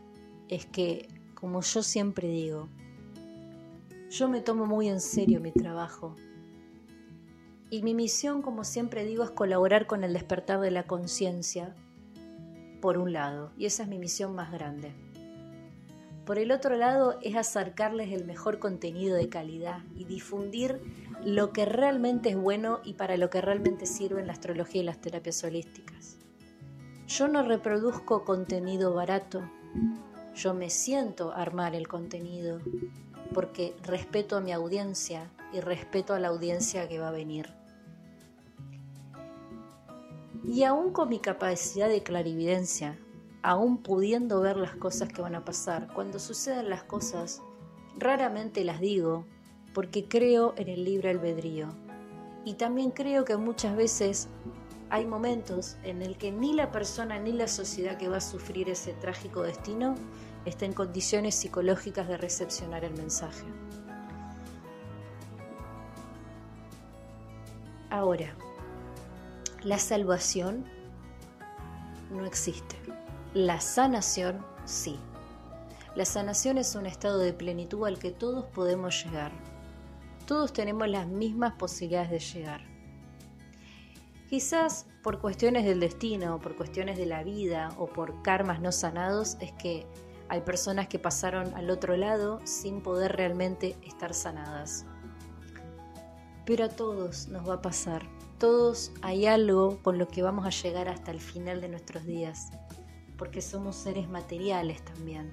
es 0.49 0.67
que, 0.67 1.07
como 1.33 1.61
yo 1.61 1.81
siempre 1.81 2.27
digo, 2.27 2.69
yo 4.11 4.29
me 4.29 4.39
tomo 4.39 4.67
muy 4.67 4.87
en 4.87 5.01
serio 5.01 5.41
mi 5.41 5.51
trabajo. 5.51 6.15
Y 7.71 7.81
mi 7.81 7.95
misión, 7.95 8.43
como 8.43 8.63
siempre 8.63 9.03
digo, 9.03 9.23
es 9.23 9.31
colaborar 9.31 9.87
con 9.87 10.03
el 10.03 10.13
despertar 10.13 10.59
de 10.59 10.69
la 10.69 10.83
conciencia, 10.83 11.73
por 12.81 12.99
un 12.99 13.13
lado, 13.13 13.51
y 13.57 13.65
esa 13.65 13.81
es 13.81 13.89
mi 13.89 13.97
misión 13.97 14.35
más 14.35 14.51
grande. 14.51 14.93
Por 16.27 16.37
el 16.37 16.51
otro 16.51 16.77
lado, 16.77 17.17
es 17.23 17.35
acercarles 17.35 18.11
el 18.11 18.25
mejor 18.25 18.59
contenido 18.59 19.17
de 19.17 19.27
calidad 19.27 19.79
y 19.95 20.05
difundir 20.05 20.79
lo 21.25 21.51
que 21.51 21.65
realmente 21.65 22.29
es 22.29 22.37
bueno 22.37 22.79
y 22.83 22.93
para 22.93 23.17
lo 23.17 23.31
que 23.31 23.41
realmente 23.41 23.87
sirven 23.87 24.27
la 24.27 24.33
astrología 24.33 24.83
y 24.83 24.85
las 24.85 25.01
terapias 25.01 25.43
holísticas. 25.43 26.14
Yo 27.07 27.27
no 27.27 27.43
reproduzco 27.43 28.25
contenido 28.25 28.93
barato, 28.93 29.43
yo 30.33 30.55
me 30.55 30.71
siento 30.71 31.31
armar 31.31 31.75
el 31.75 31.87
contenido 31.87 32.59
porque 33.33 33.75
respeto 33.83 34.37
a 34.37 34.41
mi 34.41 34.51
audiencia 34.51 35.29
y 35.53 35.59
respeto 35.59 36.15
a 36.15 36.19
la 36.19 36.29
audiencia 36.29 36.89
que 36.89 36.97
va 36.97 37.09
a 37.09 37.11
venir. 37.11 37.53
Y 40.43 40.63
aún 40.63 40.91
con 40.91 41.09
mi 41.09 41.19
capacidad 41.19 41.89
de 41.89 42.01
clarividencia, 42.01 42.97
aún 43.43 43.77
pudiendo 43.77 44.41
ver 44.41 44.57
las 44.57 44.75
cosas 44.75 45.07
que 45.09 45.21
van 45.21 45.35
a 45.35 45.45
pasar, 45.45 45.93
cuando 45.93 46.17
sucedan 46.17 46.69
las 46.69 46.83
cosas, 46.83 47.41
raramente 47.97 48.63
las 48.63 48.79
digo 48.79 49.25
porque 49.75 50.07
creo 50.07 50.55
en 50.57 50.69
el 50.69 50.83
libre 50.85 51.11
albedrío. 51.11 51.67
Y 52.45 52.55
también 52.55 52.91
creo 52.91 53.25
que 53.25 53.37
muchas 53.37 53.75
veces 53.75 54.29
hay 54.89 55.05
momentos 55.05 55.77
en 55.83 56.01
el 56.01 56.17
que 56.17 56.31
ni 56.31 56.53
la 56.53 56.71
persona 56.71 57.19
ni 57.19 57.31
la 57.31 57.47
sociedad 57.47 57.97
que 57.97 58.07
va 58.07 58.17
a 58.17 58.21
sufrir 58.21 58.69
ese 58.69 58.93
trágico 58.93 59.41
destino 59.41 59.95
está 60.45 60.65
en 60.65 60.73
condiciones 60.73 61.35
psicológicas 61.35 62.07
de 62.07 62.17
recepcionar 62.17 62.85
el 62.85 62.93
mensaje. 62.93 63.45
Ahora, 67.89 68.35
la 69.63 69.79
salvación 69.79 70.65
no 72.11 72.25
existe. 72.25 72.75
La 73.33 73.59
sanación 73.59 74.45
sí. 74.65 74.99
La 75.95 76.05
sanación 76.05 76.57
es 76.57 76.75
un 76.75 76.85
estado 76.85 77.19
de 77.19 77.33
plenitud 77.33 77.85
al 77.87 77.97
que 77.97 78.11
todos 78.11 78.45
podemos 78.45 79.03
llegar. 79.03 79.31
Todos 80.27 80.53
tenemos 80.53 80.87
las 80.87 81.07
mismas 81.07 81.53
posibilidades 81.53 82.11
de 82.11 82.19
llegar. 82.19 82.74
Quizás 84.29 84.87
por 85.03 85.19
cuestiones 85.19 85.65
del 85.65 85.79
destino, 85.79 86.39
por 86.39 86.55
cuestiones 86.55 86.97
de 86.97 87.05
la 87.05 87.23
vida 87.23 87.69
o 87.77 87.85
por 87.85 88.23
karmas 88.23 88.59
no 88.59 88.71
sanados 88.71 89.37
es 89.39 89.51
que 89.51 89.85
hay 90.29 90.41
personas 90.41 90.87
que 90.87 90.97
pasaron 90.97 91.53
al 91.53 91.69
otro 91.69 91.95
lado 91.95 92.39
sin 92.43 92.81
poder 92.81 93.15
realmente 93.15 93.77
estar 93.83 94.15
sanadas. 94.15 94.85
Pero 96.45 96.65
a 96.65 96.69
todos 96.69 97.27
nos 97.27 97.47
va 97.47 97.55
a 97.55 97.61
pasar. 97.61 98.07
Todos 98.39 98.91
hay 99.01 99.27
algo 99.27 99.81
con 99.83 99.99
lo 99.99 100.07
que 100.07 100.23
vamos 100.23 100.45
a 100.45 100.49
llegar 100.49 100.89
hasta 100.89 101.11
el 101.11 101.19
final 101.19 101.61
de 101.61 101.69
nuestros 101.69 102.05
días. 102.05 102.49
Porque 103.17 103.41
somos 103.41 103.75
seres 103.75 104.09
materiales 104.09 104.83
también. 104.83 105.31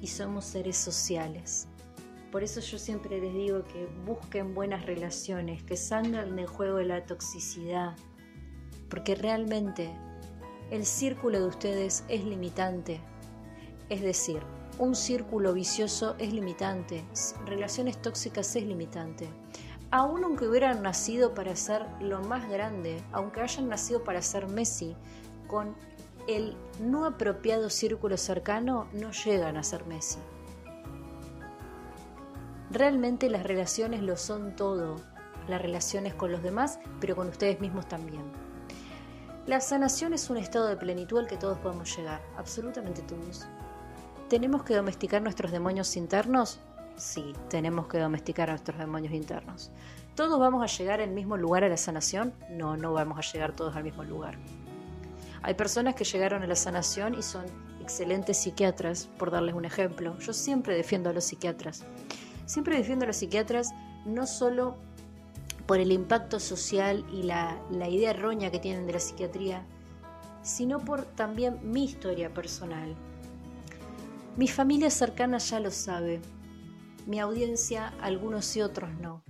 Y 0.00 0.06
somos 0.06 0.46
seres 0.46 0.76
sociales. 0.76 1.68
Por 2.32 2.42
eso 2.42 2.60
yo 2.60 2.78
siempre 2.78 3.20
les 3.20 3.32
digo 3.32 3.62
que 3.62 3.86
busquen 4.04 4.54
buenas 4.54 4.86
relaciones, 4.86 5.62
que 5.62 5.76
salgan 5.76 6.34
del 6.34 6.46
juego 6.46 6.78
de 6.78 6.86
la 6.86 7.06
toxicidad. 7.06 7.94
Porque 8.90 9.14
realmente 9.14 9.94
el 10.72 10.84
círculo 10.84 11.38
de 11.38 11.46
ustedes 11.46 12.04
es 12.08 12.24
limitante 12.24 13.00
es 13.92 14.00
decir, 14.00 14.40
un 14.78 14.94
círculo 14.94 15.52
vicioso 15.52 16.16
es 16.18 16.32
limitante, 16.32 17.04
relaciones 17.44 18.00
tóxicas 18.00 18.56
es 18.56 18.64
limitante. 18.64 19.28
Aún 19.90 20.24
aunque 20.24 20.48
hubieran 20.48 20.82
nacido 20.82 21.34
para 21.34 21.54
ser 21.56 21.84
lo 22.00 22.22
más 22.22 22.48
grande, 22.48 23.02
aunque 23.12 23.42
hayan 23.42 23.68
nacido 23.68 24.02
para 24.02 24.22
ser 24.22 24.48
Messi, 24.48 24.96
con 25.46 25.76
el 26.26 26.56
no 26.80 27.04
apropiado 27.04 27.68
círculo 27.68 28.16
cercano 28.16 28.88
no 28.94 29.10
llegan 29.10 29.58
a 29.58 29.62
ser 29.62 29.84
Messi. 29.84 30.18
Realmente 32.72 33.28
las 33.28 33.42
relaciones 33.42 34.02
lo 34.02 34.16
son 34.16 34.56
todo, 34.56 34.96
las 35.46 35.60
relaciones 35.60 36.14
con 36.14 36.32
los 36.32 36.42
demás, 36.42 36.78
pero 37.00 37.14
con 37.14 37.28
ustedes 37.28 37.60
mismos 37.60 37.86
también. 37.86 38.22
La 39.46 39.60
sanación 39.60 40.14
es 40.14 40.30
un 40.30 40.38
estado 40.38 40.68
de 40.68 40.78
plenitud 40.78 41.18
al 41.18 41.26
que 41.26 41.36
todos 41.36 41.58
podemos 41.58 41.94
llegar, 41.94 42.22
absolutamente 42.38 43.02
todos. 43.02 43.46
¿Tenemos 44.30 44.62
que 44.62 44.74
domesticar 44.74 45.20
nuestros 45.20 45.52
demonios 45.52 45.98
internos? 45.98 46.60
Sí, 46.96 47.34
tenemos 47.50 47.88
que 47.88 47.98
domesticar 47.98 48.48
a 48.48 48.52
nuestros 48.52 48.78
demonios 48.78 49.12
internos. 49.12 49.70
¿Todos 50.14 50.40
vamos 50.40 50.62
a 50.62 50.74
llegar 50.78 51.02
al 51.02 51.10
mismo 51.10 51.36
lugar 51.36 51.64
a 51.64 51.68
la 51.68 51.76
sanación? 51.76 52.32
No, 52.48 52.78
no 52.78 52.94
vamos 52.94 53.18
a 53.18 53.32
llegar 53.32 53.52
todos 53.52 53.76
al 53.76 53.84
mismo 53.84 54.02
lugar. 54.02 54.38
Hay 55.42 55.52
personas 55.52 55.94
que 55.94 56.04
llegaron 56.04 56.42
a 56.42 56.46
la 56.46 56.56
sanación 56.56 57.12
y 57.18 57.22
son 57.22 57.44
excelentes 57.82 58.38
psiquiatras, 58.38 59.10
por 59.18 59.30
darles 59.30 59.54
un 59.54 59.66
ejemplo. 59.66 60.18
Yo 60.20 60.32
siempre 60.32 60.74
defiendo 60.74 61.10
a 61.10 61.12
los 61.12 61.24
psiquiatras. 61.24 61.84
Siempre 62.46 62.76
defiendo 62.76 63.04
a 63.04 63.08
los 63.08 63.16
psiquiatras 63.16 63.72
no 64.04 64.26
solo 64.26 64.76
por 65.66 65.78
el 65.78 65.92
impacto 65.92 66.40
social 66.40 67.04
y 67.12 67.22
la, 67.22 67.60
la 67.70 67.88
idea 67.88 68.10
errónea 68.10 68.50
que 68.50 68.58
tienen 68.58 68.86
de 68.86 68.94
la 68.94 69.00
psiquiatría, 69.00 69.64
sino 70.42 70.80
por 70.80 71.04
también 71.04 71.58
mi 71.62 71.84
historia 71.84 72.32
personal. 72.34 72.94
Mi 74.36 74.48
familia 74.48 74.90
cercana 74.90 75.38
ya 75.38 75.60
lo 75.60 75.70
sabe, 75.70 76.20
mi 77.06 77.20
audiencia 77.20 77.92
algunos 78.00 78.56
y 78.56 78.62
otros 78.62 78.90
no. 79.00 79.22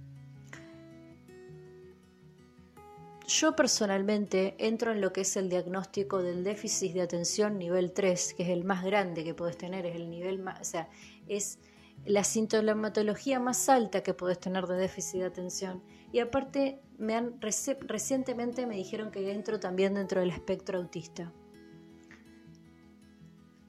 Yo 3.27 3.57
personalmente 3.57 4.57
entro 4.59 4.93
en 4.93 5.01
lo 5.01 5.13
que 5.13 5.23
es 5.23 5.37
el 5.37 5.49
diagnóstico 5.49 6.23
del 6.23 6.45
déficit 6.45 6.93
de 6.93 7.03
atención 7.03 7.59
nivel 7.59 7.93
3, 7.93 8.35
que 8.35 8.43
es 8.43 8.49
el 8.51 8.65
más 8.65 8.85
grande 8.85 9.25
que 9.25 9.35
puedes 9.35 9.57
tener, 9.57 9.87
es 9.87 9.97
el 9.97 10.11
nivel 10.11 10.39
más, 10.39 10.61
o 10.61 10.65
sea, 10.65 10.89
es 11.29 11.59
la 12.05 12.25
sintomatología 12.25 13.39
más 13.39 13.69
alta 13.69 14.03
que 14.03 14.15
puedes 14.15 14.39
tener 14.41 14.67
de 14.67 14.77
déficit 14.77 15.21
de 15.21 15.27
atención. 15.27 15.83
Y 16.13 16.19
aparte, 16.19 16.81
me 16.99 17.15
han 17.15 17.41
recientemente 17.41 18.67
me 18.67 18.77
dijeron 18.77 19.11
que 19.11 19.31
entro 19.33 19.59
también 19.61 19.95
dentro 19.95 20.21
del 20.21 20.31
espectro 20.31 20.79
autista. 20.79 21.33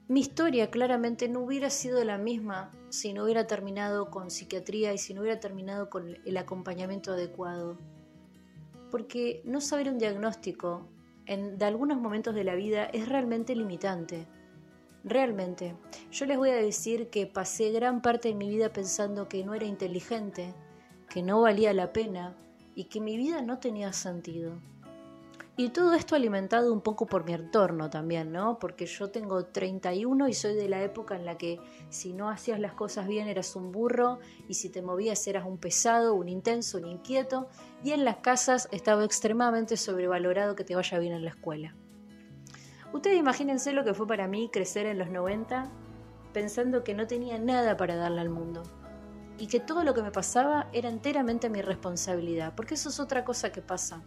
Mi 0.06 0.20
historia 0.20 0.70
claramente 0.70 1.28
no 1.28 1.40
hubiera 1.40 1.70
sido 1.70 2.04
la 2.04 2.18
misma 2.18 2.70
si 2.90 3.14
no 3.14 3.24
hubiera 3.24 3.46
terminado 3.46 4.10
con 4.10 4.30
psiquiatría 4.30 4.92
y 4.92 4.98
si 4.98 5.14
no 5.14 5.22
hubiera 5.22 5.40
terminado 5.40 5.88
con 5.88 6.16
el 6.24 6.36
acompañamiento 6.36 7.12
adecuado. 7.12 7.78
Porque 8.90 9.40
no 9.44 9.62
saber 9.62 9.88
un 9.88 9.98
diagnóstico 9.98 10.88
en 11.26 11.56
de 11.56 11.64
algunos 11.64 11.98
momentos 11.98 12.34
de 12.34 12.44
la 12.44 12.54
vida 12.54 12.84
es 12.84 13.08
realmente 13.08 13.56
limitante. 13.56 14.28
Realmente. 15.04 15.76
Yo 16.10 16.24
les 16.24 16.38
voy 16.38 16.48
a 16.48 16.56
decir 16.56 17.10
que 17.10 17.26
pasé 17.26 17.70
gran 17.70 18.00
parte 18.00 18.28
de 18.28 18.34
mi 18.34 18.48
vida 18.48 18.72
pensando 18.72 19.28
que 19.28 19.44
no 19.44 19.52
era 19.54 19.66
inteligente, 19.66 20.54
que 21.10 21.22
no 21.22 21.42
valía 21.42 21.74
la 21.74 21.92
pena 21.92 22.34
y 22.74 22.84
que 22.84 23.00
mi 23.00 23.18
vida 23.18 23.42
no 23.42 23.58
tenía 23.58 23.92
sentido. 23.92 24.58
Y 25.56 25.68
todo 25.68 25.94
esto 25.94 26.16
alimentado 26.16 26.72
un 26.72 26.80
poco 26.80 27.06
por 27.06 27.24
mi 27.24 27.32
entorno 27.32 27.88
también, 27.88 28.32
¿no? 28.32 28.58
Porque 28.58 28.86
yo 28.86 29.10
tengo 29.10 29.44
31 29.44 30.26
y 30.26 30.32
soy 30.32 30.54
de 30.54 30.68
la 30.68 30.82
época 30.82 31.14
en 31.14 31.24
la 31.24 31.38
que 31.38 31.60
si 31.90 32.12
no 32.12 32.28
hacías 32.28 32.58
las 32.58 32.72
cosas 32.72 33.06
bien 33.06 33.28
eras 33.28 33.54
un 33.54 33.70
burro 33.70 34.18
y 34.48 34.54
si 34.54 34.68
te 34.68 34.82
movías 34.82 35.24
eras 35.28 35.46
un 35.46 35.58
pesado, 35.58 36.14
un 36.14 36.28
intenso, 36.28 36.78
un 36.78 36.86
inquieto 36.86 37.46
y 37.84 37.92
en 37.92 38.04
las 38.04 38.16
casas 38.16 38.68
estaba 38.72 39.04
extremadamente 39.04 39.76
sobrevalorado 39.76 40.56
que 40.56 40.64
te 40.64 40.74
vaya 40.74 40.98
bien 40.98 41.12
en 41.12 41.24
la 41.24 41.30
escuela. 41.30 41.76
Ustedes 42.94 43.18
imagínense 43.18 43.72
lo 43.72 43.82
que 43.82 43.92
fue 43.92 44.06
para 44.06 44.28
mí 44.28 44.48
crecer 44.52 44.86
en 44.86 45.00
los 45.00 45.10
90 45.10 45.68
pensando 46.32 46.84
que 46.84 46.94
no 46.94 47.08
tenía 47.08 47.40
nada 47.40 47.76
para 47.76 47.96
darle 47.96 48.20
al 48.20 48.30
mundo 48.30 48.62
y 49.36 49.48
que 49.48 49.58
todo 49.58 49.82
lo 49.82 49.94
que 49.94 50.02
me 50.02 50.12
pasaba 50.12 50.68
era 50.72 50.88
enteramente 50.88 51.50
mi 51.50 51.60
responsabilidad, 51.60 52.52
porque 52.54 52.74
eso 52.74 52.90
es 52.90 53.00
otra 53.00 53.24
cosa 53.24 53.50
que 53.50 53.62
pasa. 53.62 54.00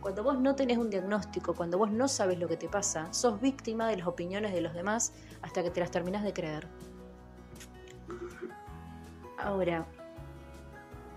Cuando 0.00 0.24
vos 0.24 0.40
no 0.40 0.56
tenés 0.56 0.78
un 0.78 0.90
diagnóstico, 0.90 1.54
cuando 1.54 1.78
vos 1.78 1.92
no 1.92 2.08
sabes 2.08 2.40
lo 2.40 2.48
que 2.48 2.56
te 2.56 2.68
pasa, 2.68 3.06
sos 3.12 3.40
víctima 3.40 3.86
de 3.86 3.98
las 3.98 4.08
opiniones 4.08 4.52
de 4.52 4.62
los 4.62 4.74
demás 4.74 5.12
hasta 5.40 5.62
que 5.62 5.70
te 5.70 5.78
las 5.78 5.92
terminas 5.92 6.24
de 6.24 6.32
creer. 6.32 6.66
Ahora, 9.38 9.86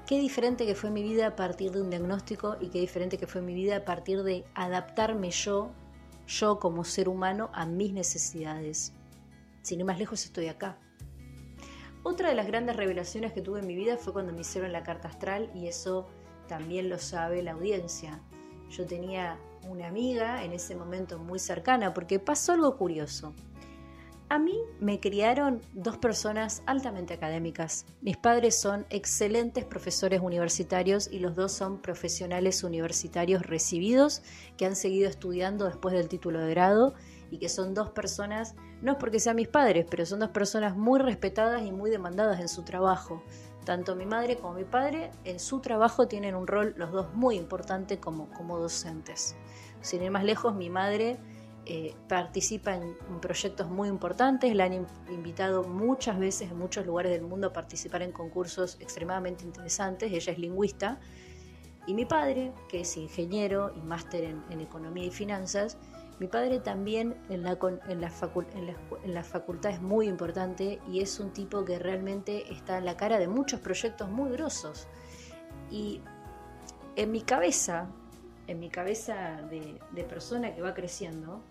qué 0.05 0.19
diferente 0.19 0.67
que 0.67 0.75
fue 0.75 0.91
mi 0.91 1.01
vida 1.01 1.25
a 1.25 1.35
partir 1.35 1.71
de 1.71 1.81
un 1.81 1.89
diagnóstico 1.89 2.57
y 2.61 2.69
qué 2.69 2.79
diferente 2.79 3.17
que 3.17 3.25
fue 3.25 3.41
mi 3.41 3.55
vida 3.55 3.77
a 3.77 3.85
partir 3.85 4.21
de 4.21 4.45
adaptarme 4.53 5.31
yo, 5.31 5.71
yo 6.27 6.59
como 6.59 6.83
ser 6.83 7.09
humano, 7.09 7.49
a 7.53 7.65
mis 7.65 7.93
necesidades. 7.93 8.93
Sin 9.63 9.83
más 9.85 9.97
lejos 9.97 10.25
estoy 10.25 10.47
acá. 10.47 10.77
Otra 12.03 12.29
de 12.29 12.35
las 12.35 12.47
grandes 12.47 12.75
revelaciones 12.75 13.33
que 13.33 13.41
tuve 13.41 13.59
en 13.59 13.67
mi 13.67 13.75
vida 13.75 13.97
fue 13.97 14.13
cuando 14.13 14.31
me 14.33 14.41
hicieron 14.41 14.71
la 14.71 14.83
carta 14.83 15.07
astral 15.07 15.49
y 15.53 15.67
eso 15.67 16.07
también 16.47 16.89
lo 16.89 16.99
sabe 16.99 17.43
la 17.43 17.53
audiencia. 17.53 18.21
Yo 18.69 18.85
tenía 18.85 19.39
una 19.67 19.87
amiga 19.87 20.43
en 20.43 20.53
ese 20.53 20.75
momento 20.75 21.19
muy 21.19 21.39
cercana 21.39 21.93
porque 21.93 22.19
pasó 22.19 22.53
algo 22.53 22.77
curioso. 22.77 23.33
A 24.29 24.39
mí 24.39 24.59
me 24.81 24.99
criaron 24.99 25.61
dos 25.71 25.97
personas 25.99 26.61
altamente 26.65 27.13
académicas. 27.13 27.85
Mis 28.01 28.17
padres 28.17 28.59
son 28.59 28.85
excelentes 28.89 29.63
profesores 29.63 30.19
universitarios 30.19 31.07
y 31.09 31.19
los 31.19 31.33
dos 31.33 31.53
son 31.53 31.81
profesionales 31.81 32.61
universitarios 32.65 33.43
recibidos 33.43 34.23
que 34.57 34.65
han 34.65 34.75
seguido 34.75 35.09
estudiando 35.09 35.63
después 35.63 35.95
del 35.95 36.09
título 36.09 36.41
de 36.41 36.49
grado 36.49 36.93
y 37.31 37.37
que 37.37 37.47
son 37.47 37.73
dos 37.73 37.91
personas, 37.91 38.55
no 38.81 38.91
es 38.91 38.97
porque 38.97 39.21
sean 39.21 39.37
mis 39.37 39.47
padres, 39.47 39.85
pero 39.89 40.05
son 40.05 40.19
dos 40.19 40.31
personas 40.31 40.75
muy 40.75 40.99
respetadas 40.99 41.61
y 41.61 41.71
muy 41.71 41.89
demandadas 41.89 42.41
en 42.41 42.49
su 42.49 42.63
trabajo. 42.63 43.23
Tanto 43.63 43.95
mi 43.95 44.05
madre 44.05 44.35
como 44.35 44.55
mi 44.55 44.65
padre 44.65 45.11
en 45.23 45.39
su 45.39 45.61
trabajo 45.61 46.09
tienen 46.09 46.35
un 46.35 46.47
rol 46.47 46.73
los 46.75 46.91
dos 46.91 47.13
muy 47.13 47.37
importante 47.37 47.99
como, 48.01 48.29
como 48.31 48.59
docentes. 48.59 49.37
Sin 49.79 50.03
ir 50.03 50.11
más 50.11 50.25
lejos, 50.25 50.53
mi 50.53 50.69
madre 50.69 51.17
eh, 51.69 51.93
participa 52.07 52.75
en, 52.75 52.95
proyectos 53.19 53.69
muy 53.69 53.89
importantes, 53.89 54.55
la 54.55 54.63
han 54.63 54.87
invitado 55.09 55.65
muchas 55.65 56.17
veces 56.17 56.49
en 56.49 56.57
muchos 56.57 56.85
lugares 56.85 57.11
del 57.11 57.23
mundo 57.23 57.47
a 57.47 57.51
participar 57.51 58.03
en 58.03 58.13
concursos 58.13 58.77
extremadamente 58.79 59.43
interesantes, 59.43 60.13
ella 60.13 60.31
es 60.31 60.39
lingüista, 60.39 61.01
y 61.85 61.93
mi 61.93 62.05
padre, 62.05 62.53
que 62.69 62.79
es 62.81 62.95
ingeniero 62.95 63.73
y 63.75 63.81
máster 63.81 64.23
en, 64.49 64.61
economía 64.61 65.03
y 65.03 65.11
finanzas, 65.11 65.77
mi 66.21 66.27
padre 66.27 66.61
también 66.61 67.17
en 67.27 67.43
la, 67.43 67.57
en, 67.89 67.99
la 69.13 69.23
facultad 69.23 69.71
es 69.71 69.81
muy 69.81 70.07
importante 70.07 70.79
y 70.87 71.01
es 71.01 71.19
un 71.19 71.33
tipo 71.33 71.65
que 71.65 71.79
realmente 71.79 72.49
está 72.49 72.77
en 72.77 72.85
la 72.85 72.95
cara 72.95 73.19
de 73.19 73.27
muchos 73.27 73.59
proyectos 73.59 74.09
muy 74.09 74.31
grosos. 74.31 74.87
Y 75.69 75.99
en 76.95 77.11
mi 77.11 77.23
cabeza, 77.23 77.89
en 78.47 78.57
mi 78.61 78.69
cabeza 78.69 79.41
de 79.41 80.03
persona 80.05 80.55
que 80.55 80.61
va 80.61 80.73
creciendo, 80.73 81.43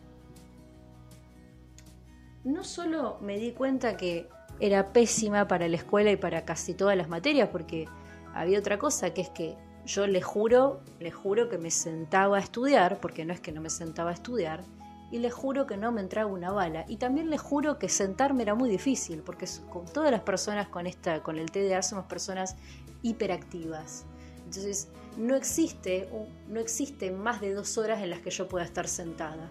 no 2.47 2.63
solo 2.63 3.19
me 3.21 3.39
di 3.39 3.51
cuenta 3.51 3.97
que 3.97 4.29
era 4.61 4.93
pésima 4.93 5.49
para 5.49 5.69
la 5.69 5.77
escuela 5.77 6.13
y 6.13 6.17
para 6.17 6.45
casi 6.45 6.75
todas 6.75 6.97
las 6.97 7.09
materias, 7.09 7.49
porque 7.51 7.87
había 8.35 8.59
otra 8.59 8.79
cosa, 8.79 9.13
que 9.13 9.21
es 9.23 9.31
que 9.31 9.57
yo 9.85 10.07
le 10.07 10.23
juro, 10.23 10.81
le 11.01 11.11
juro 11.11 11.49
que 11.49 11.59
me 11.59 11.73
sentaba 11.73 12.37
a 12.37 12.41
estudiar, 12.41 13.01
porque 13.01 13.25
no 13.25 13.33
es 13.33 13.41
que 13.41 13.51
no 13.51 13.61
me 13.61 13.69
sentaba 13.69 14.11
a 14.11 14.15
estudiar, 14.15 14.63
y 15.11 15.19
le 15.19 15.31
juro 15.31 15.67
que 15.67 15.77
no 15.77 15.91
me 15.91 16.01
entraba 16.01 16.31
una 16.31 16.53
bala. 16.53 16.85
Y 16.89 16.97
también 16.97 17.31
le 17.31 17.39
juro 17.39 17.81
que 17.81 17.89
sentarme 17.89 18.45
era 18.45 18.55
muy 18.55 18.71
difícil, 18.71 19.23
porque 19.23 19.47
con 19.69 19.85
todas 19.87 20.13
las 20.13 20.23
personas 20.23 20.69
con 20.69 20.87
esta, 20.87 21.25
con 21.25 21.39
el 21.39 21.51
TDA 21.51 21.83
somos 21.83 22.07
personas 22.07 22.57
hiperactivas. 23.03 24.05
Entonces, 24.45 24.89
no 25.17 25.35
existe, 25.35 26.09
no 26.49 26.61
existe 26.61 27.11
más 27.11 27.41
de 27.41 27.55
dos 27.55 27.77
horas 27.77 28.03
en 28.03 28.11
las 28.11 28.21
que 28.21 28.31
yo 28.31 28.49
pueda 28.49 28.65
estar 28.65 28.87
sentada. 28.87 29.51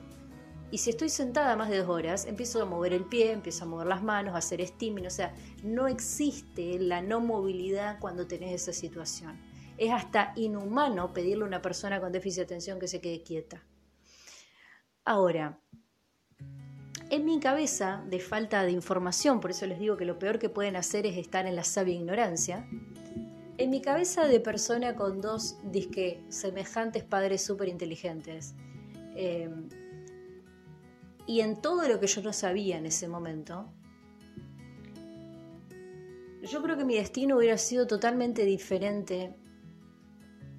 Y 0.75 0.77
si 0.77 0.89
estoy 0.89 1.07
sentada 1.07 1.55
más 1.55 1.69
de 1.69 1.77
dos 1.77 1.87
horas, 1.87 2.25
empiezo 2.25 2.61
a 2.61 2.65
mover 2.65 2.91
el 2.91 3.05
pie, 3.05 3.31
empiezo 3.31 3.63
a 3.63 3.67
mover 3.67 3.87
las 3.87 4.03
manos, 4.03 4.35
a 4.35 4.39
hacer 4.39 4.59
steaming. 4.67 5.07
O 5.07 5.09
sea, 5.09 5.33
no 5.63 5.87
existe 5.87 6.77
la 6.79 7.01
no 7.01 7.21
movilidad 7.21 7.97
cuando 8.01 8.27
tenés 8.27 8.61
esa 8.61 8.73
situación. 8.73 9.39
Es 9.77 9.93
hasta 9.93 10.33
inhumano 10.35 11.13
pedirle 11.13 11.45
a 11.45 11.47
una 11.47 11.61
persona 11.61 12.01
con 12.01 12.11
déficit 12.11 12.39
de 12.39 12.43
atención 12.43 12.77
que 12.77 12.89
se 12.89 12.99
quede 12.99 13.23
quieta. 13.23 13.63
Ahora, 15.05 15.61
en 17.09 17.23
mi 17.23 17.39
cabeza, 17.39 18.03
de 18.09 18.19
falta 18.19 18.65
de 18.65 18.71
información, 18.71 19.39
por 19.39 19.51
eso 19.51 19.65
les 19.67 19.79
digo 19.79 19.95
que 19.95 20.03
lo 20.03 20.19
peor 20.19 20.39
que 20.39 20.49
pueden 20.49 20.75
hacer 20.75 21.05
es 21.05 21.15
estar 21.15 21.45
en 21.45 21.55
la 21.55 21.63
sabia 21.63 21.95
ignorancia, 21.95 22.67
en 23.57 23.69
mi 23.69 23.81
cabeza 23.81 24.27
de 24.27 24.41
persona 24.41 24.97
con 24.97 25.21
dos 25.21 25.55
disque 25.63 26.21
semejantes 26.27 27.05
padres 27.05 27.45
súper 27.45 27.69
inteligentes, 27.69 28.55
eh, 29.15 29.49
y 31.27 31.41
en 31.41 31.61
todo 31.61 31.87
lo 31.87 31.99
que 31.99 32.07
yo 32.07 32.21
no 32.21 32.33
sabía 32.33 32.77
en 32.77 32.85
ese 32.85 33.07
momento, 33.07 33.67
yo 36.43 36.61
creo 36.61 36.77
que 36.77 36.85
mi 36.85 36.95
destino 36.95 37.37
hubiera 37.37 37.57
sido 37.57 37.87
totalmente 37.87 38.45
diferente 38.45 39.35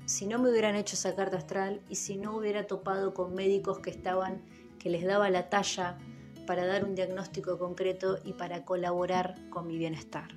si 0.06 0.26
no 0.26 0.38
me 0.38 0.51
hubieran 0.51 0.76
hecho 0.76 0.94
esa 0.94 1.14
carta 1.14 1.36
astral 1.36 1.82
y 1.88 1.97
si 1.97 2.16
no 2.16 2.36
hubiera 2.36 2.66
topado 2.66 3.12
con 3.12 3.34
médicos 3.34 3.80
que 3.80 3.90
estaban, 3.90 4.43
que 4.78 4.88
les 4.88 5.05
daba 5.05 5.30
la 5.30 5.48
talla 5.48 5.98
para 6.47 6.64
dar 6.64 6.84
un 6.84 6.94
diagnóstico 6.94 7.59
concreto 7.59 8.18
y 8.24 8.32
para 8.32 8.64
colaborar 8.64 9.34
con 9.51 9.66
mi 9.66 9.76
bienestar. 9.76 10.28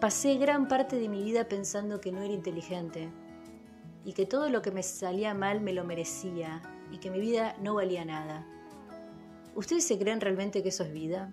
Pasé 0.00 0.36
gran 0.36 0.68
parte 0.68 0.96
de 0.96 1.10
mi 1.10 1.22
vida 1.22 1.48
pensando 1.48 2.00
que 2.00 2.12
no 2.12 2.22
era 2.22 2.32
inteligente 2.32 3.10
y 4.06 4.14
que 4.14 4.24
todo 4.24 4.48
lo 4.48 4.62
que 4.62 4.70
me 4.70 4.82
salía 4.82 5.34
mal 5.34 5.60
me 5.60 5.74
lo 5.74 5.84
merecía 5.84 6.62
y 6.92 6.98
que 6.98 7.10
mi 7.10 7.20
vida 7.20 7.56
no 7.60 7.74
valía 7.74 8.04
nada. 8.04 8.46
¿Ustedes 9.54 9.86
se 9.86 9.98
creen 9.98 10.20
realmente 10.20 10.62
que 10.62 10.70
eso 10.70 10.84
es 10.84 10.92
vida? 10.92 11.32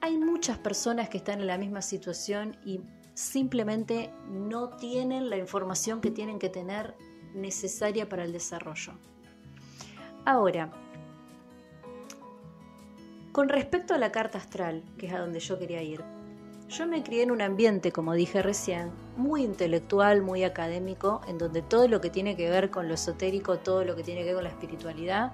Hay 0.00 0.16
muchas 0.16 0.58
personas 0.58 1.08
que 1.08 1.18
están 1.18 1.40
en 1.40 1.46
la 1.46 1.58
misma 1.58 1.82
situación 1.82 2.56
y 2.64 2.80
simplemente 3.14 4.12
no 4.30 4.70
tienen 4.76 5.28
la 5.28 5.36
información 5.36 6.00
que 6.00 6.10
tienen 6.10 6.38
que 6.38 6.48
tener 6.48 6.94
necesaria 7.34 8.08
para 8.08 8.24
el 8.24 8.32
desarrollo. 8.32 8.92
Ahora, 10.24 10.70
con 13.32 13.48
respecto 13.48 13.94
a 13.94 13.98
la 13.98 14.12
carta 14.12 14.38
astral, 14.38 14.84
que 14.98 15.06
es 15.06 15.12
a 15.12 15.18
donde 15.18 15.40
yo 15.40 15.58
quería 15.58 15.82
ir, 15.82 16.02
yo 16.68 16.86
me 16.86 17.02
crié 17.02 17.22
en 17.22 17.30
un 17.30 17.40
ambiente, 17.40 17.92
como 17.92 18.14
dije 18.14 18.42
recién, 18.42 18.90
muy 19.18 19.42
intelectual, 19.42 20.22
muy 20.22 20.44
académico, 20.44 21.20
en 21.28 21.36
donde 21.36 21.60
todo 21.60 21.88
lo 21.88 22.00
que 22.00 22.08
tiene 22.08 22.36
que 22.36 22.48
ver 22.48 22.70
con 22.70 22.88
lo 22.88 22.94
esotérico, 22.94 23.58
todo 23.58 23.84
lo 23.84 23.94
que 23.96 24.02
tiene 24.02 24.20
que 24.20 24.28
ver 24.28 24.36
con 24.36 24.44
la 24.44 24.50
espiritualidad, 24.50 25.32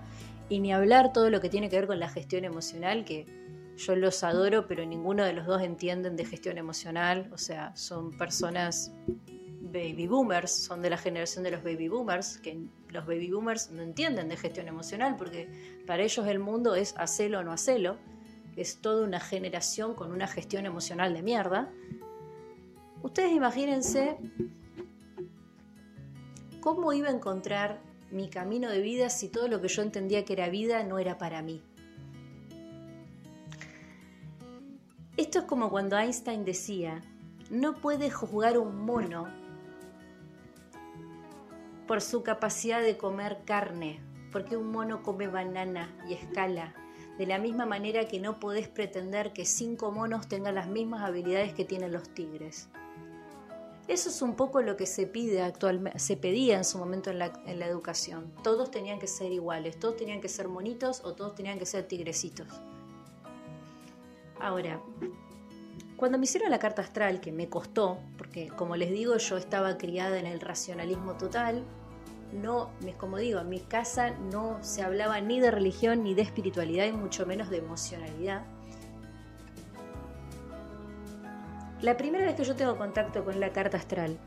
y 0.49 0.59
ni 0.59 0.73
hablar 0.73 1.13
todo 1.13 1.31
lo 1.31 1.41
que 1.41 1.49
tiene 1.49 1.69
que 1.69 1.77
ver 1.77 1.87
con 1.87 2.01
la 2.01 2.09
gestión 2.09 2.45
emocional, 2.45 3.05
que 3.05 3.27
yo 3.77 3.97
los 3.97 4.23
adoro, 4.23 4.67
pero 4.67 4.85
ninguno 4.85 5.25
de 5.25 5.33
los 5.33 5.47
dos 5.47 5.63
entienden 5.63 6.17
de 6.17 6.25
gestión 6.25 6.59
emocional. 6.59 7.29
O 7.33 7.39
sea, 7.39 7.75
son 7.77 8.13
personas 8.17 8.93
baby 9.61 10.07
boomers, 10.07 10.53
son 10.53 10.83
de 10.83 10.91
la 10.91 10.97
generación 10.97 11.43
de 11.45 11.51
los 11.51 11.65
baby 11.65 11.89
boomers, 11.89 12.39
que 12.39 12.59
los 12.91 13.07
baby 13.07 13.31
boomers 13.31 13.71
no 13.71 13.83
entienden 13.83 14.29
de 14.29 14.37
gestión 14.37 14.69
emocional, 14.69 15.17
porque 15.17 15.49
para 15.87 16.03
ellos 16.03 16.27
el 16.27 16.39
mundo 16.39 16.75
es 16.75 16.95
hacelo 16.97 17.41
o 17.41 17.43
no 17.43 17.53
hacelo. 17.53 17.97
Es 18.57 18.81
toda 18.81 19.05
una 19.05 19.19
generación 19.19 19.95
con 19.95 20.13
una 20.13 20.29
gestión 20.29 20.65
emocional 20.65 21.13
de 21.13 21.23
mierda. 21.23 21.73
Ustedes 23.05 23.33
imagínense 23.33 24.17
cómo 26.61 26.95
iba 26.95 27.09
a 27.09 27.13
encontrar 27.13 27.79
mi 28.11 28.31
camino 28.31 28.71
de 28.71 28.81
vida 28.81 29.11
si 29.11 29.29
todo 29.29 29.47
lo 29.47 29.61
que 29.61 29.69
yo 29.69 29.83
entendía 29.83 30.25
que 30.25 30.33
era 30.33 30.49
vida 30.49 30.83
no 30.85 30.99
era 30.99 31.19
para 31.19 31.43
mí. 31.43 31.63
Esto 35.19 35.41
es 35.41 35.45
como 35.45 35.69
cuando 35.69 35.99
Einstein 35.99 36.47
decía, 36.47 37.03
no 37.51 37.75
puede 37.75 38.11
juzgar 38.11 38.57
un 38.57 38.87
mono 38.87 39.29
por 41.87 42.01
su 42.01 42.23
capacidad 42.23 42.81
de 42.81 42.97
comer 42.97 43.43
carne, 43.45 44.01
porque 44.33 44.57
un 44.57 44.73
mono 44.73 45.03
come 45.03 45.29
banana 45.29 45.95
y 46.09 46.15
escala, 46.15 46.73
de 47.19 47.27
la 47.27 47.39
misma 47.39 47.67
manera 47.67 48.09
que 48.09 48.19
no 48.19 48.41
podés 48.41 48.67
pretender 48.67 49.35
que 49.35 49.45
cinco 49.45 49.93
monos 49.93 50.27
tengan 50.27 50.55
las 50.55 50.69
mismas 50.69 51.03
habilidades 51.03 51.53
que 51.53 51.67
tienen 51.67 51.93
los 51.93 52.09
tigres. 52.09 52.71
Eso 53.87 54.09
es 54.09 54.23
un 54.23 54.35
poco 54.35 54.63
lo 54.63 54.77
que 54.77 54.87
se 54.87 55.07
pide 55.07 55.43
actualmente, 55.43 55.99
se 55.99 56.17
pedía 56.17 56.57
en 56.57 56.65
su 56.65 56.79
momento 56.79 57.11
en 57.11 57.19
la, 57.19 57.33
educación. 57.67 58.33
Todos 58.43 58.71
tenían 58.71 58.99
que 58.99 59.07
ser 59.07 59.31
iguales, 59.31 59.79
todos 59.79 59.97
tenían 59.97 60.23
que 60.23 60.29
ser 60.29 60.49
monitos 60.49 61.03
o 61.05 61.13
todos 61.13 61.35
tenían 61.35 61.59
que 61.59 61.67
ser 61.67 61.87
tigrecitos. 61.87 62.49
Ahora, 64.41 64.81
cuando 65.97 66.17
me 66.17 66.25
hicieron 66.25 66.51
la 66.51 66.59
carta 66.59 66.81
astral, 66.81 67.21
que 67.21 67.31
me 67.31 67.51
costó, 67.51 67.99
porque 68.17 68.49
como 68.49 68.77
les 68.77 68.91
digo, 68.91 69.19
yo 69.19 69.37
estaba 69.37 69.77
criada 69.77 70.19
en 70.19 70.27
el 70.27 70.41
racionalismo 70.41 71.19
total, 71.19 71.63
no, 72.33 72.71
como 72.97 73.19
digo, 73.19 73.41
en 73.41 73.49
mi 73.51 73.61
casa 73.61 74.11
no 74.11 74.59
se 74.63 74.83
hablaba 74.83 75.21
ni 75.21 75.41
de 75.41 75.51
religión 75.51 76.03
ni 76.03 76.15
de 76.15 76.23
espiritualidad 76.23 76.87
y 76.87 76.93
mucho 76.93 77.27
menos 77.27 77.51
de 77.51 77.59
emocionalidad. 77.59 78.47
La 81.85 81.99
primera 81.99 82.25
vez 82.25 82.35
que 82.35 82.45
yo 82.45 82.57
tengo 82.57 82.79
contacto 82.79 83.27
con 83.27 83.39
la 83.41 83.53
carta 83.53 83.77
astral, 83.77 84.19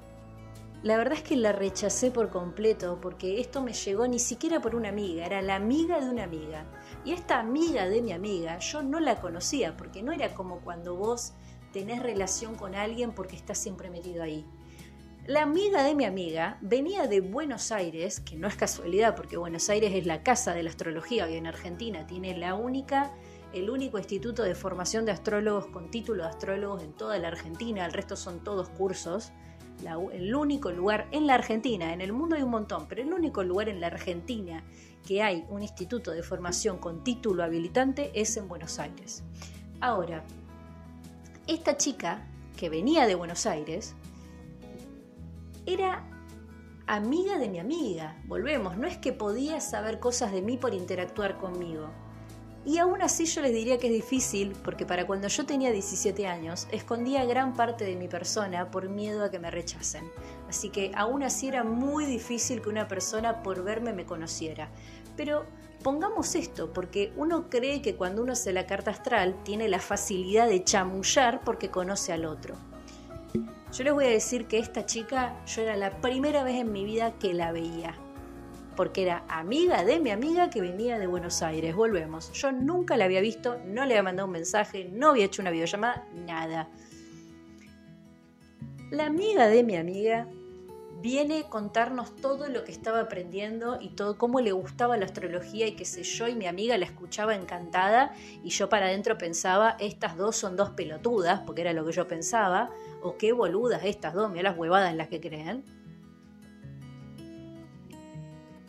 la 0.84 0.96
verdad 0.96 1.18
es 1.18 1.24
que 1.24 1.36
la 1.36 1.54
rechacé 1.54 2.12
por 2.12 2.30
completo 2.30 3.00
porque 3.02 3.42
esto 3.42 3.64
me 3.64 3.74
llegó 3.74 4.08
ni 4.08 4.20
siquiera 4.20 4.62
por 4.62 4.76
una 4.76 4.90
amiga, 4.90 5.26
era 5.26 5.42
la 5.42 5.56
amiga 5.56 6.00
de 6.00 6.08
una 6.08 6.26
amiga. 6.26 6.68
Y 7.04 7.14
esta 7.14 7.40
amiga 7.40 7.90
de 7.90 8.04
mi 8.04 8.12
amiga 8.12 8.60
yo 8.60 8.84
no 8.84 9.00
la 9.00 9.20
conocía 9.20 9.76
porque 9.76 10.04
no 10.04 10.12
era 10.12 10.36
como 10.36 10.60
cuando 10.60 10.96
vos 10.96 11.34
tenés 11.74 12.04
relación 12.04 12.54
con 12.54 12.76
alguien 12.76 13.12
porque 13.12 13.36
estás 13.36 13.58
siempre 13.58 13.90
metido 13.90 14.22
ahí. 14.22 14.46
La 15.26 15.42
amiga 15.42 15.82
de 15.82 15.96
mi 15.96 16.06
amiga 16.06 16.60
venía 16.62 17.08
de 17.08 17.22
Buenos 17.22 17.72
Aires, 17.72 18.20
que 18.20 18.36
no 18.36 18.48
es 18.48 18.56
casualidad 18.56 19.16
porque 19.16 19.36
Buenos 19.36 19.68
Aires 19.72 19.96
es 19.96 20.06
la 20.06 20.22
casa 20.22 20.54
de 20.54 20.62
la 20.62 20.70
astrología 20.70 21.28
y 21.28 21.38
en 21.38 21.48
Argentina 21.48 22.06
tiene 22.06 22.38
la 22.38 22.54
única 22.54 23.12
el 23.60 23.70
único 23.70 23.98
instituto 23.98 24.44
de 24.44 24.56
formación 24.56 25.06
de 25.06 25.12
astrólogos 25.12 25.68
con 25.68 25.92
título 25.92 26.24
de 26.24 26.30
astrólogos 26.30 26.84
en 26.84 26.94
toda 26.94 27.18
la 27.20 27.30
Argentina, 27.30 27.86
el 27.86 27.94
resto 27.94 28.16
son 28.16 28.44
todos 28.44 28.70
cursos 28.70 29.32
el 30.12 30.36
único 30.36 30.72
lugar 30.72 31.08
en 31.12 31.28
la 31.28 31.36
Argentina, 31.36 31.94
en 31.94 32.02
el 32.02 32.12
mundo 32.12 32.36
hay 32.36 32.42
un 32.42 32.50
montón, 32.50 32.88
pero 32.88 33.02
el 33.02 33.14
único 33.14 33.44
lugar 33.44 33.70
en 33.70 33.80
la 33.80 33.88
Argentina 33.88 34.64
que 35.06 35.22
hay 35.22 35.46
un 35.50 35.62
instituto 35.62 36.12
de 36.12 36.24
formación 36.24 36.80
con 36.80 37.04
título 37.04 37.44
habilitante 37.44 38.12
es 38.14 38.36
en 38.38 38.48
Buenos 38.48 38.80
Aires. 38.80 39.24
Ahora, 39.80 40.24
esta 41.46 41.78
chica 41.78 42.28
que 42.58 42.70
venía 42.70 43.06
de 43.06 43.16
Buenos 43.16 43.46
Aires 43.46 43.94
era 45.66 46.04
amiga 46.88 47.38
de 47.38 47.48
mi 47.48 47.60
amiga. 47.60 48.18
Volvemos, 48.26 48.78
no 48.78 48.88
es 48.88 48.98
que 48.98 49.14
podía 49.14 49.62
saber 49.62 50.00
cosas 50.00 50.32
de 50.32 50.42
mí 50.42 50.58
por 50.58 50.74
interactuar 50.74 51.38
conmigo. 51.38 51.90
Y 52.68 52.80
aún 52.80 53.02
así 53.02 53.23
yo 53.23 53.41
les 53.41 53.53
diría 53.53 53.77
que 53.77 53.88
es 53.88 53.94
difícil 53.94 54.53
porque 54.61 54.85
para 54.85 55.07
cuando 55.07 55.30
yo 55.30 55.45
tenía 55.45 55.72
17 55.72 56.27
años 56.27 56.68
escondía 56.69 57.23
gran 57.23 57.53
parte 57.53 57.85
de 57.85 57.95
mi 57.95 58.10
persona 58.10 58.69
por 58.72 58.89
miedo 58.89 59.23
a 59.23 59.31
que 59.31 59.39
me 59.39 59.49
rechacen. 59.49 60.11
Así 60.49 60.69
que 60.69 60.91
aún 60.94 61.23
así 61.23 61.48
era 61.48 61.64
muy 61.64 62.03
difícil 62.03 62.61
que 62.61 62.68
una 62.68 62.89
persona 62.89 63.41
por 63.41 63.64
verme 63.64 63.94
me 63.94 64.06
conociera. 64.06 64.69
Pero 65.15 65.45
pongamos 65.81 66.35
esto, 66.35 66.73
porque 66.73 67.14
uno 67.15 67.49
cree 67.49 67.81
que 67.81 67.95
cuando 67.95 68.22
uno 68.22 68.34
hace 68.34 68.52
la 68.52 68.68
carta 68.68 68.91
astral 68.91 69.41
tiene 69.45 69.69
la 69.69 69.80
facilidad 69.80 70.49
de 70.49 70.65
chamullar 70.65 71.39
porque 71.45 71.69
conoce 71.69 72.11
al 72.11 72.26
otro. 72.26 72.56
Yo 73.72 73.84
les 73.85 73.94
voy 73.94 74.07
a 74.07 74.10
decir 74.10 74.45
que 74.48 74.60
esta 74.60 74.85
chica, 74.85 75.41
yo 75.45 75.61
era 75.61 75.77
la 75.77 76.02
primera 76.02 76.44
vez 76.44 76.56
en 76.56 76.73
mi 76.73 76.84
vida 76.84 77.14
que 77.18 77.34
la 77.34 77.53
veía 77.53 77.98
porque 78.78 79.02
era 79.02 79.26
amiga 79.28 79.84
de 79.84 79.99
mi 79.99 80.12
amiga 80.12 80.52
que 80.52 80.62
venía 80.62 80.99
de 80.99 81.08
Buenos 81.08 81.41
Aires. 81.41 81.76
Volvemos. 81.76 82.32
Yo 82.32 82.52
nunca 82.52 82.95
la 82.95 83.06
había 83.06 83.20
visto, 83.20 83.58
no 83.66 83.86
le 83.86 83.95
había 83.95 84.04
mandado 84.04 84.28
un 84.28 84.34
mensaje, 84.34 84.88
no 84.94 85.10
había 85.10 85.26
hecho 85.26 85.41
una 85.41 85.52
videollamada, 85.52 86.08
nada. 86.14 86.70
La 88.91 89.08
amiga 89.08 89.48
de 89.48 89.64
mi 89.64 89.76
amiga 89.76 90.28
viene 91.02 91.40
a 91.40 91.49
contarnos 91.49 92.16
todo 92.16 92.48
lo 92.49 92.64
que 92.64 92.72
estaba 92.72 93.02
aprendiendo 93.02 93.80
y 93.82 93.90
todo 93.90 94.18
cómo 94.18 94.41
le 94.41 94.52
gustaba 94.52 94.95
la 94.95 95.06
astrología 95.06 95.68
y 95.68 95.76
qué 95.76 95.84
sé 95.84 96.04
yo, 96.04 96.28
y 96.28 96.36
mi 96.36 96.45
amiga 96.45 96.78
la 96.78 96.86
escuchaba 96.86 97.36
encantada 97.36 98.14
y 98.44 98.49
yo 98.49 98.70
para 98.70 98.86
adentro 98.86 99.18
pensaba, 99.18 99.76
estas 99.80 100.18
dos 100.18 100.36
son 100.36 100.56
dos 100.56 100.70
pelotudas, 100.72 101.41
porque 101.41 101.62
era 101.62 101.74
lo 101.74 101.86
que 101.86 101.91
yo 101.91 102.08
pensaba, 102.08 102.70
o 103.02 103.18
qué 103.18 103.32
boludas 103.32 103.84
estas 103.86 104.14
dos, 104.14 104.32
mira 104.32 104.52
las 104.52 104.58
huevadas 104.58 104.91
en 104.91 104.98
las 104.98 105.08
que 105.08 105.20
creen 105.20 105.77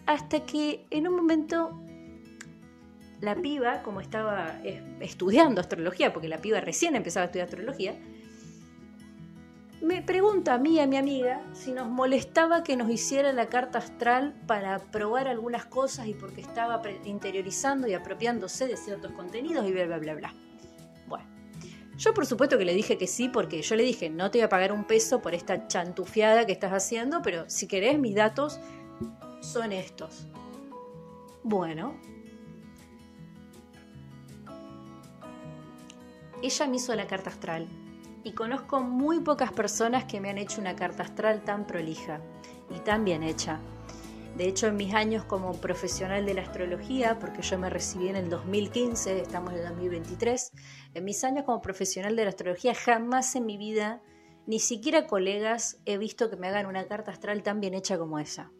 hasta 0.08 0.40
que 0.40 0.86
en 0.90 1.06
un 1.06 1.14
momento 1.14 1.78
la 3.20 3.34
piba, 3.36 3.82
como 3.82 4.00
estaba 4.00 4.58
estudiando 5.00 5.60
astrología, 5.60 6.14
porque 6.14 6.28
la 6.28 6.38
piba 6.38 6.60
recién 6.60 6.96
empezaba 6.96 7.24
a 7.24 7.26
estudiar 7.26 7.44
astrología, 7.44 7.94
me 9.82 10.00
pregunta 10.00 10.54
a 10.54 10.58
mí, 10.58 10.80
a 10.80 10.86
mi 10.86 10.96
amiga, 10.96 11.42
si 11.52 11.72
nos 11.72 11.88
molestaba 11.88 12.64
que 12.64 12.74
nos 12.74 12.90
hiciera 12.90 13.34
la 13.34 13.50
carta 13.50 13.78
astral 13.78 14.34
para 14.46 14.78
probar 14.78 15.28
algunas 15.28 15.66
cosas 15.66 16.06
y 16.06 16.14
porque 16.14 16.40
estaba 16.40 16.80
interiorizando 17.04 17.86
y 17.86 17.92
apropiándose 17.92 18.66
de 18.66 18.78
ciertos 18.78 19.12
contenidos 19.12 19.68
y 19.68 19.72
bla, 19.72 19.84
bla, 19.84 19.98
bla, 19.98 20.14
bla. 20.14 20.34
Bueno, 21.06 21.26
yo 21.98 22.14
por 22.14 22.24
supuesto 22.24 22.56
que 22.56 22.64
le 22.64 22.72
dije 22.72 22.96
que 22.96 23.06
sí, 23.06 23.28
porque 23.28 23.60
yo 23.60 23.76
le 23.76 23.82
dije, 23.82 24.08
no 24.08 24.30
te 24.30 24.38
voy 24.38 24.46
a 24.46 24.48
pagar 24.48 24.72
un 24.72 24.84
peso 24.84 25.20
por 25.20 25.34
esta 25.34 25.68
chantufiada 25.68 26.46
que 26.46 26.52
estás 26.52 26.72
haciendo, 26.72 27.20
pero 27.20 27.44
si 27.50 27.66
querés 27.66 27.98
mis 27.98 28.14
datos, 28.14 28.58
son 29.40 29.72
estos. 29.72 30.26
Bueno. 31.42 31.94
Ella 36.42 36.66
me 36.66 36.76
hizo 36.76 36.94
la 36.94 37.06
carta 37.06 37.30
astral 37.30 37.66
y 38.22 38.32
conozco 38.32 38.80
muy 38.80 39.20
pocas 39.20 39.52
personas 39.52 40.04
que 40.04 40.20
me 40.20 40.30
han 40.30 40.38
hecho 40.38 40.60
una 40.60 40.76
carta 40.76 41.02
astral 41.02 41.42
tan 41.42 41.66
prolija 41.66 42.20
y 42.70 42.78
tan 42.80 43.04
bien 43.04 43.22
hecha. 43.22 43.60
De 44.36 44.46
hecho, 44.46 44.68
en 44.68 44.76
mis 44.76 44.94
años 44.94 45.24
como 45.24 45.52
profesional 45.54 46.24
de 46.24 46.34
la 46.34 46.42
astrología, 46.42 47.18
porque 47.18 47.42
yo 47.42 47.58
me 47.58 47.70
recibí 47.70 48.08
en 48.08 48.14
el 48.14 48.30
2015, 48.30 49.20
estamos 49.20 49.52
en 49.52 49.60
el 49.60 49.68
2023, 49.68 50.52
en 50.94 51.04
mis 51.04 51.24
años 51.24 51.44
como 51.44 51.60
profesional 51.60 52.14
de 52.14 52.22
la 52.24 52.30
astrología 52.30 52.74
jamás 52.74 53.34
en 53.34 53.46
mi 53.46 53.56
vida, 53.56 54.00
ni 54.46 54.60
siquiera 54.60 55.08
colegas, 55.08 55.80
he 55.86 55.98
visto 55.98 56.30
que 56.30 56.36
me 56.36 56.46
hagan 56.48 56.66
una 56.66 56.86
carta 56.86 57.10
astral 57.10 57.42
tan 57.42 57.60
bien 57.60 57.74
hecha 57.74 57.98
como 57.98 58.20
esa 58.20 58.52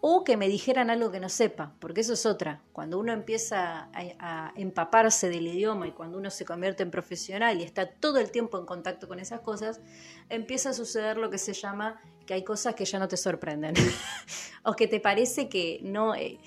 o 0.00 0.22
que 0.22 0.36
me 0.36 0.48
dijeran 0.48 0.90
algo 0.90 1.10
que 1.10 1.18
no 1.18 1.28
sepa, 1.28 1.74
porque 1.80 2.02
eso 2.02 2.12
es 2.12 2.24
otra. 2.24 2.62
Cuando 2.72 2.98
uno 2.98 3.12
empieza 3.12 3.88
a, 3.92 4.52
empaparse 4.56 5.28
del 5.28 5.46
idioma 5.48 5.88
y 5.88 5.92
cuando 5.92 6.18
uno 6.18 6.30
se 6.30 6.44
convierte 6.44 6.82
en 6.82 6.90
profesional 6.90 7.60
y 7.60 7.64
está 7.64 7.86
todo 7.86 8.18
el 8.18 8.30
tiempo 8.30 8.58
en 8.58 8.66
contacto 8.66 9.08
con 9.08 9.18
esas 9.18 9.40
cosas, 9.40 9.80
empieza 10.28 10.70
a 10.70 10.72
suceder 10.72 11.16
lo 11.16 11.30
que 11.30 11.38
se 11.38 11.52
llama 11.52 12.00
que 12.26 12.34
hay 12.34 12.44
cosas 12.44 12.74
que 12.74 12.84
ya 12.84 12.98
no 12.98 13.08
te 13.08 13.16
sorprenden 13.16 13.74
o 14.62 14.74
que 14.74 14.86
te 14.86 15.00
parece 15.00 15.48
que 15.48 15.80
no... 15.82 16.14
Eh, 16.14 16.38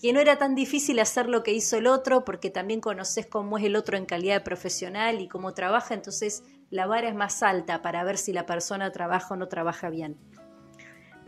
que 0.00 0.12
no 0.12 0.20
era 0.20 0.38
tan 0.38 0.54
difícil 0.54 1.00
hacer 1.00 1.28
lo 1.28 1.42
que 1.42 1.52
hizo 1.52 1.76
el 1.76 1.88
otro 1.88 2.24
porque 2.24 2.50
también 2.50 2.80
conoces 2.80 3.26
cómo 3.26 3.58
es 3.58 3.64
el 3.64 3.74
otro 3.74 3.96
en 3.96 4.06
calidad 4.06 4.34
de 4.34 4.40
profesional 4.42 5.20
y 5.20 5.26
cómo 5.26 5.54
trabaja, 5.54 5.92
entonces 5.92 6.44
la 6.70 6.86
vara 6.86 7.08
es 7.08 7.16
más 7.16 7.42
alta 7.42 7.82
para 7.82 8.04
ver 8.04 8.16
si 8.16 8.32
la 8.32 8.46
persona 8.46 8.92
trabaja 8.92 9.34
o 9.34 9.36
no 9.36 9.48
trabaja 9.48 9.90
bien. 9.90 10.16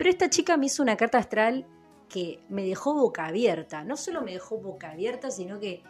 Pero 0.01 0.09
esta 0.09 0.31
chica 0.31 0.57
me 0.57 0.65
hizo 0.65 0.81
una 0.81 0.97
carta 0.97 1.19
astral 1.19 1.67
que 2.09 2.43
me 2.49 2.63
dejó 2.63 2.95
boca 2.95 3.27
abierta. 3.27 3.83
No 3.83 3.95
solo 3.97 4.23
me 4.23 4.31
dejó 4.33 4.57
boca 4.57 4.89
abierta, 4.89 5.29
sino 5.29 5.59
que 5.59 5.83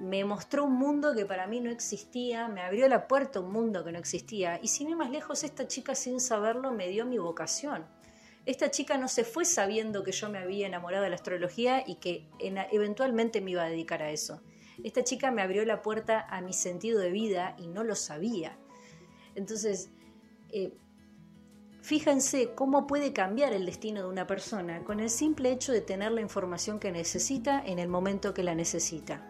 me 0.00 0.24
mostró 0.24 0.64
un 0.64 0.72
mundo 0.72 1.14
que 1.14 1.26
para 1.26 1.46
mí 1.46 1.60
no 1.60 1.70
existía, 1.70 2.48
me 2.48 2.62
abrió 2.62 2.88
la 2.88 3.06
puerta 3.06 3.38
a 3.38 3.42
un 3.42 3.52
mundo 3.52 3.84
que 3.84 3.92
no 3.92 3.98
existía. 3.98 4.58
Y 4.62 4.68
sin 4.68 4.88
ir 4.88 4.96
más 4.96 5.10
lejos, 5.10 5.44
esta 5.44 5.68
chica 5.68 5.94
sin 5.94 6.18
saberlo 6.18 6.72
me 6.72 6.88
dio 6.88 7.04
mi 7.04 7.18
vocación. 7.18 7.84
Esta 8.46 8.70
chica 8.70 8.96
no 8.96 9.06
se 9.06 9.22
fue 9.22 9.44
sabiendo 9.44 10.02
que 10.02 10.12
yo 10.12 10.30
me 10.30 10.38
había 10.38 10.66
enamorado 10.66 11.04
de 11.04 11.10
la 11.10 11.16
astrología 11.16 11.84
y 11.86 11.96
que 11.96 12.30
eventualmente 12.40 13.42
me 13.42 13.50
iba 13.50 13.64
a 13.64 13.68
dedicar 13.68 14.02
a 14.02 14.12
eso. 14.12 14.40
Esta 14.82 15.04
chica 15.04 15.30
me 15.30 15.42
abrió 15.42 15.62
la 15.66 15.82
puerta 15.82 16.26
a 16.30 16.40
mi 16.40 16.54
sentido 16.54 17.00
de 17.00 17.10
vida 17.10 17.54
y 17.58 17.66
no 17.66 17.84
lo 17.84 17.96
sabía. 17.96 18.56
Entonces, 19.34 19.90
eh, 20.48 20.72
Fíjense 21.86 22.52
cómo 22.56 22.88
puede 22.88 23.12
cambiar 23.12 23.52
el 23.52 23.64
destino 23.64 24.02
de 24.02 24.08
una 24.08 24.26
persona 24.26 24.82
con 24.82 24.98
el 24.98 25.08
simple 25.08 25.52
hecho 25.52 25.70
de 25.70 25.80
tener 25.80 26.10
la 26.10 26.20
información 26.20 26.80
que 26.80 26.90
necesita 26.90 27.62
en 27.64 27.78
el 27.78 27.86
momento 27.86 28.34
que 28.34 28.42
la 28.42 28.56
necesita. 28.56 29.24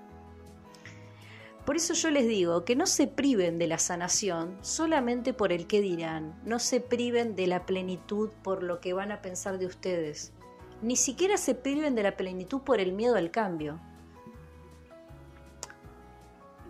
Por 1.66 1.76
eso 1.76 1.92
yo 1.92 2.10
les 2.10 2.26
digo 2.26 2.64
que 2.64 2.74
no 2.74 2.86
se 2.86 3.08
priven 3.08 3.58
de 3.58 3.66
la 3.66 3.76
sanación 3.76 4.56
solamente 4.62 5.34
por 5.34 5.52
el 5.52 5.66
que 5.66 5.82
dirán, 5.82 6.40
no 6.46 6.58
se 6.58 6.80
priven 6.80 7.36
de 7.36 7.46
la 7.46 7.66
plenitud 7.66 8.30
por 8.42 8.62
lo 8.62 8.80
que 8.80 8.94
van 8.94 9.12
a 9.12 9.20
pensar 9.20 9.58
de 9.58 9.66
ustedes, 9.66 10.32
ni 10.80 10.96
siquiera 10.96 11.36
se 11.36 11.54
priven 11.54 11.94
de 11.94 12.04
la 12.04 12.16
plenitud 12.16 12.62
por 12.62 12.80
el 12.80 12.94
miedo 12.94 13.16
al 13.16 13.30
cambio. 13.30 13.82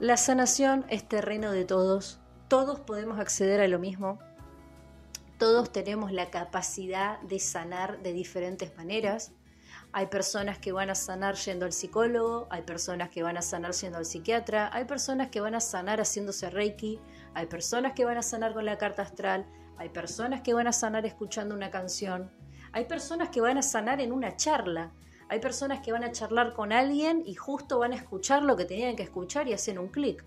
La 0.00 0.16
sanación 0.16 0.84
es 0.88 1.08
terreno 1.08 1.52
de 1.52 1.64
todos, 1.64 2.18
todos 2.48 2.80
podemos 2.80 3.20
acceder 3.20 3.60
a 3.60 3.68
lo 3.68 3.78
mismo, 3.78 4.18
todos 5.38 5.70
tenemos 5.70 6.12
la 6.12 6.30
capacidad 6.30 7.20
de 7.20 7.38
sanar 7.38 8.02
de 8.02 8.12
diferentes 8.12 8.74
maneras. 8.76 9.32
Hay 9.92 10.06
personas 10.06 10.58
que 10.58 10.72
van 10.72 10.90
a 10.90 10.94
sanar 10.94 11.36
yendo 11.36 11.66
al 11.66 11.72
psicólogo, 11.72 12.46
hay 12.50 12.62
personas 12.62 13.10
que 13.10 13.22
van 13.22 13.36
a 13.36 13.42
sanar 13.42 13.72
yendo 13.72 13.98
al 13.98 14.04
psiquiatra, 14.04 14.70
hay 14.72 14.84
personas 14.84 15.28
que 15.28 15.40
van 15.40 15.54
a 15.54 15.60
sanar 15.60 16.00
haciéndose 16.00 16.50
reiki, 16.50 17.00
hay 17.34 17.46
personas 17.46 17.92
que 17.92 18.04
van 18.04 18.18
a 18.18 18.22
sanar 18.22 18.52
con 18.52 18.64
la 18.64 18.78
carta 18.78 19.02
astral, 19.02 19.46
hay 19.78 19.88
personas 19.90 20.40
que 20.42 20.54
van 20.54 20.66
a 20.66 20.72
sanar 20.72 21.06
escuchando 21.06 21.54
una 21.54 21.70
canción, 21.70 22.30
hay 22.72 22.86
personas 22.86 23.28
que 23.30 23.40
van 23.40 23.58
a 23.58 23.62
sanar 23.62 24.00
en 24.00 24.12
una 24.12 24.36
charla, 24.36 24.92
hay 25.28 25.40
personas 25.40 25.80
que 25.80 25.92
van 25.92 26.04
a 26.04 26.12
charlar 26.12 26.52
con 26.52 26.72
alguien 26.72 27.22
y 27.24 27.34
justo 27.34 27.78
van 27.78 27.92
a 27.92 27.96
escuchar 27.96 28.42
lo 28.42 28.56
que 28.56 28.64
tenían 28.64 28.96
que 28.96 29.02
escuchar 29.02 29.48
y 29.48 29.54
hacen 29.54 29.78
un 29.78 29.88
clic. 29.88 30.24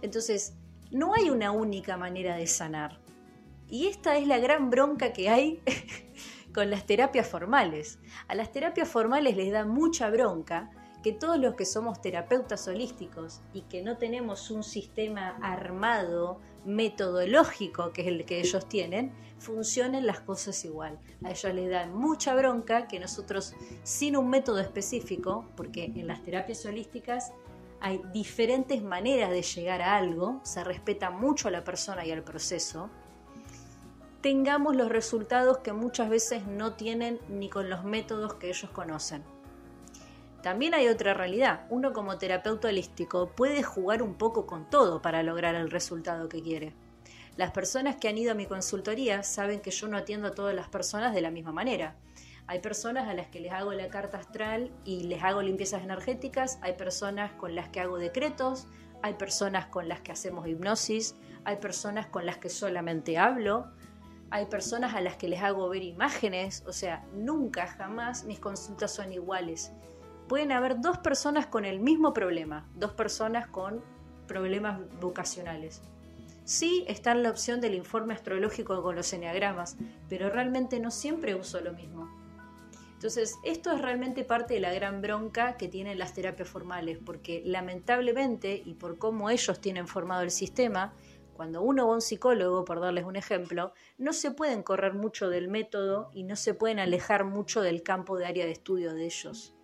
Entonces, 0.00 0.54
no 0.90 1.14
hay 1.14 1.30
una 1.30 1.50
única 1.50 1.96
manera 1.96 2.36
de 2.36 2.46
sanar. 2.46 3.01
Y 3.72 3.86
esta 3.86 4.18
es 4.18 4.26
la 4.26 4.38
gran 4.38 4.68
bronca 4.68 5.14
que 5.14 5.30
hay 5.30 5.62
con 6.54 6.68
las 6.68 6.84
terapias 6.84 7.26
formales. 7.26 8.00
A 8.28 8.34
las 8.34 8.52
terapias 8.52 8.86
formales 8.86 9.34
les 9.34 9.50
da 9.50 9.64
mucha 9.64 10.10
bronca 10.10 10.68
que 11.02 11.14
todos 11.14 11.38
los 11.38 11.54
que 11.54 11.64
somos 11.64 12.02
terapeutas 12.02 12.68
holísticos 12.68 13.40
y 13.54 13.62
que 13.62 13.80
no 13.80 13.96
tenemos 13.96 14.50
un 14.50 14.62
sistema 14.62 15.38
armado, 15.40 16.38
metodológico, 16.66 17.94
que 17.94 18.02
es 18.02 18.08
el 18.08 18.26
que 18.26 18.40
ellos 18.40 18.68
tienen, 18.68 19.14
funcionen 19.38 20.04
las 20.06 20.20
cosas 20.20 20.62
igual. 20.66 20.98
A 21.24 21.30
ellos 21.30 21.54
les 21.54 21.70
da 21.70 21.86
mucha 21.86 22.34
bronca 22.34 22.86
que 22.86 23.00
nosotros, 23.00 23.54
sin 23.84 24.18
un 24.18 24.28
método 24.28 24.58
específico, 24.58 25.46
porque 25.56 25.86
en 25.86 26.08
las 26.08 26.22
terapias 26.22 26.66
holísticas 26.66 27.32
hay 27.80 28.02
diferentes 28.12 28.82
maneras 28.82 29.30
de 29.30 29.40
llegar 29.40 29.80
a 29.80 29.96
algo, 29.96 30.40
se 30.44 30.62
respeta 30.62 31.08
mucho 31.10 31.48
a 31.48 31.50
la 31.50 31.64
persona 31.64 32.04
y 32.04 32.12
al 32.12 32.22
proceso, 32.22 32.90
tengamos 34.22 34.76
los 34.76 34.88
resultados 34.88 35.58
que 35.58 35.72
muchas 35.72 36.08
veces 36.08 36.46
no 36.46 36.74
tienen 36.74 37.18
ni 37.28 37.50
con 37.50 37.68
los 37.68 37.84
métodos 37.84 38.34
que 38.34 38.48
ellos 38.48 38.70
conocen. 38.70 39.24
También 40.42 40.74
hay 40.74 40.88
otra 40.88 41.12
realidad. 41.12 41.66
Uno 41.70 41.92
como 41.92 42.18
terapeuta 42.18 42.68
holístico 42.68 43.28
puede 43.28 43.64
jugar 43.64 44.00
un 44.00 44.14
poco 44.14 44.46
con 44.46 44.70
todo 44.70 45.02
para 45.02 45.24
lograr 45.24 45.56
el 45.56 45.70
resultado 45.70 46.28
que 46.28 46.40
quiere. 46.40 46.72
Las 47.36 47.50
personas 47.50 47.96
que 47.96 48.08
han 48.08 48.16
ido 48.16 48.32
a 48.32 48.36
mi 48.36 48.46
consultoría 48.46 49.24
saben 49.24 49.60
que 49.60 49.72
yo 49.72 49.88
no 49.88 49.96
atiendo 49.96 50.28
a 50.28 50.34
todas 50.34 50.54
las 50.54 50.68
personas 50.68 51.14
de 51.14 51.20
la 51.20 51.30
misma 51.30 51.52
manera. 51.52 51.96
Hay 52.46 52.60
personas 52.60 53.08
a 53.08 53.14
las 53.14 53.28
que 53.28 53.40
les 53.40 53.52
hago 53.52 53.72
la 53.72 53.88
carta 53.88 54.18
astral 54.18 54.70
y 54.84 55.04
les 55.04 55.22
hago 55.22 55.42
limpiezas 55.42 55.82
energéticas, 55.82 56.58
hay 56.60 56.74
personas 56.74 57.32
con 57.32 57.54
las 57.54 57.68
que 57.70 57.80
hago 57.80 57.98
decretos, 57.98 58.66
hay 59.00 59.14
personas 59.14 59.66
con 59.66 59.88
las 59.88 60.00
que 60.00 60.12
hacemos 60.12 60.46
hipnosis, 60.46 61.16
hay 61.44 61.56
personas 61.56 62.06
con 62.06 62.26
las 62.26 62.38
que 62.38 62.50
solamente 62.50 63.16
hablo, 63.16 63.70
hay 64.32 64.46
personas 64.46 64.94
a 64.94 65.02
las 65.02 65.16
que 65.16 65.28
les 65.28 65.42
hago 65.42 65.68
ver 65.68 65.82
imágenes, 65.82 66.64
o 66.66 66.72
sea, 66.72 67.04
nunca, 67.14 67.66
jamás 67.66 68.24
mis 68.24 68.40
consultas 68.40 68.90
son 68.90 69.12
iguales. 69.12 69.72
pueden 70.26 70.52
haber 70.52 70.80
dos 70.80 70.96
personas 70.96 71.46
con 71.46 71.66
el 71.66 71.80
mismo 71.80 72.14
problema, 72.14 72.66
dos 72.74 72.94
personas 72.94 73.46
con 73.46 73.82
problemas 74.26 74.80
vocacionales. 74.98 75.82
Sí 76.46 76.86
está 76.88 77.14
la 77.14 77.28
opción 77.28 77.60
del 77.60 77.74
informe 77.74 78.14
astrológico 78.14 78.82
con 78.82 78.96
los 78.96 79.12
eneagramas, 79.12 79.76
pero 80.08 80.30
realmente 80.30 80.80
no 80.80 80.90
siempre 80.90 81.34
uso 81.34 81.60
lo 81.60 81.74
mismo. 81.74 82.08
Entonces, 82.94 83.36
esto 83.44 83.72
es 83.72 83.82
realmente 83.82 84.24
parte 84.24 84.54
de 84.54 84.60
la 84.60 84.72
gran 84.72 85.02
bronca 85.02 85.58
que 85.58 85.68
tienen 85.68 85.98
las 85.98 86.14
terapias 86.14 86.48
formales, 86.48 86.98
porque 87.04 87.42
lamentablemente, 87.44 88.62
y 88.64 88.72
por 88.74 88.96
cómo 88.96 89.28
ellos 89.28 89.60
tienen 89.60 89.86
formado 89.86 90.22
el 90.22 90.30
sistema, 90.30 90.94
cuando 91.34 91.62
uno 91.62 91.86
va 91.86 91.92
a 91.92 91.96
un 91.96 92.00
psicólogo, 92.00 92.64
por 92.64 92.80
darles 92.80 93.04
un 93.04 93.16
ejemplo, 93.16 93.72
no 93.98 94.12
se 94.12 94.30
pueden 94.30 94.62
correr 94.62 94.94
mucho 94.94 95.28
del 95.28 95.48
método 95.48 96.10
y 96.12 96.24
no 96.24 96.36
se 96.36 96.54
pueden 96.54 96.78
alejar 96.78 97.24
mucho 97.24 97.62
del 97.62 97.82
campo 97.82 98.16
de 98.16 98.26
área 98.26 98.44
de 98.44 98.52
estudio 98.52 98.94
de 98.94 99.06
ellos. 99.06 99.56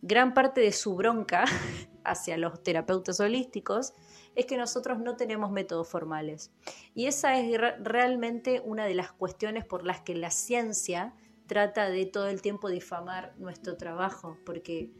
Gran 0.00 0.32
parte 0.32 0.60
de 0.60 0.72
su 0.72 0.94
bronca 0.94 1.44
hacia 2.04 2.36
los 2.36 2.62
terapeutas 2.62 3.18
holísticos 3.20 3.94
es 4.34 4.46
que 4.46 4.56
nosotros 4.56 5.00
no 5.00 5.16
tenemos 5.16 5.50
métodos 5.50 5.88
formales. 5.88 6.52
Y 6.94 7.06
esa 7.06 7.38
es 7.38 7.60
realmente 7.80 8.62
una 8.64 8.86
de 8.86 8.94
las 8.94 9.10
cuestiones 9.12 9.64
por 9.64 9.84
las 9.84 10.00
que 10.02 10.14
la 10.14 10.30
ciencia 10.30 11.14
trata 11.48 11.90
de 11.90 12.06
todo 12.06 12.28
el 12.28 12.40
tiempo 12.40 12.68
difamar 12.68 13.34
nuestro 13.38 13.76
trabajo, 13.76 14.38
porque 14.46 14.92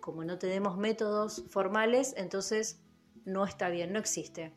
como 0.00 0.22
no 0.24 0.38
tenemos 0.38 0.76
métodos 0.76 1.44
formales, 1.50 2.14
entonces 2.16 2.80
no 3.24 3.44
está 3.44 3.68
bien, 3.70 3.92
no 3.92 3.98
existe. 3.98 4.54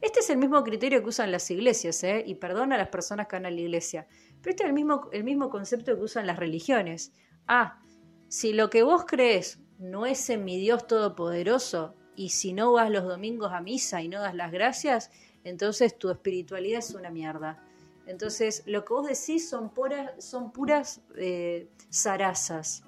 Este 0.00 0.20
es 0.20 0.30
el 0.30 0.38
mismo 0.38 0.62
criterio 0.64 1.02
que 1.02 1.08
usan 1.08 1.30
las 1.30 1.50
iglesias, 1.50 2.02
¿eh? 2.04 2.22
y 2.26 2.36
perdona 2.36 2.76
a 2.76 2.78
las 2.78 2.88
personas 2.88 3.26
que 3.26 3.36
van 3.36 3.46
a 3.46 3.50
la 3.50 3.60
iglesia, 3.60 4.06
pero 4.40 4.50
este 4.50 4.62
es 4.62 4.68
el 4.68 4.74
mismo, 4.74 5.08
el 5.12 5.24
mismo 5.24 5.50
concepto 5.50 5.94
que 5.94 6.02
usan 6.02 6.26
las 6.26 6.38
religiones. 6.38 7.12
Ah, 7.46 7.82
si 8.28 8.52
lo 8.52 8.70
que 8.70 8.82
vos 8.82 9.04
crees 9.06 9.58
no 9.78 10.06
es 10.06 10.30
en 10.30 10.44
mi 10.44 10.58
Dios 10.58 10.86
Todopoderoso, 10.86 11.94
y 12.20 12.28
si 12.28 12.52
no 12.52 12.72
vas 12.72 12.90
los 12.90 13.04
domingos 13.04 13.50
a 13.52 13.62
misa 13.62 14.02
y 14.02 14.08
no 14.08 14.20
das 14.20 14.34
las 14.34 14.52
gracias, 14.52 15.10
entonces 15.42 15.96
tu 15.96 16.10
espiritualidad 16.10 16.80
es 16.80 16.90
una 16.94 17.08
mierda. 17.08 17.64
Entonces, 18.06 18.62
lo 18.66 18.84
que 18.84 18.92
vos 18.92 19.06
decís 19.06 19.48
son 19.48 19.70
puras, 19.70 20.12
son 20.22 20.52
puras 20.52 21.00
eh, 21.16 21.70
zarazas. 21.90 22.82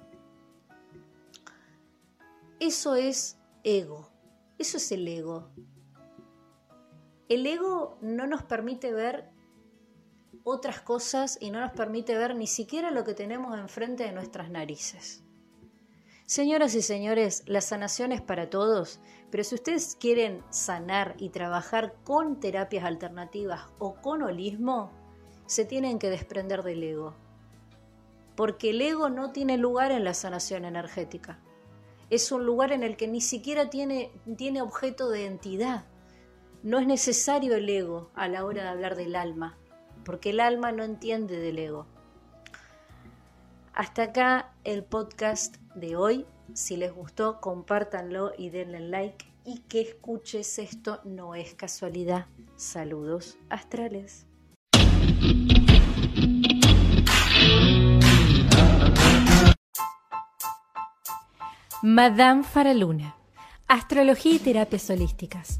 Eso 2.59 2.95
es 2.95 3.39
ego. 3.63 4.11
Eso 4.59 4.77
es 4.77 4.91
el 4.91 5.07
ego. 5.07 5.49
El 7.29 7.45
ego 7.45 7.97
no 8.01 8.27
nos 8.27 8.43
permite 8.43 8.91
ver 8.91 9.29
otras 10.43 10.81
cosas 10.81 11.37
y 11.39 11.51
no 11.51 11.61
nos 11.61 11.71
permite 11.71 12.17
ver 12.17 12.35
ni 12.35 12.47
siquiera 12.47 12.91
lo 12.91 13.03
que 13.03 13.13
tenemos 13.13 13.57
enfrente 13.57 14.03
de 14.03 14.11
nuestras 14.11 14.49
narices. 14.49 15.23
Señoras 16.25 16.73
y 16.75 16.81
señores, 16.81 17.43
la 17.47 17.61
sanación 17.61 18.11
es 18.11 18.21
para 18.21 18.49
todos, 18.49 18.99
pero 19.29 19.43
si 19.43 19.55
ustedes 19.55 19.95
quieren 19.99 20.41
sanar 20.49 21.15
y 21.17 21.29
trabajar 21.29 21.95
con 22.03 22.39
terapias 22.39 22.85
alternativas 22.85 23.65
o 23.77 23.95
con 23.95 24.23
holismo, 24.23 24.91
se 25.45 25.65
tienen 25.65 25.99
que 25.99 26.09
desprender 26.09 26.63
del 26.63 26.83
ego. 26.83 27.15
Porque 28.35 28.71
el 28.71 28.81
ego 28.81 29.09
no 29.09 29.31
tiene 29.31 29.57
lugar 29.57 29.91
en 29.91 30.03
la 30.03 30.13
sanación 30.13 30.65
energética. 30.65 31.39
Es 32.09 32.31
un 32.31 32.45
lugar 32.45 32.71
en 32.71 32.83
el 32.83 32.95
que 32.97 33.07
ni 33.07 33.21
siquiera 33.21 33.69
tiene, 33.69 34.11
tiene 34.37 34.61
objeto 34.61 35.09
de 35.09 35.25
entidad. 35.25 35.85
No 36.63 36.79
es 36.79 36.87
necesario 36.87 37.55
el 37.55 37.69
ego 37.69 38.09
a 38.15 38.29
la 38.29 38.45
hora 38.45 38.63
de 38.63 38.69
hablar 38.69 38.95
del 38.95 39.17
alma, 39.17 39.57
porque 40.05 40.29
el 40.29 40.39
alma 40.39 40.71
no 40.71 40.85
entiende 40.85 41.37
del 41.37 41.59
ego. 41.59 41.87
Hasta 43.73 44.03
acá 44.03 44.53
el 44.63 44.85
podcast 44.85 45.57
de 45.75 45.97
hoy. 45.97 46.25
Si 46.53 46.77
les 46.77 46.93
gustó, 46.93 47.41
compártanlo 47.41 48.31
y 48.37 48.49
denle 48.49 48.79
like. 48.79 49.25
Y 49.43 49.59
que 49.67 49.81
escuches 49.81 50.57
esto 50.57 51.01
no 51.03 51.35
es 51.35 51.53
casualidad. 51.53 52.27
Saludos 52.55 53.37
astrales. 53.49 54.25
Madame 61.81 62.43
Faraluna. 62.43 63.17
Astrología 63.67 64.35
y 64.35 64.39
terapias 64.39 64.89
holísticas. 64.89 65.59